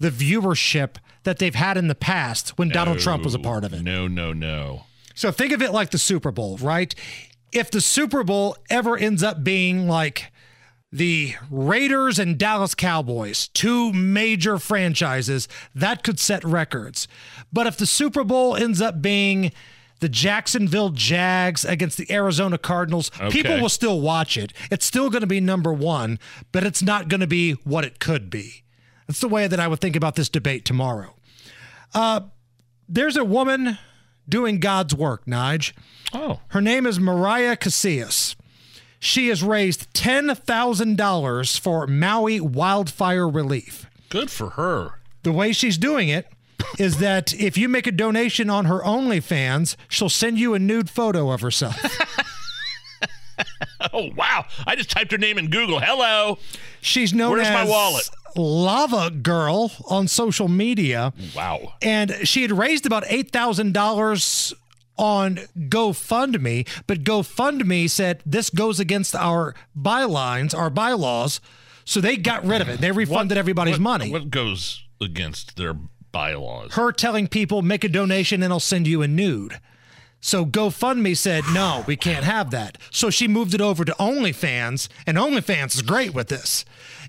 the 0.00 0.10
viewership 0.10 0.96
that 1.24 1.38
they've 1.38 1.54
had 1.54 1.76
in 1.76 1.86
the 1.88 1.94
past 1.94 2.58
when 2.58 2.68
Donald 2.68 2.98
Trump 2.98 3.22
was 3.24 3.34
a 3.34 3.38
part 3.38 3.62
of 3.62 3.72
it. 3.72 3.82
No, 3.82 4.08
no, 4.08 4.32
no. 4.32 4.84
So 5.14 5.30
think 5.30 5.52
of 5.52 5.62
it 5.62 5.72
like 5.72 5.90
the 5.90 5.98
Super 5.98 6.30
Bowl, 6.32 6.56
right? 6.58 6.94
If 7.52 7.70
the 7.70 7.80
Super 7.82 8.24
Bowl 8.24 8.56
ever 8.70 8.96
ends 8.96 9.22
up 9.22 9.44
being 9.44 9.86
like 9.86 10.31
the 10.92 11.34
Raiders 11.50 12.18
and 12.18 12.36
Dallas 12.36 12.74
Cowboys, 12.74 13.48
two 13.48 13.92
major 13.92 14.58
franchises, 14.58 15.48
that 15.74 16.02
could 16.02 16.20
set 16.20 16.44
records. 16.44 17.08
But 17.52 17.66
if 17.66 17.76
the 17.78 17.86
Super 17.86 18.24
Bowl 18.24 18.54
ends 18.54 18.82
up 18.82 19.00
being 19.00 19.52
the 20.00 20.08
Jacksonville 20.08 20.90
Jags 20.90 21.64
against 21.64 21.96
the 21.96 22.10
Arizona 22.12 22.58
Cardinals, 22.58 23.10
people 23.30 23.60
will 23.60 23.68
still 23.68 24.00
watch 24.00 24.36
it. 24.36 24.52
It's 24.70 24.84
still 24.84 25.08
going 25.08 25.20
to 25.22 25.26
be 25.26 25.40
number 25.40 25.72
one, 25.72 26.18
but 26.50 26.64
it's 26.64 26.82
not 26.82 27.08
going 27.08 27.20
to 27.20 27.26
be 27.26 27.52
what 27.64 27.84
it 27.84 27.98
could 27.98 28.28
be. 28.28 28.64
That's 29.06 29.20
the 29.20 29.28
way 29.28 29.46
that 29.46 29.60
I 29.60 29.68
would 29.68 29.80
think 29.80 29.96
about 29.96 30.16
this 30.16 30.28
debate 30.28 30.64
tomorrow. 30.64 31.14
Uh, 31.94 32.22
there's 32.88 33.16
a 33.16 33.24
woman 33.24 33.78
doing 34.28 34.60
God's 34.60 34.94
work, 34.94 35.24
Nige. 35.24 35.72
Oh. 36.12 36.40
Her 36.48 36.60
name 36.60 36.86
is 36.86 36.98
Mariah 37.00 37.56
Casillas. 37.56 38.34
She 39.04 39.26
has 39.30 39.42
raised 39.42 39.92
$10,000 39.94 41.58
for 41.58 41.88
Maui 41.88 42.40
wildfire 42.40 43.28
relief. 43.28 43.84
Good 44.10 44.30
for 44.30 44.50
her. 44.50 45.00
The 45.24 45.32
way 45.32 45.52
she's 45.52 45.76
doing 45.76 46.08
it 46.08 46.28
is 46.78 46.98
that 46.98 47.34
if 47.34 47.58
you 47.58 47.68
make 47.68 47.88
a 47.88 47.90
donation 47.92 48.48
on 48.48 48.66
her 48.66 48.78
OnlyFans, 48.78 49.74
she'll 49.88 50.08
send 50.08 50.38
you 50.38 50.54
a 50.54 50.60
nude 50.60 50.88
photo 50.88 51.32
of 51.32 51.40
herself. 51.40 51.76
Oh 53.92 54.10
wow! 54.16 54.44
I 54.64 54.76
just 54.76 54.90
typed 54.90 55.10
her 55.10 55.18
name 55.18 55.38
in 55.38 55.50
Google. 55.50 55.80
Hello. 55.80 56.38
She's 56.80 57.12
known 57.12 57.32
Where's 57.32 57.48
my 57.48 57.62
as 57.62 57.68
wallet? 57.68 58.08
Lava 58.36 59.10
Girl 59.10 59.72
on 59.88 60.06
social 60.06 60.46
media. 60.48 61.12
Wow. 61.34 61.74
And 61.82 62.12
she 62.22 62.42
had 62.42 62.52
raised 62.52 62.86
about 62.86 63.04
$8,000 63.04 64.54
on 64.98 65.36
GoFundMe, 65.58 66.68
but 66.86 67.02
GoFundMe 67.04 67.88
said 67.88 68.22
this 68.26 68.50
goes 68.50 68.78
against 68.80 69.14
our 69.14 69.54
bylines, 69.78 70.56
our 70.56 70.70
bylaws. 70.70 71.40
So 71.84 72.00
they 72.00 72.16
got 72.16 72.44
rid 72.44 72.60
of 72.60 72.68
it. 72.68 72.80
They 72.80 72.92
refunded 72.92 73.36
everybody's 73.38 73.74
What- 73.74 73.80
money. 73.80 74.10
What 74.10 74.30
goes 74.30 74.84
against 75.00 75.56
their 75.56 75.74
bylaws. 76.12 76.74
her 76.74 76.92
telling 76.92 77.26
people 77.26 77.62
make 77.62 77.84
a 77.84 77.88
donation 77.88 78.42
and 78.42 78.52
I'll 78.52 78.60
send 78.60 78.86
you 78.86 79.00
a 79.02 79.08
nude. 79.08 79.58
So 80.20 80.44
GoFundMe 80.46 81.16
said, 81.16 81.42
no, 81.52 81.82
we 81.88 81.96
can't 81.96 82.24
have 82.24 82.50
that. 82.52 82.78
So 82.92 83.10
she 83.10 83.26
moved 83.26 83.54
it 83.54 83.60
over 83.60 83.84
to 83.84 83.92
OnlyFans, 83.98 84.86
and 85.04 85.16
OnlyFans 85.18 85.74
is 85.74 85.82
great 85.82 86.14
with 86.14 86.28
this. 86.28 86.64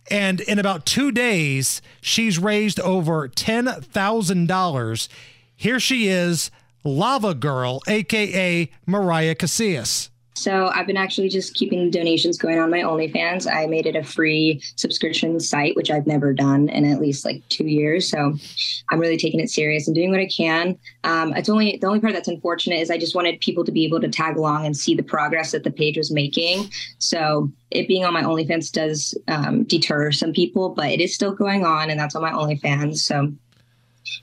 And 0.09 0.41
in 0.41 0.57
about 0.57 0.87
two 0.87 1.11
days, 1.11 1.79
she's 2.01 2.39
raised 2.39 2.79
over 2.79 3.27
$10,000. 3.29 5.07
Here 5.55 5.79
she 5.79 6.07
is, 6.07 6.49
Lava 6.83 7.33
Girl, 7.33 7.81
AKA 7.87 8.69
Mariah 8.85 9.35
Casillas. 9.35 10.09
So 10.35 10.71
I've 10.73 10.87
been 10.87 10.97
actually 10.97 11.29
just 11.29 11.53
keeping 11.53 11.91
donations 11.91 12.37
going 12.37 12.59
on 12.59 12.71
my 12.71 12.79
OnlyFans. 12.79 13.51
I 13.51 13.67
made 13.67 13.85
it 13.85 13.95
a 13.95 14.03
free 14.03 14.61
subscription 14.75 15.39
site, 15.39 15.75
which 15.75 15.91
I've 15.91 16.07
never 16.07 16.33
done 16.33 16.69
in 16.69 16.85
at 16.85 16.99
least 16.99 17.23
like 17.23 17.47
two 17.49 17.67
years. 17.67 18.09
So 18.09 18.33
I'm 18.89 18.99
really 18.99 19.17
taking 19.17 19.39
it 19.39 19.49
serious 19.49 19.87
and 19.87 19.95
doing 19.95 20.11
what 20.11 20.19
I 20.19 20.27
can. 20.27 20.77
Um, 21.03 21.33
it's 21.35 21.49
only 21.49 21.77
the 21.77 21.87
only 21.87 21.99
part 21.99 22.13
that's 22.13 22.27
unfortunate 22.27 22.79
is 22.79 22.89
I 22.89 22.97
just 22.97 23.15
wanted 23.15 23.39
people 23.41 23.63
to 23.63 23.71
be 23.71 23.85
able 23.85 24.01
to 24.01 24.09
tag 24.09 24.35
along 24.35 24.65
and 24.65 24.75
see 24.75 24.95
the 24.95 25.03
progress 25.03 25.51
that 25.51 25.63
the 25.63 25.71
page 25.71 25.97
was 25.97 26.11
making. 26.11 26.69
So 26.97 27.51
it 27.69 27.87
being 27.87 28.03
on 28.03 28.13
my 28.13 28.23
OnlyFans 28.23 28.71
does 28.71 29.17
um, 29.27 29.63
deter 29.63 30.11
some 30.11 30.33
people, 30.33 30.69
but 30.69 30.89
it 30.89 30.99
is 30.99 31.13
still 31.13 31.33
going 31.33 31.63
on, 31.63 31.89
and 31.89 31.99
that's 31.99 32.15
on 32.15 32.21
my 32.21 32.31
OnlyFans. 32.31 32.97
So 32.97 33.31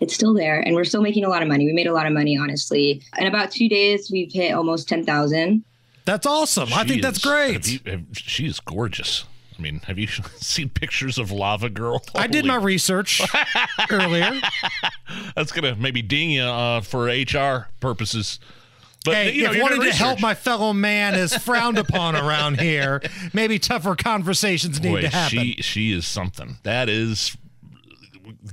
it's 0.01 0.15
still 0.15 0.35
there 0.35 0.61
and 0.61 0.75
we're 0.75 0.85
still 0.85 1.03
making 1.03 1.25
a 1.25 1.29
lot 1.29 1.43
of 1.43 1.49
money. 1.49 1.67
We 1.67 1.73
made 1.73 1.87
a 1.87 1.93
lot 1.93 2.07
of 2.07 2.13
money, 2.13 2.37
honestly. 2.37 3.03
In 3.19 3.27
about 3.27 3.51
two 3.51 3.69
days, 3.69 4.11
we've 4.11 4.33
hit 4.33 4.53
almost 4.53 4.89
10,000. 4.89 5.65
That's 6.05 6.27
awesome. 6.27 6.73
I 6.73 6.83
She 6.83 6.89
think 6.89 7.03
that's 7.03 7.19
great. 7.19 7.53
have 7.55 7.67
you- 7.69 7.81
have- 7.87 8.05
she 8.13 8.47
is 8.47 8.59
gorgeous. 8.61 9.25
I 9.59 9.63
mean, 9.63 9.81
have 9.87 9.99
you 9.99 10.07
seen 10.37 10.71
pictures 10.71 11.19
of 11.19 11.31
Lava 11.31 11.69
Girl? 11.69 12.03
I 12.15 12.27
did 12.27 12.47
my 12.47 12.57
research 12.57 13.21
earlier. 13.91 14.41
That's 15.37 15.53
gonna 15.53 15.77
maybe 15.77 16.03
ding 16.03 16.31
you 16.31 16.43
uh, 16.43 16.81
for 16.81 17.05
HR 17.07 17.69
purposes. 17.81 18.39
But 19.05 19.15
hey, 19.15 19.33
you 19.33 19.45
know, 19.45 19.51
if 19.51 19.57
you're 19.57 19.63
wanting 19.65 19.83
to 19.83 19.93
help 19.93 20.21
my 20.21 20.35
fellow 20.35 20.73
man 20.75 21.15
is 21.15 21.35
frowned 21.35 21.79
upon 21.79 22.17
around 22.17 22.61
here, 22.61 23.01
maybe 23.33 23.59
tougher 23.59 23.97
conversations 23.97 24.79
need 24.81 24.91
Boy, 24.93 25.01
to 25.03 25.09
happen. 25.09 25.39
she 25.39 25.53
she 25.63 25.93
is 25.93 26.07
something. 26.07 26.59
That 26.65 26.89
is. 26.89 27.37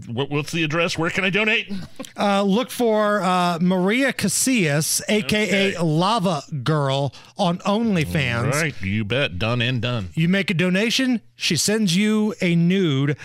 What, 0.05 0.29
what's 0.29 0.51
the 0.51 0.63
address? 0.63 0.97
Where 0.97 1.09
can 1.09 1.23
I 1.23 1.29
donate? 1.29 1.71
Uh, 2.17 2.43
look 2.43 2.69
for 2.69 3.21
uh, 3.21 3.59
Maria 3.61 4.13
Casillas, 4.13 5.01
aka 5.09 5.77
Lava 5.77 6.43
Girl, 6.63 7.13
on 7.37 7.59
OnlyFans. 7.59 8.53
All 8.53 8.61
right, 8.61 8.81
you 8.81 9.03
bet. 9.03 9.39
Done 9.39 9.61
and 9.61 9.81
done. 9.81 10.09
You 10.13 10.29
make 10.29 10.49
a 10.49 10.53
donation, 10.53 11.21
she 11.35 11.55
sends 11.55 11.95
you 11.95 12.33
a 12.41 12.55
nude. 12.55 13.17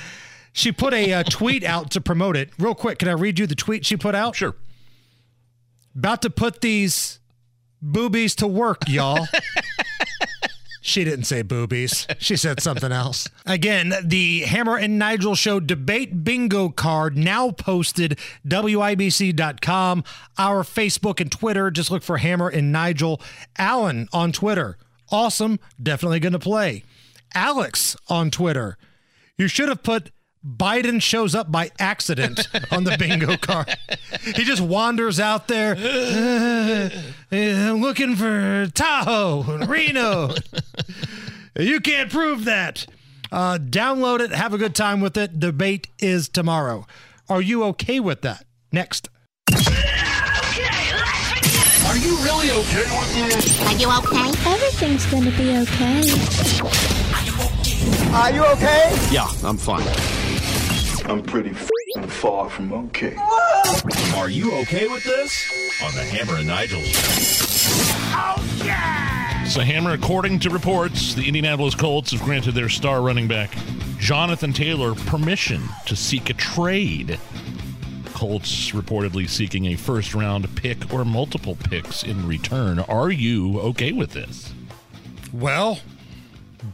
She 0.53 0.73
put 0.73 0.93
a 0.95 1.13
uh, 1.13 1.23
tweet 1.29 1.65
out 1.65 1.91
to 1.93 2.01
promote 2.01 2.37
it. 2.37 2.51
Real 2.59 2.75
quick, 2.75 2.99
can 2.99 3.09
I 3.09 3.13
read 3.13 3.39
you 3.39 3.47
the 3.47 3.55
tweet 3.55 3.87
she 3.87 3.97
put 3.97 4.15
out? 4.15 4.37
Sure. 4.37 4.55
About 5.97 6.23
to 6.23 6.31
put 6.31 6.61
these 6.61 7.19
boobies 7.81 8.35
to 8.37 8.47
work, 8.47 8.89
y'all. 8.89 9.27
She 10.85 11.05
didn't 11.05 11.27
say 11.27 11.43
boobies. 11.43 12.09
She 12.19 12.37
said 12.37 12.61
something 12.61 12.91
else. 12.91 13.29
Again, 13.47 13.95
the 14.03 14.41
Hammer 14.41 14.77
and 14.77 14.99
Nigel 14.99 15.37
Show 15.37 15.61
debate 15.61 16.25
bingo 16.25 16.71
card 16.71 17.17
now 17.17 17.53
posted 17.53 18.19
WIBC.com, 18.47 20.03
our 20.39 20.65
Facebook 20.65 21.21
and 21.21 21.31
Twitter. 21.31 21.71
Just 21.71 21.93
look 21.93 22.03
for 22.03 22.19
Hammer 22.19 22.49
and 22.49 22.73
Nigel. 22.73 23.21
Alan 23.57 24.09
on 24.13 24.33
Twitter. 24.33 24.77
Awesome. 25.13 25.61
Definitely 25.81 26.19
going 26.19 26.33
to 26.33 26.41
play. 26.41 26.83
Alex 27.33 27.97
on 28.09 28.31
Twitter. 28.31 28.77
You 29.39 29.47
should 29.47 29.69
have 29.69 29.85
put 29.85 30.11
Biden 30.47 31.01
shows 31.01 31.35
up 31.35 31.53
by 31.53 31.71
accident 31.79 32.49
on 32.73 32.85
the 32.85 32.97
bingo 32.99 33.37
card. 33.41 33.77
He 34.35 34.45
just 34.45 34.61
wanders 34.61 35.21
out 35.21 35.47
there. 35.49 35.77
"Uh, 35.77 36.91
I'm 37.31 37.81
looking 37.81 38.17
for 38.17 38.67
Tahoe 38.75 39.45
and 39.49 39.69
Reno. 39.69 40.35
you 41.59 41.81
can't 41.81 42.11
prove 42.11 42.45
that. 42.45 42.87
Uh, 43.31 43.59
download 43.59 44.21
it. 44.21 44.33
Have 44.33 44.53
a 44.53 44.59
good 44.59 44.75
time 44.75 45.01
with 45.01 45.17
it. 45.17 45.39
Debate 45.39 45.89
is 46.01 46.29
tomorrow. 46.29 46.87
Are 47.29 47.41
you 47.41 47.65
okay 47.65 48.01
with 48.01 48.23
that? 48.23 48.45
Next. 48.73 49.09
Are 51.87 51.97
you 51.97 52.17
really 52.19 52.51
okay 52.51 52.85
with 52.91 53.15
this? 53.15 53.61
Are 53.63 53.75
you 53.75 53.89
okay? 53.99 54.51
Everything's 54.51 55.07
gonna 55.07 55.31
be 55.31 55.57
okay. 55.59 56.03
Are 58.15 58.31
you 58.33 58.45
okay? 58.45 58.97
Yeah, 59.11 59.27
I'm 59.45 59.57
fine. 59.57 59.87
I'm 61.05 61.23
pretty 61.23 61.51
f***ing 61.51 62.07
far 62.09 62.49
from 62.49 62.73
okay. 62.73 63.17
Are 64.17 64.31
you 64.31 64.55
okay 64.61 64.89
with 64.89 65.05
this? 65.05 65.83
On 65.83 65.93
the 65.95 66.03
Hammer 66.05 66.39
and 66.39 66.47
Nigel 66.47 66.81
show. 66.83 68.43
So, 69.49 69.61
Hammer, 69.61 69.93
according 69.93 70.39
to 70.41 70.51
reports, 70.51 71.15
the 71.15 71.27
Indianapolis 71.27 71.75
Colts 71.75 72.13
have 72.13 72.23
granted 72.23 72.55
their 72.55 72.69
star 72.69 73.03
running 73.03 73.29
back, 73.29 73.51
Jonathan 73.99 74.53
Taylor, 74.53 74.95
permission 74.95 75.63
to 75.87 75.97
seek 75.97 76.31
a 76.31 76.35
trade. 76.35 77.19
Colts 78.15 78.71
reportedly 78.71 79.29
seeking 79.29 79.67
a 79.67 79.77
first 79.77 80.15
round 80.15 80.55
pick 80.57 80.93
or 80.93 81.05
multiple 81.05 81.57
picks 81.57 82.03
in 82.05 82.27
return. 82.27 82.79
Are 82.79 83.11
you 83.11 83.61
okay 83.61 83.93
with 83.93 84.13
this? 84.13 84.53
Well, 85.33 85.81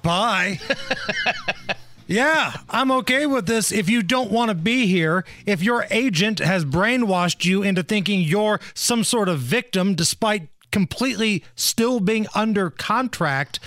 bye. 0.02 0.60
yeah, 2.08 2.54
I'm 2.70 2.90
okay 2.90 3.26
with 3.26 3.46
this. 3.46 3.70
If 3.70 3.90
you 3.90 4.02
don't 4.02 4.30
want 4.30 4.48
to 4.48 4.54
be 4.54 4.86
here, 4.86 5.24
if 5.44 5.62
your 5.62 5.86
agent 5.90 6.38
has 6.38 6.64
brainwashed 6.64 7.44
you 7.44 7.62
into 7.62 7.82
thinking 7.82 8.22
you're 8.22 8.60
some 8.72 9.04
sort 9.04 9.28
of 9.28 9.40
victim 9.40 9.94
despite 9.94 10.48
completely 10.72 11.44
still 11.54 12.00
being 12.00 12.26
under 12.34 12.70
contract, 12.70 13.60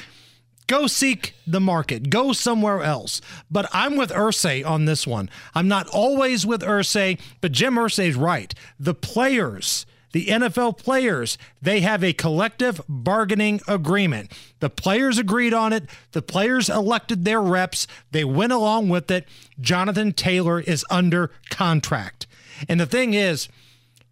go 0.66 0.88
seek 0.88 1.36
the 1.46 1.60
market. 1.60 2.10
Go 2.10 2.34
somewhere 2.34 2.82
else. 2.82 3.22
But 3.52 3.70
I'm 3.74 3.96
with 3.96 4.10
Irsay 4.10 4.66
on 4.66 4.86
this 4.86 5.06
one. 5.06 5.30
I'm 5.54 5.68
not 5.68 5.88
always 5.90 6.44
with 6.44 6.62
Irsay, 6.62 7.20
but 7.42 7.52
Jim 7.52 7.76
Irsay's 7.76 8.16
right. 8.16 8.54
The 8.80 8.96
players 8.96 9.86
the 10.14 10.28
NFL 10.28 10.78
players, 10.78 11.38
they 11.62 11.80
have 11.82 12.04
a 12.04 12.14
collective 12.14 12.82
bargaining 12.90 13.62
agreement. 13.68 14.32
The 14.60 14.70
players 14.70 15.18
agreed 15.18 15.54
on 15.54 15.72
it. 15.74 15.86
The 16.12 16.22
players 16.22 16.70
elected 16.70 17.24
their 17.26 17.42
reps. 17.42 17.88
They 18.12 18.24
went 18.26 18.52
along 18.52 18.90
with 18.90 19.10
it. 19.10 19.28
Jonathan 19.60 20.12
Taylor 20.14 20.60
is 20.60 20.86
under 20.90 21.32
contract. 21.50 22.28
And 22.68 22.80
the 22.80 22.86
thing 22.86 23.14
is, 23.14 23.48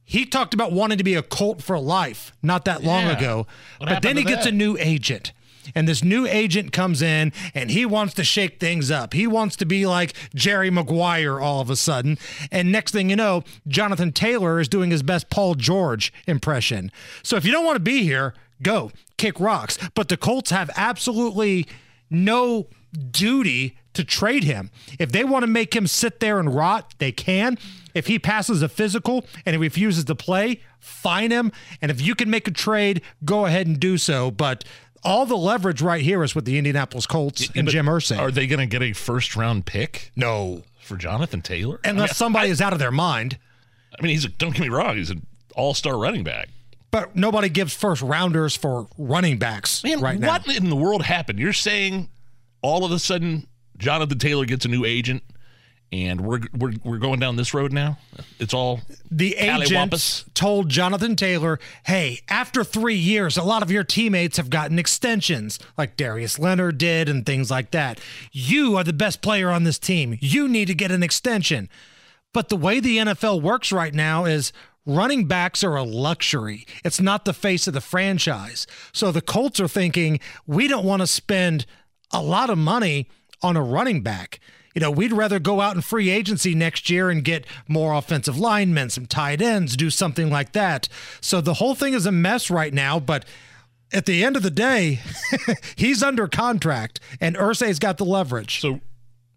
he 0.05 0.25
talked 0.25 0.53
about 0.53 0.71
wanting 0.71 0.97
to 0.97 1.03
be 1.03 1.13
a 1.15 1.21
Colt 1.21 1.61
for 1.61 1.77
life 1.77 2.31
not 2.41 2.65
that 2.65 2.83
long 2.83 3.03
Yeah. 3.05 3.17
ago. 3.17 3.47
What 3.77 3.89
but 3.89 4.01
then 4.01 4.17
he 4.17 4.23
gets 4.23 4.45
that? 4.45 4.53
a 4.53 4.55
new 4.55 4.75
agent. 4.79 5.33
And 5.75 5.87
this 5.87 6.03
new 6.03 6.25
agent 6.25 6.73
comes 6.73 7.01
in 7.01 7.31
and 7.53 7.71
he 7.71 7.85
wants 7.85 8.13
to 8.15 8.23
shake 8.23 8.59
things 8.59 8.91
up. 8.91 9.13
He 9.13 9.27
wants 9.27 9.55
to 9.57 9.65
be 9.65 9.85
like 9.85 10.13
Jerry 10.33 10.69
Maguire 10.69 11.39
all 11.39 11.61
of 11.61 11.69
a 11.69 11.75
sudden. 11.75 12.17
And 12.51 12.71
next 12.71 12.91
thing 12.91 13.09
you 13.09 13.15
know, 13.15 13.43
Jonathan 13.67 14.11
Taylor 14.11 14.59
is 14.59 14.67
doing 14.67 14.91
his 14.91 15.03
best 15.03 15.29
Paul 15.29 15.55
George 15.55 16.13
impression. 16.27 16.91
So 17.23 17.35
if 17.35 17.45
you 17.45 17.51
don't 17.51 17.65
want 17.65 17.75
to 17.75 17.81
be 17.81 18.03
here, 18.03 18.33
go 18.61 18.91
kick 19.17 19.39
rocks. 19.39 19.77
But 19.93 20.09
the 20.09 20.17
Colts 20.17 20.51
have 20.51 20.69
absolutely 20.75 21.67
no 22.09 22.67
duty 23.11 23.77
to 23.93 24.03
trade 24.03 24.43
him. 24.43 24.71
If 24.97 25.11
they 25.11 25.23
want 25.23 25.43
to 25.43 25.47
make 25.47 25.75
him 25.75 25.87
sit 25.87 26.19
there 26.19 26.39
and 26.39 26.53
rot, 26.53 26.95
they 26.99 27.11
can. 27.11 27.57
If 27.93 28.07
he 28.07 28.19
passes 28.19 28.61
a 28.61 28.69
physical 28.69 29.25
and 29.45 29.53
he 29.53 29.57
refuses 29.57 30.05
to 30.05 30.15
play, 30.15 30.61
fine 30.79 31.31
him. 31.31 31.51
And 31.81 31.91
if 31.91 32.01
you 32.01 32.15
can 32.15 32.29
make 32.29 32.47
a 32.47 32.51
trade, 32.51 33.01
go 33.25 33.45
ahead 33.45 33.67
and 33.67 33.79
do 33.79 33.97
so. 33.97 34.31
But 34.31 34.63
all 35.03 35.25
the 35.25 35.37
leverage 35.37 35.81
right 35.81 36.01
here 36.01 36.23
is 36.23 36.35
with 36.35 36.45
the 36.45 36.57
Indianapolis 36.57 37.05
Colts 37.05 37.49
and 37.55 37.67
Jim 37.67 37.85
Irsay. 37.85 38.17
Are 38.19 38.31
they 38.31 38.47
going 38.47 38.59
to 38.59 38.65
get 38.65 38.81
a 38.81 38.93
first 38.93 39.35
round 39.35 39.65
pick? 39.65 40.11
No. 40.15 40.63
For 40.81 40.97
Jonathan 40.97 41.41
Taylor? 41.41 41.79
Unless 41.83 42.09
I 42.09 42.11
mean, 42.11 42.15
somebody 42.15 42.49
is 42.49 42.61
out 42.61 42.73
of 42.73 42.79
their 42.79 42.91
mind. 42.91 43.37
I 43.97 44.01
mean, 44.01 44.11
he's 44.11 44.25
a, 44.25 44.29
don't 44.29 44.53
get 44.55 44.61
me 44.61 44.69
wrong, 44.69 44.97
he's 44.97 45.09
an 45.09 45.25
all 45.55 45.73
star 45.73 45.97
running 45.97 46.23
back. 46.23 46.49
But 46.91 47.15
nobody 47.15 47.49
gives 47.49 47.73
first 47.75 48.01
rounders 48.01 48.55
for 48.55 48.87
running 48.97 49.37
backs 49.37 49.83
Man, 49.83 49.99
right 49.99 50.19
now. 50.19 50.29
what 50.29 50.47
in 50.47 50.69
the 50.69 50.75
world 50.75 51.03
happened? 51.03 51.37
You're 51.37 51.53
saying 51.53 52.09
all 52.63 52.83
of 52.83 52.91
a 52.91 52.97
sudden 52.97 53.45
Jonathan 53.77 54.17
Taylor 54.17 54.45
gets 54.45 54.65
a 54.65 54.67
new 54.67 54.83
agent 54.85 55.21
and 55.91 56.21
we're 56.21 56.41
we're, 56.57 56.73
we're 56.83 56.97
going 56.97 57.19
down 57.19 57.35
this 57.35 57.53
road 57.53 57.71
now? 57.73 57.97
It's 58.39 58.53
all 58.53 58.81
The 59.09 59.35
agent 59.35 59.91
cattywampus? 59.91 60.33
told 60.33 60.69
Jonathan 60.69 61.15
Taylor, 61.15 61.59
hey, 61.85 62.19
after 62.29 62.63
three 62.63 62.95
years, 62.95 63.37
a 63.37 63.43
lot 63.43 63.63
of 63.63 63.71
your 63.71 63.83
teammates 63.83 64.37
have 64.37 64.49
gotten 64.49 64.77
extensions, 64.79 65.59
like 65.77 65.97
Darius 65.97 66.37
Leonard 66.39 66.77
did 66.77 67.09
and 67.09 67.25
things 67.25 67.49
like 67.49 67.71
that. 67.71 67.99
You 68.31 68.77
are 68.77 68.83
the 68.83 68.93
best 68.93 69.21
player 69.21 69.49
on 69.49 69.63
this 69.63 69.79
team. 69.79 70.17
You 70.21 70.47
need 70.47 70.67
to 70.67 70.75
get 70.75 70.91
an 70.91 71.03
extension. 71.03 71.69
But 72.33 72.49
the 72.49 72.57
way 72.57 72.79
the 72.79 72.97
NFL 72.97 73.41
works 73.41 73.71
right 73.71 73.93
now 73.93 74.25
is 74.25 74.53
running 74.85 75.25
backs 75.25 75.63
are 75.63 75.75
a 75.75 75.83
luxury. 75.83 76.65
It's 76.85 77.01
not 77.01 77.25
the 77.25 77.33
face 77.33 77.67
of 77.67 77.73
the 77.73 77.81
franchise. 77.81 78.67
So 78.93 79.11
the 79.11 79.21
Colts 79.21 79.59
are 79.59 79.67
thinking, 79.67 80.19
we 80.45 80.67
don't 80.67 80.85
want 80.85 81.01
to 81.01 81.07
spend 81.07 81.65
a 82.13 82.21
lot 82.21 82.49
of 82.49 82.57
money 82.57 83.07
on 83.41 83.57
a 83.57 83.63
running 83.63 84.01
back. 84.01 84.39
You 84.75 84.81
know, 84.81 84.91
we'd 84.91 85.13
rather 85.13 85.39
go 85.39 85.61
out 85.61 85.75
in 85.75 85.81
free 85.81 86.09
agency 86.09 86.53
next 86.53 86.89
year 86.89 87.09
and 87.09 87.23
get 87.23 87.45
more 87.67 87.93
offensive 87.93 88.37
linemen, 88.37 88.89
some 88.89 89.05
tight 89.07 89.41
ends, 89.41 89.75
do 89.75 89.89
something 89.89 90.29
like 90.29 90.51
that. 90.53 90.87
So 91.21 91.41
the 91.41 91.55
whole 91.55 91.75
thing 91.75 91.93
is 91.93 92.05
a 92.05 92.11
mess 92.11 92.51
right 92.51 92.73
now, 92.73 92.99
but 92.99 93.25
at 93.91 94.05
the 94.05 94.23
end 94.23 94.35
of 94.35 94.43
the 94.43 94.51
day, 94.51 94.99
he's 95.75 96.03
under 96.03 96.27
contract 96.27 96.99
and 97.19 97.35
Irsay's 97.35 97.79
got 97.79 97.97
the 97.97 98.05
leverage. 98.05 98.61
So 98.61 98.79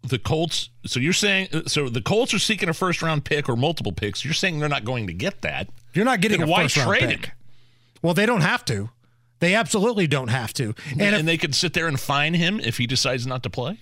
the 0.03 0.19
Colts. 0.19 0.69
So 0.85 0.99
you're 0.99 1.13
saying 1.13 1.47
so 1.67 1.89
the 1.89 2.01
Colts 2.01 2.33
are 2.33 2.39
seeking 2.39 2.69
a 2.69 2.73
first 2.73 3.01
round 3.01 3.25
pick 3.25 3.49
or 3.49 3.55
multiple 3.55 3.91
picks. 3.91 4.23
You're 4.23 4.33
saying 4.33 4.59
they're 4.59 4.69
not 4.69 4.83
going 4.83 5.07
to 5.07 5.13
get 5.13 5.41
that. 5.41 5.69
You're 5.93 6.05
not 6.05 6.21
getting 6.21 6.41
Then 6.41 6.49
a 6.49 6.55
first 6.55 6.77
round 6.77 6.99
pick. 6.99 7.31
Well, 8.01 8.13
they 8.13 8.25
don't 8.25 8.41
have 8.41 8.65
to. 8.65 8.89
They 9.39 9.55
absolutely 9.55 10.07
don't 10.07 10.29
have 10.29 10.53
to. 10.53 10.75
And, 10.91 11.01
And 11.01 11.15
if 11.15 11.25
they 11.25 11.37
could 11.37 11.55
sit 11.55 11.73
there 11.73 11.87
and 11.87 11.99
fine 11.99 12.33
him 12.33 12.59
if 12.59 12.77
he 12.77 12.87
decides 12.87 13.25
not 13.25 13.43
to 13.43 13.49
play. 13.49 13.77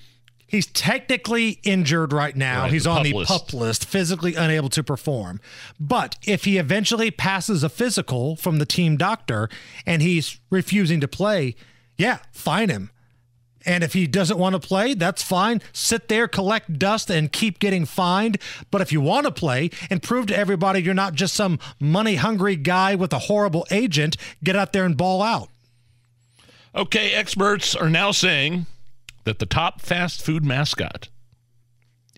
He's 0.52 0.68
technically 0.68 1.60
injured 1.64 2.14
right 2.14 2.36
now, 2.36 2.64
Right, 2.64 2.74
he's 2.74 2.84
the 2.84 2.90
on 2.92 3.04
the 3.04 3.14
list. 3.14 3.30
pup 3.32 3.54
list, 3.54 3.86
physically 3.86 4.36
unable 4.36 4.70
to 4.70 4.84
perform. 4.84 5.40
But 5.80 6.18
if 6.24 6.44
he 6.44 6.58
eventually 6.58 7.10
passes 7.10 7.64
a 7.64 7.70
physical 7.70 8.36
from 8.36 8.60
the 8.60 8.66
team 8.66 8.98
doctor 8.98 9.50
and 9.86 10.02
he's 10.02 10.40
refusing 10.50 11.00
to 11.00 11.08
play, 11.08 11.56
yeah, 11.98 12.20
fine 12.34 12.70
him. 12.70 12.92
And 13.64 13.84
if 13.84 13.94
he 13.94 14.08
doesn't 14.08 14.40
want 14.40 14.60
to 14.60 14.68
play, 14.68 14.96
that's 14.96 15.22
fine. 15.22 15.62
Sit 15.72 16.08
there, 16.08 16.28
collect 16.28 16.80
dust, 16.80 17.12
and 17.12 17.32
keep 17.32 17.60
getting 17.60 17.86
fined. 17.86 18.40
But 18.72 18.82
if 18.82 18.92
you 18.92 19.00
want 19.02 19.26
to 19.28 19.32
play 19.32 19.70
and 19.90 20.02
prove 20.02 20.26
to 20.28 20.38
everybody 20.38 20.82
you're 20.82 20.96
not 20.96 21.14
just 21.14 21.36
some 21.36 21.60
money 21.80 22.16
hungry 22.16 22.56
guy 22.56 22.96
with 22.96 23.14
a 23.14 23.20
horrible 23.20 23.68
agent, 23.70 24.18
get 24.44 24.56
out 24.56 24.74
there 24.74 24.84
and 24.84 24.98
ball 24.98 25.22
out. 25.22 25.50
Okay, 26.74 27.12
experts 27.14 27.76
are 27.76 27.90
now 27.90 28.12
saying 28.12 28.66
that 29.24 29.40
the 29.40 29.46
top 29.46 29.82
fast 29.82 30.24
food 30.24 30.44
mascot 30.44 31.10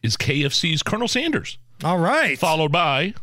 is 0.02 0.18
KFC's 0.18 0.84
Colonel 0.84 1.08
Sanders. 1.08 1.58
All 1.84 2.00
right. 2.00 2.38
Followed 2.38 2.72
by 2.72 3.14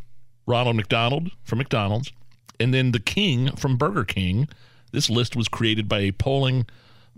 Ronald 0.47 0.77
McDonald 0.77 1.31
from 1.43 1.59
McDonald's 1.59 2.13
and 2.59 2.75
then 2.75 2.93
the 2.93 3.01
King 3.01 3.55
from 3.57 3.77
Burger 3.77 4.05
King. 4.05 4.49
This 4.93 5.09
list 5.09 5.35
was 5.35 5.49
created 5.49 5.89
by 5.89 6.01
a 6.01 6.13
polling 6.13 6.67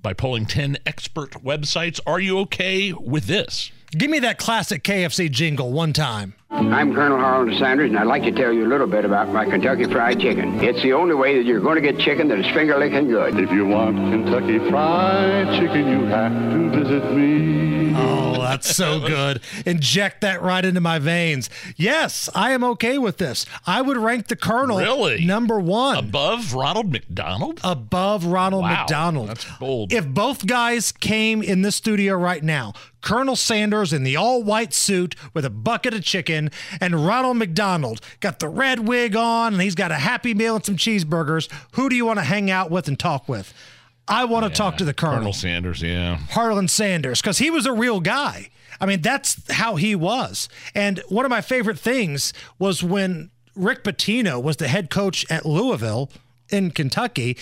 by 0.01 0.12
polling 0.12 0.47
10 0.47 0.78
expert 0.84 1.30
websites. 1.44 2.01
Are 2.06 2.18
you 2.18 2.39
okay 2.40 2.93
with 2.93 3.26
this? 3.26 3.70
Give 3.93 4.10
me 4.10 4.18
that 4.20 4.39
classic 4.39 4.82
KFC 4.82 5.30
jingle 5.30 5.70
one 5.70 5.93
time. 5.93 6.34
I'm 6.54 6.92
Colonel 6.94 7.18
Harlan 7.18 7.56
Sanders, 7.58 7.88
and 7.88 7.98
I'd 7.98 8.06
like 8.06 8.24
to 8.24 8.30
tell 8.30 8.52
you 8.52 8.66
a 8.66 8.68
little 8.68 8.86
bit 8.86 9.06
about 9.06 9.28
my 9.30 9.46
Kentucky 9.46 9.84
Fried 9.84 10.20
Chicken. 10.20 10.62
It's 10.62 10.82
the 10.82 10.92
only 10.92 11.14
way 11.14 11.36
that 11.38 11.44
you're 11.46 11.60
going 11.60 11.76
to 11.76 11.80
get 11.80 11.98
chicken 11.98 12.28
that 12.28 12.38
is 12.38 12.46
finger 12.54 12.78
licking 12.78 13.08
good. 13.08 13.38
If 13.40 13.50
you 13.50 13.66
want 13.66 13.96
Kentucky 13.96 14.58
Fried 14.70 15.58
Chicken, 15.58 15.88
you 15.88 16.04
have 16.06 16.32
to 16.32 16.70
visit 16.78 17.12
me. 17.14 17.94
Oh, 17.96 18.34
that's 18.40 18.74
so 18.74 19.00
good. 19.06 19.40
Inject 19.64 20.20
that 20.20 20.42
right 20.42 20.64
into 20.64 20.80
my 20.82 20.98
veins. 20.98 21.48
Yes, 21.76 22.28
I 22.34 22.52
am 22.52 22.62
okay 22.64 22.98
with 22.98 23.16
this. 23.16 23.46
I 23.66 23.80
would 23.80 23.96
rank 23.96 24.28
the 24.28 24.36
Colonel 24.36 24.76
Really? 24.78 25.24
number 25.24 25.58
one. 25.58 25.96
Above 25.96 26.52
Ronald 26.52 26.92
McDonald? 26.92 27.60
Above 27.64 28.26
Ronald 28.26 28.62
Wow, 28.64 28.80
McDonald. 28.80 29.28
that's 29.30 29.46
bold. 29.58 29.92
If 29.92 30.06
both 30.06 30.46
guys 30.46 30.92
came 30.92 31.42
in 31.42 31.62
this 31.62 31.76
studio 31.76 32.14
right 32.14 32.42
now, 32.42 32.72
Colonel 33.02 33.34
Sanders 33.36 33.92
in 33.92 34.04
the 34.04 34.16
all 34.16 34.44
white 34.44 34.72
suit 34.72 35.16
with 35.34 35.44
a 35.44 35.50
bucket 35.50 35.92
of 35.92 36.04
chicken, 36.04 36.41
and 36.81 37.06
Ronald 37.06 37.36
McDonald 37.36 38.01
got 38.20 38.39
the 38.39 38.48
red 38.48 38.81
wig 38.81 39.16
on 39.16 39.55
and 39.55 39.62
he's 39.62 39.74
got 39.74 39.90
a 39.90 39.97
happy 39.97 40.35
meal 40.35 40.56
and 40.56 40.64
some 40.64 40.77
cheeseburgers, 40.77 41.48
who 41.73 41.89
do 41.89 41.97
you 41.97 42.06
want 42.06 42.19
to 42.19 42.24
hang 42.24 42.51
out 42.51 42.70
with 42.70 42.89
and 42.89 42.98
talk 42.98 43.28
with? 43.28 43.52
I 44.09 44.24
want 44.24 44.44
to 44.47 44.51
talk 44.51 44.77
to 44.78 44.85
the 44.85 44.94
Colonel. 44.94 45.19
Colonel 45.19 45.32
Sanders, 45.32 45.82
yeah. 45.82 46.16
Harlan 46.31 46.69
Sanders 46.69 47.20
because 47.20 47.39
he 47.39 47.51
was 47.51 47.66
a 47.66 47.73
real 47.73 48.01
guy. 48.01 48.51
I 48.81 48.86
mean, 48.86 49.01
that's 49.01 49.51
how 49.52 49.77
he 49.77 49.94
was. 49.94 50.48
And 50.74 51.01
one 51.09 51.24
of 51.24 51.31
my 51.31 51.40
favorite 51.40 51.78
things 51.78 52.32
was 52.59 52.82
when 52.82 53.31
Rick 53.55 53.85
Pitino 53.85 54.43
was 54.43 54.56
the 54.56 54.66
head 54.66 54.90
coach 54.90 55.24
at 55.31 55.47
Louisville 55.47 56.10
in 56.51 56.70
Kentucky, 56.70 57.36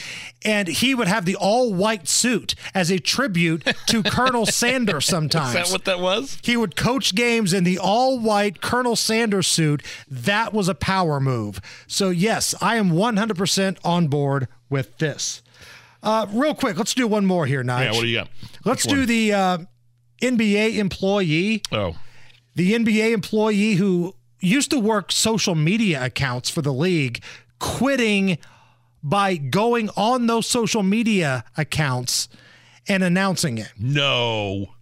and 0.45 0.69
he 0.69 0.95
would 0.95 1.09
have 1.09 1.25
the 1.25 1.37
all 1.37 1.75
white 1.75 2.09
suit 2.09 2.55
as 2.75 2.91
a 2.91 2.99
tribute 2.99 3.65
to 3.87 4.03
Colonel 4.05 4.47
Sanders 4.47 5.07
sometimes. 5.07 5.55
Is 5.55 5.55
that 5.55 5.73
what 5.73 5.85
that 5.85 6.01
was? 6.01 6.39
He 6.43 6.57
would 6.57 6.77
coach 6.77 7.15
games 7.15 7.53
in 7.53 7.65
the 7.65 7.79
all 7.79 8.19
white 8.19 8.61
Colonel 8.61 8.97
Sanders 8.97 9.47
suit. 9.49 9.83
That 10.09 10.53
was 10.53 10.69
a 10.69 10.75
power 10.75 11.21
move. 11.21 11.61
So, 11.87 12.11
yes, 12.11 12.55
I 12.61 12.77
am 12.77 12.91
100% 12.91 13.79
on 13.85 14.09
board 14.09 14.49
with 14.69 14.99
this. 14.99 15.43
Uh, 16.03 16.27
real 16.31 16.55
quick, 16.55 16.79
let's 16.79 16.95
do 16.95 17.07
one 17.07 17.27
more 17.27 17.47
here, 17.47 17.63
Nige. 17.63 17.85
Yeah, 17.85 17.93
what 17.93 18.01
do 18.01 18.07
you 18.07 18.19
got? 18.19 18.29
Let's 18.65 18.85
Which 18.85 18.93
do 18.93 18.99
one? 19.01 19.09
the 19.09 19.33
uh, 19.33 19.59
NBA 20.23 20.77
employee. 20.77 21.63
Oh. 21.73 21.97
The 22.55 22.73
NBA 22.73 23.13
employee 23.13 23.75
who 23.75 24.15
used 24.41 24.71
to 24.71 24.79
work 24.79 25.13
social 25.13 25.55
media 25.55 26.03
accounts 26.05 26.49
for 26.49 26.63
the 26.63 26.73
league, 26.73 27.23
quitting 27.59 28.39
by 29.03 29.37
going 29.37 29.89
on 29.97 30.27
those 30.27 30.47
social 30.47 30.83
media 30.83 31.45
accounts 31.57 32.29
and 32.89 33.03
announcing 33.03 33.59
it. 33.59 33.73
No. 33.79 34.75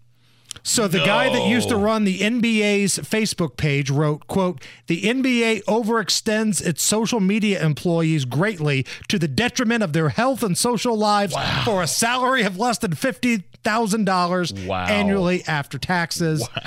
So 0.65 0.87
the 0.89 0.99
guy 0.99 1.33
that 1.33 1.49
used 1.49 1.69
to 1.71 1.77
run 1.77 2.05
the 2.05 2.19
NBA's 2.19 2.99
Facebook 2.99 3.57
page 3.57 3.91
wrote, 3.91 4.27
quote, 4.27 4.63
the 4.87 5.03
NBA 5.03 5.65
overextends 5.65 6.65
its 6.65 6.83
social 6.83 7.21
media 7.21 7.65
employees 7.65 8.25
greatly 8.27 8.85
to 9.09 9.19
the 9.19 9.29
detriment 9.29 9.83
of 9.83 9.93
their 9.95 10.11
health 10.11 10.43
and 10.43 10.59
social 10.59 10.97
lives 10.97 11.35
for 11.65 11.83
a 11.83 11.87
salary 11.87 12.43
of 12.43 12.59
less 12.59 12.79
than 12.79 12.91
$50,000 12.95 14.67
Wow. 14.67 14.87
annually 14.87 15.43
after 15.47 15.79
taxes. 15.79 16.41
Wow. 16.41 16.63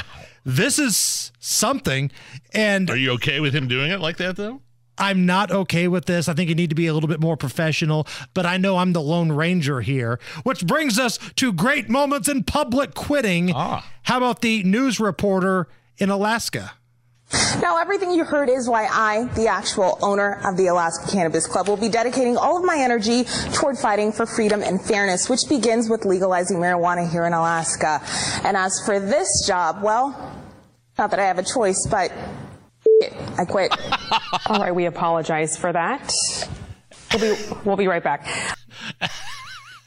This 0.45 0.79
is 0.79 1.31
something. 1.39 2.11
And 2.53 2.89
Are 2.89 2.97
you 2.97 3.11
okay 3.13 3.39
with 3.39 3.53
him 3.53 3.67
doing 3.67 3.91
it 3.91 3.99
like 3.99 4.17
that, 4.17 4.35
though? 4.35 4.61
I'm 5.01 5.25
not 5.25 5.51
okay 5.51 5.87
with 5.87 6.05
this. 6.05 6.29
I 6.29 6.33
think 6.33 6.49
you 6.49 6.55
need 6.55 6.69
to 6.69 6.75
be 6.75 6.85
a 6.85 6.93
little 6.93 7.09
bit 7.09 7.19
more 7.19 7.35
professional, 7.35 8.07
but 8.35 8.45
I 8.45 8.57
know 8.57 8.77
I'm 8.77 8.93
the 8.93 9.01
Lone 9.01 9.31
Ranger 9.31 9.81
here, 9.81 10.19
which 10.43 10.65
brings 10.65 10.99
us 10.99 11.17
to 11.37 11.51
great 11.51 11.89
moments 11.89 12.29
in 12.29 12.43
public 12.43 12.93
quitting. 12.93 13.51
Ah. 13.53 13.83
How 14.03 14.17
about 14.17 14.41
the 14.41 14.63
news 14.63 14.99
reporter 14.99 15.67
in 15.97 16.11
Alaska? 16.11 16.73
Now, 17.61 17.77
everything 17.77 18.11
you 18.11 18.25
heard 18.25 18.49
is 18.49 18.69
why 18.69 18.85
I, 18.85 19.23
the 19.35 19.47
actual 19.47 19.97
owner 20.01 20.39
of 20.45 20.57
the 20.57 20.67
Alaska 20.67 21.09
Cannabis 21.11 21.47
Club, 21.47 21.67
will 21.67 21.77
be 21.77 21.89
dedicating 21.89 22.37
all 22.37 22.57
of 22.57 22.63
my 22.63 22.77
energy 22.77 23.23
toward 23.53 23.77
fighting 23.77 24.11
for 24.11 24.25
freedom 24.25 24.61
and 24.61 24.81
fairness, 24.81 25.29
which 25.29 25.47
begins 25.47 25.89
with 25.89 26.05
legalizing 26.05 26.57
marijuana 26.57 27.09
here 27.09 27.25
in 27.25 27.33
Alaska. 27.33 28.01
And 28.43 28.57
as 28.57 28.81
for 28.85 28.99
this 28.99 29.47
job, 29.47 29.81
well, 29.81 30.09
not 30.97 31.09
that 31.11 31.19
I 31.19 31.25
have 31.25 31.39
a 31.39 31.43
choice, 31.43 31.87
but 31.89 32.11
it, 32.11 32.17
I 33.37 33.45
quit. 33.45 33.71
All 34.47 34.59
right, 34.59 34.73
we 34.73 34.85
apologize 34.85 35.57
for 35.57 35.71
that. 35.71 36.13
We'll 37.13 37.35
be, 37.35 37.43
we'll 37.65 37.77
be 37.77 37.87
right 37.87 38.03
back. 38.03 38.27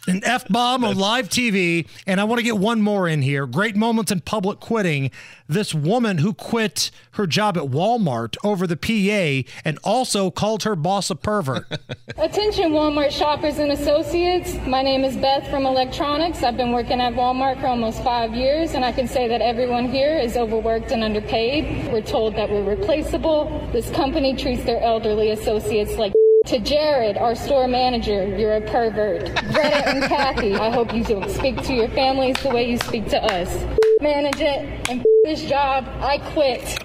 An 0.06 0.22
F 0.22 0.46
bomb 0.48 0.84
on 0.84 0.96
live 0.96 1.30
TV. 1.30 1.88
And 2.06 2.20
I 2.20 2.24
want 2.24 2.38
to 2.38 2.42
get 2.44 2.58
one 2.58 2.82
more 2.82 3.08
in 3.08 3.22
here. 3.22 3.46
Great 3.46 3.74
moments 3.74 4.12
in 4.12 4.20
public 4.20 4.60
quitting. 4.60 5.10
This 5.48 5.74
woman 5.74 6.18
who 6.18 6.34
quit 6.34 6.90
her 7.12 7.26
job 7.26 7.56
at 7.56 7.64
Walmart 7.64 8.36
over 8.44 8.66
the 8.66 8.76
PA 8.76 9.50
and 9.64 9.78
also 9.82 10.30
called 10.30 10.64
her 10.64 10.76
boss 10.76 11.08
a 11.10 11.14
pervert. 11.14 11.66
Attention 12.18 12.72
Walmart 12.72 13.12
shoppers 13.12 13.58
and 13.58 13.72
associates. 13.72 14.54
My 14.66 14.82
name 14.82 15.04
is 15.04 15.16
Beth 15.16 15.48
from 15.48 15.64
Electronics. 15.64 16.42
I've 16.42 16.56
been 16.56 16.72
working 16.72 17.00
at 17.00 17.14
Walmart 17.14 17.60
for 17.60 17.68
almost 17.68 18.02
five 18.02 18.34
years, 18.34 18.74
and 18.74 18.84
I 18.84 18.92
can 18.92 19.08
say 19.08 19.26
that 19.28 19.40
everyone 19.40 19.88
here 19.90 20.18
is 20.18 20.36
overworked 20.36 20.90
and 20.90 21.02
underpaid. 21.02 21.90
We're 21.92 22.02
told 22.02 22.36
that 22.36 22.50
we're 22.50 22.64
replaceable. 22.64 23.70
This 23.72 23.90
company 23.90 24.36
treats 24.36 24.64
their 24.64 24.82
elderly 24.82 25.30
associates 25.30 25.96
like 25.96 26.12
to 26.46 26.58
Jared, 26.58 27.16
our 27.16 27.34
store 27.34 27.66
manager, 27.66 28.36
you're 28.36 28.56
a 28.56 28.60
pervert. 28.60 29.34
Greta 29.52 29.88
and 29.88 30.04
Kathy, 30.04 30.54
I 30.54 30.70
hope 30.70 30.94
you 30.94 31.02
don't 31.02 31.30
speak 31.30 31.62
to 31.62 31.72
your 31.72 31.88
families 31.88 32.36
the 32.42 32.50
way 32.50 32.70
you 32.70 32.76
speak 32.78 33.08
to 33.08 33.22
us. 33.32 33.64
Manage 34.00 34.40
it 34.40 34.90
and 34.90 35.04
this 35.24 35.42
job, 35.42 35.88
I 36.00 36.18
quit. 36.18 36.78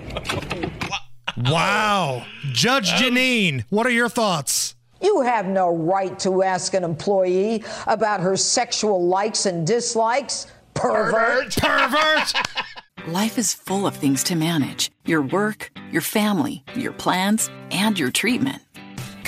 wow. 1.37 2.25
Judge 2.53 2.91
um, 2.91 2.99
Jeanine, 2.99 3.65
what 3.69 3.85
are 3.85 3.91
your 3.91 4.07
thoughts? 4.07 4.75
You 5.01 5.21
have 5.21 5.45
no 5.45 5.75
right 5.75 6.17
to 6.19 6.43
ask 6.43 6.73
an 6.73 6.85
employee 6.85 7.63
about 7.87 8.21
her 8.21 8.37
sexual 8.37 9.05
likes 9.07 9.45
and 9.45 9.67
dislikes. 9.67 10.47
Pervert. 10.73 11.55
Pervert. 11.57 12.33
Life 13.07 13.37
is 13.37 13.53
full 13.53 13.87
of 13.87 13.95
things 13.95 14.23
to 14.25 14.35
manage 14.35 14.91
your 15.05 15.21
work, 15.21 15.71
your 15.91 16.01
family, 16.01 16.63
your 16.75 16.91
plans, 16.93 17.49
and 17.71 17.97
your 17.97 18.11
treatment. 18.11 18.61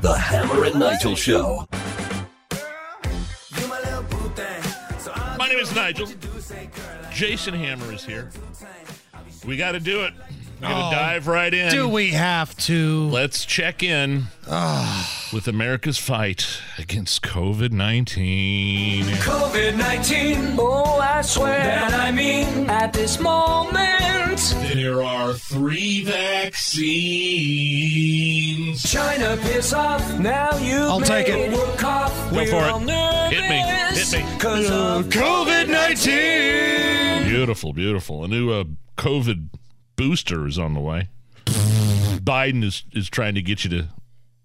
The 0.00 0.14
Hammer 0.16 0.64
and 0.64 0.78
Nigel 0.78 1.16
Show. 1.16 1.66
My 5.38 5.48
name 5.48 5.58
is 5.58 5.74
Nigel. 5.74 6.08
Jason 7.12 7.54
Hammer 7.54 7.92
is 7.92 8.04
here. 8.04 8.30
We 9.46 9.56
got 9.56 9.72
to 9.72 9.80
do 9.80 10.04
it. 10.04 10.12
We're 10.60 10.68
going 10.68 10.80
to 10.80 10.86
Oh, 10.88 10.90
dive 10.90 11.26
right 11.26 11.52
in. 11.52 11.70
Do 11.70 11.86
we 11.88 12.10
have 12.12 12.56
to? 12.58 13.08
Let's 13.08 13.44
check 13.44 13.82
in 13.82 14.24
ah. 14.48 15.28
with 15.32 15.48
America's 15.48 15.98
fight 15.98 16.60
against 16.78 17.22
COVID 17.22 17.72
19. 17.72 19.04
COVID 19.04 19.76
19. 19.76 20.56
Oh, 20.58 20.98
I 20.98 21.20
swear 21.22 21.58
that 21.58 21.92
I 21.94 22.10
mean 22.10 22.70
at 22.70 22.92
this 22.94 23.20
moment. 23.20 23.76
There 24.74 25.02
are 25.02 25.34
three 25.34 26.04
vaccines. 26.04 27.95
China 28.96 29.36
piss 29.42 29.74
off. 29.74 30.18
Now 30.18 30.56
you 30.56 30.78
I'll 30.78 31.02
take 31.02 31.28
it. 31.28 31.50
We'll 31.50 31.76
cough. 31.76 32.14
Go 32.30 32.36
We're 32.36 32.46
for 32.46 32.64
it. 32.64 33.30
Hit 33.30 33.50
me. 33.50 33.60
Hit 33.94 34.10
me. 34.10 34.38
Cause 34.38 34.70
of 34.70 35.10
COVID 35.10 35.68
19. 35.68 37.28
Beautiful, 37.28 37.74
beautiful. 37.74 38.24
A 38.24 38.28
new 38.28 38.50
uh, 38.50 38.64
COVID 38.96 39.50
booster 39.96 40.46
is 40.46 40.58
on 40.58 40.72
the 40.72 40.80
way. 40.80 41.10
Biden 41.44 42.64
is, 42.64 42.84
is 42.92 43.10
trying 43.10 43.34
to 43.34 43.42
get 43.42 43.64
you 43.64 43.70
to 43.70 43.88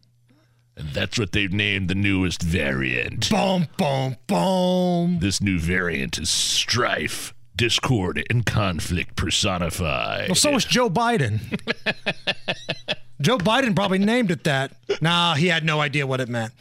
and 0.76 0.88
that's 0.90 1.18
what 1.18 1.32
they've 1.32 1.52
named 1.52 1.88
the 1.88 1.94
newest 1.94 2.42
variant. 2.42 3.28
Boom, 3.30 3.68
boom, 3.76 4.16
boom. 4.26 5.18
This 5.20 5.40
new 5.40 5.58
variant 5.58 6.18
is 6.18 6.30
strife, 6.30 7.34
discord, 7.56 8.24
and 8.30 8.44
conflict 8.44 9.16
personified. 9.16 10.28
Well, 10.28 10.34
so 10.34 10.52
was 10.52 10.64
Joe 10.64 10.90
Biden. 10.90 11.40
Joe 13.20 13.38
Biden 13.38 13.76
probably 13.76 14.00
named 14.00 14.30
it 14.30 14.44
that. 14.44 14.72
Nah, 15.00 15.34
he 15.34 15.46
had 15.46 15.64
no 15.64 15.80
idea 15.80 16.06
what 16.06 16.20
it 16.20 16.28
meant. 16.28 16.52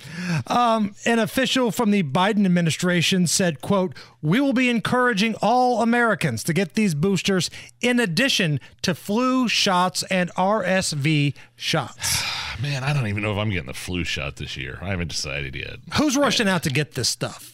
Um, 0.48 0.96
an 1.06 1.20
official 1.20 1.72
from 1.72 1.92
the 1.92 2.04
Biden 2.04 2.46
administration 2.46 3.26
said, 3.28 3.60
quote, 3.60 3.94
we 4.22 4.40
will 4.40 4.54
be 4.54 4.70
encouraging 4.70 5.36
all 5.42 5.82
Americans 5.82 6.44
to 6.46 6.54
get 6.54 6.76
these 6.76 6.94
boosters 6.94 7.50
in 7.82 8.00
addition 8.00 8.60
to 8.84 8.94
flu 8.94 9.48
shots 9.50 10.04
and 10.04 10.34
RSV 10.36 11.34
shots. 11.56 12.24
Man, 12.62 12.84
I 12.84 12.94
don't 12.94 13.08
even 13.08 13.24
know 13.24 13.34
if 13.34 13.38
I'm 13.40 13.50
getting 13.50 13.68
the 13.68 13.74
flu 13.74 14.04
shot 14.04 14.36
this 14.36 14.56
year. 14.56 14.78
I 14.82 14.90
haven't 14.90 15.10
decided 15.10 15.56
yet. 15.56 15.80
Who's 15.96 16.16
rushing 16.16 16.48
out 16.48 16.64
to 16.64 16.70
get 16.70 16.94
this 16.94 17.10
stuff? 17.10 17.53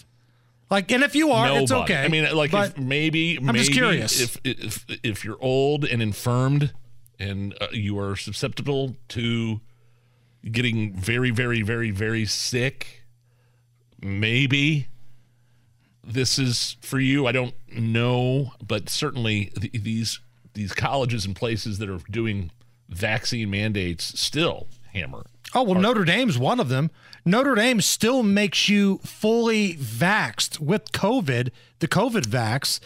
Like, 0.69 0.91
and 0.91 1.03
if 1.03 1.15
you 1.15 1.31
are, 1.31 1.59
it's 1.59 1.71
okay. 1.71 2.03
I 2.03 2.07
mean, 2.09 2.31
like, 2.35 2.53
if 2.53 2.77
maybe, 2.77 3.37
I'm 3.37 3.47
maybe 3.47 3.59
just 3.59 3.71
curious. 3.71 4.21
If, 4.21 4.37
if 4.43 4.85
if 5.03 5.25
you're 5.25 5.41
old 5.41 5.83
and 5.83 6.01
infirmed, 6.01 6.73
and 7.17 7.55
uh, 7.59 7.67
you 7.71 7.97
are 7.99 8.15
susceptible 8.15 8.95
to 9.09 9.61
getting 10.51 10.93
very, 10.93 11.31
very, 11.31 11.63
very, 11.63 11.89
very 11.89 12.25
sick, 12.25 13.03
maybe 13.99 14.87
this 16.03 16.37
is 16.37 16.77
for 16.81 16.99
you. 16.99 17.25
I 17.25 17.31
don't 17.31 17.55
know, 17.71 18.53
but 18.65 18.89
certainly 18.89 19.45
th- 19.59 19.73
these 19.73 20.19
these 20.53 20.73
colleges 20.73 21.25
and 21.25 21.35
places 21.35 21.79
that 21.79 21.89
are 21.89 21.99
doing 22.11 22.51
vaccine 22.89 23.49
mandates 23.49 24.19
still 24.19 24.67
hammer. 24.93 25.23
Oh, 25.55 25.63
well, 25.63 25.79
Notre 25.79 26.05
Dame's 26.05 26.37
one 26.37 26.59
of 26.59 26.69
them. 26.69 26.91
Notre 27.25 27.55
Dame 27.55 27.81
still 27.81 28.23
makes 28.23 28.69
you 28.69 28.99
fully 28.99 29.73
vaxxed 29.75 30.59
with 30.59 30.91
COVID, 30.91 31.49
the 31.79 31.87
COVID 31.87 32.23
vax, 32.27 32.79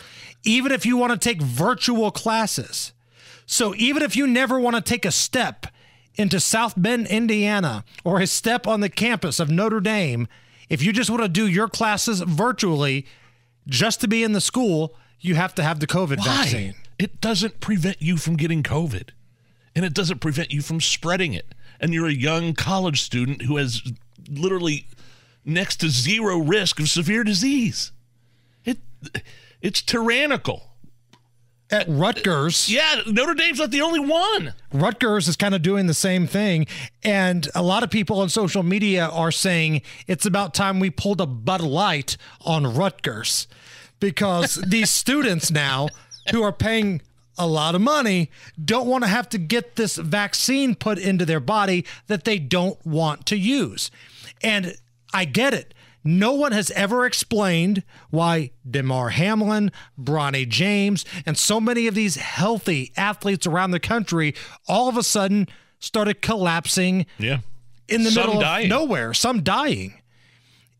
even 0.43 0.72
if 0.72 0.85
you 0.85 0.97
want 0.97 1.14
to 1.14 1.18
take 1.18 1.41
virtual 1.41 2.11
classes. 2.11 2.93
So 3.45 3.73
even 3.76 4.01
if 4.03 4.15
you 4.15 4.27
never 4.27 4.60
want 4.60 4.76
to 4.76 4.81
take 4.81 5.05
a 5.05 5.11
step 5.11 5.68
into 6.15 6.39
South 6.39 6.73
Bend, 6.77 7.07
Indiana, 7.07 7.84
or 8.03 8.19
a 8.19 8.27
step 8.27 8.68
on 8.68 8.81
the 8.81 8.89
campus 8.89 9.39
of 9.39 9.49
Notre 9.49 9.80
Dame, 9.80 10.27
if 10.69 10.84
you 10.84 10.93
just 10.93 11.10
want 11.10 11.23
to 11.23 11.30
do 11.30 11.47
your 11.47 11.68
classes 11.68 12.22
virtually 12.22 13.05
just 13.68 14.01
to 14.01 14.07
be 14.07 14.23
in 14.23 14.34
the 14.34 14.41
school, 14.41 14.95
you 15.19 15.35
have 15.35 15.55
to 15.55 15.64
have 15.64 15.80
the 15.80 15.88
COVID 15.88 16.19
Why? 16.19 16.26
vaccine. 16.26 16.76
It 16.99 17.22
doesn't 17.22 17.60
prevent 17.60 18.01
you 18.01 18.18
from 18.18 18.35
getting 18.35 18.64
COVID, 18.64 19.10
and 19.76 19.85
it 19.85 19.93
doesn't 19.93 20.19
prevent 20.19 20.51
you 20.51 20.61
from 20.61 20.80
spreading 20.80 21.34
it. 21.34 21.53
And 21.80 21.93
you're 21.93 22.07
a 22.07 22.14
young 22.14 22.53
college 22.53 23.01
student 23.01 23.43
who 23.43 23.57
has 23.57 23.81
literally 24.30 24.88
next 25.45 25.78
to 25.78 25.90
zero 25.90 26.38
risk 26.38 26.80
of 26.80 26.90
severe 26.90 27.24
disease. 27.24 27.91
It 28.66 28.80
it's 29.62 29.82
tyrannical. 29.82 30.70
At 31.72 31.88
Rutgers. 31.88 32.70
Yeah, 32.70 33.02
Notre 33.08 33.34
Dame's 33.34 33.58
not 33.58 33.72
the 33.72 33.82
only 33.82 34.00
one. 34.00 34.54
Rutgers 34.72 35.28
is 35.28 35.36
kind 35.36 35.56
of 35.56 35.64
doing 35.64 35.88
the 35.88 35.94
same 35.95 36.28
thing. 36.28 36.68
And 37.04 37.48
a 37.56 37.64
lot 37.64 37.82
of 37.82 37.90
people 37.90 38.20
on 38.20 38.30
social 38.30 38.62
media 38.62 39.08
are 39.08 39.32
saying 39.32 39.82
it's 40.06 40.28
about 40.28 40.54
time 40.54 40.80
we 40.80 40.91
pulled 40.91 41.20
a 41.20 41.26
Bud 41.26 41.62
Light 41.62 42.16
on 42.41 42.76
Rutgers 42.76 43.48
because 44.00 44.56
these 44.68 44.91
students 44.91 45.50
now 45.50 45.88
who 46.30 46.44
are 46.44 46.52
paying 46.52 47.02
a 47.38 47.47
lot 47.47 47.76
of 47.76 47.81
money 47.81 48.30
don't 48.64 48.88
want 48.88 49.03
to 49.03 49.10
have 49.10 49.27
to 49.30 49.38
get 49.38 49.76
this 49.76 49.95
vaccine 49.97 50.76
put 50.76 50.97
into 50.99 51.26
their 51.26 51.39
body 51.39 51.85
that 52.07 52.23
they 52.26 52.38
don't 52.39 52.84
want 52.85 53.26
to 53.27 53.38
use. 53.38 53.89
And 54.41 54.76
I 55.14 55.26
get 55.26 55.53
it. 55.53 55.73
No 56.03 56.34
one 56.34 56.51
has 56.51 56.69
ever 56.72 57.05
explained 57.05 57.81
why 58.10 58.51
Damar 58.69 59.10
Hamlin, 59.11 59.72
Bronny 59.97 60.47
James, 60.47 61.05
and 61.26 61.38
so 61.38 61.61
many 61.61 61.88
of 61.88 61.95
these 61.95 62.18
healthy 62.18 62.91
athletes 62.97 63.47
around 63.47 63.72
the 63.72 63.80
country 63.80 64.35
all 64.68 64.89
of 64.89 64.97
a 64.97 65.03
sudden 65.03 65.47
started 65.80 66.22
collapsing 66.22 67.05
Yeah. 67.18 67.39
in 67.88 68.03
the 68.03 68.11
Some 68.11 68.26
middle 68.27 68.41
dying. 68.41 68.65
of 68.65 68.69
nowhere, 68.69 69.14
some 69.14 69.43
dying. 69.43 69.93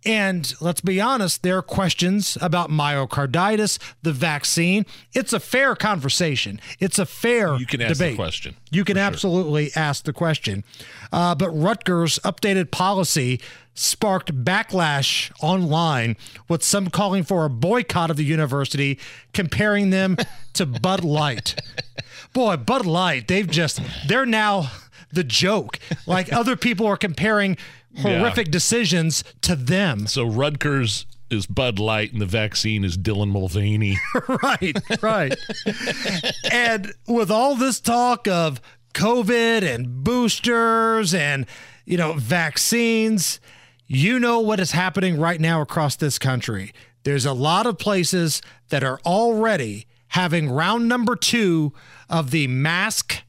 And 0.06 0.54
let's 0.60 0.82
be 0.82 1.00
honest, 1.00 1.44
there 1.44 1.58
are 1.58 1.62
questions 1.62 2.38
about 2.42 2.70
myocarditis, 2.70 3.80
the 4.02 4.12
vaccine. 4.12 4.86
It's 5.14 5.34
a 5.34 5.40
fair 5.40 5.76
conversation. 5.76 6.60
It's 6.80 7.00
a 7.00 7.06
fair 7.06 7.56
You 7.56 7.66
can 7.66 7.82
ask 7.82 7.98
the 7.98 8.06
debate. 8.06 8.16
question, 8.18 8.56
You 8.72 8.84
can 8.84 8.98
absolutely 8.98 9.72
ask 9.76 10.04
the 10.04 10.14
question. 10.14 10.64
Uh, 11.12 11.36
but 11.36 11.50
Rutgers' 11.52 12.20
updated 12.20 12.72
policy 12.72 13.40
sparked 13.76 14.44
backlash 14.44 15.32
online, 15.42 16.16
with 16.48 16.64
some 16.64 16.90
calling 16.90 17.24
for 17.24 17.46
a 17.46 17.50
boycott 17.50 18.12
of 18.12 18.18
the 18.18 18.24
university, 18.26 19.00
comparing 19.34 19.90
them 19.90 20.18
to 20.54 20.66
Bud 20.66 21.04
Light. 21.04 21.56
Boy, 22.34 22.58
Bud 22.58 22.86
Light, 22.86 23.28
they've 23.28 23.50
just, 23.50 23.80
they're 24.08 24.26
now 24.26 24.70
the 25.12 25.24
joke. 25.24 25.80
Like 26.08 26.32
other 26.34 26.56
people 26.56 26.86
are 26.88 26.98
comparing 26.98 27.58
horrific 28.00 28.52
decisions 28.52 29.24
to 29.42 29.56
them. 29.56 30.08
So 30.08 30.26
Rutgers 30.26 31.06
is 31.30 31.46
Bud 31.46 31.80
Light 31.80 32.12
and 32.14 32.22
the 32.22 32.26
vaccine 32.26 32.84
is 32.84 32.98
Dylan 32.98 33.30
Mulvaney. 33.30 33.98
right, 34.44 34.78
right. 35.02 35.36
and 36.52 36.94
with 37.08 37.32
all 37.32 37.56
this 37.56 37.80
talk 37.80 38.28
of 38.28 38.62
COVID 38.94 39.64
and 39.64 40.04
boosters 40.04 41.14
and, 41.14 41.46
you 41.86 41.98
know, 41.98 42.14
vaccines, 42.14 43.40
you 43.88 44.20
know 44.20 44.40
what 44.40 44.60
is 44.60 44.72
happening 44.72 45.20
right 45.20 45.42
now 45.42 45.62
across 45.62 45.96
this 45.96 46.18
country. 46.20 46.72
There's 47.04 47.26
a 47.26 47.34
lot 47.34 47.66
of 47.66 47.78
places 47.78 48.42
that 48.70 48.84
are 48.84 49.00
already 49.06 49.88
having 50.10 50.50
round 50.50 50.88
number 50.88 51.16
two 51.16 51.74
of 52.10 52.32
the 52.32 52.48
mask 52.48 53.24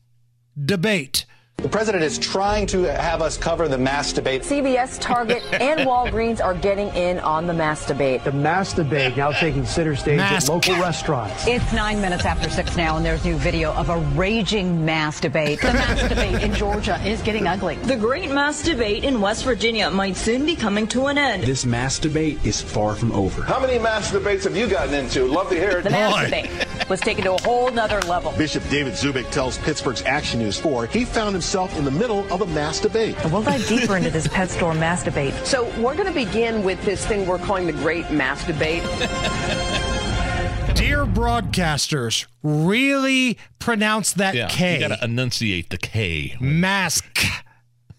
debate. 0.62 1.26
The 1.58 1.70
president 1.70 2.04
is 2.04 2.18
trying 2.18 2.66
to 2.66 2.82
have 2.82 3.22
us 3.22 3.38
cover 3.38 3.68
the 3.68 3.78
mass 3.78 4.12
debate. 4.12 4.42
CBS, 4.42 5.00
Target, 5.00 5.42
and 5.54 5.80
Walgreens 5.88 6.44
are 6.44 6.52
getting 6.52 6.88
in 6.88 7.18
on 7.20 7.46
the 7.46 7.54
mass 7.54 7.86
debate. 7.86 8.22
The 8.22 8.32
mass 8.32 8.74
debate 8.74 9.16
now 9.16 9.30
taking 9.32 9.64
center 9.64 9.96
stage 9.96 10.18
Mask. 10.18 10.46
at 10.46 10.52
local 10.52 10.74
restaurants. 10.74 11.46
It's 11.46 11.72
nine 11.72 12.02
minutes 12.02 12.26
after 12.26 12.50
six 12.50 12.76
now, 12.76 12.98
and 12.98 13.06
there's 13.06 13.24
new 13.24 13.36
video 13.36 13.72
of 13.72 13.88
a 13.88 13.96
raging 14.14 14.84
mass 14.84 15.20
debate. 15.20 15.58
The 15.62 15.72
mass 15.72 16.06
debate 16.06 16.42
in 16.42 16.52
Georgia 16.52 17.00
is 17.02 17.22
getting 17.22 17.46
ugly. 17.46 17.76
The 17.76 17.96
great 17.96 18.30
mass 18.30 18.62
debate 18.62 19.02
in 19.02 19.22
West 19.22 19.44
Virginia 19.44 19.90
might 19.90 20.16
soon 20.16 20.44
be 20.44 20.56
coming 20.56 20.86
to 20.88 21.06
an 21.06 21.16
end. 21.16 21.44
This 21.44 21.64
mass 21.64 21.98
debate 21.98 22.44
is 22.44 22.60
far 22.60 22.94
from 22.94 23.10
over. 23.12 23.42
How 23.42 23.58
many 23.58 23.78
mass 23.78 24.12
debates 24.12 24.44
have 24.44 24.54
you 24.56 24.66
gotten 24.66 24.92
into? 24.92 25.24
Love 25.24 25.48
to 25.48 25.54
hear 25.54 25.78
it. 25.78 25.84
The 25.84 25.90
mask 25.90 26.24
debate 26.26 26.90
was 26.90 27.00
taken 27.00 27.24
to 27.24 27.32
a 27.32 27.40
whole 27.40 27.70
nother 27.70 28.02
level. 28.02 28.32
Bishop 28.36 28.68
David 28.68 28.92
Zubik 28.92 29.30
tells 29.30 29.56
Pittsburgh's 29.56 30.02
Action 30.02 30.40
News 30.40 30.58
4 30.60 30.84
he 30.88 31.06
found 31.06 31.32
himself 31.32 31.43
in 31.76 31.84
the 31.84 31.90
middle 31.90 32.30
of 32.32 32.40
a 32.40 32.46
mass 32.46 32.80
debate. 32.80 33.16
We'll 33.26 33.42
dive 33.42 33.66
deeper 33.68 33.96
into 33.96 34.10
this 34.10 34.26
pet 34.26 34.50
store 34.50 34.74
mask 34.74 35.04
debate. 35.04 35.34
So 35.44 35.64
we're 35.80 35.94
going 35.94 36.06
to 36.06 36.12
begin 36.12 36.64
with 36.64 36.82
this 36.84 37.06
thing 37.06 37.26
we're 37.26 37.38
calling 37.38 37.66
the 37.66 37.72
Great 37.72 38.10
Mass 38.10 38.44
Debate. 38.46 38.82
Dear 40.74 41.06
broadcasters, 41.06 42.26
really 42.42 43.38
pronounce 43.58 44.12
that 44.14 44.34
Yeah, 44.34 44.48
K. 44.48 44.74
you 44.80 44.88
got 44.88 44.98
to 44.98 45.04
enunciate 45.04 45.70
the 45.70 45.78
K. 45.78 46.36
mask 46.40 47.04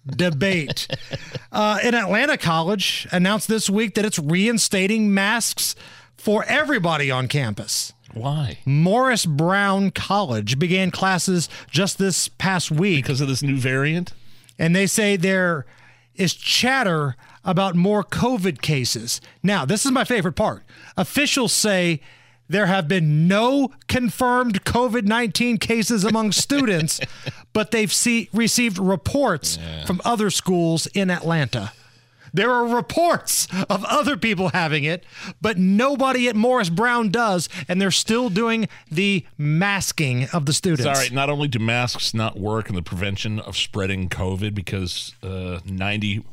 debate. 0.06 0.88
uh, 1.52 1.80
an 1.84 1.96
Atlanta 1.96 2.38
college 2.38 3.08
announced 3.12 3.48
this 3.48 3.70
week 3.70 3.96
that 3.96 4.06
it's 4.06 4.20
reinstating 4.20 5.14
masks 5.14 5.76
for 6.18 6.44
everybody 6.46 7.10
on 7.10 7.28
campus. 7.28 7.94
Why? 8.16 8.60
Morris 8.66 9.26
Brown 9.26 9.92
College 9.92 10.58
began 10.58 10.90
classes 10.90 11.50
just 11.70 11.98
this 11.98 12.28
past 12.28 12.72
week 12.72 13.04
because 13.04 13.22
of 13.22 13.28
this 13.28 13.44
new 13.44 13.58
variant. 13.58 14.14
And 14.58 14.76
they 14.76 14.88
say 14.88 15.18
there 15.18 15.66
is 16.16 16.34
chatter 16.34 17.16
about 17.44 17.76
more 17.76 18.04
COVID 18.04 18.62
cases. 18.62 19.20
Now, 19.44 19.66
this 19.66 19.86
is 19.86 19.92
my 19.92 20.06
favorite 20.06 20.34
part. 20.34 20.64
Officials 20.98 21.52
say 21.52 22.02
there 22.48 22.68
have 22.68 22.88
been 22.88 23.28
no 23.28 23.72
confirmed 23.88 24.64
COVID 24.64 25.04
19 25.04 25.58
cases 25.58 26.04
among 26.04 26.32
students, 26.32 27.02
but 27.54 27.72
they've 27.72 27.92
see, 27.92 28.30
received 28.34 28.78
reports 28.78 29.60
from 29.86 30.02
other 30.06 30.30
schools 30.30 30.88
in 30.88 31.10
Atlanta. 31.10 31.74
There 32.36 32.52
are 32.52 32.66
reports 32.66 33.48
of 33.70 33.86
other 33.86 34.18
people 34.18 34.50
having 34.50 34.84
it, 34.84 35.06
but 35.42 35.58
nobody 35.58 36.28
at 36.28 36.36
Morris 36.36 36.70
Brown 36.70 37.10
does, 37.10 37.48
and 37.70 37.82
they're 37.82 37.92
still 37.92 38.30
doing 38.30 38.68
the 38.92 39.26
masking 39.38 40.28
of 40.34 40.46
the 40.46 40.52
students. 40.52 40.86
Right. 40.86 41.14
Not 41.14 41.30
only 41.30 41.48
do 41.48 41.60
masks 41.60 42.14
not 42.14 42.38
work 42.38 42.68
in 42.68 42.76
the 42.76 42.82
prevention 42.82 43.40
of 43.40 43.56
spreading 43.56 44.10
COVID 44.10 44.54
because 44.54 45.16
uh, 45.24 45.60
ninety 45.66 46.26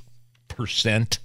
percent 0.48 1.20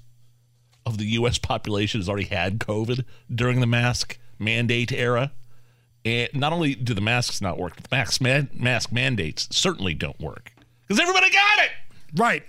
of 0.86 1.00
the 1.00 1.06
U.S. 1.06 1.40
population 1.40 2.00
has 2.00 2.08
already 2.08 2.28
had 2.28 2.60
COVID 2.60 3.04
during 3.34 3.60
the 3.60 3.68
mask 3.68 4.20
mandate 4.38 4.92
era. 4.92 5.32
And 6.06 6.30
not 6.34 6.54
only 6.54 6.76
do 6.76 6.94
the 6.94 7.02
masks 7.02 7.42
not 7.42 7.58
work, 7.58 7.76
the 7.76 7.88
mask, 7.92 8.22
man, 8.22 8.50
mask 8.54 8.92
mandates 8.92 9.48
certainly 9.52 9.94
don't 9.94 10.20
work 10.20 10.54
because 10.88 11.02
everybody 11.02 11.30
got 11.32 11.60
it. 11.60 11.72
Right. 12.16 12.44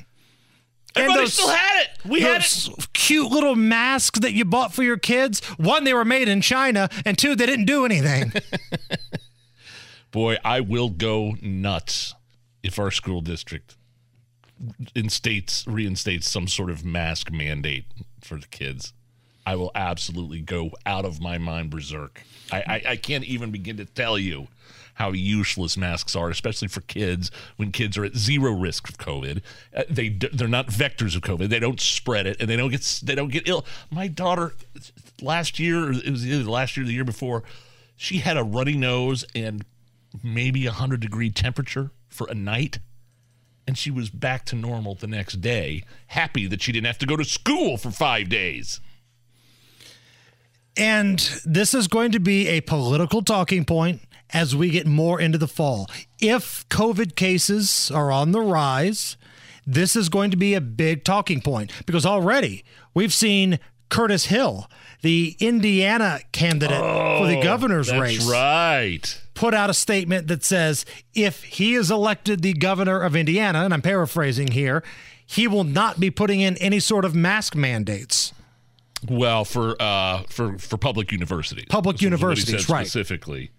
Everybody 0.98 1.20
those- 1.20 1.34
still 1.34 1.48
had 1.48 1.82
it. 1.82 1.88
We 2.04 2.20
had 2.20 2.42
it. 2.42 2.88
cute 2.92 3.30
little 3.30 3.54
masks 3.56 4.20
that 4.20 4.32
you 4.32 4.44
bought 4.44 4.72
for 4.74 4.82
your 4.82 4.96
kids. 4.96 5.44
One, 5.56 5.84
they 5.84 5.94
were 5.94 6.04
made 6.04 6.28
in 6.28 6.40
China, 6.40 6.88
and 7.04 7.18
two, 7.18 7.34
they 7.34 7.46
didn't 7.46 7.66
do 7.66 7.84
anything. 7.84 8.32
Boy, 10.10 10.36
I 10.44 10.60
will 10.60 10.88
go 10.88 11.34
nuts 11.42 12.14
if 12.62 12.78
our 12.78 12.90
school 12.90 13.20
district 13.20 13.76
instates 14.94 15.64
reinstates 15.66 16.28
some 16.28 16.48
sort 16.48 16.70
of 16.70 16.84
mask 16.84 17.30
mandate 17.30 17.84
for 18.20 18.36
the 18.38 18.46
kids. 18.46 18.92
I 19.48 19.56
will 19.56 19.70
absolutely 19.74 20.42
go 20.42 20.72
out 20.84 21.06
of 21.06 21.22
my 21.22 21.38
mind 21.38 21.70
berserk. 21.70 22.22
I, 22.52 22.58
I, 22.58 22.82
I 22.90 22.96
can't 22.96 23.24
even 23.24 23.50
begin 23.50 23.78
to 23.78 23.86
tell 23.86 24.18
you 24.18 24.48
how 24.96 25.12
useless 25.12 25.74
masks 25.74 26.14
are, 26.14 26.28
especially 26.28 26.68
for 26.68 26.82
kids 26.82 27.30
when 27.56 27.72
kids 27.72 27.96
are 27.96 28.04
at 28.04 28.14
zero 28.14 28.52
risk 28.52 28.90
of 28.90 28.98
COVID. 28.98 29.40
Uh, 29.74 29.84
they 29.88 30.10
they're 30.10 30.48
not 30.48 30.66
vectors 30.66 31.16
of 31.16 31.22
COVID. 31.22 31.48
They 31.48 31.60
don't 31.60 31.80
spread 31.80 32.26
it, 32.26 32.36
and 32.40 32.50
they 32.50 32.56
don't 32.56 32.68
get 32.68 33.00
they 33.02 33.14
don't 33.14 33.32
get 33.32 33.48
ill. 33.48 33.64
My 33.90 34.06
daughter 34.06 34.52
last 35.22 35.58
year, 35.58 35.92
it 35.92 36.10
was 36.10 36.26
either 36.26 36.50
last 36.50 36.76
year 36.76 36.84
or 36.84 36.86
the 36.86 36.92
year 36.92 37.04
before, 37.04 37.42
she 37.96 38.18
had 38.18 38.36
a 38.36 38.44
runny 38.44 38.76
nose 38.76 39.24
and 39.34 39.64
maybe 40.22 40.66
a 40.66 40.72
hundred 40.72 41.00
degree 41.00 41.30
temperature 41.30 41.90
for 42.10 42.26
a 42.26 42.34
night. 42.34 42.80
And 43.66 43.78
she 43.78 43.90
was 43.90 44.10
back 44.10 44.44
to 44.46 44.56
normal 44.56 44.94
the 44.94 45.06
next 45.06 45.40
day, 45.40 45.84
happy 46.08 46.46
that 46.48 46.60
she 46.60 46.70
didn't 46.70 46.86
have 46.86 46.98
to 46.98 47.06
go 47.06 47.16
to 47.16 47.24
school 47.24 47.78
for 47.78 47.90
five 47.90 48.28
days. 48.28 48.80
And 50.78 51.18
this 51.44 51.74
is 51.74 51.88
going 51.88 52.12
to 52.12 52.20
be 52.20 52.46
a 52.48 52.60
political 52.60 53.22
talking 53.22 53.64
point 53.64 54.00
as 54.30 54.55
we 54.55 54.70
get 54.70 54.86
more 54.86 55.20
into 55.20 55.38
the 55.38 55.48
fall. 55.48 55.88
If 56.20 56.68
COVID 56.68 57.16
cases 57.16 57.90
are 57.90 58.10
on 58.12 58.32
the 58.32 58.40
rise, 58.40 59.16
this 59.66 59.96
is 59.96 60.09
going 60.09 60.30
to 60.30 60.36
be 60.36 60.55
a 60.55 60.60
big 60.60 61.02
talking 61.05 61.40
point 61.40 61.72
because 61.84 62.06
already 62.06 62.64
we've 62.94 63.12
seen 63.12 63.59
Curtis 63.88 64.26
Hill, 64.26 64.70
the 65.02 65.36
Indiana 65.40 66.20
candidate 66.32 66.78
for 66.78 67.26
the 67.26 67.38
Oh, 67.38 67.42
governor's 67.42 67.90
race, 67.92 68.28
right. 68.30 69.20
put 69.34 69.55
out 69.55 69.70
a 69.70 69.74
statement 69.74 70.28
that 70.28 70.44
says 70.44 70.84
if 71.14 71.42
he 71.44 71.74
is 71.74 71.90
elected 71.90 72.42
the 72.42 72.52
governor 72.52 73.00
of 73.00 73.16
Indiana, 73.16 73.60
and 73.64 73.72
I'm 73.74 73.82
paraphrasing 73.82 74.48
here, 74.48 74.84
he 75.26 75.48
will 75.48 75.64
not 75.64 75.98
be 75.98 76.10
putting 76.10 76.40
in 76.40 76.56
any 76.59 76.80
sort 76.80 77.05
of 77.05 77.14
mask 77.14 77.55
mandates. 77.56 78.32
Well, 79.08 79.44
for 79.44 79.80
uh, 79.80 80.22
for 80.28 80.58
for 80.58 80.76
public 80.76 81.12
universities, 81.12 81.66
Public 81.68 81.96
That's 81.96 81.98
what 81.98 82.00
he 82.00 82.06
universities, 82.06 82.68
right. 82.68 82.86
Specifically. 82.86 83.50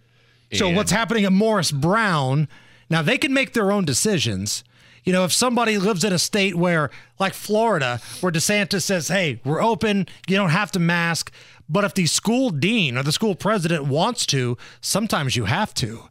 So 0.53 0.68
And- 0.68 0.76
what's 0.76 0.91
happening 0.91 1.26
at 1.26 1.32
Morris 1.32 1.72
Brown? 1.72 2.48
Now 2.90 3.02
they 3.02 3.18
can 3.18 3.34
make 3.34 3.53
their 3.53 3.72
own 3.72 3.86
decisions. 3.86 4.64
You 5.06 5.14
know, 5.14 5.24
if 5.24 5.32
somebody 5.32 5.78
lives 5.78 6.03
in 6.03 6.11
a 6.11 6.20
state 6.20 6.56
where, 6.56 6.90
like 7.20 7.34
Florida, 7.34 8.02
where 8.20 8.32
DeSantis 8.32 8.82
says, 8.82 9.07
"Hey, 9.07 9.40
we're 9.45 9.61
open. 9.61 10.07
You 10.28 10.36
don't 10.36 10.49
have 10.49 10.72
to 10.74 10.80
mask," 10.80 11.32
but 11.70 11.84
if 11.86 11.94
the 11.94 12.06
school 12.06 12.49
dean 12.49 12.98
or 12.98 13.03
the 13.03 13.14
school 13.14 13.34
president 13.36 13.86
wants 13.86 14.26
to, 14.28 14.57
sometimes 14.82 15.36
you 15.38 15.45
have 15.45 15.74
to. 15.76 16.10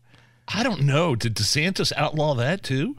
I 0.48 0.62
don't 0.62 0.80
know. 0.82 1.14
Did 1.14 1.34
DeSantis 1.34 1.92
outlaw 1.96 2.34
that 2.36 2.62
too? 2.62 2.96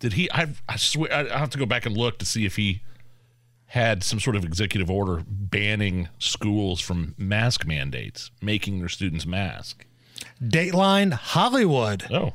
Did 0.00 0.14
he? 0.14 0.28
I, 0.32 0.48
I 0.68 0.76
swear. 0.76 1.12
I 1.14 1.32
I 1.32 1.38
have 1.38 1.50
to 1.50 1.58
go 1.58 1.66
back 1.66 1.86
and 1.86 1.96
look 1.96 2.18
to 2.18 2.26
see 2.26 2.44
if 2.44 2.56
he 2.56 2.82
had 3.72 4.04
some 4.04 4.20
sort 4.20 4.36
of 4.36 4.44
executive 4.44 4.90
order 4.90 5.22
banning 5.26 6.06
schools 6.18 6.78
from 6.78 7.14
mask 7.16 7.66
mandates, 7.66 8.30
making 8.42 8.78
their 8.80 8.88
students 8.90 9.24
mask. 9.24 9.86
Dateline 10.42 11.14
Hollywood. 11.14 12.04
Oh. 12.12 12.34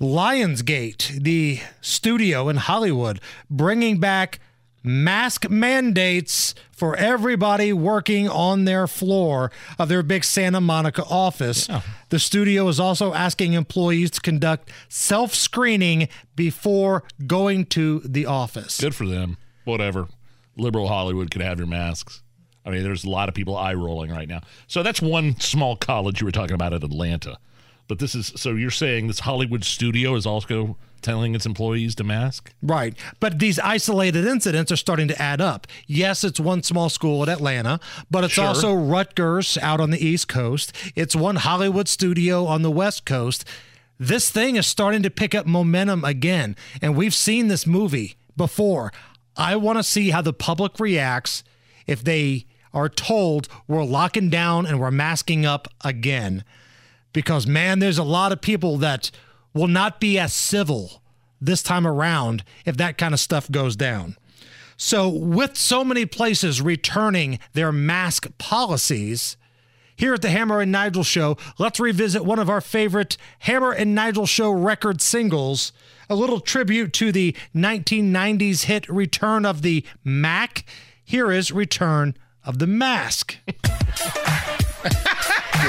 Lionsgate, 0.00 1.22
the 1.22 1.60
studio 1.80 2.48
in 2.48 2.56
Hollywood, 2.56 3.20
bringing 3.48 4.00
back 4.00 4.40
mask 4.82 5.48
mandates 5.48 6.52
for 6.72 6.96
everybody 6.96 7.72
working 7.72 8.28
on 8.28 8.64
their 8.64 8.88
floor 8.88 9.52
of 9.78 9.88
their 9.88 10.02
big 10.02 10.24
Santa 10.24 10.60
Monica 10.60 11.04
office. 11.04 11.68
The 12.08 12.18
studio 12.18 12.66
is 12.66 12.80
also 12.80 13.14
asking 13.14 13.52
employees 13.52 14.10
to 14.10 14.20
conduct 14.20 14.72
self 14.88 15.32
screening 15.32 16.08
before 16.34 17.04
going 17.24 17.66
to 17.66 18.00
the 18.00 18.26
office. 18.26 18.80
Good 18.80 18.96
for 18.96 19.06
them. 19.06 19.36
Whatever. 19.62 20.08
Liberal 20.56 20.88
Hollywood 20.88 21.30
could 21.30 21.42
have 21.42 21.58
your 21.58 21.66
masks. 21.66 22.22
I 22.64 22.70
mean, 22.70 22.82
there's 22.82 23.04
a 23.04 23.10
lot 23.10 23.28
of 23.28 23.34
people 23.34 23.56
eye 23.56 23.74
rolling 23.74 24.10
right 24.10 24.28
now. 24.28 24.40
So 24.68 24.82
that's 24.82 25.02
one 25.02 25.38
small 25.40 25.76
college 25.76 26.20
you 26.20 26.26
were 26.26 26.32
talking 26.32 26.54
about 26.54 26.72
at 26.72 26.84
Atlanta. 26.84 27.38
But 27.88 27.98
this 27.98 28.14
is 28.14 28.32
so 28.36 28.50
you're 28.50 28.70
saying 28.70 29.08
this 29.08 29.20
Hollywood 29.20 29.64
studio 29.64 30.14
is 30.14 30.24
also 30.26 30.76
telling 31.02 31.34
its 31.34 31.44
employees 31.44 31.94
to 31.96 32.04
mask? 32.04 32.52
Right. 32.62 32.94
But 33.20 33.40
these 33.40 33.58
isolated 33.58 34.24
incidents 34.24 34.70
are 34.72 34.76
starting 34.76 35.08
to 35.08 35.20
add 35.20 35.40
up. 35.40 35.66
Yes, 35.86 36.24
it's 36.24 36.40
one 36.40 36.62
small 36.62 36.88
school 36.88 37.22
in 37.24 37.28
Atlanta, 37.28 37.80
but 38.10 38.22
it's 38.24 38.34
Sure. 38.34 38.46
also 38.46 38.72
Rutgers 38.72 39.58
out 39.58 39.80
on 39.80 39.90
the 39.90 39.98
East 40.04 40.28
Coast. 40.28 40.72
It's 40.94 41.16
one 41.16 41.36
Hollywood 41.36 41.88
studio 41.88 42.46
on 42.46 42.62
the 42.62 42.70
West 42.70 43.04
Coast. 43.04 43.44
This 43.98 44.30
thing 44.30 44.56
is 44.56 44.66
starting 44.66 45.02
to 45.02 45.10
pick 45.10 45.34
up 45.34 45.44
momentum 45.46 46.04
again. 46.04 46.56
And 46.80 46.96
we've 46.96 47.14
seen 47.14 47.48
this 47.48 47.66
movie 47.66 48.14
before. 48.36 48.92
I 49.36 49.56
want 49.56 49.78
to 49.78 49.82
see 49.82 50.10
how 50.10 50.22
the 50.22 50.32
public 50.32 50.78
reacts 50.78 51.42
if 51.86 52.04
they 52.04 52.46
are 52.72 52.88
told 52.88 53.48
we're 53.66 53.84
locking 53.84 54.30
down 54.30 54.66
and 54.66 54.80
we're 54.80 54.90
masking 54.90 55.44
up 55.44 55.68
again. 55.82 56.44
Because 57.12 57.46
man 57.46 57.78
there's 57.78 57.98
a 57.98 58.04
lot 58.04 58.32
of 58.32 58.40
people 58.40 58.76
that 58.78 59.10
will 59.54 59.68
not 59.68 60.00
be 60.00 60.18
as 60.18 60.32
civil 60.32 61.02
this 61.40 61.62
time 61.62 61.86
around 61.86 62.44
if 62.64 62.76
that 62.76 62.96
kind 62.96 63.12
of 63.12 63.20
stuff 63.20 63.50
goes 63.50 63.76
down. 63.76 64.16
So 64.76 65.08
with 65.08 65.56
so 65.56 65.84
many 65.84 66.06
places 66.06 66.62
returning 66.62 67.38
their 67.52 67.72
mask 67.72 68.26
policies 68.38 69.36
here 70.02 70.14
at 70.14 70.20
the 70.20 70.30
Hammer 70.30 70.60
and 70.60 70.72
Nigel 70.72 71.04
show 71.04 71.36
let's 71.58 71.78
revisit 71.78 72.24
one 72.24 72.40
of 72.40 72.50
our 72.50 72.60
favorite 72.60 73.16
Hammer 73.38 73.70
and 73.70 73.94
Nigel 73.94 74.26
show 74.26 74.50
record 74.50 75.00
singles 75.00 75.72
a 76.10 76.16
little 76.16 76.40
tribute 76.40 76.92
to 76.94 77.12
the 77.12 77.36
1990s 77.54 78.64
hit 78.64 78.88
Return 78.88 79.46
of 79.46 79.62
the 79.62 79.84
Mac. 80.02 80.64
Here 81.04 81.30
is 81.30 81.52
Return 81.52 82.16
of 82.44 82.58
the 82.58 82.66
Mask. 82.66 83.38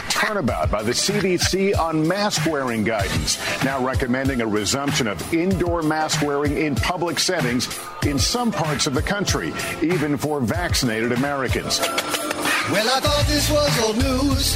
Turnabout 0.10 0.72
by 0.72 0.82
the 0.82 0.94
CDC 0.94 1.78
on 1.78 2.08
mask 2.08 2.50
wearing 2.50 2.84
guidance, 2.84 3.38
now 3.64 3.86
recommending 3.86 4.42
a 4.42 4.48
resumption 4.48 5.08
of 5.08 5.32
indoor 5.32 5.84
mask 5.84 6.24
wearing 6.24 6.58
in 6.58 6.74
public 6.74 7.20
settings 7.20 7.80
in 8.04 8.18
some 8.18 8.52
parts 8.52 8.88
of 8.88 8.96
the 8.96 9.02
country, 9.04 9.54
even 9.84 10.18
for 10.18 10.42
vaccinated 10.42 11.12
Americans. 11.12 11.80
Well, 12.72 12.88
I 12.90 13.00
thought 13.02 13.26
this 13.28 13.50
was 13.52 13.72
old 13.84 13.98
news. 13.98 14.56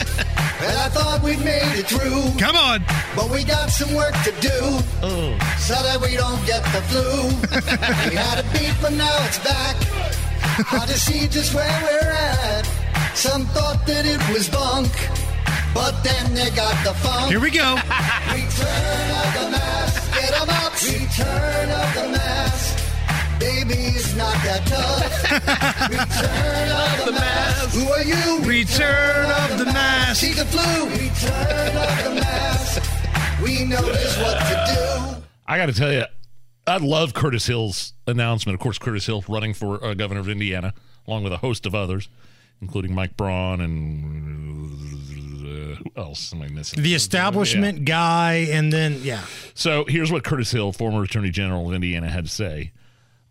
Well, 0.61 0.77
I 0.85 0.89
thought 0.89 1.21
we'd 1.21 1.39
made 1.43 1.75
it 1.77 1.88
through. 1.88 2.23
Come 2.39 2.55
on. 2.55 2.84
But 3.15 3.29
we 3.29 3.43
got 3.43 3.69
some 3.69 3.93
work 3.93 4.13
to 4.23 4.31
do 4.41 4.57
Oh. 5.03 5.38
so 5.59 5.75
that 5.75 5.99
we 6.01 6.15
don't 6.15 6.43
get 6.47 6.63
the 6.73 6.81
flu. 6.89 7.27
we 8.09 8.15
had 8.15 8.39
a 8.39 8.43
beat, 8.53 8.73
but 8.81 8.93
now 8.93 9.13
it's 9.27 9.39
back. 9.39 9.75
Hard 10.65 10.88
to 10.89 10.97
see 10.99 11.27
just 11.27 11.53
where 11.53 11.67
we're 11.84 12.09
at. 12.11 12.65
Some 13.13 13.45
thought 13.47 13.85
that 13.85 14.05
it 14.05 14.21
was 14.34 14.49
bunk, 14.49 14.89
but 15.73 16.01
then 16.03 16.34
they 16.34 16.49
got 16.51 16.73
the 16.84 16.93
funk. 16.95 17.29
Here 17.29 17.39
we 17.39 17.51
go. 17.51 17.75
Return 18.34 19.07
of 19.21 19.29
the 19.38 19.47
mask. 19.51 20.13
Get 20.15 20.34
'em 20.41 20.49
up. 20.49 20.73
Return 20.81 21.69
of 21.69 21.88
the 21.93 22.05
mask. 22.16 22.16
Baby, 23.39 23.76
it's 23.95 24.15
not 24.15 24.34
that 24.43 24.65
tough. 24.65 25.23
Return 25.89 26.69
of 26.72 27.05
the 27.05 27.11
mask. 27.11 27.69
Who 27.76 27.88
are 27.91 28.03
you? 28.03 28.43
Return 28.45 29.31
of 29.31 29.57
the 29.59 29.65
mask. 29.65 30.22
See 30.22 30.34
the 30.34 30.45
flu. 30.45 30.89
Return 30.89 31.77
of 31.77 32.03
the 32.03 32.22
mask. 32.22 32.84
We 33.41 33.64
know 33.65 33.81
just 33.93 34.19
what 34.19 34.39
to 34.39 35.15
do. 35.15 35.23
I 35.45 35.57
got 35.57 35.68
to 35.68 35.73
tell 35.73 35.91
you, 35.93 36.03
I 36.65 36.77
love 36.77 37.14
Curtis 37.14 37.45
Hill's 37.45 37.93
announcement. 38.07 38.55
Of 38.55 38.59
course, 38.59 38.77
Curtis 38.80 39.05
Hill 39.05 39.23
running 39.30 39.53
for 39.53 39.84
uh, 39.84 39.93
governor 39.93 40.19
of 40.19 40.30
Indiana, 40.30 40.73
along 41.07 41.23
with 41.23 41.31
a 41.34 41.38
host 41.38 41.65
of 41.65 41.76
others, 41.76 42.09
including 42.61 42.93
Mike 42.95 43.15
Braun 43.15 43.61
and 43.61 44.72
uh, 45.43 45.76
who 45.76 45.85
else 45.95 46.34
am 46.34 46.41
I 46.41 46.47
missing? 46.49 46.81
the 46.84 46.93
establishment 46.95 47.85
guy 47.85 48.47
and 48.51 48.73
then 48.73 48.99
yeah 49.01 49.23
So 49.53 49.85
here's 49.88 50.11
what 50.11 50.23
Curtis 50.23 50.51
Hill, 50.51 50.73
former 50.73 51.03
Attorney 51.03 51.30
General 51.30 51.69
of 51.69 51.73
Indiana, 51.76 52.09
had 52.09 52.26
to 52.26 52.31
say. 52.31 52.72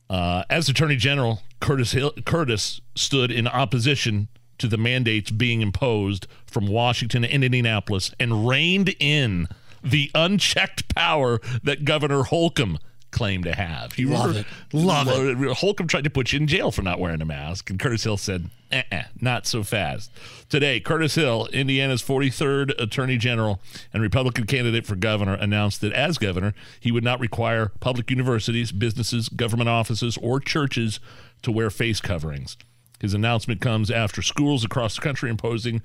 Uh, 0.09 0.45
as 0.49 0.69
Attorney 0.69 0.97
General, 0.97 1.43
Curtis 1.61 1.93
Hill, 1.93 2.13
Curtis 2.25 2.81
stood 2.95 3.31
in 3.31 3.47
opposition 3.49 4.29
to 4.59 4.67
the 4.69 4.77
mandates 4.79 5.31
being 5.31 5.61
imposed 5.61 6.27
from 6.47 6.67
Washington 6.67 7.25
and 7.25 7.45
Indianapolis 7.45 8.13
and 8.19 8.47
reined 8.49 8.95
in 9.01 9.49
the 9.83 10.11
unchecked 10.15 10.95
power 10.95 11.41
that 11.63 11.85
Governor 11.85 12.23
Holcomb 12.25 12.79
claimed 13.11 13.45
to 13.45 13.55
have. 13.55 13.99
You 13.99 14.11
Love 14.11 14.29
remember- 14.29 14.49
it. 14.49 14.75
Love 14.75 15.09
it. 15.09 15.57
Holcomb 15.59 15.89
tried 15.89 16.05
to 16.05 16.11
put 16.11 16.33
you 16.33 16.39
in 16.41 16.47
jail 16.47 16.71
for 16.71 16.83
not 16.83 16.99
wearing 17.01 17.21
a 17.21 17.25
mask, 17.27 17.71
and 17.71 17.79
Curtis 17.79 18.05
Hill 18.05 18.17
said, 18.17 18.49
uh-uh, 18.73 19.03
not 19.21 19.47
so 19.47 19.63
fast. 19.63 20.11
Today, 20.49 20.81
Curtis 20.81 21.15
Hill, 21.15 21.49
Indiana's 21.53 22.03
43rd 22.03 22.81
Attorney 22.81 23.17
General 23.17 23.61
and 23.93 24.03
Republican 24.03 24.47
candidate 24.47 24.87
for 24.87 24.97
governor, 24.97 25.35
announced 25.35 25.81
that 25.81 25.93
as 25.93 26.19
governor, 26.19 26.55
he 26.81 26.93
would 26.93 27.05
not 27.05 27.21
require 27.21 27.73
public 27.81 28.11
universities, 28.11 28.73
businesses, 28.73 29.29
government 29.29 29.69
offices, 29.69 30.17
or 30.19 30.41
churches 30.41 31.01
to 31.43 31.53
wear 31.53 31.71
face 31.71 32.01
coverings. 32.01 32.57
His 33.01 33.15
announcement 33.15 33.61
comes 33.61 33.91
after 33.91 34.23
schools 34.23 34.65
across 34.65 34.97
the 34.97 35.03
country 35.03 35.31
imposing 35.31 35.83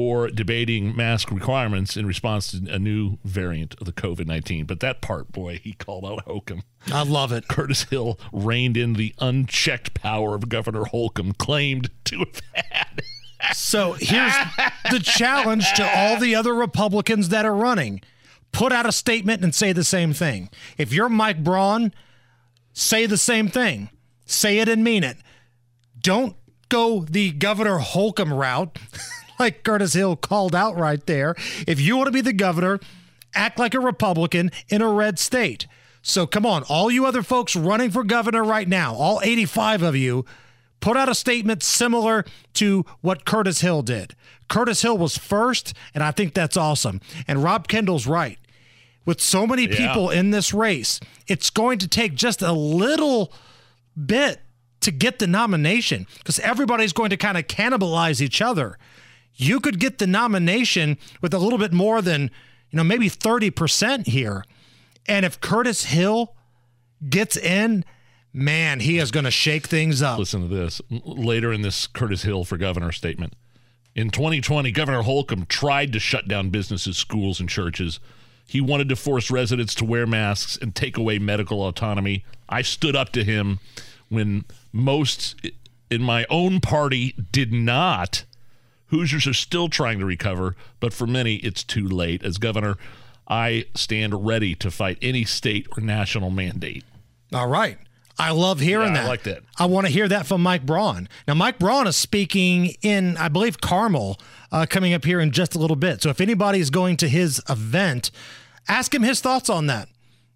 or 0.00 0.30
debating 0.30 0.96
mask 0.96 1.30
requirements 1.30 1.94
in 1.94 2.06
response 2.06 2.50
to 2.52 2.72
a 2.72 2.78
new 2.78 3.18
variant 3.22 3.74
of 3.78 3.84
the 3.84 3.92
COVID 3.92 4.26
19. 4.26 4.64
But 4.64 4.80
that 4.80 5.02
part, 5.02 5.30
boy, 5.30 5.60
he 5.62 5.74
called 5.74 6.06
out 6.06 6.22
Holcomb. 6.24 6.62
I 6.90 7.02
love 7.02 7.32
it. 7.32 7.48
Curtis 7.48 7.82
Hill 7.82 8.18
reined 8.32 8.78
in 8.78 8.94
the 8.94 9.14
unchecked 9.18 9.92
power 9.92 10.34
of 10.34 10.48
Governor 10.48 10.86
Holcomb, 10.86 11.32
claimed 11.34 11.90
to 12.06 12.20
have 12.20 12.40
had. 12.54 13.02
So 13.54 13.94
here's 13.94 14.34
the 14.90 15.00
challenge 15.00 15.72
to 15.72 15.98
all 15.98 16.20
the 16.20 16.34
other 16.34 16.54
Republicans 16.54 17.30
that 17.30 17.46
are 17.46 17.54
running. 17.54 18.02
Put 18.52 18.70
out 18.70 18.84
a 18.84 18.92
statement 18.92 19.42
and 19.42 19.54
say 19.54 19.72
the 19.72 19.82
same 19.82 20.12
thing. 20.12 20.50
If 20.76 20.92
you're 20.92 21.08
Mike 21.08 21.42
Braun, 21.42 21.94
say 22.74 23.06
the 23.06 23.16
same 23.16 23.48
thing. 23.48 23.88
Say 24.26 24.58
it 24.58 24.68
and 24.68 24.84
mean 24.84 25.02
it. 25.02 25.16
Don't 26.02 26.36
go 26.68 27.06
the 27.08 27.32
Governor 27.32 27.78
Holcomb 27.78 28.32
route, 28.32 28.78
like 29.40 29.64
Curtis 29.64 29.94
Hill 29.94 30.14
called 30.16 30.54
out 30.54 30.76
right 30.76 31.04
there. 31.06 31.34
If 31.66 31.80
you 31.80 31.96
want 31.96 32.06
to 32.06 32.12
be 32.12 32.20
the 32.20 32.32
governor, 32.32 32.78
act 33.34 33.58
like 33.58 33.74
a 33.74 33.80
Republican 33.80 34.50
in 34.68 34.82
a 34.82 34.88
red 34.88 35.18
state. 35.18 35.66
So 36.02 36.26
come 36.26 36.46
on, 36.46 36.62
all 36.64 36.90
you 36.90 37.04
other 37.06 37.22
folks 37.22 37.56
running 37.56 37.90
for 37.90 38.04
governor 38.04 38.44
right 38.44 38.68
now, 38.68 38.94
all 38.94 39.20
85 39.22 39.82
of 39.82 39.96
you, 39.96 40.24
put 40.80 40.96
out 40.96 41.08
a 41.08 41.14
statement 41.14 41.62
similar 41.62 42.24
to 42.54 42.84
what 43.00 43.24
Curtis 43.24 43.60
Hill 43.60 43.82
did. 43.82 44.14
Curtis 44.48 44.82
Hill 44.82 44.96
was 44.98 45.16
first, 45.18 45.74
and 45.94 46.02
I 46.02 46.10
think 46.10 46.34
that's 46.34 46.56
awesome. 46.56 47.00
And 47.28 47.42
Rob 47.42 47.68
Kendall's 47.68 48.06
right. 48.06 48.38
With 49.04 49.20
so 49.20 49.46
many 49.46 49.62
Yeah. 49.68 49.76
people 49.88 50.10
in 50.10 50.30
this 50.30 50.52
race, 50.54 51.00
it's 51.26 51.50
going 51.50 51.78
to 51.80 51.88
take 51.88 52.14
just 52.14 52.42
a 52.42 52.52
little 52.52 53.32
bit 54.06 54.40
to 54.80 54.90
get 54.90 55.18
the 55.18 55.26
nomination 55.26 56.06
because 56.18 56.38
everybody's 56.40 56.92
going 56.94 57.10
to 57.10 57.16
kind 57.16 57.36
of 57.36 57.46
cannibalize 57.46 58.20
each 58.20 58.40
other. 58.40 58.78
You 59.34 59.60
could 59.60 59.78
get 59.80 59.98
the 59.98 60.06
nomination 60.06 60.98
with 61.20 61.32
a 61.32 61.38
little 61.38 61.58
bit 61.58 61.72
more 61.72 62.02
than, 62.02 62.30
you 62.70 62.76
know, 62.76 62.84
maybe 62.84 63.08
30% 63.08 64.06
here. 64.06 64.44
And 65.06 65.24
if 65.24 65.40
Curtis 65.40 65.84
Hill 65.86 66.34
gets 67.08 67.36
in, 67.36 67.84
man, 68.32 68.80
he 68.80 68.98
is 68.98 69.10
going 69.10 69.24
to 69.24 69.30
shake 69.30 69.66
things 69.66 70.02
up. 70.02 70.18
Listen 70.18 70.48
to 70.48 70.54
this. 70.54 70.80
Later 70.90 71.52
in 71.52 71.62
this 71.62 71.86
Curtis 71.86 72.22
Hill 72.22 72.44
for 72.44 72.56
governor 72.56 72.92
statement. 72.92 73.34
In 73.94 74.10
2020, 74.10 74.70
Governor 74.70 75.02
Holcomb 75.02 75.46
tried 75.46 75.92
to 75.92 75.98
shut 75.98 76.28
down 76.28 76.50
businesses, 76.50 76.96
schools, 76.96 77.40
and 77.40 77.48
churches. 77.48 77.98
He 78.46 78.60
wanted 78.60 78.88
to 78.88 78.96
force 78.96 79.30
residents 79.30 79.74
to 79.76 79.84
wear 79.84 80.06
masks 80.06 80.56
and 80.60 80.74
take 80.74 80.96
away 80.96 81.18
medical 81.18 81.66
autonomy. 81.66 82.24
I 82.48 82.62
stood 82.62 82.94
up 82.94 83.10
to 83.12 83.24
him 83.24 83.58
when 84.08 84.44
most 84.72 85.34
in 85.90 86.02
my 86.02 86.24
own 86.30 86.60
party 86.60 87.14
did 87.32 87.52
not. 87.52 88.24
Hoosiers 88.90 89.26
are 89.26 89.34
still 89.34 89.68
trying 89.68 89.98
to 89.98 90.04
recover, 90.06 90.56
but 90.80 90.92
for 90.92 91.06
many, 91.06 91.36
it's 91.36 91.62
too 91.64 91.86
late. 91.86 92.22
As 92.24 92.38
governor, 92.38 92.76
I 93.28 93.66
stand 93.74 94.26
ready 94.26 94.54
to 94.56 94.70
fight 94.70 94.98
any 95.00 95.24
state 95.24 95.66
or 95.76 95.80
national 95.82 96.30
mandate. 96.30 96.84
All 97.32 97.48
right. 97.48 97.78
I 98.18 98.32
love 98.32 98.60
hearing 98.60 98.94
Yeah, 98.94 99.00
I 99.00 99.02
that. 99.04 99.08
like 99.08 99.22
that. 99.22 99.42
I 99.58 99.66
want 99.66 99.86
to 99.86 99.92
hear 99.92 100.06
that 100.08 100.26
from 100.26 100.42
Mike 100.42 100.66
Braun. 100.66 101.08
Now, 101.26 101.34
Mike 101.34 101.58
Braun 101.58 101.86
is 101.86 101.96
speaking 101.96 102.74
in, 102.82 103.16
I 103.16 103.28
believe, 103.28 103.60
Carmel, 103.60 104.20
uh, 104.52 104.66
coming 104.68 104.92
up 104.92 105.04
here 105.06 105.20
in 105.20 105.30
just 105.30 105.54
a 105.54 105.58
little 105.58 105.76
bit. 105.76 106.02
So 106.02 106.10
if 106.10 106.20
anybody 106.20 106.58
is 106.60 106.68
going 106.70 106.96
to 106.98 107.08
his 107.08 107.40
event, 107.48 108.10
ask 108.68 108.92
him 108.94 109.02
his 109.02 109.20
thoughts 109.20 109.48
on 109.48 109.68
that. 109.68 109.88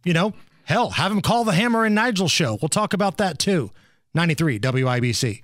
You 0.05 0.15
know, 0.15 0.33
hell, 0.65 0.91
have 0.91 1.13
him 1.13 1.21
call 1.21 1.45
the 1.45 1.53
Hammer 1.53 1.85
and 1.85 1.95
Nigel 1.95 2.29
show. 2.29 2.57
We'll 2.63 2.69
talk 2.71 2.95
about 2.95 3.17
that 3.19 3.39
too. 3.39 3.71
93 4.15 4.61
WIBC. 4.61 5.43